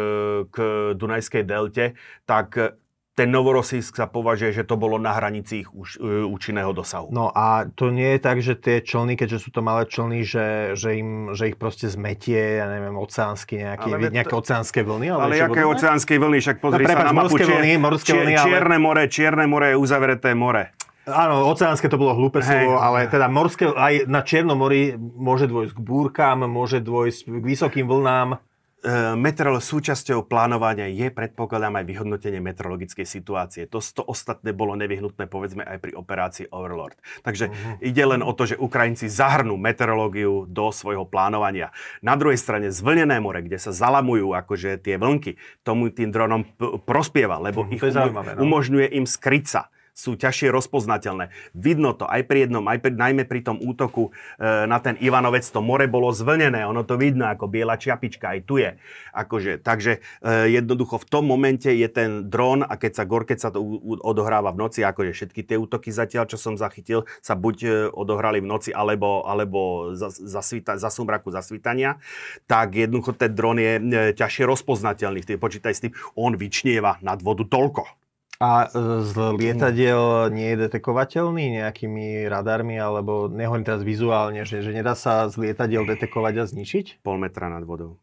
k 0.48 0.56
Dunajskej 0.96 1.44
delte, 1.44 1.92
tak 2.24 2.79
ten 3.20 3.28
Novorosísk 3.28 4.00
sa 4.00 4.08
považuje, 4.08 4.56
že 4.56 4.64
to 4.64 4.80
bolo 4.80 4.96
na 4.96 5.12
hranici 5.12 5.60
ich 5.60 5.68
už, 5.68 6.00
uh, 6.00 6.24
účinného 6.24 6.72
dosahu. 6.72 7.12
No 7.12 7.28
a 7.28 7.68
to 7.68 7.92
nie 7.92 8.16
je 8.16 8.20
tak, 8.24 8.40
že 8.40 8.56
tie 8.56 8.80
člny, 8.80 9.20
keďže 9.20 9.44
sú 9.44 9.50
to 9.52 9.60
malé 9.60 9.84
člny, 9.84 10.24
že, 10.24 10.72
že, 10.72 10.96
im, 10.96 11.36
že 11.36 11.52
ich 11.52 11.60
proste 11.60 11.92
zmetie, 11.92 12.64
ja 12.64 12.66
neviem, 12.72 12.96
oceánsky 12.96 13.60
nejaké, 13.60 13.92
ale 13.92 14.08
nejaké 14.08 14.32
to... 14.32 14.40
oceánske 14.40 14.80
vlny? 14.80 15.12
Ale, 15.12 15.22
ale 15.28 15.52
aké 15.52 15.68
oceánske 15.68 16.16
vlny? 16.16 16.40
Však 16.40 16.56
pozri 16.64 16.80
no, 16.80 16.88
prepáč, 16.88 17.04
sa 17.04 17.08
na 17.08 17.12
mapu. 17.12 17.36
Morské 17.36 17.44
vlny, 17.44 17.72
morské 17.76 18.10
vlny, 18.16 18.34
ale... 18.40 18.46
Čierne 18.48 18.76
more, 18.80 19.02
Čierne 19.12 19.44
more 19.44 19.66
je 19.68 19.76
uzavreté 19.76 20.32
more. 20.32 20.72
Áno, 21.10 21.48
oceánske 21.48 21.88
to 21.92 22.00
bolo 22.00 22.16
hlúpe 22.16 22.40
slovo, 22.40 22.80
ale 22.80 23.08
teda 23.10 23.26
morské, 23.28 23.68
aj 23.68 24.06
na 24.06 24.20
Čiernom 24.24 24.56
mori 24.56 24.94
môže 24.96 25.48
dôjsť 25.48 25.72
k 25.76 25.80
búrkam, 25.80 26.44
môže 26.46 26.78
dôjsť 26.80 27.20
k 27.26 27.44
vysokým 27.44 27.84
vlnám. 27.84 28.40
E, 28.80 29.12
meteorolo 29.12 29.60
súčasťou 29.60 30.24
plánovania 30.24 30.88
je, 30.88 31.12
predpokladám, 31.12 31.76
aj 31.76 31.84
vyhodnotenie 31.84 32.40
meteorologickej 32.40 33.04
situácie. 33.04 33.68
To, 33.68 33.76
to 33.76 34.00
ostatné 34.00 34.56
bolo 34.56 34.72
nevyhnutné, 34.72 35.28
povedzme, 35.28 35.60
aj 35.68 35.84
pri 35.84 35.92
operácii 35.92 36.48
Overlord. 36.48 36.96
Takže 37.20 37.52
uh-huh. 37.52 37.76
ide 37.84 38.04
len 38.08 38.24
o 38.24 38.32
to, 38.32 38.48
že 38.48 38.56
Ukrajinci 38.56 39.12
zahrnú 39.12 39.60
meteorológiu 39.60 40.48
do 40.48 40.72
svojho 40.72 41.04
plánovania. 41.04 41.76
Na 42.00 42.16
druhej 42.16 42.40
strane 42.40 42.72
zvlnené 42.72 43.20
more, 43.20 43.44
kde 43.44 43.60
sa 43.60 43.68
zalamujú 43.68 44.32
akože 44.32 44.80
tie 44.80 44.96
vlnky, 44.96 45.36
tomu 45.60 45.92
tým 45.92 46.08
dronom 46.08 46.48
p- 46.48 46.80
prospieva, 46.80 47.36
lebo 47.36 47.68
uh-huh, 47.68 47.76
ich 47.76 47.84
umo- 47.84 48.16
no. 48.16 48.40
umožňuje 48.48 48.96
im 48.96 49.04
skryť 49.04 49.44
sa 49.44 49.68
sú 49.94 50.16
ťažšie 50.16 50.48
rozpoznateľné. 50.50 51.34
Vidno 51.52 51.92
to 51.92 52.08
aj 52.08 52.24
pri 52.24 52.48
jednom, 52.48 52.64
aj 52.66 52.78
pri, 52.80 52.92
najmä 52.96 53.22
pri 53.28 53.40
tom 53.44 53.60
útoku 53.60 54.10
e, 54.10 54.46
na 54.66 54.80
ten 54.80 54.96
Ivanovec, 54.98 55.44
to 55.44 55.60
more 55.60 55.84
bolo 55.90 56.10
zvlnené, 56.14 56.64
ono 56.64 56.86
to 56.86 56.96
vidno 56.96 57.28
ako 57.28 57.50
biela 57.50 57.76
čiapička, 57.76 58.32
aj 58.36 58.40
tu 58.48 58.58
je. 58.62 58.76
Akože, 59.12 59.60
takže 59.60 60.00
e, 60.24 60.30
jednoducho 60.50 60.98
v 61.02 61.06
tom 61.06 61.24
momente 61.28 61.68
je 61.68 61.88
ten 61.90 62.26
dron 62.30 62.64
a 62.64 62.74
keď 62.80 62.92
sa 62.96 63.04
gor, 63.04 63.28
keď 63.28 63.38
sa 63.38 63.48
to 63.52 63.60
u, 63.60 63.98
odohráva 64.00 64.54
v 64.54 64.60
noci, 64.66 64.80
akože 64.82 65.12
všetky 65.12 65.40
tie 65.44 65.56
útoky 65.60 65.92
zatiaľ, 65.92 66.26
čo 66.30 66.40
som 66.40 66.56
zachytil, 66.56 67.04
sa 67.20 67.36
buď 67.36 67.56
e, 67.62 67.68
odohrali 67.92 68.40
v 68.40 68.48
noci, 68.48 68.70
alebo, 68.72 69.26
alebo 69.28 69.92
za, 69.92 70.08
za, 70.10 70.40
svita, 70.40 70.80
za 70.80 70.88
sumraku 70.88 71.28
zasvitania, 71.28 72.00
tak 72.48 72.78
jednoducho 72.78 73.14
ten 73.14 73.32
dron 73.34 73.60
je 73.60 73.72
e, 73.76 73.82
ťažšie 74.16 74.44
rozpoznateľný. 74.48 75.22
Počítaj 75.30 75.74
s 75.74 75.82
tým, 75.84 75.92
on 76.16 76.34
vyčnieva 76.34 76.96
nad 77.04 77.20
vodu 77.20 77.44
toľko 77.44 77.99
a 78.40 78.66
e, 78.66 78.68
z 79.04 79.14
lietadiel 79.36 80.32
nie 80.32 80.56
je 80.56 80.66
detekovateľný 80.66 81.60
nejakými 81.60 82.24
radarmi, 82.24 82.80
alebo 82.80 83.28
nehovorím 83.28 83.68
teraz 83.68 83.84
vizuálne, 83.84 84.48
že, 84.48 84.64
že 84.64 84.72
nedá 84.72 84.96
sa 84.96 85.28
z 85.28 85.36
lietadiel 85.36 85.84
detekovať 85.84 86.34
a 86.40 86.44
zničiť? 86.48 87.04
Pol 87.04 87.20
metra 87.20 87.52
nad 87.52 87.62
vodou. 87.68 88.00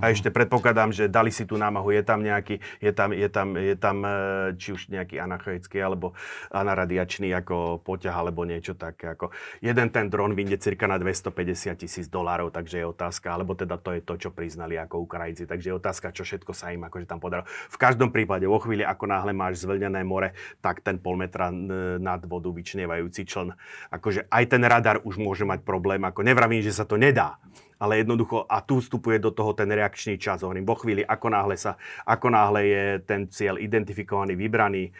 A 0.00 0.08
ešte 0.08 0.32
predpokladám, 0.32 0.88
že 0.88 1.04
dali 1.04 1.28
si 1.28 1.44
tú 1.44 1.60
námahu, 1.60 1.92
je 1.92 2.00
tam 2.00 2.24
nejaký, 2.24 2.64
je 2.80 2.92
tam, 2.96 3.12
je 3.12 3.28
tam, 3.28 3.48
je 3.60 3.76
tam 3.76 3.96
e, 4.00 4.10
či 4.56 4.72
už 4.72 4.88
nejaký 4.88 5.20
anachoický 5.20 5.84
alebo 5.84 6.16
anaradiačný 6.48 7.28
ako 7.36 7.84
poťah 7.84 8.16
alebo 8.16 8.48
niečo 8.48 8.72
také. 8.72 9.12
Ako 9.12 9.36
jeden 9.60 9.92
ten 9.92 10.08
dron 10.08 10.32
vyjde 10.32 10.56
cirka 10.64 10.88
na 10.88 10.96
250 10.96 11.76
tisíc 11.76 12.08
dolárov, 12.08 12.48
takže 12.48 12.80
je 12.80 12.86
otázka, 12.88 13.36
alebo 13.36 13.52
teda 13.52 13.76
to 13.76 13.92
je 13.92 14.00
to, 14.00 14.14
čo 14.16 14.28
priznali 14.32 14.80
ako 14.80 15.04
Ukrajinci, 15.04 15.44
takže 15.44 15.68
je 15.68 15.74
otázka, 15.76 16.16
čo 16.16 16.24
všetko 16.24 16.56
sa 16.56 16.72
im 16.72 16.88
akože 16.88 17.04
tam 17.04 17.20
podarilo. 17.20 17.44
V 17.68 17.76
každom 17.76 18.08
prípade, 18.08 18.48
vo 18.48 18.56
chvíli, 18.64 18.80
ako 18.80 19.04
náhle 19.12 19.36
máš 19.36 19.60
zvlnené 19.60 20.00
more, 20.08 20.32
tak 20.64 20.80
ten 20.80 20.96
pol 20.96 21.20
metra 21.20 21.52
nad 22.00 22.24
vodu 22.24 22.48
vyčnievajúci 22.48 23.28
čln, 23.28 23.52
akože 23.92 24.32
aj 24.32 24.44
ten 24.48 24.62
radar 24.64 25.04
už 25.04 25.20
môže 25.20 25.44
mať 25.44 25.60
problém, 25.68 26.00
ako 26.00 26.24
nevravím, 26.24 26.64
že 26.64 26.72
sa 26.72 26.88
to 26.88 26.96
nedá, 26.96 27.36
ale 27.82 28.06
jednoducho, 28.06 28.46
a 28.46 28.62
tu 28.62 28.78
vstupuje 28.78 29.18
do 29.18 29.34
toho 29.34 29.50
ten 29.58 29.66
reakčný 29.66 30.14
čas. 30.14 30.46
Hovorím, 30.46 30.62
vo 30.62 30.78
chvíli, 30.78 31.02
ako 31.02 31.26
náhle, 31.34 31.58
sa, 31.58 31.74
ako 32.06 32.30
náhle 32.30 32.62
je 32.62 32.84
ten 33.02 33.26
cieľ 33.26 33.58
identifikovaný, 33.58 34.38
vybraný, 34.38 34.86
e, 34.86 34.90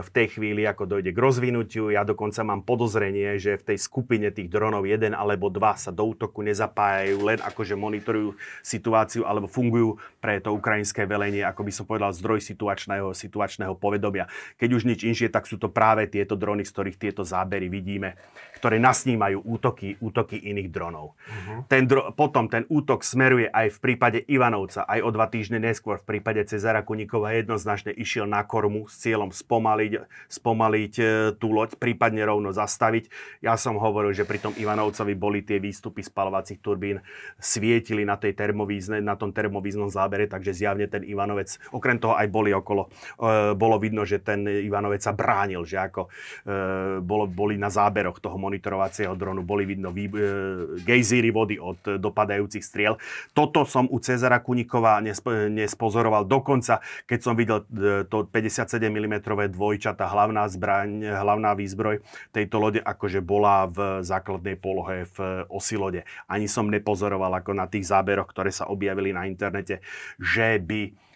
v 0.00 0.08
tej 0.08 0.40
chvíli, 0.40 0.64
ako 0.64 0.88
dojde 0.88 1.12
k 1.12 1.20
rozvinutiu, 1.20 1.92
ja 1.92 2.00
dokonca 2.00 2.40
mám 2.40 2.64
podozrenie, 2.64 3.36
že 3.36 3.60
v 3.60 3.76
tej 3.76 3.78
skupine 3.84 4.32
tých 4.32 4.48
dronov 4.48 4.88
jeden 4.88 5.12
alebo 5.12 5.52
dva 5.52 5.76
sa 5.76 5.92
do 5.92 6.08
útoku 6.08 6.40
nezapájajú, 6.40 7.20
len 7.20 7.38
akože 7.44 7.76
monitorujú 7.76 8.32
situáciu 8.64 9.28
alebo 9.28 9.44
fungujú 9.44 10.00
pre 10.24 10.40
to 10.40 10.56
ukrajinské 10.56 11.04
velenie, 11.04 11.44
ako 11.44 11.60
by 11.60 11.72
som 11.76 11.84
povedal, 11.84 12.16
zdroj 12.16 12.40
situačného, 12.40 13.12
situačného 13.12 13.76
povedomia. 13.76 14.24
Keď 14.56 14.70
už 14.72 14.88
nič 14.88 15.04
inšie, 15.04 15.28
tak 15.28 15.44
sú 15.44 15.60
to 15.60 15.68
práve 15.68 16.08
tieto 16.08 16.40
drony, 16.40 16.64
z 16.64 16.72
ktorých 16.72 16.96
tieto 16.96 17.20
zábery 17.20 17.68
vidíme, 17.68 18.16
ktoré 18.60 18.76
nasnímajú 18.76 19.40
útoky, 19.40 19.96
útoky 20.04 20.36
iných 20.36 20.68
dronov. 20.68 21.16
Uh-huh. 21.16 21.64
Ten 21.64 21.88
dro- 21.88 22.12
potom 22.12 22.52
ten 22.52 22.68
útok 22.68 23.00
smeruje 23.00 23.48
aj 23.48 23.72
v 23.72 23.78
prípade 23.80 24.20
Ivanovca, 24.28 24.84
aj 24.84 25.00
o 25.00 25.08
dva 25.08 25.32
týždne 25.32 25.56
neskôr 25.56 25.96
v 25.96 26.16
prípade 26.16 26.44
Cezara 26.44 26.84
Kunikova 26.84 27.32
jednoznačne 27.32 27.96
išiel 27.96 28.28
na 28.28 28.44
kormu 28.44 28.84
s 28.84 29.00
cieľom 29.00 29.32
spomaliť, 29.32 30.04
spomaliť 30.28 30.94
e, 31.00 31.04
tú 31.40 31.56
loď, 31.56 31.80
prípadne 31.80 32.20
rovno 32.28 32.52
zastaviť. 32.52 33.08
Ja 33.40 33.56
som 33.56 33.80
hovoril, 33.80 34.12
že 34.12 34.28
pri 34.28 34.44
tom 34.44 34.52
Ivanovcovi 34.52 35.16
boli 35.16 35.40
tie 35.40 35.56
výstupy 35.56 36.04
spalovacích 36.04 36.60
turbín, 36.60 37.00
svietili 37.40 38.04
na, 38.04 38.20
tej 38.20 38.36
termovízne, 38.36 39.00
na 39.00 39.16
tom 39.16 39.32
termovíznom 39.32 39.88
zábere, 39.88 40.28
takže 40.28 40.52
zjavne 40.52 40.84
ten 40.84 41.00
Ivanovec, 41.08 41.56
okrem 41.72 41.96
toho 41.96 42.12
aj 42.12 42.28
boli 42.28 42.52
okolo, 42.52 42.92
e, 43.16 43.56
bolo 43.56 43.80
vidno, 43.80 44.04
že 44.04 44.20
ten 44.20 44.44
Ivanovec 44.44 45.00
sa 45.00 45.16
bránil, 45.16 45.64
že 45.64 45.80
ako 45.80 46.02
e, 46.04 46.08
bolo, 47.00 47.24
boli 47.24 47.56
na 47.56 47.72
záberoch 47.72 48.20
toho 48.20 48.36
monitorovacieho 48.50 49.14
dronu, 49.14 49.46
boli 49.46 49.62
vidno 49.62 49.94
vý, 49.94 50.10
gejzíry 50.82 51.30
vody 51.30 51.62
od 51.62 52.02
dopadajúcich 52.02 52.66
striel. 52.66 52.98
Toto 53.30 53.62
som 53.62 53.86
u 53.86 54.02
Cezara 54.02 54.42
Kunikova 54.42 54.98
nespozoroval. 55.46 56.26
Dokonca, 56.26 56.82
keď 57.06 57.18
som 57.22 57.38
videl 57.38 57.62
e, 57.70 58.02
to 58.10 58.26
57 58.26 58.66
mm 58.90 59.22
dvojčata 59.54 60.10
hlavná 60.10 60.50
zbraň, 60.50 61.14
hlavná 61.14 61.54
výzbroj 61.54 62.02
tejto 62.34 62.58
lode, 62.58 62.80
akože 62.82 63.22
bola 63.22 63.70
v 63.70 64.02
základnej 64.02 64.58
polohe 64.58 65.06
v 65.14 65.46
osi 65.46 65.78
lode. 65.78 66.02
Ani 66.26 66.50
som 66.50 66.66
nepozoroval 66.66 67.38
ako 67.38 67.54
na 67.54 67.70
tých 67.70 67.86
záberoch, 67.86 68.26
ktoré 68.26 68.50
sa 68.50 68.66
objavili 68.66 69.14
na 69.14 69.30
internete, 69.30 69.78
že 70.18 70.58
by 70.58 71.09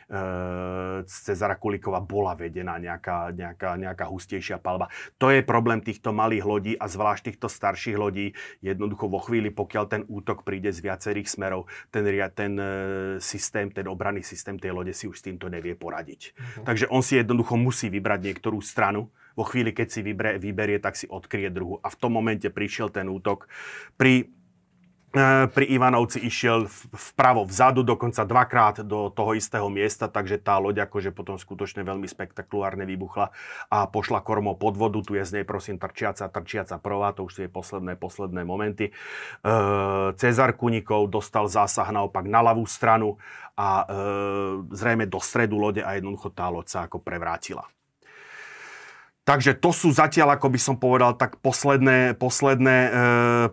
z 1.04 1.14
Cezara 1.30 1.58
Kulikova 1.58 1.98
bola 1.98 2.38
vedená 2.38 2.78
nejaká, 2.78 3.34
nejaká, 3.34 3.74
nejaká 3.74 4.06
hustejšia 4.06 4.62
palba. 4.62 4.86
To 5.18 5.28
je 5.34 5.42
problém 5.42 5.82
týchto 5.82 6.14
malých 6.14 6.44
lodí 6.46 6.72
a 6.78 6.86
zvlášť 6.86 7.32
týchto 7.32 7.48
starších 7.50 7.98
lodí. 7.98 8.32
Jednoducho 8.62 9.10
vo 9.10 9.18
chvíli, 9.18 9.50
pokiaľ 9.50 9.84
ten 9.90 10.02
útok 10.06 10.46
príde 10.46 10.70
z 10.70 10.80
viacerých 10.84 11.26
smerov, 11.26 11.66
ten, 11.90 12.06
ten 12.32 12.52
e, 12.56 12.68
systém, 13.18 13.68
ten 13.74 13.90
obranný 13.90 14.22
systém 14.22 14.56
tej 14.56 14.70
lode 14.70 14.94
si 14.94 15.10
už 15.10 15.18
s 15.18 15.26
týmto 15.26 15.50
nevie 15.50 15.74
poradiť. 15.74 16.20
Uh-huh. 16.34 16.64
Takže 16.66 16.86
on 16.88 17.02
si 17.02 17.18
jednoducho 17.18 17.58
musí 17.58 17.90
vybrať 17.90 18.20
niektorú 18.22 18.62
stranu. 18.62 19.10
Vo 19.34 19.42
chvíli, 19.42 19.74
keď 19.74 19.88
si 19.90 20.00
vyberie, 20.06 20.38
vyberie, 20.38 20.78
tak 20.78 20.94
si 20.94 21.10
odkrie 21.10 21.50
druhu. 21.50 21.82
A 21.82 21.90
v 21.90 21.98
tom 21.98 22.14
momente 22.14 22.46
prišiel 22.54 22.94
ten 22.94 23.10
útok. 23.10 23.50
Pri 23.98 24.30
E, 24.30 24.43
pri 25.54 25.64
Ivanovci 25.70 26.18
išiel 26.26 26.66
vpravo, 26.90 27.46
vzadu, 27.46 27.86
dokonca 27.86 28.26
dvakrát 28.26 28.82
do 28.82 29.14
toho 29.14 29.38
istého 29.38 29.70
miesta, 29.70 30.10
takže 30.10 30.42
tá 30.42 30.58
loď 30.58 30.90
akože 30.90 31.14
potom 31.14 31.38
skutočne 31.38 31.86
veľmi 31.86 32.10
spektakulárne 32.10 32.82
vybuchla 32.82 33.30
a 33.70 33.86
pošla 33.86 34.26
kormo 34.26 34.58
pod 34.58 34.74
vodu, 34.74 34.98
tu 35.06 35.14
je 35.14 35.22
z 35.22 35.40
nej 35.40 35.44
prosím 35.46 35.78
trčiaca, 35.78 36.26
trčiaca 36.26 36.82
prvá, 36.82 37.14
to 37.14 37.30
už 37.30 37.32
sú 37.32 37.40
jej 37.46 37.52
posledné, 37.52 37.94
posledné 37.94 38.42
momenty. 38.42 38.90
E, 38.90 38.92
Cezar 40.18 40.58
Kunikov 40.58 41.14
dostal 41.14 41.46
zásah 41.46 41.86
naopak 41.94 42.26
na 42.26 42.42
ľavú 42.42 42.66
stranu 42.66 43.14
a 43.54 43.68
e, 43.70 43.94
zrejme 44.74 45.06
do 45.06 45.22
stredu 45.22 45.62
lode 45.62 45.86
a 45.86 45.94
jednoducho 45.94 46.34
tá 46.34 46.50
loď 46.50 46.66
sa 46.66 46.78
ako 46.90 46.98
prevrátila. 46.98 47.70
Takže 49.24 49.56
to 49.56 49.72
sú 49.72 49.88
zatiaľ, 49.88 50.36
ako 50.36 50.52
by 50.52 50.60
som 50.60 50.76
povedal, 50.76 51.16
tak 51.16 51.40
posledné, 51.40 52.12
posledné, 52.20 52.76
e, 52.76 52.90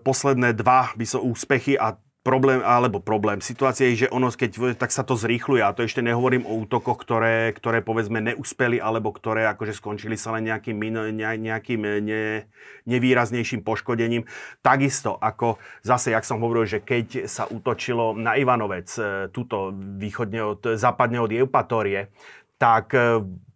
posledné 0.03 0.51
dva 0.51 0.91
by 0.99 1.05
som 1.07 1.23
úspechy 1.23 1.79
a 1.79 1.95
problém, 2.21 2.61
alebo 2.61 3.01
problém. 3.01 3.41
Situácia 3.41 3.89
je, 3.89 4.05
že 4.05 4.13
ono, 4.13 4.29
keď 4.29 4.77
tak 4.77 4.93
sa 4.93 5.01
to 5.01 5.17
zrýchluje 5.17 5.63
a 5.65 5.73
to 5.73 5.81
ešte 5.81 6.05
nehovorím 6.05 6.45
o 6.45 6.59
útokoch, 6.61 7.01
ktoré, 7.01 7.49
ktoré 7.55 7.81
povedzme 7.81 8.21
neúspeli 8.21 8.77
alebo 8.77 9.09
ktoré 9.09 9.49
akože 9.49 9.73
skončili 9.73 10.19
sa 10.19 10.37
len 10.37 10.45
nejakým, 10.45 10.77
nejakým 11.17 11.81
ne, 12.03 12.45
nevýraznejším 12.85 13.65
poškodením. 13.65 14.29
Takisto 14.61 15.17
ako 15.17 15.57
zase, 15.81 16.13
jak 16.13 16.27
som 16.27 16.43
hovoril, 16.43 16.69
že 16.69 16.85
keď 16.85 17.25
sa 17.25 17.49
útočilo 17.49 18.13
na 18.13 18.37
Ivanovec, 18.37 18.91
e, 19.01 19.31
túto 19.33 19.73
východne 19.73 20.45
od, 20.45 20.61
západne 20.77 21.17
od 21.17 21.33
Eupatórie, 21.33 22.13
tak 22.61 22.93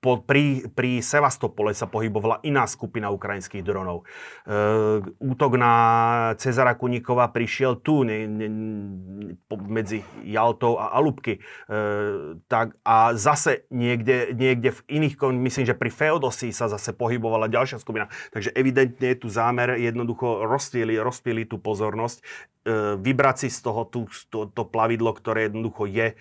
po, 0.05 0.21
pri, 0.21 0.69
pri 0.69 1.01
Sevastopole 1.01 1.73
sa 1.73 1.89
pohybovala 1.89 2.37
iná 2.45 2.69
skupina 2.69 3.09
ukrajinských 3.09 3.65
dronov. 3.65 4.05
E, 4.45 5.01
útok 5.17 5.57
na 5.57 5.73
Cezara 6.37 6.77
Kunikova 6.77 7.33
prišiel 7.33 7.81
tu, 7.81 8.05
ne, 8.05 8.29
ne, 8.29 8.47
medzi 9.65 10.05
Jaltou 10.21 10.77
a 10.77 10.93
Alubky. 10.93 11.41
E, 11.41 11.41
tak, 12.45 12.77
a 12.85 13.17
zase 13.17 13.65
niekde, 13.73 14.37
niekde 14.37 14.77
v 14.77 15.01
iných, 15.01 15.17
myslím, 15.41 15.65
že 15.65 15.73
pri 15.73 15.89
Feodosii 15.89 16.53
sa 16.53 16.69
zase 16.69 16.93
pohybovala 16.93 17.49
ďalšia 17.49 17.81
skupina. 17.81 18.13
Takže 18.29 18.53
evidentne 18.53 19.17
je 19.17 19.17
tu 19.17 19.27
zámer 19.33 19.81
jednoducho 19.81 20.45
rozpíli, 20.45 21.01
rozpíli 21.01 21.49
tú 21.49 21.57
pozornosť, 21.57 22.21
e, 22.21 22.23
vybrať 23.01 23.35
si 23.41 23.49
z 23.49 23.59
toho 23.65 23.89
tú, 23.89 24.05
to, 24.29 24.53
to 24.53 24.69
plavidlo, 24.69 25.17
ktoré 25.17 25.49
jednoducho 25.49 25.89
je 25.89 26.13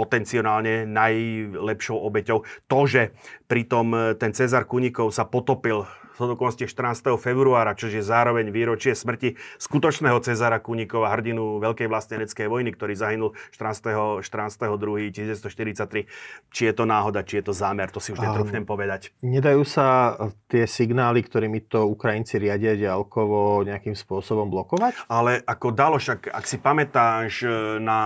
potenciálne 0.00 0.88
najlepšou 0.88 2.00
obeťou. 2.00 2.48
To, 2.72 2.78
že 2.88 3.12
pritom 3.44 3.92
e, 3.92 3.98
ten 4.16 4.32
Cezar 4.32 4.64
Kunikov 4.64 5.12
sa 5.12 5.28
potopil 5.28 5.84
dokonca 6.26 6.68
14. 6.68 7.16
februára, 7.16 7.72
čo 7.72 7.88
je 7.88 8.04
zároveň 8.04 8.52
výročie 8.52 8.92
smrti 8.92 9.40
skutočného 9.56 10.20
Cezara 10.20 10.60
Kunikova, 10.60 11.12
hrdinu 11.16 11.62
Veľkej 11.62 11.88
vlasteneckej 11.88 12.46
vojny, 12.50 12.76
ktorý 12.76 12.92
zahynul 12.92 13.30
14. 13.56 14.20
14. 14.20 14.76
2. 14.76 15.12
1943. 15.14 16.52
Či 16.52 16.62
je 16.68 16.74
to 16.74 16.84
náhoda, 16.84 17.24
či 17.24 17.40
je 17.40 17.44
to 17.48 17.54
zámer, 17.56 17.88
to 17.88 18.02
si 18.02 18.12
už 18.12 18.20
netrúfnem 18.20 18.66
povedať. 18.68 19.14
Nedajú 19.24 19.62
sa 19.64 20.16
tie 20.50 20.66
signály, 20.68 21.24
ktorými 21.24 21.64
to 21.70 21.86
Ukrajinci 21.88 22.36
riadia 22.36 22.76
ďalkovo 22.76 23.64
nejakým 23.64 23.94
spôsobom 23.94 24.50
blokovať? 24.50 25.06
Ale 25.08 25.40
ako 25.46 25.68
dalo, 25.72 25.96
však 25.96 26.28
ak 26.28 26.44
si 26.44 26.56
pamätáš 26.58 27.46
e, 27.46 27.48
na 27.80 28.00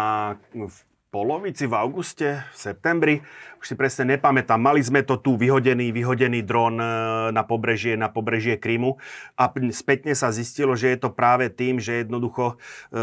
polovici 1.14 1.70
v 1.70 1.78
auguste, 1.78 2.42
v 2.42 2.56
septembri, 2.58 3.14
už 3.62 3.70
si 3.70 3.78
presne 3.78 4.18
nepamätám, 4.18 4.58
mali 4.58 4.82
sme 4.82 5.06
to 5.06 5.14
tu 5.22 5.38
vyhodený, 5.38 5.94
vyhodený 5.94 6.42
dron 6.42 6.74
e, 6.76 6.84
na 7.30 7.46
pobrežie, 7.46 7.94
na 7.94 8.10
pobrežie 8.10 8.58
Krymu 8.58 8.98
a 9.38 9.46
spätne 9.70 10.10
sa 10.18 10.34
zistilo, 10.34 10.74
že 10.74 10.90
je 10.90 10.98
to 10.98 11.14
práve 11.14 11.48
tým, 11.54 11.78
že 11.78 12.02
jednoducho 12.02 12.58
e, 12.90 13.00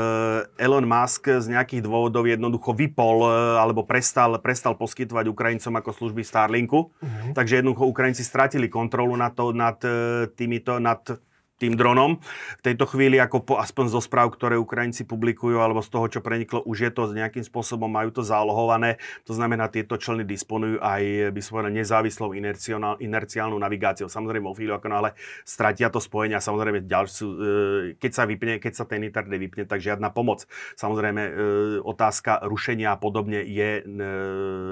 Elon 0.60 0.84
Musk 0.84 1.32
z 1.40 1.48
nejakých 1.56 1.88
dôvodov 1.88 2.28
jednoducho 2.28 2.76
vypol 2.76 3.26
e, 3.26 3.58
alebo 3.64 3.88
prestal, 3.88 4.36
prestal 4.44 4.76
poskytovať 4.76 5.32
Ukrajincom 5.32 5.74
ako 5.80 5.90
služby 5.96 6.22
Starlinku. 6.28 6.92
Uh-huh. 6.92 7.32
Takže 7.32 7.64
jednoducho 7.64 7.88
Ukrajinci 7.88 8.28
stratili 8.28 8.68
kontrolu 8.68 9.16
nad, 9.16 9.32
to, 9.32 9.56
nad 9.56 9.80
týmito, 10.36 10.84
nad 10.84 11.00
tým 11.62 11.78
dronom. 11.78 12.18
V 12.58 12.64
tejto 12.66 12.90
chvíli, 12.90 13.22
ako 13.22 13.46
po, 13.46 13.54
aspoň 13.62 13.94
zo 13.94 14.02
správ, 14.02 14.34
ktoré 14.34 14.58
Ukrajinci 14.58 15.06
publikujú, 15.06 15.62
alebo 15.62 15.86
z 15.86 15.94
toho, 15.94 16.10
čo 16.10 16.20
preniklo, 16.26 16.66
už 16.66 16.90
je 16.90 16.92
to 16.92 17.14
nejakým 17.14 17.46
spôsobom, 17.46 17.86
majú 17.86 18.10
to 18.10 18.26
zálohované. 18.26 18.98
To 19.30 19.38
znamená, 19.38 19.70
tieto 19.70 19.94
člny 20.02 20.26
disponujú 20.26 20.82
aj, 20.82 21.30
by 21.30 21.40
som 21.46 21.62
povedal, 21.62 21.78
nezávislou 21.78 22.34
inerciálnou 22.98 23.60
navigáciou. 23.62 24.10
Samozrejme, 24.10 24.50
vo 24.50 24.58
chvíli, 24.58 24.74
ako 24.74 24.90
náhle 24.90 25.14
stratia 25.46 25.94
to 25.94 26.02
spojenie 26.02 26.34
a 26.34 26.42
samozrejme, 26.42 26.90
ďalšiu, 26.90 27.28
e, 27.30 27.36
keď 28.02 28.12
sa 28.12 28.24
vypne, 28.26 28.58
keď 28.58 28.74
sa 28.74 28.86
ten 28.90 29.06
internet 29.06 29.38
vypne, 29.38 29.70
tak 29.70 29.84
žiadna 29.84 30.10
pomoc. 30.10 30.50
Samozrejme, 30.74 31.22
e, 31.22 31.32
otázka 31.86 32.42
rušenia 32.50 32.96
a 32.96 32.98
podobne 32.98 33.46
je 33.46 33.70
e, 33.80 34.10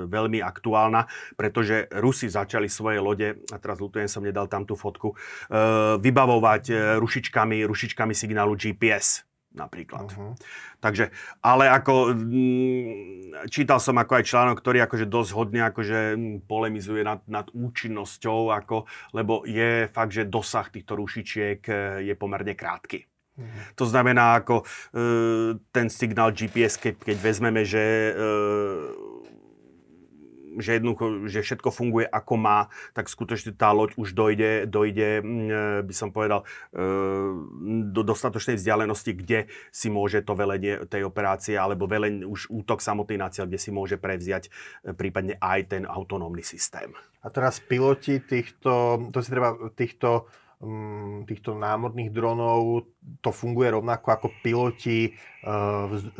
veľmi 0.10 0.42
aktuálna, 0.42 1.06
pretože 1.38 1.86
Rusi 1.94 2.32
začali 2.32 2.66
svoje 2.66 2.98
lode, 2.98 3.38
a 3.54 3.58
teraz 3.62 3.78
ľutujem, 3.78 4.10
som 4.10 4.26
nedal 4.26 4.50
tam 4.50 4.66
tú 4.66 4.74
fotku, 4.74 5.14
vybavovať 6.00 6.78
rušičkami, 6.99 7.63
rušičkami 7.67 8.13
signálu 8.15 8.55
GPS 8.55 9.30
napríklad. 9.49 10.13
Uh-huh. 10.13 10.38
Takže, 10.77 11.09
ale 11.41 11.67
ako 11.73 12.13
mm, 12.13 13.49
čítal 13.49 13.82
som 13.82 13.97
ako 13.97 14.21
aj 14.21 14.25
článok, 14.30 14.57
ktorý 14.61 14.86
akože 14.86 15.09
dosť 15.09 15.32
hodne 15.34 15.61
akože 15.65 15.99
mm, 16.15 16.36
polemizuje 16.45 17.01
nad, 17.01 17.25
nad 17.25 17.49
účinnosťou, 17.49 18.53
ako, 18.53 18.86
lebo 19.17 19.43
je 19.49 19.89
fakt, 19.89 20.13
že 20.13 20.30
dosah 20.30 20.69
týchto 20.69 20.93
rušičiek 20.95 21.59
e, 21.65 21.73
je 22.05 22.13
pomerne 22.13 22.53
krátky. 22.53 23.09
Uh-huh. 23.39 23.49
To 23.75 23.86
znamená, 23.89 24.38
ako 24.38 24.61
e, 24.61 24.65
ten 25.73 25.88
signál 25.89 26.30
GPS, 26.30 26.77
keď, 26.77 26.95
keď 27.01 27.17
vezmeme, 27.17 27.65
že 27.65 27.82
e, 27.82 28.11
že 30.58 30.82
jednoducho, 30.82 31.30
že 31.30 31.45
všetko 31.45 31.70
funguje 31.70 32.10
ako 32.10 32.34
má, 32.39 32.60
tak 32.97 33.12
skutočne 33.12 33.54
tá 33.54 33.70
loď 33.70 33.93
už 34.00 34.18
dojde, 34.18 34.66
dojde 34.66 35.22
mm, 35.22 35.28
e, 35.28 35.64
by 35.86 35.93
som 35.93 36.10
povedal, 36.10 36.47
e, 36.74 36.80
do 37.93 38.02
dostatočnej 38.02 38.58
vzdialenosti, 38.58 39.12
kde 39.14 39.45
si 39.70 39.93
môže 39.93 40.26
to 40.26 40.34
velenie 40.34 40.82
tej 40.89 41.06
operácie, 41.06 41.54
alebo 41.54 41.86
veleň, 41.86 42.26
už 42.26 42.50
útok 42.50 42.82
samotný 42.82 43.22
na 43.22 43.30
cieľ, 43.30 43.45
kde 43.45 43.62
si 43.62 43.70
môže 43.70 44.02
prevziať 44.02 44.50
e, 44.50 44.97
prípadne 44.97 45.38
aj 45.38 45.78
ten 45.78 45.84
autonómny 45.86 46.41
systém. 46.41 46.89
A 47.22 47.28
teraz 47.30 47.60
piloti 47.60 48.24
týchto, 48.24 48.97
to 49.12 49.20
si 49.20 49.30
treba, 49.30 49.54
týchto 49.76 50.32
mm, 50.64 51.28
týchto 51.28 51.56
námorných 51.56 52.11
dronov, 52.11 52.88
to 53.23 53.32
funguje 53.32 53.72
rovnako 53.72 54.07
ako 54.11 54.28
piloti 54.44 55.11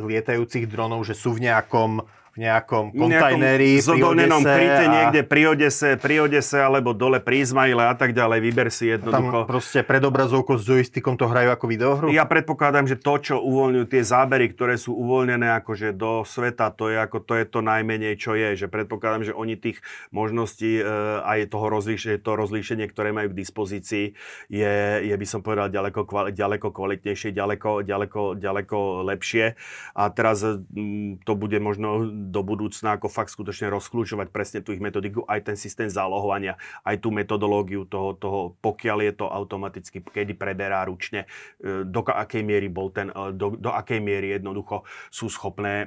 lietajúcich 0.00 0.64
dronov, 0.64 1.04
že 1.04 1.12
sú 1.12 1.36
v 1.36 1.48
nejakom 1.48 2.04
v 2.30 2.46
nejakom 2.46 2.94
kontajneri, 2.94 3.82
nejakom 3.82 4.46
kryte 4.46 4.84
a... 4.86 4.92
niekde 4.94 5.20
pri 5.26 5.42
Odese, 5.50 5.98
pri 5.98 6.22
Odese, 6.22 6.62
alebo 6.62 6.94
dole 6.94 7.18
pri 7.18 7.42
Izmaile 7.42 7.90
a 7.90 7.94
tak 7.98 8.14
ďalej. 8.14 8.38
Vyber 8.38 8.68
si 8.70 8.86
jednoducho. 8.86 9.42
Tam 9.42 9.50
proste 9.50 9.82
pred 9.82 9.98
obrazovkou 9.98 10.54
s 10.54 10.62
joystickom 10.62 11.18
to 11.18 11.26
hrajú 11.26 11.50
ako 11.50 11.66
videohru? 11.66 12.06
Ja 12.14 12.22
predpokladám, 12.30 12.86
že 12.86 13.02
to, 13.02 13.18
čo 13.18 13.34
uvoľňujú 13.42 13.86
tie 13.90 14.02
zábery, 14.06 14.46
ktoré 14.54 14.78
sú 14.78 14.94
uvoľnené 14.94 15.58
akože 15.58 15.90
do 15.90 16.22
sveta, 16.22 16.70
to 16.70 16.86
je, 16.94 17.02
ako, 17.02 17.18
to, 17.18 17.34
je 17.34 17.44
to 17.50 17.60
najmenej, 17.66 18.14
čo 18.14 18.38
je. 18.38 18.54
Že 18.54 18.70
predpokladám, 18.70 19.26
že 19.26 19.34
oni 19.34 19.58
tých 19.58 19.82
možností 20.14 20.78
e, 20.78 20.82
aj 21.26 21.50
toho 21.50 21.66
rozlíšenie, 21.66 22.22
to 22.22 22.38
rozlíšenie, 22.38 22.86
ktoré 22.86 23.10
majú 23.10 23.34
k 23.34 23.38
dispozícii, 23.42 24.14
je, 24.46 24.74
je 25.02 25.14
by 25.18 25.26
som 25.26 25.42
povedal, 25.42 25.66
ďaleko, 25.66 26.06
kvali, 26.06 26.30
ďaleko 26.30 26.70
kvalitnejšie, 26.70 27.34
ďaleko, 27.34 27.82
ďaleko, 27.82 28.38
ďaleko 28.38 28.78
lepšie. 29.10 29.58
A 29.98 30.08
teraz 30.14 30.42
m, 30.42 31.18
to 31.26 31.32
bude 31.34 31.58
možno 31.58 32.06
do 32.08 32.40
budúcna 32.46 32.96
ako 32.96 33.10
fakt 33.10 33.34
skutočne 33.34 33.68
rozklúčovať 33.70 34.30
presne 34.30 34.60
tú 34.62 34.70
ich 34.70 34.82
metodiku, 34.82 35.26
aj 35.26 35.52
ten 35.52 35.56
systém 35.58 35.90
zálohovania, 35.90 36.54
aj 36.86 37.02
tú 37.02 37.10
metodológiu 37.10 37.84
toho, 37.86 38.14
toho 38.14 38.54
pokiaľ 38.62 38.98
je 39.10 39.12
to 39.18 39.26
automaticky, 39.26 39.98
kedy 40.00 40.38
preberá 40.38 40.86
ručne, 40.86 41.26
e, 41.58 41.82
do 41.82 42.00
akej 42.06 42.42
miery 42.46 42.70
bol 42.70 42.94
ten, 42.94 43.10
e, 43.10 43.34
do, 43.34 43.58
do 43.58 43.70
akej 43.74 43.98
miery 43.98 44.38
jednoducho 44.38 44.86
sú 45.10 45.26
schopné 45.26 45.82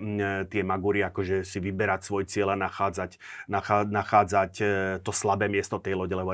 tie 0.50 0.62
magúry 0.66 1.06
akože 1.06 1.46
si 1.46 1.58
vyberať 1.62 2.02
svoj 2.06 2.24
cieľ 2.28 2.56
a 2.56 2.58
nachádzať, 2.58 3.18
nachá, 3.48 3.86
nachádzať 3.88 4.54
e, 4.60 4.66
to 5.06 5.12
slabé 5.14 5.48
miesto 5.48 5.78
tej 5.80 5.96
lode, 5.96 6.14
lebo 6.14 6.34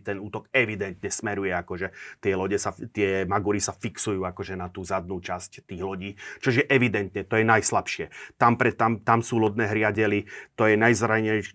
ten 0.00 0.16
útok 0.20 0.46
evidentne 0.52 1.08
smeruje, 1.08 1.52
akože 1.54 1.92
tie 2.20 2.32
lode 2.36 2.56
sa, 2.60 2.70
tie 2.72 3.24
magúry 3.24 3.58
sa 3.58 3.72
fixujú 3.72 4.22
akože 4.24 4.54
na 4.54 4.68
tú 4.68 4.84
zadnú 4.84 5.18
časť 5.18 5.64
tých 5.64 5.82
lodí, 5.82 6.14
čože 6.40 6.66
evidentne 6.66 7.22
to 7.24 7.34
je 7.38 7.44
najslabšie. 7.44 8.04
Tam, 8.36 8.56
pre, 8.60 8.72
tam, 8.74 9.00
tam 9.00 9.20
sú 9.20 9.40
lodné 9.40 9.68
hriadely, 9.68 10.26
to 10.56 10.68
je 10.68 10.76
najzraniteľnejšie, 10.76 11.54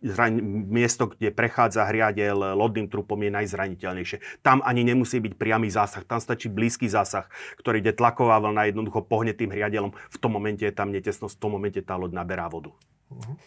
miesto, 0.69 1.11
kde 1.11 1.29
prechádza 1.31 1.87
hriadel 1.89 2.55
lodným 2.55 2.87
trupom 2.89 3.17
je 3.21 3.31
najzraniteľnejšie. 3.31 4.41
Tam 4.41 4.61
ani 4.65 4.85
nemusí 4.85 5.21
byť 5.21 5.33
priamy 5.35 5.67
zásah, 5.71 6.03
tam 6.05 6.19
stačí 6.21 6.51
blízky 6.51 6.89
zásah, 6.89 7.27
ktorý 7.59 7.81
ide 7.81 7.93
tlaková 7.95 8.41
vlna, 8.41 8.69
jednoducho 8.69 9.05
pohne 9.05 9.33
tým 9.35 9.51
hriadelom, 9.51 9.93
v 9.93 10.17
tom 10.17 10.31
momente 10.35 10.65
je 10.65 10.73
tam 10.73 10.91
netesnosť, 10.91 11.35
v 11.37 11.41
tom 11.41 11.51
momente 11.55 11.79
tá 11.81 11.95
loď 11.95 12.11
naberá 12.17 12.47
vodu. 12.49 12.73
Uh-huh. 13.11 13.37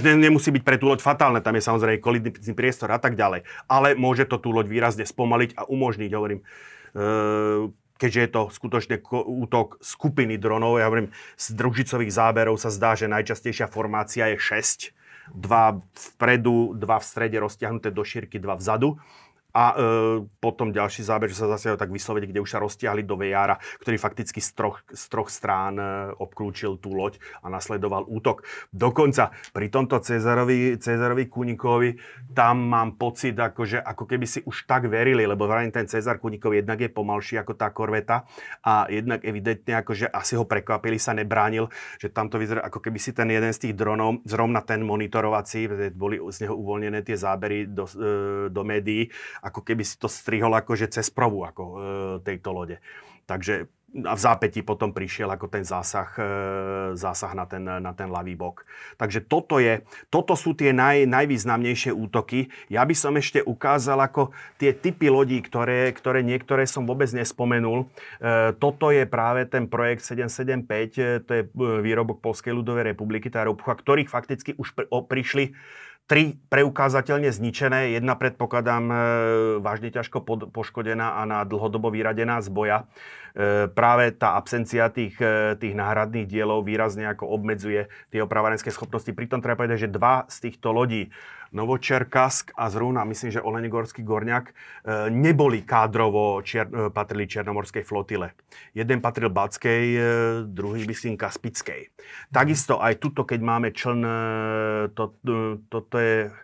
Nemusí 0.00 0.48
byť 0.48 0.64
pre 0.64 0.80
tú 0.80 0.88
loď 0.88 1.04
fatálne, 1.04 1.44
tam 1.44 1.60
je 1.60 1.68
samozrejme 1.68 2.00
kolidný 2.00 2.32
priestor 2.56 2.88
a 2.88 2.96
tak 2.96 3.20
ďalej. 3.20 3.44
Ale 3.68 3.92
môže 3.92 4.24
to 4.24 4.40
tú 4.40 4.48
loď 4.48 4.72
výrazne 4.72 5.04
spomaliť 5.04 5.60
a 5.60 5.68
umožniť, 5.68 6.10
hovorím, 6.16 6.40
e, 6.40 6.44
keďže 8.04 8.20
je 8.20 8.30
to 8.36 8.42
skutočne 8.52 8.96
útok 9.24 9.80
skupiny 9.80 10.36
dronov, 10.36 10.76
ja 10.76 10.92
hovorím, 10.92 11.08
z 11.40 11.56
družicových 11.56 12.12
záberov 12.12 12.60
sa 12.60 12.68
zdá, 12.68 12.92
že 12.92 13.08
najčastejšia 13.08 13.64
formácia 13.72 14.28
je 14.28 14.36
6. 14.36 14.92
Dva 15.32 15.80
vpredu, 15.96 16.76
dva 16.76 17.00
v 17.00 17.08
strede 17.08 17.40
roztiahnuté 17.40 17.88
do 17.88 18.04
šírky, 18.04 18.36
dva 18.36 18.60
vzadu 18.60 19.00
a 19.54 19.64
e, 19.70 19.74
potom 20.42 20.74
ďalší 20.74 21.06
záber, 21.06 21.30
že 21.30 21.38
sa 21.38 21.46
zase 21.54 21.78
tak 21.78 21.94
vysloviť, 21.94 22.34
kde 22.34 22.42
už 22.42 22.50
sa 22.50 22.58
roztiahli 22.58 23.06
do 23.06 23.14
Vejára, 23.14 23.54
ktorý 23.78 23.96
fakticky 24.02 24.42
z 24.42 24.50
troch, 24.58 24.82
z 24.90 25.04
troch 25.06 25.30
strán 25.30 25.78
e, 25.78 25.86
obklúčil 26.18 26.82
tú 26.82 26.90
loď 26.90 27.22
a 27.38 27.46
nasledoval 27.46 28.02
útok. 28.10 28.42
Dokonca 28.74 29.30
pri 29.54 29.70
tomto 29.70 30.02
Cezarovi, 30.02 30.74
Cezarovi 30.82 31.30
Kunikovi 31.30 31.94
tam 32.34 32.66
mám 32.66 32.98
pocit, 32.98 33.38
akože, 33.38 33.78
ako 33.78 34.04
keby 34.10 34.26
si 34.26 34.42
už 34.42 34.66
tak 34.66 34.90
verili, 34.90 35.22
lebo 35.22 35.46
vrajím 35.46 35.70
ten 35.70 35.86
Cezar 35.86 36.18
Kunikov 36.18 36.58
jednak 36.58 36.82
je 36.82 36.90
pomalší 36.90 37.38
ako 37.38 37.54
tá 37.54 37.70
korveta 37.70 38.26
a 38.66 38.90
jednak 38.90 39.22
evidentne 39.22 39.78
akože 39.78 40.10
asi 40.10 40.34
ho 40.34 40.42
prekvapili, 40.42 40.98
sa 40.98 41.14
nebránil, 41.14 41.70
že 42.02 42.10
tam 42.10 42.26
to 42.26 42.42
vyzerá, 42.42 42.66
ako 42.66 42.82
keby 42.82 42.98
si 42.98 43.14
ten 43.14 43.30
jeden 43.30 43.54
z 43.54 43.70
tých 43.70 43.74
dronov, 43.78 44.18
zrovna 44.26 44.66
ten 44.66 44.82
monitorovací, 44.82 45.70
boli 45.94 46.18
z 46.34 46.48
neho 46.48 46.58
uvoľnené 46.58 47.06
tie 47.06 47.14
zábery 47.14 47.70
do, 47.70 47.86
e, 47.86 48.50
do 48.50 48.62
médií, 48.66 49.06
ako 49.44 49.60
keby 49.60 49.84
si 49.84 50.00
to 50.00 50.08
strihol 50.08 50.56
akože 50.56 50.88
cez 50.88 51.12
provu 51.12 51.44
ako, 51.44 51.62
e, 51.62 51.76
tejto 52.24 52.50
lode. 52.56 52.80
Takže 53.28 53.68
a 54.02 54.18
v 54.18 54.20
zápätí 54.20 54.66
potom 54.66 54.90
prišiel 54.90 55.30
ako 55.30 55.46
ten 55.46 55.62
zásah, 55.62 56.10
e, 56.18 56.26
zásah 56.98 57.30
na, 57.30 57.46
ten, 57.46 57.62
na 57.62 57.92
ten 57.94 58.10
ľavý 58.10 58.34
bok. 58.34 58.66
Takže 58.98 59.22
toto, 59.22 59.62
je, 59.62 59.86
toto 60.10 60.34
sú 60.34 60.58
tie 60.58 60.74
naj, 60.74 61.06
najvýznamnejšie 61.06 61.94
útoky. 61.94 62.50
Ja 62.66 62.82
by 62.82 62.94
som 62.98 63.14
ešte 63.14 63.46
ukázal 63.46 64.02
ako 64.02 64.34
tie 64.58 64.74
typy 64.74 65.06
lodí, 65.06 65.38
ktoré, 65.38 65.94
ktoré 65.94 66.26
niektoré 66.26 66.66
som 66.66 66.90
vôbec 66.90 67.06
nespomenul. 67.14 67.86
E, 68.18 68.50
toto 68.58 68.90
je 68.90 69.06
práve 69.06 69.46
ten 69.46 69.70
projekt 69.70 70.02
775, 70.02 70.98
e, 70.98 71.22
to 71.22 71.30
je 71.30 71.42
e, 71.46 71.48
výrobok 71.86 72.18
Polskej 72.18 72.50
ľudovej 72.50 72.90
republiky, 72.90 73.30
tá 73.30 73.46
Robcha, 73.46 73.78
ktorých 73.78 74.10
fakticky 74.10 74.58
už 74.58 74.74
pri, 74.74 74.90
o, 74.90 75.06
prišli 75.06 75.54
Tri 76.04 76.36
preukázateľne 76.52 77.32
zničené, 77.32 77.96
jedna 77.96 78.12
predpokladám 78.12 78.84
e, 78.92 78.96
vážne 79.64 79.88
ťažko 79.88 80.20
pod, 80.20 80.40
poškodená 80.52 81.16
a 81.16 81.24
na 81.24 81.40
dlhodobo 81.48 81.88
vyradená 81.88 82.44
z 82.44 82.52
boja. 82.52 82.78
E, 83.32 83.72
práve 83.72 84.12
tá 84.12 84.36
absencia 84.36 84.92
tých, 84.92 85.16
e, 85.16 85.56
tých 85.56 85.72
náhradných 85.72 86.28
dielov 86.28 86.68
výrazne 86.68 87.08
ako 87.08 87.24
obmedzuje 87.32 87.88
tie 88.12 88.20
opravárenské 88.20 88.68
schopnosti. 88.68 89.08
Pritom 89.16 89.40
treba 89.40 89.64
povedať, 89.64 89.88
že 89.88 89.96
dva 89.96 90.28
z 90.28 90.44
týchto 90.44 90.76
lodí 90.76 91.08
Novočerkask 91.54 92.50
a 92.58 92.66
zrovna 92.66 93.06
myslím, 93.06 93.30
že 93.30 93.40
Olenigorský 93.40 94.02
Gorňak 94.02 94.50
e, 94.50 94.52
neboli 95.14 95.62
kádrovo 95.62 96.42
čier, 96.42 96.66
e, 96.66 96.90
patrili 96.90 97.30
Černomorskej 97.30 97.86
flotile. 97.86 98.34
Jeden 98.74 98.98
patril 98.98 99.30
Batskej, 99.30 99.84
e, 99.94 100.00
druhý 100.50 100.82
myslím 100.90 101.14
Kaspickej. 101.14 101.94
Takisto 102.34 102.82
aj 102.82 102.98
tuto, 102.98 103.22
keď 103.22 103.40
máme 103.40 103.70
čln, 103.70 104.02
to, 104.98 105.14
toto 105.70 105.96
je 106.02 106.34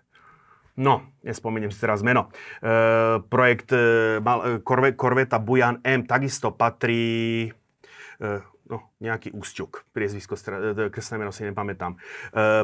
No, 0.80 1.04
nespomeniem 1.20 1.68
si 1.68 1.76
teraz 1.76 2.00
meno. 2.00 2.32
E, 2.64 3.20
projekt 3.28 3.74
e, 3.76 4.16
mal, 4.24 4.64
korve, 4.64 4.96
korveta 4.96 5.36
Bujan 5.36 5.84
M 5.84 6.08
takisto 6.08 6.56
patrí 6.56 7.44
e, 7.44 8.28
no, 8.70 8.94
nejaký 9.02 9.34
Úsťuk, 9.34 9.90
priezvisko, 9.90 10.38
e, 10.38 10.88
krstné 10.88 11.18
meno 11.18 11.34
si 11.34 11.42
nepamätám, 11.42 11.98
e, 11.98 11.98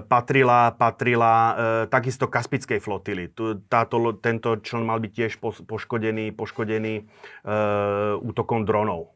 patrila, 0.07 0.71
patrila 0.79 1.35
e, 1.35 1.53
takisto 1.91 2.31
Kaspickej 2.31 2.79
flotily. 2.79 3.35
Tento 4.23 4.49
člen 4.63 4.85
mal 4.87 5.03
byť 5.03 5.13
tiež 5.13 5.33
poškodený, 5.43 6.33
poškodený 6.33 6.95
e, 6.97 7.03
útokom 8.23 8.63
dronov. 8.63 9.11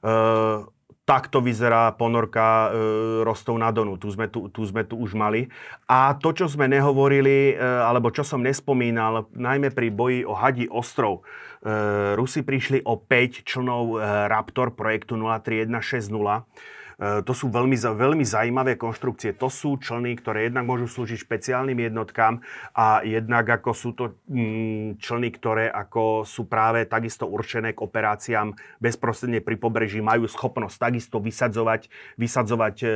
E, 0.00 0.79
takto 1.10 1.42
vyzerá 1.42 1.90
ponorka 1.98 2.70
e, 2.70 2.86
Rostov 3.26 3.58
na 3.58 3.74
Donu. 3.74 3.98
Tu 3.98 4.14
sme 4.14 4.30
tu, 4.30 4.46
tu 4.54 4.62
sme 4.62 4.86
tu 4.86 4.94
už 4.94 5.18
mali. 5.18 5.50
A 5.90 6.14
to, 6.14 6.30
čo 6.30 6.46
sme 6.46 6.70
nehovorili, 6.70 7.50
e, 7.50 7.54
alebo 7.58 8.14
čo 8.14 8.22
som 8.22 8.38
nespomínal, 8.38 9.26
najmä 9.34 9.74
pri 9.74 9.90
boji 9.90 10.22
o 10.22 10.38
Hadí 10.38 10.70
ostrov, 10.70 11.26
e, 11.66 12.14
Rusi 12.14 12.46
prišli 12.46 12.86
o 12.86 12.94
5 12.94 13.42
člnov 13.42 13.98
e, 13.98 14.06
Raptor 14.30 14.70
projektu 14.78 15.18
03160 15.18 16.14
E, 16.14 16.79
to 17.00 17.32
sú 17.32 17.48
veľmi, 17.48 17.72
veľmi 17.80 18.24
zaujímavé 18.28 18.76
konštrukcie. 18.76 19.32
To 19.40 19.48
sú 19.48 19.80
člny, 19.80 20.20
ktoré 20.20 20.52
jednak 20.52 20.68
môžu 20.68 20.84
slúžiť 20.84 21.24
špeciálnym 21.24 21.80
jednotkám 21.80 22.44
a 22.76 23.00
jednak 23.00 23.48
ako 23.48 23.70
sú 23.72 23.90
to 23.96 24.20
mm, 24.28 25.00
člny, 25.00 25.32
ktoré 25.32 25.72
ako 25.72 26.28
sú 26.28 26.44
práve 26.44 26.84
takisto 26.84 27.24
určené 27.24 27.72
k 27.72 27.80
operáciám 27.80 28.52
bezprostredne 28.84 29.40
pri 29.40 29.56
pobreží, 29.56 30.04
majú 30.04 30.28
schopnosť 30.28 30.76
takisto 30.76 31.24
vysadzovať, 31.24 31.88
vysadzovať 32.20 32.76
e, 32.84 32.86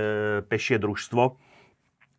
pešie 0.53 0.77
družstvo 0.77 1.44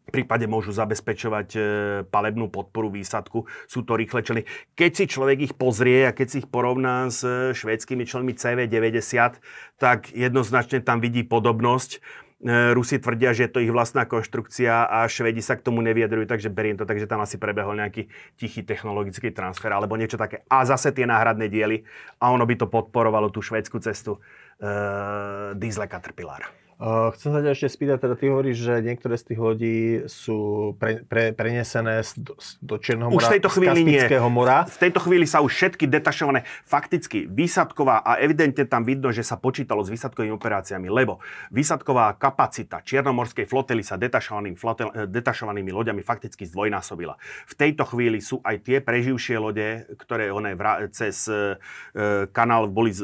prípade 0.10 0.46
môžu 0.46 0.72
zabezpečovať 0.72 1.48
e, 1.56 1.60
palebnú 2.08 2.48
podporu 2.50 2.94
výsadku. 2.94 3.50
Sú 3.66 3.82
to 3.82 3.98
rýchle 3.98 4.22
člny. 4.22 4.44
Keď 4.78 4.92
si 4.94 5.06
človek 5.10 5.38
ich 5.52 5.54
pozrie 5.58 6.06
a 6.08 6.16
keď 6.16 6.28
si 6.30 6.38
ich 6.46 6.50
porovná 6.50 7.10
s 7.10 7.26
e, 7.26 7.52
švédskymi 7.58 8.06
člnmi 8.06 8.34
CV90, 8.38 9.42
tak 9.82 10.14
jednoznačne 10.14 10.86
tam 10.86 11.02
vidí 11.02 11.26
podobnosť. 11.26 11.92
E, 11.98 12.00
Rusi 12.78 13.02
tvrdia, 13.02 13.34
že 13.34 13.48
je 13.48 13.52
to 13.52 13.64
ich 13.64 13.74
vlastná 13.74 14.06
konštrukcia 14.06 14.86
a 14.86 15.10
Švedi 15.10 15.42
sa 15.42 15.58
k 15.58 15.66
tomu 15.66 15.82
neviedrujú, 15.82 16.30
takže 16.30 16.54
beriem 16.54 16.78
to, 16.78 16.86
takže 16.86 17.10
tam 17.10 17.24
asi 17.24 17.42
prebehol 17.42 17.74
nejaký 17.80 18.12
tichý 18.38 18.62
technologický 18.62 19.34
transfer 19.34 19.72
alebo 19.74 19.98
niečo 19.98 20.20
také. 20.20 20.46
A 20.52 20.68
zase 20.68 20.94
tie 20.94 21.10
náhradné 21.10 21.50
diely 21.50 21.88
a 22.22 22.30
ono 22.30 22.46
by 22.46 22.56
to 22.60 22.68
podporovalo 22.70 23.32
tú 23.32 23.40
švédsku 23.40 23.80
cestu 23.80 24.20
uh, 24.20 25.56
Diesel 25.56 25.88
Caterpillar. 25.88 26.65
Uh, 26.76 27.08
chcem 27.16 27.32
sa 27.32 27.40
ťa 27.40 27.56
ešte 27.56 27.72
spýtať, 27.72 28.04
teda 28.04 28.16
ty 28.20 28.28
hovoríš, 28.28 28.58
že 28.60 28.74
niektoré 28.84 29.16
z 29.16 29.32
tých 29.32 29.40
lodí 29.40 29.78
sú 30.12 30.72
pre, 30.76 31.08
pre, 31.08 31.32
prenesené 31.32 32.04
do, 32.20 32.36
do 32.60 32.76
Čierneho 32.76 33.08
mora, 33.08 33.24
už 33.24 33.32
tejto 33.32 33.48
chvíli 33.48 33.80
z 33.80 33.88
Kaspického 33.88 34.28
nie. 34.28 34.36
mora. 34.36 34.58
V 34.68 34.80
tejto 34.84 35.00
chvíli 35.00 35.24
sa 35.24 35.40
už 35.40 35.56
všetky 35.56 35.88
detašované, 35.88 36.44
fakticky 36.68 37.32
výsadková 37.32 38.04
a 38.04 38.20
evidentne 38.20 38.68
tam 38.68 38.84
vidno, 38.84 39.16
že 39.16 39.24
sa 39.24 39.40
počítalo 39.40 39.88
s 39.88 39.90
výsadkovými 39.94 40.36
operáciami, 40.36 40.92
lebo 40.92 41.24
výsadková 41.56 42.12
kapacita 42.20 42.84
Čiernomorskej 42.84 43.48
flotily 43.48 43.80
sa 43.80 43.96
detašovaným, 43.96 44.60
flotel, 44.60 44.92
eh, 44.92 45.08
detašovanými 45.08 45.72
loďami 45.72 46.04
fakticky 46.04 46.44
zdvojnásobila. 46.44 47.16
V 47.48 47.54
tejto 47.56 47.88
chvíli 47.88 48.20
sú 48.20 48.44
aj 48.44 48.68
tie 48.68 48.84
preživšie 48.84 49.40
lode, 49.40 49.88
ktoré 49.96 50.28
one 50.28 50.60
vrá, 50.60 50.84
cez 50.92 51.30
e, 51.32 51.56
kanál 52.34 52.68
boli, 52.68 52.92
e, 52.92 53.00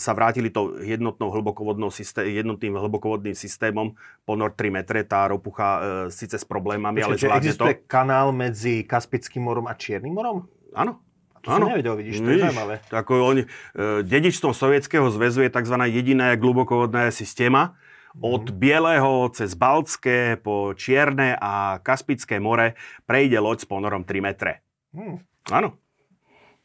sa 0.00 0.16
vrátili 0.16 0.48
to 0.48 0.80
jednotnou 0.80 1.28
hlbokovodnou 1.28 1.92
systém, 1.92 2.32
jednotným 2.32 2.78
hlboko 2.78 3.01
hlbokovodným 3.02 3.34
systémom 3.34 3.98
ponor 4.22 4.54
3 4.54 4.70
metre, 4.70 5.02
tá 5.02 5.26
ropucha 5.26 6.06
e, 6.06 6.14
síce 6.14 6.38
s 6.38 6.46
problémami, 6.46 7.02
ale 7.02 7.18
Čiže 7.18 7.26
zvládne 7.26 7.34
to. 7.34 7.42
existuje 7.42 7.74
kanál 7.90 8.30
medzi 8.30 8.86
Kaspickým 8.86 9.42
morom 9.42 9.66
a 9.66 9.74
Čiernym 9.74 10.14
morom? 10.14 10.46
Áno. 10.78 11.02
To 11.42 11.58
som 11.58 11.66
nevedel, 11.66 11.98
vidíš, 11.98 12.22
to 12.22 12.30
je 12.30 12.38
zaujímavé. 12.38 12.74
Ako 12.94 13.12
oni, 13.26 13.42
e, 13.74 14.06
dedičstvom 14.06 14.54
Sovietskeho 14.54 15.10
zväzu 15.10 15.42
je 15.42 15.50
tzv. 15.50 15.74
jediná 15.90 16.38
hlbokovodná 16.38 17.10
systéma, 17.10 17.74
od 18.14 18.52
Mhm. 18.52 18.56
Bieleho 18.60 19.32
cez 19.32 19.56
Baltské 19.56 20.36
po 20.38 20.76
Čierne 20.76 21.34
a 21.34 21.80
Kaspické 21.82 22.38
more 22.38 22.76
prejde 23.08 23.40
loď 23.40 23.64
s 23.64 23.66
ponorom 23.66 24.04
3 24.06 24.20
metre. 24.22 24.62
Hm. 24.94 25.16
Áno. 25.50 25.81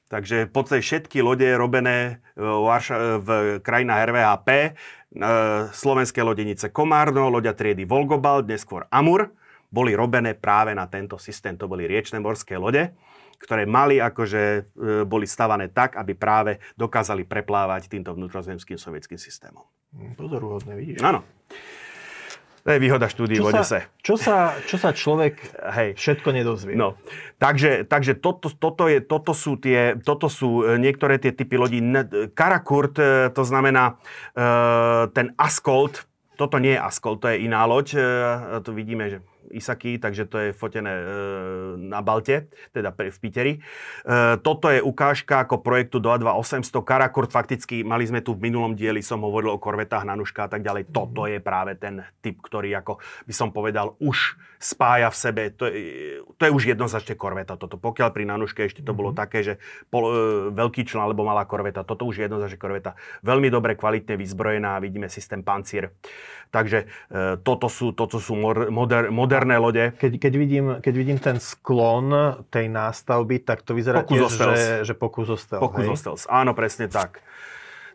Takže 0.07 0.47
podstate 0.47 0.79
všetky 0.79 1.19
lode 1.19 1.43
robené 1.59 2.23
v, 2.39 2.47
Varša- 2.47 3.19
v 3.19 3.29
krajinách 3.59 4.01
RVHP, 4.07 4.49
e, 4.55 4.69
slovenské 5.75 6.23
lodenice 6.23 6.71
Komárno, 6.71 7.27
loďa 7.27 7.51
triedy 7.51 7.84
Volgobal, 7.84 8.47
neskôr 8.47 8.88
Amur, 8.88 9.35
boli 9.67 9.91
robené 9.99 10.31
práve 10.31 10.71
na 10.71 10.88
tento 10.88 11.19
systém. 11.19 11.59
To 11.59 11.67
boli 11.67 11.84
riečne 11.84 12.23
morské 12.23 12.55
lode, 12.55 12.95
ktoré 13.35 13.67
mali 13.67 13.99
akože, 13.99 14.43
e, 14.43 14.59
boli 15.03 15.27
stavané 15.27 15.75
tak, 15.75 15.99
aby 15.99 16.15
práve 16.15 16.63
dokázali 16.79 17.27
preplávať 17.27 17.91
týmto 17.91 18.15
vnútrozemským 18.15 18.79
sovietským 18.79 19.19
systémom. 19.19 19.67
Hm, 19.91 20.15
Pozoruhodné, 20.15 20.71
vidíš. 20.79 21.03
Áno. 21.03 21.27
To 22.68 22.76
je 22.76 22.84
výhoda 22.84 23.07
štúdií 23.07 23.39
v 23.39 23.48
Odese. 23.48 23.88
sa, 23.88 24.03
čo, 24.03 24.19
sa, 24.19 24.60
čo 24.68 24.76
sa 24.76 24.91
človek 24.91 25.39
Hej. 25.56 25.95
všetko 25.95 26.35
nedozvie? 26.35 26.76
No, 26.76 26.99
takže, 27.39 27.88
takže 27.88 28.19
toto, 28.19 28.52
toto, 28.52 28.91
je, 28.91 28.99
toto, 28.99 29.31
sú 29.31 29.56
tie, 29.56 29.95
toto 30.03 30.27
sú 30.27 30.68
e, 30.68 30.76
niektoré 30.76 31.15
tie 31.15 31.31
typy 31.31 31.56
lodí. 31.56 31.80
Karakurt, 32.35 32.99
e, 32.99 33.31
to 33.31 33.48
znamená 33.48 33.95
e, 34.35 34.44
ten 35.15 35.31
Askold, 35.39 36.03
toto 36.35 36.60
nie 36.60 36.76
je 36.76 36.84
Askold, 36.84 37.23
to 37.23 37.31
je 37.31 37.48
iná 37.48 37.64
loď, 37.64 37.98
to 38.61 38.76
vidíme, 38.76 39.10
že 39.10 39.23
Isaky, 39.52 39.99
takže 40.02 40.28
to 40.28 40.38
je 40.38 40.49
fotené 40.52 40.91
e, 40.91 41.06
na 41.80 42.03
Balte, 42.03 42.52
teda 42.72 42.91
pre- 42.91 43.11
v 43.11 43.18
Piteri. 43.19 43.53
E, 43.56 43.60
toto 44.44 44.68
je 44.72 44.84
ukážka 44.84 45.44
ako 45.48 45.64
projektu 45.64 45.99
22800 45.99 46.84
Karakurt, 46.84 47.30
fakticky 47.32 47.82
mali 47.82 48.07
sme 48.07 48.24
tu 48.24 48.36
v 48.36 48.49
minulom 48.49 48.76
dieli, 48.76 48.99
som 49.03 49.24
hovoril 49.24 49.56
o 49.56 49.61
korvetách 49.61 50.07
Nanuška 50.07 50.48
a 50.48 50.49
tak 50.52 50.64
ďalej. 50.64 50.91
Toto 50.91 51.28
je 51.28 51.40
práve 51.40 51.76
ten 51.80 52.03
typ, 52.19 52.40
ktorý 52.44 52.80
ako 52.80 52.99
by 53.28 53.34
som 53.34 53.49
povedal 53.52 53.95
už 53.99 54.40
spája 54.57 55.14
v 55.14 55.18
sebe, 55.18 55.44
to 55.53 55.69
je, 55.69 55.78
to 56.38 56.41
je 56.49 56.52
už 56.52 56.64
jednoznačne 56.65 57.14
korveta 57.14 57.53
toto. 57.56 57.78
Pokiaľ 57.78 58.10
pri 58.10 58.26
Nanuške 58.26 58.65
ešte 58.65 58.82
to 58.82 58.98
bolo 58.98 59.14
také, 59.14 59.45
že 59.45 59.53
pol, 59.94 60.10
e, 60.10 60.14
veľký 60.53 60.82
člen 60.84 61.06
alebo 61.06 61.22
malá 61.22 61.45
korveta, 61.45 61.86
toto 61.86 62.10
už 62.10 62.22
je 62.22 62.24
jednoznačne 62.26 62.57
korveta. 62.57 62.98
Veľmi 63.22 63.53
dobre, 63.53 63.78
kvalitne 63.78 64.18
vyzbrojená, 64.18 64.82
vidíme 64.82 65.07
systém 65.14 65.45
pancier. 65.45 65.94
Takže 66.49 66.80
e, 66.84 66.86
toto 67.45 67.69
sú, 67.69 67.94
toto 67.94 68.18
sú 68.18 68.34
mor, 68.34 68.74
moder, 68.74 69.14
moderné 69.38 69.55
lode. 69.61 69.85
Keď, 70.01 70.11
keď, 70.18 70.34
vidím, 70.34 70.65
keď 70.81 70.93
vidím 70.97 71.19
ten 71.22 71.38
sklon 71.38 72.41
tej 72.49 72.73
nástavby, 72.73 73.45
tak 73.45 73.61
to 73.61 73.77
vyzerá 73.77 74.01
Pokus 74.01 74.34
tiež, 74.34 74.34
že, 74.34 74.65
že 74.89 74.93
pokus 74.97 75.30
o 75.30 75.38
stealth, 75.38 75.61
Pokus 75.61 75.85
hej? 75.85 75.93
o 75.93 75.95
stealth. 75.95 76.23
Áno, 76.26 76.57
presne 76.57 76.89
tak. 76.89 77.22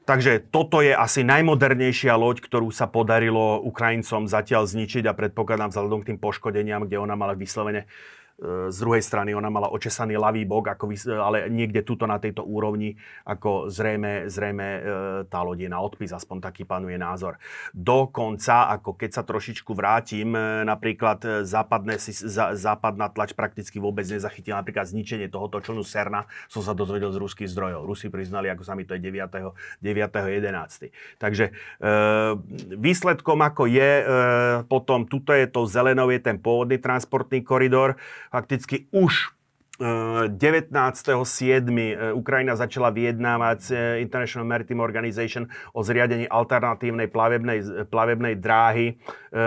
Takže 0.02 0.42
toto 0.50 0.82
je 0.82 0.90
asi 0.90 1.22
najmodernejšia 1.22 2.18
loď, 2.18 2.42
ktorú 2.42 2.74
sa 2.74 2.90
podarilo 2.90 3.62
Ukrajincom 3.62 4.26
zatiaľ 4.26 4.66
zničiť 4.66 5.06
a 5.06 5.14
predpokladám 5.14 5.70
vzhľadom 5.70 6.02
k 6.02 6.14
tým 6.14 6.18
poškodeniam, 6.18 6.86
kde 6.86 6.98
ona 6.98 7.14
mala 7.14 7.38
vyslovene 7.38 7.86
z 8.72 8.76
druhej 8.80 9.02
strany 9.04 9.36
ona 9.36 9.52
mala 9.52 9.70
očesaný 9.70 10.18
ľavý 10.18 10.42
bok, 10.48 10.74
ako 10.74 10.90
ale 11.20 11.46
niekde 11.46 11.86
tuto 11.86 12.08
na 12.10 12.18
tejto 12.18 12.42
úrovni, 12.42 12.98
ako 13.22 13.70
zrejme, 13.70 14.26
zrejme 14.26 14.66
e, 14.66 14.80
tá 15.30 15.44
loď 15.44 15.68
je 15.68 15.70
na 15.70 15.78
odpis, 15.78 16.10
aspoň 16.10 16.42
taký 16.42 16.66
panuje 16.66 16.98
názor. 16.98 17.38
Dokonca, 17.70 18.72
ako 18.74 18.98
keď 18.98 19.10
sa 19.14 19.22
trošičku 19.22 19.70
vrátim, 19.76 20.34
e, 20.34 20.66
napríklad 20.66 21.18
e, 21.22 21.28
západné, 21.46 22.00
západná 22.56 23.12
tlač 23.14 23.36
prakticky 23.36 23.78
vôbec 23.78 24.08
nezachytila 24.08 24.58
napríklad 24.58 24.90
zničenie 24.90 25.30
tohoto 25.30 25.62
člnu 25.62 25.86
Serna, 25.86 26.26
som 26.50 26.64
sa 26.66 26.74
dozvedel 26.74 27.14
z 27.14 27.20
ruských 27.22 27.50
zdrojov. 27.52 27.86
Rusi 27.86 28.10
priznali, 28.10 28.50
ako 28.50 28.66
sa 28.66 28.74
mi 28.74 28.82
to 28.82 28.98
je 28.98 29.02
9. 29.02 29.54
9.11. 29.82 30.90
Takže 31.18 31.54
výsledkom 32.74 33.38
ako 33.38 33.70
je 33.70 33.90
potom, 34.66 35.06
tuto 35.06 35.30
je 35.34 35.46
to 35.46 35.66
zelenou, 35.66 36.10
je 36.10 36.20
ten 36.22 36.38
pôvodný 36.38 36.78
transportný 36.78 37.42
koridor. 37.42 37.98
Fakticky 38.32 38.88
už 38.96 39.28
e, 39.76 40.32
19.7. 40.32 40.72
e, 40.72 42.12
Ukrajina 42.16 42.56
začala 42.56 42.88
vyjednávať 42.88 43.58
s 43.60 43.68
e, 43.68 44.00
International 44.00 44.48
Maritime 44.48 44.80
Organization 44.80 45.52
o 45.76 45.84
zriadení 45.84 46.24
alternatívnej 46.32 47.12
plavebnej, 47.12 47.84
plavebnej 47.92 48.40
dráhy, 48.40 48.96
e, 48.96 49.40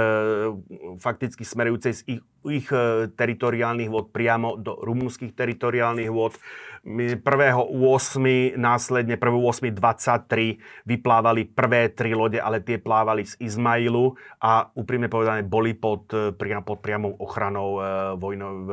fakticky 1.01 1.41
smerujúcej 1.41 1.93
z 1.97 2.01
ich, 2.05 2.21
ich 2.45 2.69
e, 2.69 3.09
teritoriálnych 3.09 3.89
vôd 3.89 4.13
priamo 4.13 4.53
do 4.53 4.77
rumúnskych 4.85 5.33
teritoriálnych 5.33 6.13
vôd. 6.13 6.37
My 6.85 7.17
1.8. 7.17 8.53
následne 8.61 9.17
1.8.23 9.17 10.85
vyplávali 10.85 11.49
prvé 11.49 11.89
tri 11.89 12.13
lode, 12.13 12.37
ale 12.37 12.61
tie 12.61 12.77
plávali 12.77 13.25
z 13.25 13.33
Izmailu 13.41 14.13
a 14.37 14.69
úprimne 14.77 15.09
povedané 15.09 15.41
boli 15.41 15.73
pod, 15.73 16.05
e, 16.13 16.29
priam, 16.37 16.61
pod 16.61 16.85
priamou 16.85 17.17
ochranou 17.17 17.81
e, 17.81 18.13
vojno, 18.21 18.47
e, 18.53 18.63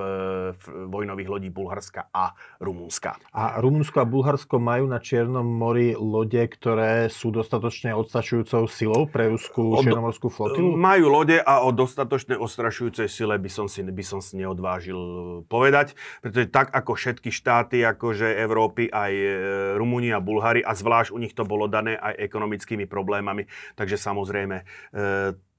f- 0.53 0.93
vojnových 0.93 1.29
lodí 1.33 1.49
Bulharska 1.49 2.13
a 2.13 2.37
Rumúnska. 2.61 3.17
A 3.33 3.57
Rumunsko 3.65 4.05
a 4.05 4.07
Bulharsko 4.07 4.61
majú 4.61 4.85
na 4.93 5.01
Čiernom 5.01 5.49
mori 5.49 5.97
lode, 5.97 6.45
ktoré 6.53 7.09
sú 7.09 7.33
dostatočne 7.33 7.97
odstačujúcou 7.97 8.69
silou 8.69 9.09
pre 9.09 9.33
ruskú 9.33 9.81
čiernomorskú 9.81 10.29
flotilu? 10.29 10.77
Majú 10.77 11.09
lode 11.09 11.41
a 11.41 11.65
o 11.65 11.73
dostatočne 11.73 12.37
ostrašujúcej 12.37 13.09
sile 13.09 13.41
by 13.41 13.49
som 13.49 13.73
si, 13.73 13.81
by 13.81 14.05
som 14.05 14.21
si 14.21 14.37
neodvážil 14.37 15.01
povedať, 15.49 15.97
pretože 16.21 16.53
tak 16.53 16.69
ako 16.77 16.93
všetky 16.93 17.33
štáty, 17.33 17.81
akože 18.03 18.35
Európy, 18.37 18.91
aj 18.91 19.13
e, 19.15 19.27
Rumúni 19.75 20.11
a 20.11 20.19
Bulhári, 20.19 20.59
a 20.61 20.75
zvlášť 20.75 21.11
u 21.11 21.19
nich 21.19 21.31
to 21.31 21.43
bolo 21.43 21.65
dané 21.67 21.95
aj 21.95 22.19
ekonomickými 22.21 22.85
problémami, 22.85 23.47
takže 23.73 23.95
samozrejme 23.95 24.57
e, 24.59 24.65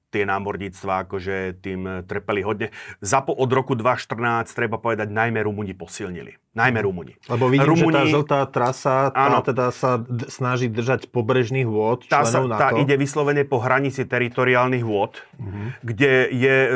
tie 0.06 0.22
námorníctva 0.22 1.08
akože 1.08 1.36
tým 1.58 1.80
e, 1.82 1.92
trpeli 2.02 2.38
hodne. 2.40 2.68
Za 3.00 3.18
po, 3.20 3.32
od 3.32 3.48
roku 3.48 3.72
2014, 3.72 4.14
treba 4.52 4.76
povedať, 4.76 5.08
najmä 5.08 5.40
Rumúni 5.40 5.72
posilnili. 5.72 6.36
Najmä 6.52 6.78
Rumúni. 6.78 7.18
Lebo 7.26 7.48
vidím, 7.48 7.74
že 7.74 7.82
tá 7.82 7.88
Rumúni- 7.98 8.12
žltá 8.12 8.40
trasa 8.46 8.94
tá 9.08 9.26
Áno. 9.26 9.42
teda 9.42 9.72
sa 9.72 9.98
d- 9.98 10.28
snaží 10.28 10.68
držať 10.68 11.08
pobrežných 11.08 11.66
vôd 11.66 12.04
tá, 12.04 12.22
sa, 12.22 12.38
členov 12.38 12.54
tá 12.54 12.70
NATO. 12.70 12.78
ide 12.78 12.94
vyslovene 12.94 13.42
po 13.42 13.58
hranici 13.58 14.04
teritoriálnych 14.04 14.84
vôd, 14.84 15.18
Mhm. 15.34 15.82
kde 15.82 16.12
je 16.30 16.56
e, 16.60 16.70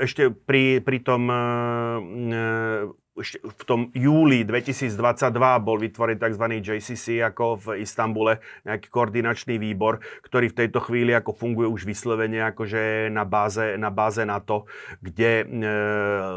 ešte 0.00 0.22
pri, 0.32 0.80
pri 0.80 0.98
tom 0.98 1.22
e, 1.28 1.38
ešte 3.14 3.38
v 3.38 3.62
tom 3.62 3.80
júli 3.94 4.42
2022 4.42 4.98
bol 5.62 5.78
vytvorený 5.78 6.18
tzv. 6.18 6.44
JCC 6.58 7.22
ako 7.22 7.62
v 7.62 7.66
Istambule, 7.86 8.42
nejaký 8.66 8.90
koordinačný 8.90 9.54
výbor, 9.62 10.02
ktorý 10.26 10.50
v 10.50 10.58
tejto 10.66 10.82
chvíli 10.82 11.14
ako 11.14 11.30
funguje 11.30 11.70
už 11.70 11.86
vyslovene 11.86 12.42
akože 12.50 13.14
na 13.14 13.22
báze, 13.22 13.78
na 13.78 13.94
báze 13.94 14.26
NATO, 14.26 14.66
kde 14.98 15.46
e, 15.46 15.72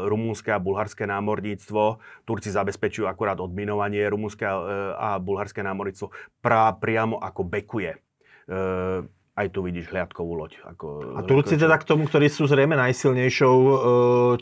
rumúnske 0.06 0.54
a 0.54 0.62
bulharské 0.62 1.02
námorníctvo, 1.10 1.98
Turci 2.22 2.54
zabezpečujú 2.54 3.10
akurát 3.10 3.42
odminovanie, 3.42 4.06
rumúnske 4.06 4.46
a, 4.46 4.54
e, 4.54 4.74
a 4.94 5.08
bulharské 5.18 5.66
námorníctvo 5.66 6.14
pra, 6.38 6.70
priamo 6.78 7.18
ako 7.18 7.42
bekuje. 7.42 7.98
E, 8.46 9.17
aj 9.38 9.54
tu 9.54 9.62
vidíš 9.62 9.94
hliadkovú 9.94 10.34
loď. 10.34 10.58
Ako, 10.66 11.14
A 11.14 11.22
Turci 11.22 11.54
ako, 11.54 11.62
teda 11.62 11.76
k 11.78 11.84
tomu, 11.86 12.02
ktorí 12.10 12.26
sú 12.26 12.50
zrejme 12.50 12.74
najsilnejšou 12.74 13.56
e, 13.56 13.72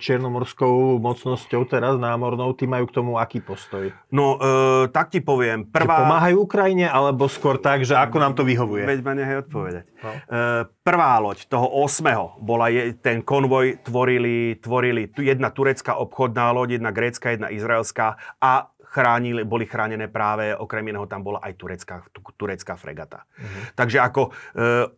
čiernomorskou 0.00 0.96
mocnosťou 0.96 1.68
teraz 1.68 2.00
námornou, 2.00 2.56
tí 2.56 2.64
majú 2.64 2.88
k 2.88 2.96
tomu 2.96 3.20
aký 3.20 3.44
postoj? 3.44 3.92
No, 4.08 4.40
e, 4.40 4.88
tak 4.88 5.12
ti 5.12 5.20
poviem. 5.20 5.68
Že 5.68 5.84
Prvá... 5.84 6.00
pomáhajú 6.00 6.36
Ukrajine, 6.40 6.88
alebo 6.88 7.28
skôr 7.28 7.60
tak, 7.60 7.84
že 7.84 7.92
ako 7.92 8.16
nám 8.16 8.32
to 8.32 8.48
vyhovuje? 8.48 8.88
Veď 8.88 9.00
ma 9.04 9.12
nechaj 9.12 9.36
odpovedať. 9.44 9.84
No. 10.00 10.10
E, 10.16 10.64
prvá 10.80 11.20
loď 11.20 11.44
toho 11.44 11.68
8. 11.84 12.40
bola, 12.40 12.72
je, 12.72 12.96
ten 12.96 13.20
konvoj 13.20 13.84
tvorili, 13.84 14.56
tvorili 14.56 15.12
jedna 15.12 15.52
turecká 15.52 16.00
obchodná 16.00 16.56
loď, 16.56 16.80
jedna 16.80 16.88
grécka, 16.88 17.36
jedna 17.36 17.52
izraelská 17.52 18.16
a 18.40 18.72
chránili, 18.96 19.44
boli 19.44 19.68
chránené 19.68 20.08
práve, 20.08 20.56
okrem 20.56 20.88
iného 20.88 21.04
tam 21.04 21.20
bola 21.20 21.44
aj 21.44 21.52
turecká, 21.60 22.00
tu, 22.08 22.24
turecká 22.32 22.80
fregata. 22.80 23.28
Mhm. 23.36 23.76
Takže 23.76 23.98
ako 24.00 24.22
e, 24.24 24.30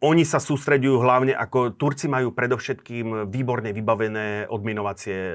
oni 0.06 0.22
sa 0.22 0.38
sústreďujú 0.38 1.02
hlavne, 1.02 1.34
ako 1.34 1.74
Turci 1.74 2.06
majú 2.06 2.30
predovšetkým 2.30 3.26
výborne 3.26 3.74
vybavené 3.74 4.46
odminovacie, 4.46 5.18
e, 5.18 5.34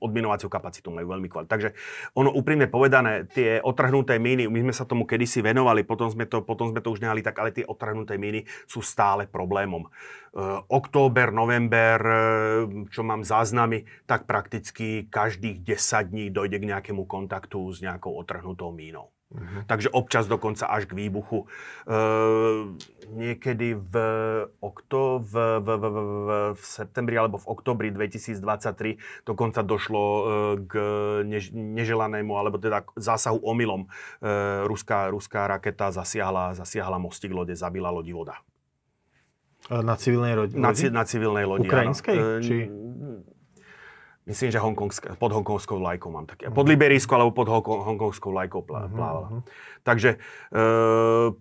odminovaciu 0.00 0.48
kapacitu, 0.48 0.88
majú 0.88 1.12
veľmi 1.12 1.28
kvalitnú. 1.28 1.52
Takže 1.52 1.76
ono 2.16 2.32
úprimne 2.32 2.72
povedané, 2.72 3.28
tie 3.28 3.60
otrhnuté 3.60 4.16
míny, 4.16 4.48
my 4.48 4.64
sme 4.70 4.72
sa 4.72 4.88
tomu 4.88 5.04
kedysi 5.04 5.44
venovali, 5.44 5.84
potom 5.84 6.08
sme 6.08 6.24
to, 6.24 6.40
potom 6.40 6.72
sme 6.72 6.80
to 6.80 6.88
už 6.88 7.04
nehali 7.04 7.20
tak, 7.20 7.36
ale 7.36 7.52
tie 7.52 7.68
otrhnuté 7.68 8.16
míny 8.16 8.48
sú 8.64 8.80
stále 8.80 9.28
problémom. 9.28 9.92
E, 10.32 10.40
október, 10.68 11.28
november, 11.28 12.00
e, 12.00 12.16
čo 12.88 13.04
mám 13.04 13.20
záznamy, 13.20 13.84
tak 14.08 14.24
prakticky 14.24 15.04
každých 15.12 15.60
10 15.60 16.08
dní 16.08 16.32
dojde 16.32 16.56
k 16.56 16.68
nejakému 16.72 17.04
kontaktu 17.04 17.68
s 17.68 17.84
nejakou 17.84 18.16
otrhnutou 18.16 18.72
mínou. 18.72 19.12
Uh-huh. 19.32 19.64
Takže 19.64 19.88
občas 19.92 20.28
dokonca 20.28 20.68
až 20.68 20.88
k 20.88 20.96
výbuchu. 20.96 21.44
E, 21.44 21.96
niekedy 23.12 23.76
v, 23.76 23.94
okto, 24.60 25.20
v, 25.20 25.60
v, 25.60 25.68
v, 25.68 25.84
v, 25.88 26.28
v 26.56 26.62
septembri 26.64 27.16
alebo 27.20 27.36
v 27.36 27.48
oktobri 27.52 27.88
2023 27.92 29.28
dokonca 29.28 29.60
došlo 29.60 30.04
k 30.64 30.72
než, 31.28 31.52
neželanému 31.52 32.32
alebo 32.40 32.56
teda 32.56 32.88
zásahu 32.96 33.36
omylom. 33.36 33.84
E, 33.84 33.88
ruská, 34.64 35.12
ruská 35.12 35.44
raketa 35.44 35.92
zasiahla, 35.92 36.56
zasiahla 36.56 36.96
mostík 36.96 37.36
lode, 37.36 37.52
zabila 37.52 37.92
lodi 37.92 38.16
voda. 38.16 38.40
Na 39.70 39.94
civilnej 39.94 40.34
lodi? 40.34 40.58
Na, 40.58 40.74
na 40.74 41.04
civilnej 41.06 41.46
lodi, 41.46 41.70
Ukrajinskej? 41.70 42.16
Áno. 42.18 42.42
Či... 42.42 42.56
Myslím, 44.22 44.54
že 44.54 44.62
pod 45.18 45.34
hongkongskou 45.34 45.82
lajkou 45.82 46.06
mám 46.14 46.30
také. 46.30 46.46
Pod 46.46 46.70
liberijskou 46.70 47.18
alebo 47.18 47.34
pod 47.34 47.50
hongkongskou 47.50 48.30
lajkou 48.30 48.62
mhm, 48.62 48.94
plávala. 48.94 49.28
Uh-huh. 49.34 49.42
Takže 49.82 50.14
e, 50.14 50.18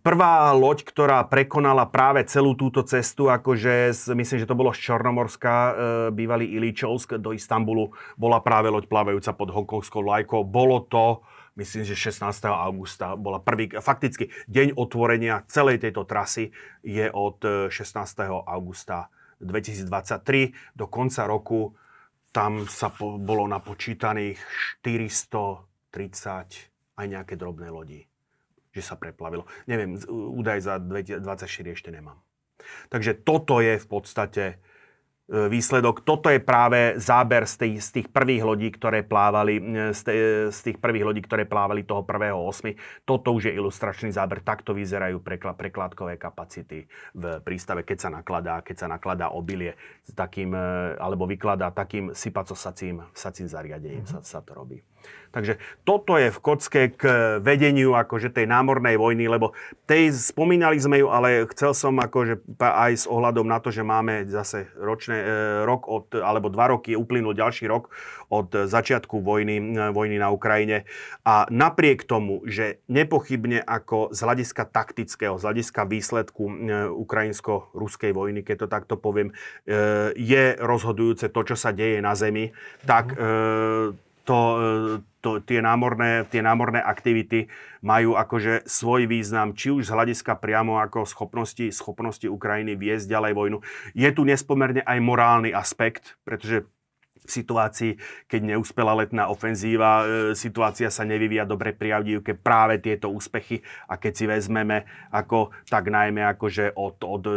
prvá 0.01 0.49
loď, 0.57 0.81
ktorá 0.89 1.21
prekonala 1.29 1.85
práve 1.85 2.25
celú 2.25 2.57
túto 2.57 2.81
cestu, 2.81 3.29
akože 3.29 3.93
z, 3.93 4.17
myslím, 4.17 4.37
že 4.41 4.49
to 4.49 4.57
bolo 4.57 4.73
z 4.73 4.81
Čornomorska, 4.81 5.53
e, 5.53 5.73
bývalý 6.09 6.57
Iličovsk 6.57 7.21
do 7.21 7.37
Istanbulu, 7.37 7.93
bola 8.17 8.41
práve 8.41 8.73
loď 8.73 8.89
plávajúca 8.89 9.29
pod 9.37 9.53
hongkongskou 9.53 10.01
lajkou. 10.01 10.41
Bolo 10.41 10.81
to, 10.89 11.21
myslím, 11.55 11.83
že 11.83 11.95
16. 11.95 12.45
augusta 12.47 13.15
bola 13.19 13.39
prvý, 13.43 13.67
fakticky 13.71 14.31
deň 14.47 14.73
otvorenia 14.75 15.43
celej 15.51 15.79
tejto 15.83 16.03
trasy 16.07 16.51
je 16.83 17.11
od 17.11 17.69
16. 17.71 17.71
E, 17.71 18.23
augusta 18.27 19.09
2023 19.41 20.77
do 20.77 20.87
konca 20.87 21.27
roku 21.27 21.75
tam 22.31 22.63
sa 22.67 22.87
po, 22.87 23.19
bolo 23.19 23.47
napočítaných 23.51 24.39
430 24.83 26.95
aj 26.95 27.05
nejaké 27.07 27.35
drobné 27.35 27.67
lodi, 27.67 28.07
že 28.71 28.79
sa 28.79 28.95
preplavilo. 28.95 29.43
Neviem, 29.67 29.99
údaj 30.07 30.63
za 30.63 30.79
2024 30.79 31.75
ešte 31.75 31.91
nemám. 31.91 32.23
Takže 32.87 33.19
toto 33.25 33.59
je 33.59 33.75
v 33.75 33.87
podstate 33.89 34.43
E, 34.53 34.70
výsledok. 35.31 36.03
Toto 36.03 36.27
je 36.27 36.43
práve 36.43 36.99
záber 36.99 37.47
z 37.47 37.55
tých, 37.55 37.77
z 37.79 37.89
tých 37.99 38.07
prvých 38.11 38.43
lodí, 38.43 38.67
ktoré 38.67 39.07
plávali, 39.07 39.63
z, 39.95 40.01
te, 40.03 40.13
z 40.51 40.59
tých 40.59 40.77
prvých 40.77 41.07
lodí, 41.07 41.21
ktoré 41.23 41.47
plávali 41.47 41.87
toho 41.87 42.03
1.8. 42.03 43.07
Toto 43.07 43.31
už 43.31 43.47
je 43.47 43.55
ilustračný 43.55 44.11
záber. 44.11 44.43
Takto 44.43 44.75
vyzerajú 44.75 45.23
prekla, 45.23 45.55
prekladkové 45.55 46.19
kapacity 46.19 46.83
v 47.15 47.23
prístave, 47.47 47.87
keď 47.87 47.97
sa 47.97 48.09
nakladá, 48.11 48.59
keď 48.59 48.75
sa 48.75 48.87
nakladá 48.91 49.31
obilie 49.31 49.79
s 50.03 50.11
takým, 50.11 50.51
e, 50.51 50.99
alebo 50.99 51.23
vykladá 51.23 51.71
takým 51.71 52.11
sypacosacím 52.11 53.07
sacím 53.15 53.47
zariadením 53.47 54.03
mm-hmm. 54.03 54.23
sa, 54.27 54.39
sa 54.39 54.43
to 54.43 54.51
robí. 54.51 54.83
Takže 55.31 55.57
toto 55.87 56.19
je 56.19 56.27
v 56.27 56.39
kocke 56.43 56.81
k 56.91 57.03
vedeniu 57.39 57.95
akože 57.95 58.35
tej 58.35 58.45
námornej 58.51 58.99
vojny, 58.99 59.31
lebo 59.31 59.55
tej 59.87 60.11
spomínali 60.11 60.75
sme 60.75 60.99
ju, 60.99 61.07
ale 61.07 61.47
chcel 61.55 61.71
som 61.71 61.95
akože 61.95 62.43
aj 62.59 62.91
s 62.91 63.05
ohľadom 63.07 63.47
na 63.47 63.63
to, 63.63 63.71
že 63.71 63.87
máme 63.87 64.27
zase 64.27 64.67
ročné, 64.75 65.23
e, 65.23 65.27
rok 65.63 65.87
od, 65.87 66.11
alebo 66.19 66.51
dva 66.51 66.75
roky, 66.75 66.99
uplynul 66.99 67.31
ďalší 67.31 67.71
rok 67.71 67.87
od 68.27 68.51
začiatku 68.67 69.23
vojny, 69.23 69.55
e, 69.55 69.89
vojny 69.95 70.19
na 70.19 70.35
Ukrajine. 70.35 70.83
A 71.23 71.47
napriek 71.47 72.03
tomu, 72.03 72.43
že 72.43 72.83
nepochybne 72.91 73.63
ako 73.63 74.11
z 74.11 74.19
hľadiska 74.27 74.67
taktického, 74.67 75.39
z 75.39 75.43
hľadiska 75.47 75.81
výsledku 75.87 76.43
e, 76.43 76.53
ukrajinsko-ruskej 76.91 78.11
vojny, 78.11 78.43
keď 78.43 78.67
to 78.67 78.67
takto 78.67 78.95
poviem, 78.99 79.31
e, 79.31 79.33
je 80.19 80.59
rozhodujúce 80.59 81.31
to, 81.31 81.41
čo 81.47 81.55
sa 81.55 81.71
deje 81.71 82.03
na 82.03 82.19
zemi, 82.19 82.51
tak 82.83 83.15
e, 83.15 84.10
to, 84.25 84.39
e, 84.39 84.65
to, 85.21 85.29
tie, 85.41 85.61
námorné, 85.61 86.25
tie 86.29 86.41
námorné 86.41 86.81
aktivity 86.81 87.49
majú 87.81 88.17
akože 88.17 88.65
svoj 88.69 89.09
význam, 89.09 89.57
či 89.57 89.73
už 89.73 89.89
z 89.89 89.93
hľadiska 89.93 90.37
priamo 90.37 90.77
ako 90.81 91.05
schopnosti, 91.05 91.73
schopnosti 91.73 92.25
Ukrajiny 92.29 92.77
viesť 92.77 93.09
ďalej 93.09 93.33
vojnu. 93.33 93.57
Je 93.97 94.09
tu 94.13 94.21
nespomerne 94.25 94.85
aj 94.85 94.97
morálny 95.01 95.49
aspekt, 95.53 96.17
pretože 96.21 96.69
v 97.21 97.29
situácii, 97.29 97.91
keď 98.25 98.41
neúspela 98.55 98.97
letná 98.97 99.29
ofenzíva, 99.29 100.01
e, 100.01 100.05
situácia 100.33 100.89
sa 100.89 101.05
nevyvíja 101.05 101.45
dobre 101.45 101.69
pri 101.69 102.01
Avdívke 102.01 102.33
práve 102.33 102.81
tieto 102.81 103.13
úspechy 103.13 103.61
a 103.85 104.01
keď 104.01 104.13
si 104.13 104.25
vezmeme 104.25 104.89
ako, 105.13 105.53
tak 105.69 105.93
najmä 105.93 106.25
akože 106.33 106.73
od, 106.73 106.97
od 107.05 107.23
e, 107.29 107.33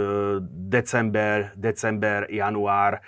december, 0.73 1.53
december, 1.53 2.25
január, 2.33 3.05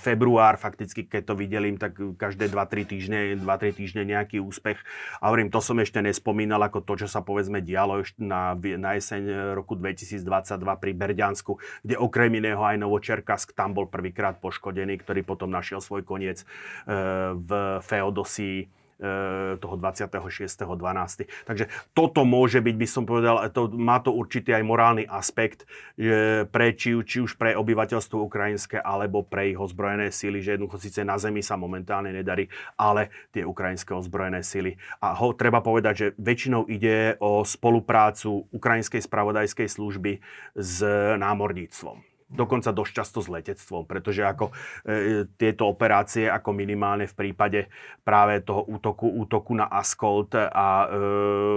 február, 0.00 0.56
fakticky 0.56 1.04
keď 1.04 1.22
to 1.28 1.34
videlím, 1.36 1.76
tak 1.76 2.00
každé 2.16 2.48
2-3 2.48 2.88
týždne, 2.88 3.20
2-3 3.36 3.76
týždne 3.76 4.02
nejaký 4.08 4.40
úspech. 4.40 4.80
A 5.20 5.28
hovorím, 5.28 5.52
to 5.52 5.60
som 5.60 5.76
ešte 5.76 6.00
nespomínal 6.00 6.64
ako 6.64 6.80
to, 6.80 7.04
čo 7.04 7.08
sa 7.08 7.20
povedzme 7.20 7.60
dialo 7.60 8.00
na, 8.16 8.56
na 8.56 8.96
jeseň 8.96 9.52
roku 9.52 9.76
2022 9.76 10.24
pri 10.80 10.92
Berďansku, 10.96 11.60
kde 11.84 12.00
okrem 12.00 12.32
iného 12.40 12.64
aj 12.64 12.80
Novočerkask 12.80 13.52
tam 13.52 13.76
bol 13.76 13.84
prvýkrát 13.92 14.40
poškodený, 14.40 15.04
ktorý 15.04 15.20
potom 15.20 15.52
našiel 15.52 15.84
svoj 15.84 16.00
koniec 16.00 16.42
e, 16.42 16.46
v 17.36 17.50
Feodosii 17.84 18.77
toho 19.62 19.74
26.12. 19.78 20.66
Takže 21.46 21.64
toto 21.94 22.26
môže 22.26 22.58
byť, 22.58 22.74
by 22.74 22.88
som 22.90 23.06
povedal, 23.06 23.46
to, 23.54 23.70
má 23.70 24.02
to 24.02 24.10
určitý 24.10 24.58
aj 24.58 24.64
morálny 24.66 25.04
aspekt 25.06 25.70
pre, 26.50 26.66
či, 26.74 26.98
či 27.06 27.22
už 27.22 27.38
pre 27.38 27.54
obyvateľstvo 27.54 28.18
ukrajinské, 28.18 28.82
alebo 28.82 29.22
pre 29.22 29.54
ich 29.54 29.58
ozbrojené 29.58 30.10
síly, 30.10 30.42
že 30.42 30.58
jednoducho 30.58 30.82
síce 30.82 31.06
na 31.06 31.14
zemi 31.14 31.46
sa 31.46 31.54
momentálne 31.54 32.10
nedarí, 32.10 32.50
ale 32.74 33.14
tie 33.30 33.46
ukrajinské 33.46 33.94
ozbrojené 33.94 34.42
síly. 34.42 34.74
A 34.98 35.14
ho 35.14 35.30
treba 35.30 35.62
povedať, 35.62 35.94
že 35.94 36.06
väčšinou 36.18 36.66
ide 36.66 37.14
o 37.22 37.46
spoluprácu 37.46 38.50
ukrajinskej 38.50 39.06
spravodajskej 39.06 39.68
služby 39.70 40.18
s 40.58 40.82
námorníctvom 41.14 42.07
dokonca 42.28 42.76
dosť 42.76 42.92
často 42.92 43.18
s 43.24 43.28
letectvom, 43.32 43.88
pretože 43.88 44.20
ako 44.20 44.52
e, 44.84 45.24
tieto 45.40 45.64
operácie, 45.64 46.28
ako 46.28 46.52
minimálne 46.52 47.08
v 47.08 47.16
prípade 47.16 47.72
práve 48.04 48.44
toho 48.44 48.68
útoku, 48.68 49.08
útoku 49.08 49.56
na 49.56 49.64
Askolt 49.64 50.36
a 50.36 50.68
e, 50.84 50.96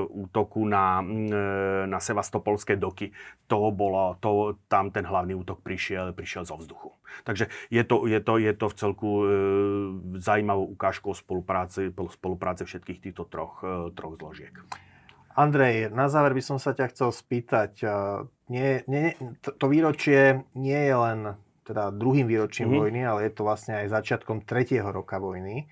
útoku 0.07 0.63
na, 0.63 1.03
e, 1.03 1.85
na 1.91 1.99
sevastopolské 1.99 2.79
doky, 2.79 3.11
to 3.51 3.71
bolo, 3.75 4.15
to, 4.23 4.55
tam 4.71 4.95
ten 4.95 5.03
hlavný 5.03 5.35
útok 5.35 5.59
prišiel, 5.59 6.15
prišiel 6.15 6.47
zo 6.47 6.55
vzduchu. 6.55 6.95
Takže 7.27 7.51
je 7.67 7.83
to, 7.83 8.07
je 8.07 8.19
to, 8.23 8.33
je 8.39 8.53
to 8.55 8.65
v 8.71 8.77
celku 8.79 9.09
e, 9.11 9.25
zaujímavou 10.23 10.71
ukážkou 10.71 11.11
spolupráce, 11.11 11.91
spolupráce 11.91 12.63
všetkých 12.63 12.99
týchto 13.03 13.27
troch, 13.27 13.59
e, 13.59 13.91
troch 13.91 14.15
zložiek. 14.15 14.55
Andrej, 15.35 15.89
na 15.91 16.11
záver 16.11 16.35
by 16.35 16.43
som 16.43 16.57
sa 16.59 16.75
ťa 16.75 16.91
chcel 16.91 17.09
spýtať. 17.11 17.71
Nie, 18.51 18.83
nie, 18.87 19.15
to, 19.39 19.55
to 19.55 19.65
výročie 19.71 20.43
nie 20.55 20.81
je 20.81 20.95
len 20.95 21.19
teda 21.63 21.93
druhým 21.93 22.27
výročím 22.27 22.67
mm-hmm. 22.67 22.81
vojny, 22.83 23.01
ale 23.07 23.19
je 23.29 23.31
to 23.31 23.41
vlastne 23.47 23.79
aj 23.79 23.93
začiatkom 23.95 24.43
tretieho 24.43 24.91
roka 24.91 25.21
vojny. 25.21 25.71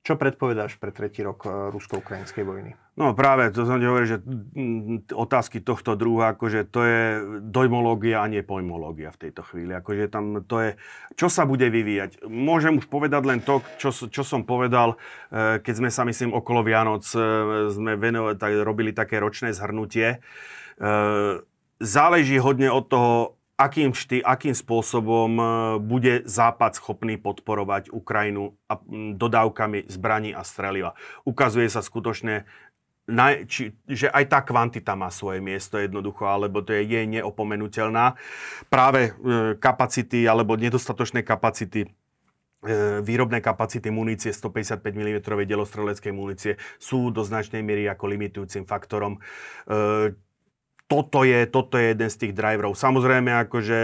Čo 0.00 0.16
predpovedáš 0.16 0.80
pre 0.80 0.96
tretí 0.96 1.20
rok 1.20 1.44
e, 1.44 1.68
rusko-ukrajinskej 1.76 2.40
vojny? 2.40 2.72
No 2.96 3.12
práve, 3.12 3.52
to 3.52 3.68
som 3.68 3.76
ti 3.76 3.84
hovoril, 3.84 4.08
že 4.08 4.18
otázky 5.12 5.60
tohto 5.60 5.92
druha, 5.92 6.32
akože 6.32 6.64
to 6.72 6.80
je 6.84 7.00
dojmológia 7.44 8.24
a 8.24 8.30
nie 8.32 8.40
pojmológia 8.40 9.12
v 9.12 9.28
tejto 9.28 9.44
chvíli. 9.44 9.76
Akože 9.76 10.08
tam 10.08 10.40
to 10.48 10.56
je, 10.64 10.70
čo 11.20 11.28
sa 11.28 11.44
bude 11.44 11.68
vyvíjať. 11.68 12.24
Môžem 12.24 12.80
už 12.80 12.88
povedať 12.88 13.22
len 13.28 13.44
to, 13.44 13.60
čo, 13.76 13.92
čo 13.92 14.24
som 14.24 14.48
povedal, 14.48 14.96
e, 15.28 15.60
keď 15.60 15.74
sme 15.76 15.90
sa, 15.92 16.08
myslím, 16.08 16.32
okolo 16.32 16.64
Vianoc 16.64 17.04
e, 17.12 17.20
sme 17.68 18.00
venovali, 18.00 18.40
tak, 18.40 18.56
robili 18.64 18.96
také 18.96 19.20
ročné 19.20 19.52
zhrnutie. 19.52 20.24
Záleží 21.80 22.40
hodne 22.40 22.72
od 22.72 22.88
toho, 22.88 23.39
akým, 23.60 23.92
šty, 23.92 24.24
akým 24.24 24.56
spôsobom 24.56 25.30
e, 25.36 25.44
bude 25.84 26.24
Západ 26.24 26.80
schopný 26.80 27.20
podporovať 27.20 27.92
Ukrajinu 27.92 28.56
a, 28.64 28.80
dodávkami 29.12 29.84
zbraní 29.92 30.32
a 30.32 30.40
streliva. 30.40 30.96
Ukazuje 31.28 31.68
sa 31.68 31.84
skutočne, 31.84 32.48
že 33.90 34.06
aj 34.08 34.24
tá 34.30 34.40
kvantita 34.40 34.94
má 34.94 35.10
svoje 35.12 35.42
miesto 35.42 35.76
jednoducho, 35.76 36.24
alebo 36.24 36.62
to 36.64 36.72
je, 36.72 36.86
je 36.86 37.20
neopomenutelná. 37.20 38.16
Práve 38.72 39.12
e, 39.12 39.58
kapacity 39.60 40.24
alebo 40.24 40.56
nedostatočné 40.56 41.20
kapacity 41.20 41.84
e, 41.84 41.88
výrobné 43.04 43.44
kapacity 43.44 43.92
munície 43.92 44.32
155 44.32 44.80
mm 44.80 45.18
delostreleckej 45.26 46.12
munície 46.16 46.52
sú 46.80 47.12
do 47.12 47.26
značnej 47.26 47.60
miery 47.60 47.90
ako 47.92 48.04
limitujúcim 48.08 48.64
faktorom. 48.64 49.20
Toto 50.90 51.22
je, 51.22 51.46
toto 51.46 51.78
je 51.78 51.94
jeden 51.94 52.10
z 52.10 52.16
tých 52.26 52.32
driverov. 52.34 52.74
Samozrejme, 52.74 53.30
akože 53.46 53.78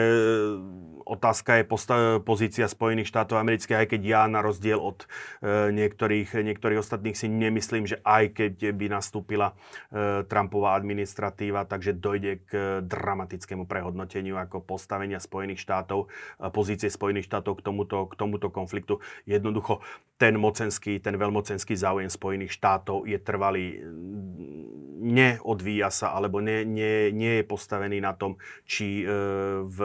otázka 1.07 1.63
je 1.63 1.65
posta- 1.65 2.19
pozícia 2.19 2.67
Spojených 2.67 3.07
štátov 3.15 3.39
amerických, 3.39 3.87
aj 3.87 3.89
keď 3.95 4.01
ja 4.03 4.23
na 4.27 4.43
rozdiel 4.43 4.83
od 4.83 5.07
e, 5.07 5.71
niektorých, 5.71 6.35
niektorých 6.35 6.83
ostatných 6.83 7.15
si 7.15 7.31
nemyslím, 7.31 7.87
že 7.87 8.03
aj 8.03 8.35
keď 8.35 8.75
by 8.75 8.87
nastúpila 8.91 9.55
e, 9.55 10.27
Trumpová 10.27 10.75
administratíva, 10.75 11.71
takže 11.71 11.95
dojde 11.95 12.43
k 12.43 12.83
dramatickému 12.83 13.71
prehodnoteniu 13.71 14.35
ako 14.43 14.67
postavenia 14.67 15.23
Spojených 15.23 15.63
štátov, 15.63 16.11
e, 16.43 16.51
pozície 16.51 16.91
Spojených 16.91 17.31
štátov 17.31 17.63
k 17.63 17.65
tomuto, 17.71 18.11
k 18.11 18.19
tomuto 18.19 18.51
konfliktu. 18.51 18.99
Jednoducho 19.31 19.79
ten 20.19 20.35
mocenský, 20.35 20.99
ten 20.99 21.15
veľmocenský 21.15 21.79
záujem 21.79 22.11
Spojených 22.11 22.51
štátov 22.51 23.07
je 23.07 23.19
trvalý, 23.23 23.79
neodvíja 24.97 25.93
sa, 25.93 26.17
alebo 26.17 26.43
nie, 26.43 26.65
nie, 27.13 27.43
je 27.43 27.45
postavený 27.45 27.99
na 28.03 28.13
tom, 28.15 28.39
či 28.65 29.03
e, 29.03 29.05
v 29.65 29.79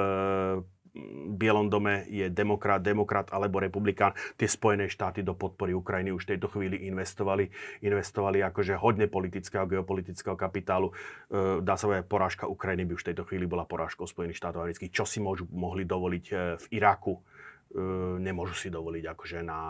Bielom 1.31 1.71
dome 1.71 2.03
je 2.11 2.27
demokrat, 2.27 2.83
demokrat 2.83 3.31
alebo 3.31 3.63
republikán. 3.63 4.11
Tie 4.35 4.43
Spojené 4.43 4.91
štáty 4.91 5.23
do 5.23 5.31
podpory 5.31 5.71
Ukrajiny 5.71 6.11
už 6.11 6.27
v 6.27 6.31
tejto 6.35 6.51
chvíli 6.51 6.83
investovali. 6.91 7.47
Investovali 7.79 8.43
akože 8.43 8.75
hodne 8.75 9.07
politického 9.07 9.63
geopolitického 9.71 10.35
kapitálu. 10.35 10.91
E, 10.91 11.63
dá 11.63 11.79
sa 11.79 11.87
povedať, 11.87 12.11
porážka 12.11 12.45
Ukrajiny 12.51 12.83
by 12.83 12.93
už 12.99 13.03
v 13.07 13.09
tejto 13.15 13.23
chvíli 13.23 13.47
bola 13.47 13.63
porážkou 13.63 14.03
Spojených 14.03 14.43
štátov 14.43 14.67
amerických. 14.67 14.91
Čo 14.91 15.07
si 15.07 15.23
môžu, 15.23 15.47
mohli 15.55 15.87
dovoliť 15.87 16.25
e, 16.27 16.33
v 16.59 16.65
Iraku, 16.75 17.15
e, 17.15 17.21
nemôžu 18.19 18.59
si 18.59 18.67
dovoliť 18.67 19.03
akože 19.15 19.47
na, 19.47 19.61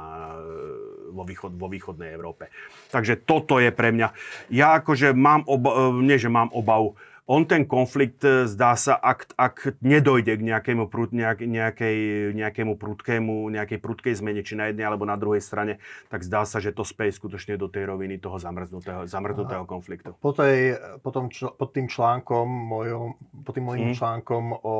vo, 1.13 1.21
východ, 1.21 1.53
vo 1.53 1.69
východnej 1.69 2.17
Európe. 2.17 2.49
Takže 2.89 3.21
toto 3.29 3.61
je 3.61 3.69
pre 3.69 3.93
mňa. 3.93 4.09
Ja 4.49 4.81
akože 4.81 5.13
mám 5.13 5.45
obav, 5.45 6.01
nie 6.01 6.17
že 6.17 6.33
mám 6.33 6.49
obavu, 6.49 6.97
on 7.29 7.45
ten 7.45 7.69
konflikt, 7.69 8.25
e, 8.25 8.49
zdá 8.49 8.73
sa, 8.73 8.97
ak, 8.97 9.37
ak 9.37 9.55
nedojde 9.79 10.35
k 10.35 10.41
nejakému, 10.41 10.89
prud, 10.89 11.13
nejak, 11.13 11.45
nejakej, 11.45 11.97
nejakému 12.33 12.75
prudkému, 12.75 13.47
nejakej 13.53 13.79
prudkej 13.79 14.13
zmene, 14.17 14.41
či 14.41 14.57
na 14.57 14.73
jednej 14.73 14.89
alebo 14.89 15.05
na 15.05 15.15
druhej 15.15 15.39
strane, 15.39 15.77
tak 16.09 16.25
zdá 16.25 16.43
sa, 16.43 16.57
že 16.57 16.73
to 16.73 16.81
speje 16.81 17.13
skutočne 17.15 17.55
do 17.61 17.69
tej 17.69 17.85
roviny 17.87 18.17
toho 18.17 18.41
zamrznutého, 18.41 19.05
zamrznutého 19.05 19.63
konfliktu. 19.69 20.17
Po, 20.17 20.33
tej, 20.33 20.75
po 20.99 21.09
tom, 21.13 21.29
čl- 21.29 21.53
pod 21.53 21.69
tým 21.71 21.85
článkom, 21.85 22.47
mojom, 22.49 23.15
po 23.45 23.51
tým 23.53 23.65
mojim 23.69 23.93
hmm. 23.93 23.97
článkom 23.97 24.43
o 24.65 24.77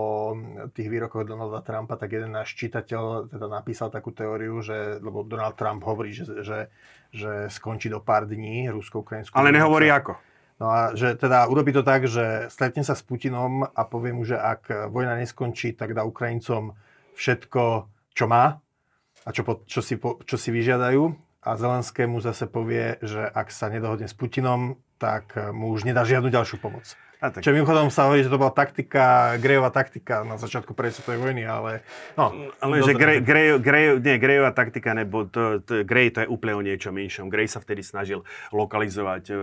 tých 0.74 0.88
výrokoch 0.90 1.24
Donalda 1.24 1.62
Trumpa, 1.62 1.96
tak 1.96 2.10
jeden 2.10 2.34
náš 2.34 2.58
čitateľ 2.58 3.30
teda 3.30 3.48
napísal 3.48 3.94
takú 3.94 4.12
teóriu, 4.12 4.60
že, 4.66 4.98
lebo 4.98 5.22
Donald 5.22 5.56
Trump 5.56 5.86
hovorí, 5.86 6.12
že, 6.12 6.26
že, 6.42 6.74
že 7.14 7.48
skončí 7.54 7.88
do 7.88 8.02
pár 8.02 8.26
dní 8.26 8.68
rusko-ukrajinskú... 8.74 9.38
Ale 9.38 9.54
nehovorí 9.54 9.88
ako. 9.94 10.31
No 10.62 10.70
a 10.70 10.94
že 10.94 11.18
teda 11.18 11.50
urobí 11.50 11.74
to 11.74 11.82
tak, 11.82 12.06
že 12.06 12.46
stretne 12.54 12.86
sa 12.86 12.94
s 12.94 13.02
Putinom 13.02 13.66
a 13.66 13.82
povie 13.82 14.14
mu, 14.14 14.22
že 14.22 14.38
ak 14.38 14.94
vojna 14.94 15.18
neskončí, 15.18 15.74
tak 15.74 15.98
dá 15.98 16.06
Ukrajincom 16.06 16.78
všetko, 17.18 17.90
čo 18.14 18.26
má 18.30 18.62
a 19.26 19.30
čo, 19.34 19.42
po, 19.42 19.66
čo, 19.66 19.82
si, 19.82 19.98
po, 19.98 20.22
čo 20.22 20.38
si 20.38 20.54
vyžiadajú. 20.54 21.02
A 21.42 21.58
Zelenskému 21.58 22.22
zase 22.22 22.46
povie, 22.46 23.02
že 23.02 23.26
ak 23.26 23.50
sa 23.50 23.74
nedohodne 23.74 24.06
s 24.06 24.14
Putinom, 24.14 24.78
tak 25.02 25.34
mu 25.50 25.74
už 25.74 25.90
nedá 25.90 26.06
žiadnu 26.06 26.30
ďalšiu 26.30 26.62
pomoc. 26.62 26.86
A 27.22 27.30
tak... 27.30 27.46
Čo 27.46 27.54
mimochodom 27.54 27.94
sa 27.94 28.10
hovorí, 28.10 28.26
že 28.26 28.34
to 28.34 28.42
bola 28.42 28.50
taktika, 28.50 29.38
Grejová 29.38 29.70
taktika 29.70 30.26
na 30.26 30.42
začiatku 30.42 30.74
prvej 30.74 30.98
svetovej 30.98 31.22
vojny, 31.22 31.46
ale... 31.46 31.86
No, 32.18 32.34
ale 32.58 32.82
že 32.82 32.98
Grej, 32.98 33.22
Grej, 33.22 33.62
Grej, 33.62 33.86
nie, 34.02 34.18
Grejová 34.18 34.50
taktika, 34.58 34.98
nebo 34.98 35.30
to, 35.30 35.62
to, 35.62 35.86
Grej 35.86 36.18
to 36.18 36.26
je 36.26 36.28
úplne 36.28 36.58
o 36.58 36.66
niečom 36.66 36.98
inšom. 36.98 37.30
Grej 37.30 37.54
sa 37.54 37.62
vtedy 37.62 37.86
snažil 37.86 38.26
lokalizovať 38.50 39.24
e, 39.30 39.34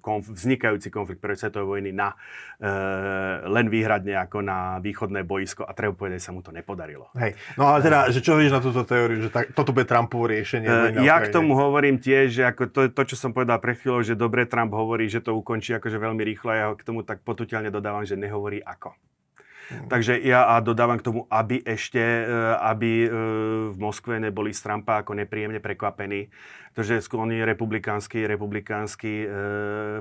konf, 0.00 0.32
vznikajúci 0.32 0.88
konflikt 0.88 1.20
prvej 1.20 1.44
svetovej 1.44 1.68
vojny 1.68 1.92
na, 1.92 2.16
e, 2.56 2.72
len 3.52 3.68
výhradne 3.68 4.16
ako 4.24 4.40
na 4.40 4.80
východné 4.80 5.28
boisko 5.28 5.68
a 5.68 5.76
treba 5.76 5.92
povedať, 5.92 6.24
sa 6.24 6.32
mu 6.32 6.40
to 6.40 6.56
nepodarilo. 6.56 7.12
Hej, 7.20 7.36
no 7.60 7.68
ale 7.68 7.84
teda, 7.84 8.08
že 8.16 8.24
čo 8.24 8.40
vieš 8.40 8.56
na 8.56 8.64
túto 8.64 8.80
teóriu, 8.80 9.20
že 9.20 9.28
tak, 9.28 9.52
toto 9.52 9.76
bude 9.76 9.84
Trumpovo 9.84 10.24
riešenie? 10.24 10.96
E, 10.96 11.04
ja 11.04 11.20
k 11.20 11.28
tomu 11.28 11.52
hovorím 11.52 12.00
tiež, 12.00 12.32
že 12.32 12.42
ako 12.48 12.62
to, 12.72 12.80
to, 12.88 13.02
čo 13.12 13.16
som 13.20 13.36
povedal 13.36 13.60
pre 13.60 13.76
chvíľu, 13.76 14.00
že 14.00 14.16
dobre 14.16 14.48
Trump 14.48 14.72
hovorí, 14.72 15.04
že 15.12 15.20
to 15.20 15.36
ukončí 15.36 15.76
akože 15.76 16.00
veľmi 16.00 16.24
rýchlo 16.24 16.48
ja 16.48 16.72
k 16.72 16.93
tomu 16.93 16.93
tomu 16.94 17.02
tak 17.02 17.26
potuteľne 17.26 17.74
dodávam, 17.74 18.06
že 18.06 18.14
nehovorí 18.14 18.62
ako. 18.62 18.94
Mm. 19.64 19.88
Takže 19.90 20.20
ja 20.22 20.54
a 20.54 20.62
dodávam 20.62 21.00
k 21.00 21.06
tomu, 21.10 21.20
aby 21.26 21.58
ešte, 21.66 21.98
e, 21.98 22.22
aby 22.62 22.92
e, 23.02 23.08
v 23.74 23.76
Moskve 23.80 24.22
neboli 24.22 24.54
z 24.54 24.62
Trumpa 24.62 25.02
ako 25.02 25.18
nepríjemne 25.18 25.58
prekvapení, 25.58 26.30
pretože 26.70 27.10
oni 27.16 27.42
republikánsky, 27.42 28.28
republikánsky 28.28 29.24
e, 29.24 29.26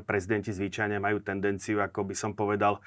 prezidenti 0.06 0.54
zvyčajne 0.54 1.02
majú 1.02 1.24
tendenciu, 1.24 1.82
ako 1.82 2.06
by 2.06 2.14
som 2.14 2.38
povedal, 2.38 2.78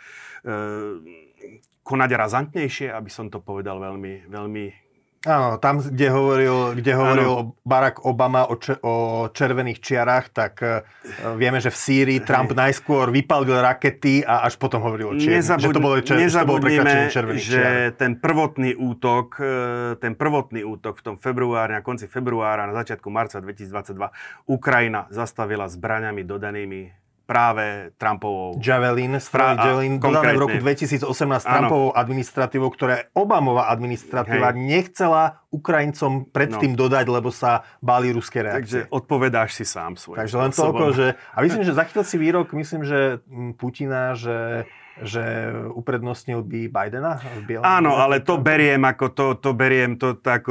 konať 1.81 2.11
razantnejšie, 2.12 2.93
aby 2.93 3.11
som 3.11 3.27
to 3.33 3.43
povedal 3.43 3.83
veľmi, 3.83 4.31
veľmi 4.31 4.85
Áno, 5.27 5.59
tam, 5.59 5.82
kde 5.82 6.07
hovoril, 6.07 6.78
kde 6.78 6.93
hovoril 6.94 7.51
Barack 7.66 8.07
Obama 8.07 8.47
o, 8.47 8.55
če, 8.55 8.78
o 8.78 9.27
červených 9.35 9.82
čiarach, 9.82 10.31
tak 10.31 10.62
uh, 10.62 10.86
vieme, 11.35 11.59
že 11.59 11.74
v 11.74 11.78
Sýrii 11.82 12.20
Trump 12.23 12.55
Hej. 12.55 12.62
najskôr 12.62 13.11
vypalil 13.11 13.59
rakety 13.59 14.23
a 14.23 14.47
až 14.47 14.55
potom 14.55 14.78
hovoril 14.86 15.11
o 15.11 15.15
čiernych. 15.19 15.43
Nezabud- 15.43 15.66
že 15.66 15.74
to 15.74 15.82
bolo, 15.82 15.97
čer, 15.98 16.16
že 16.23 16.39
to 16.39 16.47
bolo 16.47 16.62
červených 17.11 17.43
že 17.43 17.59
čiar. 17.59 17.98
ten 17.98 18.23
prvotný 18.23 18.78
útok, 18.78 19.27
e, 19.43 19.98
ten 19.98 20.15
prvotný 20.15 20.62
útok 20.62 20.94
v 20.94 21.03
tom 21.03 21.16
februári, 21.19 21.74
na 21.74 21.82
konci 21.82 22.07
februára, 22.07 22.62
na 22.70 22.78
začiatku 22.78 23.11
marca 23.11 23.43
2022, 23.43 24.47
Ukrajina 24.47 25.11
zastavila 25.11 25.66
zbraňami 25.66 26.23
dodanými 26.23 27.06
práve 27.27 27.90
Trumpovou... 27.98 28.57
Javelin, 28.62 29.19
strany 29.19 29.59
Javelin, 29.59 29.98
dodané 29.98 30.32
v 30.39 30.43
roku 30.47 30.59
2018 30.62 31.03
Trumpovou 31.43 31.90
administratívou, 31.93 32.70
ktorá 32.70 33.11
Obamová 33.12 33.66
administratíva 33.69 34.55
Hej. 34.55 34.62
nechcela 34.62 35.43
Ukrajincom 35.51 36.31
predtým 36.31 36.78
no. 36.78 36.86
dodať, 36.86 37.07
lebo 37.11 37.35
sa 37.35 37.66
báli 37.82 38.15
ruské 38.15 38.47
reakcie. 38.47 38.86
Takže 38.86 38.94
odpovedáš 38.94 39.59
si 39.59 39.65
sám 39.66 39.98
svoj. 39.98 40.23
Takže 40.23 40.36
len 40.39 40.53
toľko, 40.55 40.85
že... 40.94 41.07
A 41.35 41.39
myslím, 41.43 41.66
že 41.66 41.74
zachytil 41.74 42.07
si 42.07 42.16
výrok, 42.16 42.55
myslím, 42.55 42.86
že 42.86 43.20
Putina, 43.59 44.15
že 44.15 44.65
že 44.97 45.53
uprednostnil 45.77 46.40
by 46.40 46.73
Bidena 46.73 47.20
v 47.20 47.44
Bielom? 47.44 47.69
Áno, 47.69 48.01
ale 48.01 48.24
to 48.24 48.40
beriem 48.40 48.81
ako 48.81 49.12
to, 49.12 49.27
to 49.36 49.51
beriem 49.53 50.01
to 50.01 50.16
tak 50.16 50.48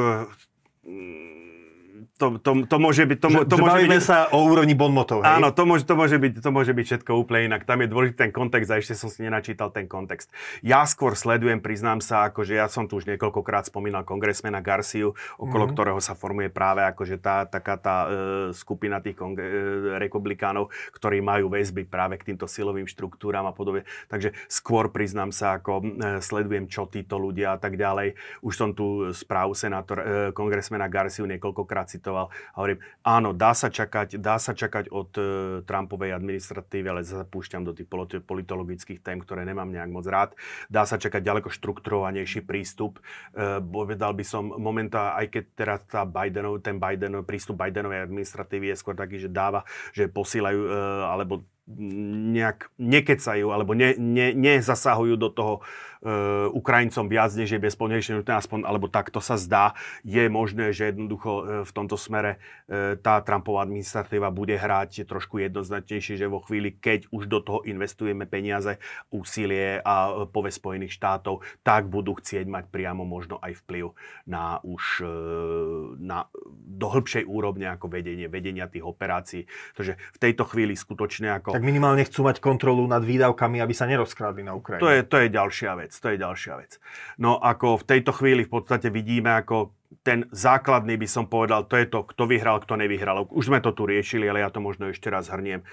to, 2.16 2.40
to, 2.40 2.64
to 2.64 2.78
môže 2.80 3.04
byť... 3.04 3.18
To, 3.20 3.30
to 3.44 3.56
môže 3.60 3.92
byť, 3.92 4.00
sa 4.00 4.32
o 4.32 4.48
úrovni 4.48 4.72
bonmotov, 4.72 5.20
hej? 5.20 5.36
Áno, 5.36 5.52
to 5.52 5.68
môže, 5.68 5.84
to, 5.84 6.00
môže 6.00 6.16
byť, 6.16 6.40
to 6.40 6.50
môže 6.56 6.72
byť 6.72 6.86
všetko 6.88 7.12
úplne 7.12 7.52
inak. 7.52 7.68
Tam 7.68 7.84
je 7.84 7.92
dôležitý 7.92 8.18
ten 8.24 8.32
kontext 8.32 8.72
a 8.72 8.80
ešte 8.80 8.96
som 8.96 9.12
si 9.12 9.20
nenačítal 9.20 9.68
ten 9.76 9.84
kontext. 9.84 10.32
Ja 10.64 10.88
skôr 10.88 11.20
sledujem, 11.20 11.60
priznám 11.60 12.00
sa, 12.00 12.32
akože 12.32 12.56
ja 12.56 12.72
som 12.72 12.88
tu 12.88 13.04
už 13.04 13.12
niekoľkokrát 13.12 13.68
spomínal 13.68 14.08
kongresmena 14.08 14.64
Garciu, 14.64 15.12
okolo 15.36 15.68
mm-hmm. 15.68 15.76
ktorého 15.76 16.00
sa 16.00 16.16
formuje 16.16 16.48
práve 16.48 16.88
akože 16.88 17.20
tá, 17.20 17.44
taká 17.52 17.76
tá 17.76 17.98
e, 18.08 18.10
skupina 18.56 19.04
tých 19.04 19.20
kong- 19.20 19.36
e, 19.36 20.00
republikánov, 20.00 20.72
ktorí 20.96 21.20
majú 21.20 21.52
väzby 21.52 21.84
práve 21.84 22.16
k 22.16 22.32
týmto 22.32 22.48
silovým 22.48 22.88
štruktúram 22.88 23.44
a 23.44 23.52
podobne. 23.52 23.84
Takže 24.08 24.32
skôr 24.48 24.88
priznám 24.88 25.36
sa, 25.36 25.60
ako 25.60 25.84
e, 25.84 25.86
sledujem, 26.24 26.72
čo 26.72 26.88
títo 26.88 27.20
ľudia 27.20 27.56
a 27.56 27.60
tak 27.60 27.76
ďalej. 27.76 28.16
Už 28.40 28.56
som 28.56 28.72
tu 28.72 29.12
správu 29.12 29.52
senátor, 29.52 29.98
e, 30.00 30.04
kongresmena 30.32 30.88
Garciu 30.88 31.28
niekoľkokrát 31.28 31.92
si 31.92 32.05
citoval. 32.06 32.30
A 32.54 32.56
hovorím, 32.62 32.80
áno, 33.02 33.34
dá 33.34 33.58
sa 33.58 33.74
čakať, 33.74 34.22
dá 34.22 34.38
sa 34.38 34.54
čakať 34.54 34.94
od 34.94 35.10
uh, 35.18 35.26
Trumpovej 35.66 36.14
administratívy, 36.14 36.86
ale 36.86 37.02
zapúšťam 37.02 37.66
do 37.66 37.74
tých 37.74 37.90
politologických 38.22 39.02
tém, 39.02 39.18
ktoré 39.18 39.42
nemám 39.42 39.74
nejak 39.74 39.90
moc 39.90 40.06
rád. 40.06 40.38
Dá 40.70 40.86
sa 40.86 41.02
čakať 41.02 41.26
ďaleko 41.26 41.50
štrukturovanejší 41.50 42.46
prístup. 42.46 43.02
Uh, 43.34 43.58
povedal 43.58 44.14
by 44.14 44.22
som 44.22 44.54
momentá, 44.54 45.18
aj 45.18 45.34
keď 45.34 45.44
teraz 45.58 45.80
tá 45.90 46.06
Bidenov, 46.06 46.62
ten 46.62 46.78
Biden, 46.78 47.26
prístup 47.26 47.58
Bidenovej 47.58 48.06
administratívy 48.06 48.70
je 48.70 48.78
skôr 48.78 48.94
taký, 48.94 49.18
že 49.18 49.34
dáva, 49.34 49.66
že 49.98 50.06
posílajú, 50.06 50.62
uh, 50.62 51.10
alebo 51.10 51.42
nejak 51.66 52.70
nekecajú 52.78 53.50
alebo 53.50 53.74
ne, 53.74 53.98
ne, 53.98 54.38
nezasahujú 54.38 55.18
do 55.18 55.34
toho 55.34 55.66
Ukrajincom 56.54 57.10
viac, 57.10 57.34
než 57.34 57.58
je 57.58 57.60
bezpodmienečne 57.60 58.22
nutné, 58.22 58.38
aspoň, 58.38 58.64
alebo 58.64 58.86
takto 58.86 59.18
sa 59.18 59.36
zdá. 59.36 59.74
Je 60.06 60.30
možné, 60.30 60.70
že 60.70 60.94
jednoducho 60.94 61.32
uh, 61.34 61.44
v 61.66 61.72
tomto 61.74 61.98
smere 61.98 62.38
uh, 62.38 62.94
tá 63.02 63.20
Trumpová 63.26 63.66
administratíva 63.66 64.30
bude 64.30 64.54
hrať 64.54 65.10
trošku 65.10 65.42
jednoznačnejšie, 65.42 66.22
že 66.22 66.30
vo 66.30 66.46
chvíli, 66.46 66.78
keď 66.78 67.10
už 67.10 67.26
do 67.26 67.42
toho 67.42 67.60
investujeme 67.66 68.30
peniaze, 68.30 68.78
úsilie 69.10 69.82
a 69.82 70.26
pove 70.30 70.54
Spojených 70.54 70.94
štátov, 70.94 71.42
tak 71.66 71.90
budú 71.90 72.16
chcieť 72.22 72.46
mať 72.46 72.70
priamo 72.70 73.02
možno 73.04 73.42
aj 73.42 73.66
vplyv 73.66 73.92
na 74.30 74.62
už 74.62 75.04
na, 76.00 76.28
do 76.52 76.88
hĺbšej 76.90 77.24
úrovne 77.26 77.70
ako 77.72 77.90
vedenie, 77.90 78.28
vedenia 78.28 78.70
tých 78.70 78.86
operácií. 78.86 79.48
Takže 79.76 79.98
v 79.98 80.18
tejto 80.20 80.44
chvíli 80.48 80.74
skutočne 80.76 81.40
ako 81.40 81.56
tak 81.56 81.64
minimálne 81.66 82.04
chcú 82.04 82.28
mať 82.28 82.44
kontrolu 82.44 82.84
nad 82.86 83.02
výdavkami, 83.02 83.64
aby 83.64 83.74
sa 83.74 83.88
nerozkrádli 83.88 84.44
na 84.44 84.54
Ukrajine. 84.56 84.84
To 84.84 84.92
je, 84.92 85.02
to 85.08 85.18
je 85.24 85.28
ďalšia 85.32 85.72
vec, 85.80 85.95
to 86.00 86.14
je 86.14 86.22
ďalšia 86.22 86.54
vec. 86.60 86.78
No 87.20 87.38
ako 87.40 87.82
v 87.82 87.88
tejto 87.88 88.12
chvíli 88.16 88.48
v 88.48 88.52
podstate 88.52 88.90
vidíme, 88.90 89.32
ako 89.32 89.76
ten 90.02 90.28
základný 90.34 90.98
by 91.00 91.08
som 91.08 91.26
povedal, 91.26 91.66
to 91.66 91.78
je 91.80 91.88
to, 91.88 92.04
kto 92.04 92.24
vyhral, 92.28 92.60
kto 92.62 92.78
nevyhral. 92.78 93.26
Už 93.32 93.48
sme 93.48 93.62
to 93.62 93.72
tu 93.72 93.88
riešili, 93.88 94.28
ale 94.28 94.44
ja 94.44 94.50
to 94.52 94.60
možno 94.60 94.92
ešte 94.92 95.10
raz 95.10 95.30
hrniem. 95.32 95.64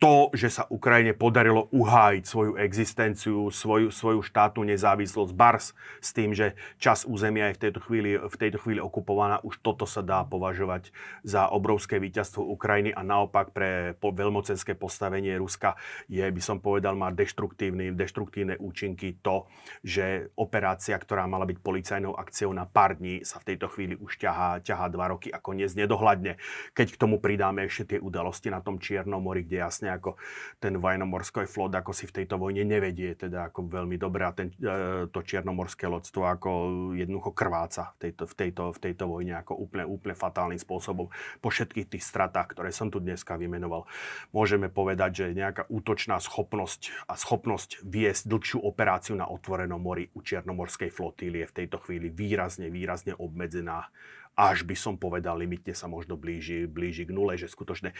To, 0.00 0.32
že 0.32 0.48
sa 0.48 0.64
Ukrajine 0.72 1.12
podarilo 1.12 1.68
uhájiť 1.76 2.24
svoju 2.24 2.52
existenciu, 2.56 3.52
svoju, 3.52 3.92
svoju 3.92 4.24
štátnu 4.24 4.64
nezávislosť, 4.64 5.32
bars 5.36 5.76
s 6.00 6.16
tým, 6.16 6.32
že 6.32 6.56
čas 6.80 7.04
územia 7.04 7.52
je 7.52 7.60
v 7.60 7.62
tejto, 7.68 7.80
chvíli, 7.84 8.16
v 8.16 8.36
tejto 8.40 8.56
chvíli 8.64 8.80
okupovaná, 8.80 9.44
už 9.44 9.60
toto 9.60 9.84
sa 9.84 10.00
dá 10.00 10.24
považovať 10.24 10.88
za 11.20 11.52
obrovské 11.52 12.00
víťazstvo 12.00 12.40
Ukrajiny 12.48 12.96
a 12.96 13.04
naopak 13.04 13.52
pre 13.52 13.92
veľmocenské 14.00 14.72
postavenie 14.72 15.36
Ruska 15.36 15.76
je, 16.08 16.24
by 16.24 16.40
som 16.40 16.64
povedal, 16.64 16.96
má 16.96 17.12
deštruktívne, 17.12 17.92
deštruktívne 17.92 18.56
účinky 18.56 19.20
to, 19.20 19.52
že 19.84 20.32
operácia, 20.32 20.96
ktorá 20.96 21.28
mala 21.28 21.44
byť 21.44 21.60
policajnou 21.60 22.16
akciou 22.16 22.56
na 22.56 22.64
pár 22.64 22.96
dní, 22.96 23.20
sa 23.20 23.36
v 23.36 23.52
tejto 23.52 23.68
chvíli 23.68 24.00
už 24.00 24.16
ťahá, 24.16 24.64
ťahá 24.64 24.88
dva 24.88 25.12
roky 25.12 25.28
a 25.28 25.36
koniec 25.36 25.76
nedohľadne. 25.76 26.40
Keď 26.72 26.96
k 26.96 27.00
tomu 27.00 27.20
pridáme 27.20 27.68
ešte 27.68 27.94
tie 27.94 27.98
udalosti 28.00 28.48
na 28.48 28.64
tom 28.64 28.80
Čiernom 28.80 29.20
mori, 29.20 29.44
kde 29.44 29.60
jasne 29.60 29.89
ako 29.90 30.16
ten 30.62 30.78
vojnomorský 30.78 31.44
flot, 31.50 31.74
ako 31.74 31.90
si 31.90 32.06
v 32.06 32.22
tejto 32.22 32.38
vojne 32.38 32.62
nevedie, 32.62 33.18
teda 33.18 33.50
ako 33.50 33.66
veľmi 33.66 33.96
dobre 33.98 34.22
a 34.24 34.32
ten, 34.32 34.54
e, 34.56 35.10
to 35.10 35.20
čiernomorské 35.20 35.90
lodstvo 35.90 36.26
ako 36.30 36.50
jednoducho 36.94 37.34
krváca 37.34 37.92
v 37.98 38.08
tejto, 38.08 38.24
v 38.30 38.34
tejto, 38.34 38.62
v 38.70 38.78
tejto 38.78 39.04
vojne 39.10 39.34
ako 39.42 39.52
úplne, 39.58 39.84
úplne 39.84 40.14
fatálnym 40.14 40.60
spôsobom. 40.60 41.10
Po 41.42 41.48
všetkých 41.50 41.98
tých 41.98 42.04
stratách, 42.04 42.54
ktoré 42.54 42.70
som 42.70 42.88
tu 42.88 43.02
dneska 43.02 43.34
vymenoval, 43.34 43.84
môžeme 44.30 44.70
povedať, 44.70 45.10
že 45.26 45.36
nejaká 45.36 45.66
útočná 45.66 46.16
schopnosť 46.22 47.10
a 47.10 47.18
schopnosť 47.18 47.82
viesť 47.82 48.30
dlhšiu 48.30 48.58
operáciu 48.62 49.18
na 49.18 49.26
otvorenom 49.26 49.82
mori 49.82 50.08
u 50.14 50.22
čiernomorskej 50.22 50.94
flotílie 50.94 51.44
v 51.44 51.56
tejto 51.64 51.82
chvíli 51.82 52.08
výrazne, 52.08 52.70
výrazne 52.70 53.18
obmedzená 53.18 53.90
až 54.38 54.64
by 54.64 54.76
som 54.78 54.94
povedal, 54.96 55.36
limitne 55.36 55.74
sa 55.76 55.90
možno 55.90 56.16
blíži, 56.16 56.64
blíži 56.64 57.04
k 57.04 57.12
nule, 57.12 57.36
že 57.36 57.50
skutočne 57.50 57.92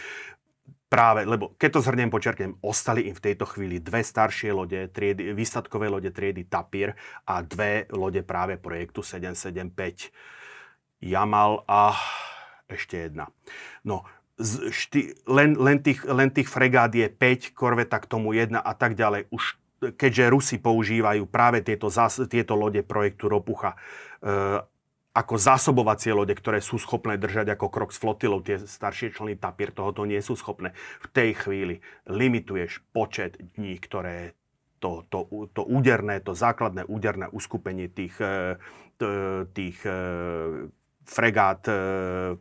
práve, 0.91 1.23
lebo 1.23 1.55
keď 1.55 1.79
to 1.79 1.85
zhrnem, 1.87 2.11
počerknem, 2.11 2.59
ostali 2.67 3.07
im 3.07 3.15
v 3.15 3.25
tejto 3.31 3.47
chvíli 3.47 3.79
dve 3.79 4.03
staršie 4.03 4.51
lode, 4.51 4.91
triedy, 4.91 5.31
výsadkové 5.31 5.87
lode 5.87 6.11
triedy 6.11 6.51
Tapir 6.51 6.99
a 7.31 7.39
dve 7.47 7.87
lode 7.95 8.27
práve 8.27 8.59
projektu 8.59 9.07
775 9.07 10.11
Jamal 11.01 11.63
a 11.71 11.95
ešte 12.67 13.09
jedna. 13.09 13.31
No, 13.87 14.03
šty, 14.69 15.25
len, 15.31 15.55
len, 15.55 15.79
tých, 15.79 16.03
len 16.05 16.29
tých 16.35 16.51
fregát 16.51 16.91
je 16.91 17.07
5, 17.07 17.55
korveta 17.55 18.03
k 18.03 18.11
tomu 18.11 18.35
jedna 18.35 18.59
a 18.59 18.75
tak 18.75 18.99
ďalej. 18.99 19.31
Už 19.31 19.57
keďže 19.81 20.29
Rusi 20.29 20.57
používajú 20.61 21.25
práve 21.25 21.65
tieto, 21.65 21.89
tieto 22.29 22.53
lode 22.53 22.85
projektu 22.85 23.33
Ropucha 23.33 23.73
e, 23.73 23.79
ako 25.11 25.35
zásobovacie 25.35 26.15
lode, 26.15 26.35
ktoré 26.39 26.63
sú 26.63 26.79
schopné 26.79 27.19
držať 27.19 27.59
ako 27.59 27.67
krok 27.67 27.91
s 27.91 27.99
flotilou. 27.99 28.39
Tie 28.47 28.63
staršie 28.63 29.11
členy 29.11 29.35
Tapir 29.35 29.75
tohoto 29.75 30.07
nie 30.07 30.23
sú 30.23 30.39
schopné. 30.39 30.71
V 31.03 31.07
tej 31.11 31.31
chvíli 31.35 31.75
limituješ 32.07 32.79
počet 32.95 33.35
dní, 33.59 33.75
ktoré 33.83 34.39
to, 34.81 35.05
to, 35.13 35.51
to 35.53 35.63
úderné, 35.67 36.25
to 36.25 36.33
základné 36.33 36.89
úderné 36.89 37.29
uskupenie 37.29 37.91
tých, 37.91 38.17
eh, 38.23 38.57
tých 39.53 39.79
eh, 39.85 40.71
fregát 41.05 41.63
eh, 41.69 42.39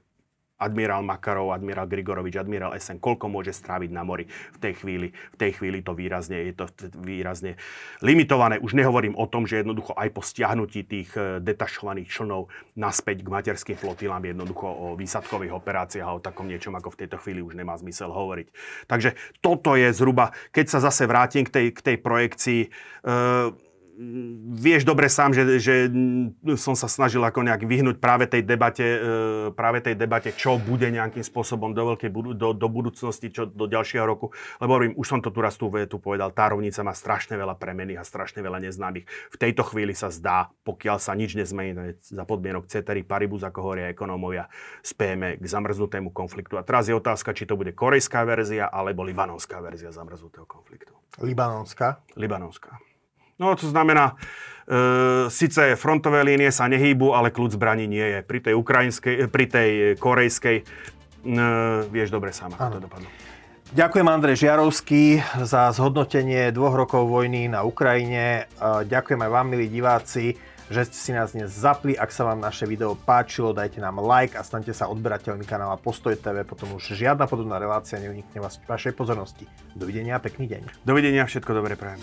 admirál 0.60 1.02
Makarov, 1.02 1.56
admirál 1.56 1.88
Grigorovič, 1.88 2.36
admirál 2.36 2.76
Esen, 2.76 3.00
koľko 3.00 3.32
môže 3.32 3.56
stráviť 3.56 3.90
na 3.96 4.04
mori 4.04 4.28
v 4.28 4.58
tej 4.60 4.74
chvíli. 4.84 5.08
V 5.16 5.38
tej 5.40 5.52
chvíli 5.56 5.80
to 5.80 5.96
výrazne, 5.96 6.52
je 6.52 6.54
to 6.54 6.68
výrazne 7.00 7.56
limitované. 8.04 8.60
Už 8.60 8.76
nehovorím 8.76 9.16
o 9.16 9.26
tom, 9.26 9.48
že 9.48 9.64
jednoducho 9.64 9.96
aj 9.96 10.10
po 10.12 10.20
stiahnutí 10.20 10.84
tých 10.84 11.10
e, 11.16 11.40
detašovaných 11.40 12.12
člnov 12.12 12.52
naspäť 12.76 13.24
k 13.24 13.32
materským 13.32 13.78
flotilám 13.80 14.28
jednoducho 14.28 14.68
o 14.68 14.86
výsadkových 15.00 15.56
operáciách 15.56 16.08
a 16.08 16.16
o 16.20 16.24
takom 16.24 16.52
niečom, 16.52 16.76
ako 16.76 16.92
v 16.92 17.00
tejto 17.08 17.18
chvíli 17.24 17.40
už 17.40 17.56
nemá 17.56 17.80
zmysel 17.80 18.12
hovoriť. 18.12 18.52
Takže 18.92 19.16
toto 19.40 19.80
je 19.80 19.88
zhruba, 19.96 20.36
keď 20.52 20.66
sa 20.68 20.80
zase 20.84 21.08
vrátim 21.08 21.48
k 21.48 21.56
tej, 21.56 21.68
k 21.72 21.80
tej 21.80 21.98
projekcii, 22.04 22.62
e, 22.68 22.70
vieš 24.56 24.88
dobre 24.88 25.12
sám, 25.12 25.36
že, 25.36 25.44
že 25.60 25.92
som 26.56 26.72
sa 26.72 26.88
snažil 26.88 27.20
ako 27.20 27.44
nejak 27.44 27.68
vyhnúť 27.68 28.00
práve 28.00 28.32
tej 28.32 28.48
debate, 28.48 28.88
e, 28.88 29.00
práve 29.52 29.84
tej 29.84 30.00
debate, 30.00 30.32
čo 30.32 30.56
bude 30.56 30.88
nejakým 30.88 31.20
spôsobom 31.20 31.76
do 31.76 31.84
veľkej 31.94 32.08
do, 32.40 32.56
do 32.56 32.68
budúcnosti, 32.72 33.28
čo 33.28 33.44
do 33.44 33.68
ďalšieho 33.68 34.08
roku. 34.08 34.32
Lebo 34.64 34.80
hovorím, 34.80 34.96
už 34.96 35.04
som 35.04 35.20
to 35.20 35.36
tu 35.36 35.44
raz 35.44 35.60
tú 35.60 35.68
vetu 35.68 36.00
povedal, 36.00 36.32
tá 36.32 36.48
rovnica 36.48 36.80
má 36.80 36.96
strašne 36.96 37.36
veľa 37.36 37.60
premených 37.60 38.00
a 38.00 38.08
strašne 38.08 38.40
veľa 38.40 38.64
neznámych. 38.64 39.04
V 39.36 39.38
tejto 39.38 39.68
chvíli 39.68 39.92
sa 39.92 40.08
zdá, 40.08 40.48
pokiaľ 40.64 40.98
sa 41.04 41.12
nič 41.12 41.36
nezmení 41.36 42.00
za 42.00 42.24
podmienok 42.24 42.72
Ceteri 42.72 43.04
Paribus, 43.04 43.44
ako 43.44 43.60
hovoria 43.60 43.92
ekonómovia, 43.92 44.48
spejeme 44.80 45.36
k 45.36 45.44
zamrznutému 45.44 46.16
konfliktu. 46.16 46.56
A 46.56 46.64
teraz 46.64 46.88
je 46.88 46.96
otázka, 46.96 47.36
či 47.36 47.44
to 47.44 47.60
bude 47.60 47.76
korejská 47.76 48.24
verzia 48.24 48.72
alebo 48.72 49.04
libanonská 49.04 49.60
verzia 49.60 49.92
zamrznutého 49.92 50.48
konfliktu. 50.48 50.96
Libanonská? 51.20 52.00
Libanonská. 52.16 52.89
No 53.40 53.56
to 53.56 53.72
znamená, 53.72 54.20
e, 54.68 55.32
síce 55.32 55.80
frontové 55.80 56.28
línie 56.28 56.52
sa 56.52 56.68
nehýbu, 56.68 57.16
ale 57.16 57.32
kľud 57.32 57.56
zbraní 57.56 57.88
nie 57.88 58.04
je. 58.04 58.20
Pri 58.22 58.40
tej, 58.44 58.54
ukrajinskej, 58.60 59.16
e, 59.16 59.26
pri 59.32 59.46
tej 59.48 59.70
korejskej 59.96 60.58
e, 60.60 60.64
vieš 61.88 62.12
dobre 62.12 62.36
sám, 62.36 62.60
ako 62.60 62.68
to 62.76 62.80
dopadlo. 62.84 63.10
Ďakujem 63.70 64.08
Andrej 64.10 64.36
Žiarovský 64.42 65.22
za 65.46 65.70
zhodnotenie 65.70 66.50
dvoch 66.50 66.74
rokov 66.74 67.06
vojny 67.06 67.46
na 67.48 67.62
Ukrajine. 67.62 68.50
E, 68.50 68.84
ďakujem 68.84 69.22
aj 69.24 69.30
vám, 69.30 69.46
milí 69.46 69.70
diváci, 69.70 70.36
že 70.74 70.90
ste 70.90 70.98
si 70.98 71.12
nás 71.14 71.38
dnes 71.38 71.54
zapli. 71.54 71.94
Ak 71.94 72.10
sa 72.10 72.26
vám 72.26 72.42
naše 72.42 72.66
video 72.66 72.98
páčilo, 72.98 73.54
dajte 73.54 73.78
nám 73.78 74.02
like 74.02 74.34
a 74.34 74.42
stante 74.42 74.74
sa 74.74 74.90
odberateľmi 74.90 75.46
kanála 75.46 75.78
Postoj 75.78 76.18
TV. 76.18 76.42
Potom 76.44 76.76
už 76.76 76.98
žiadna 76.98 77.30
podobná 77.30 77.62
relácia 77.62 78.02
neunikne 78.02 78.42
vás 78.42 78.58
vašej 78.66 78.98
pozornosti. 78.98 79.46
Dovidenia 79.78 80.18
a 80.18 80.22
pekný 80.22 80.50
deň. 80.50 80.82
Dovidenia, 80.82 81.30
všetko 81.30 81.54
dobré 81.54 81.78
prajem. 81.78 82.02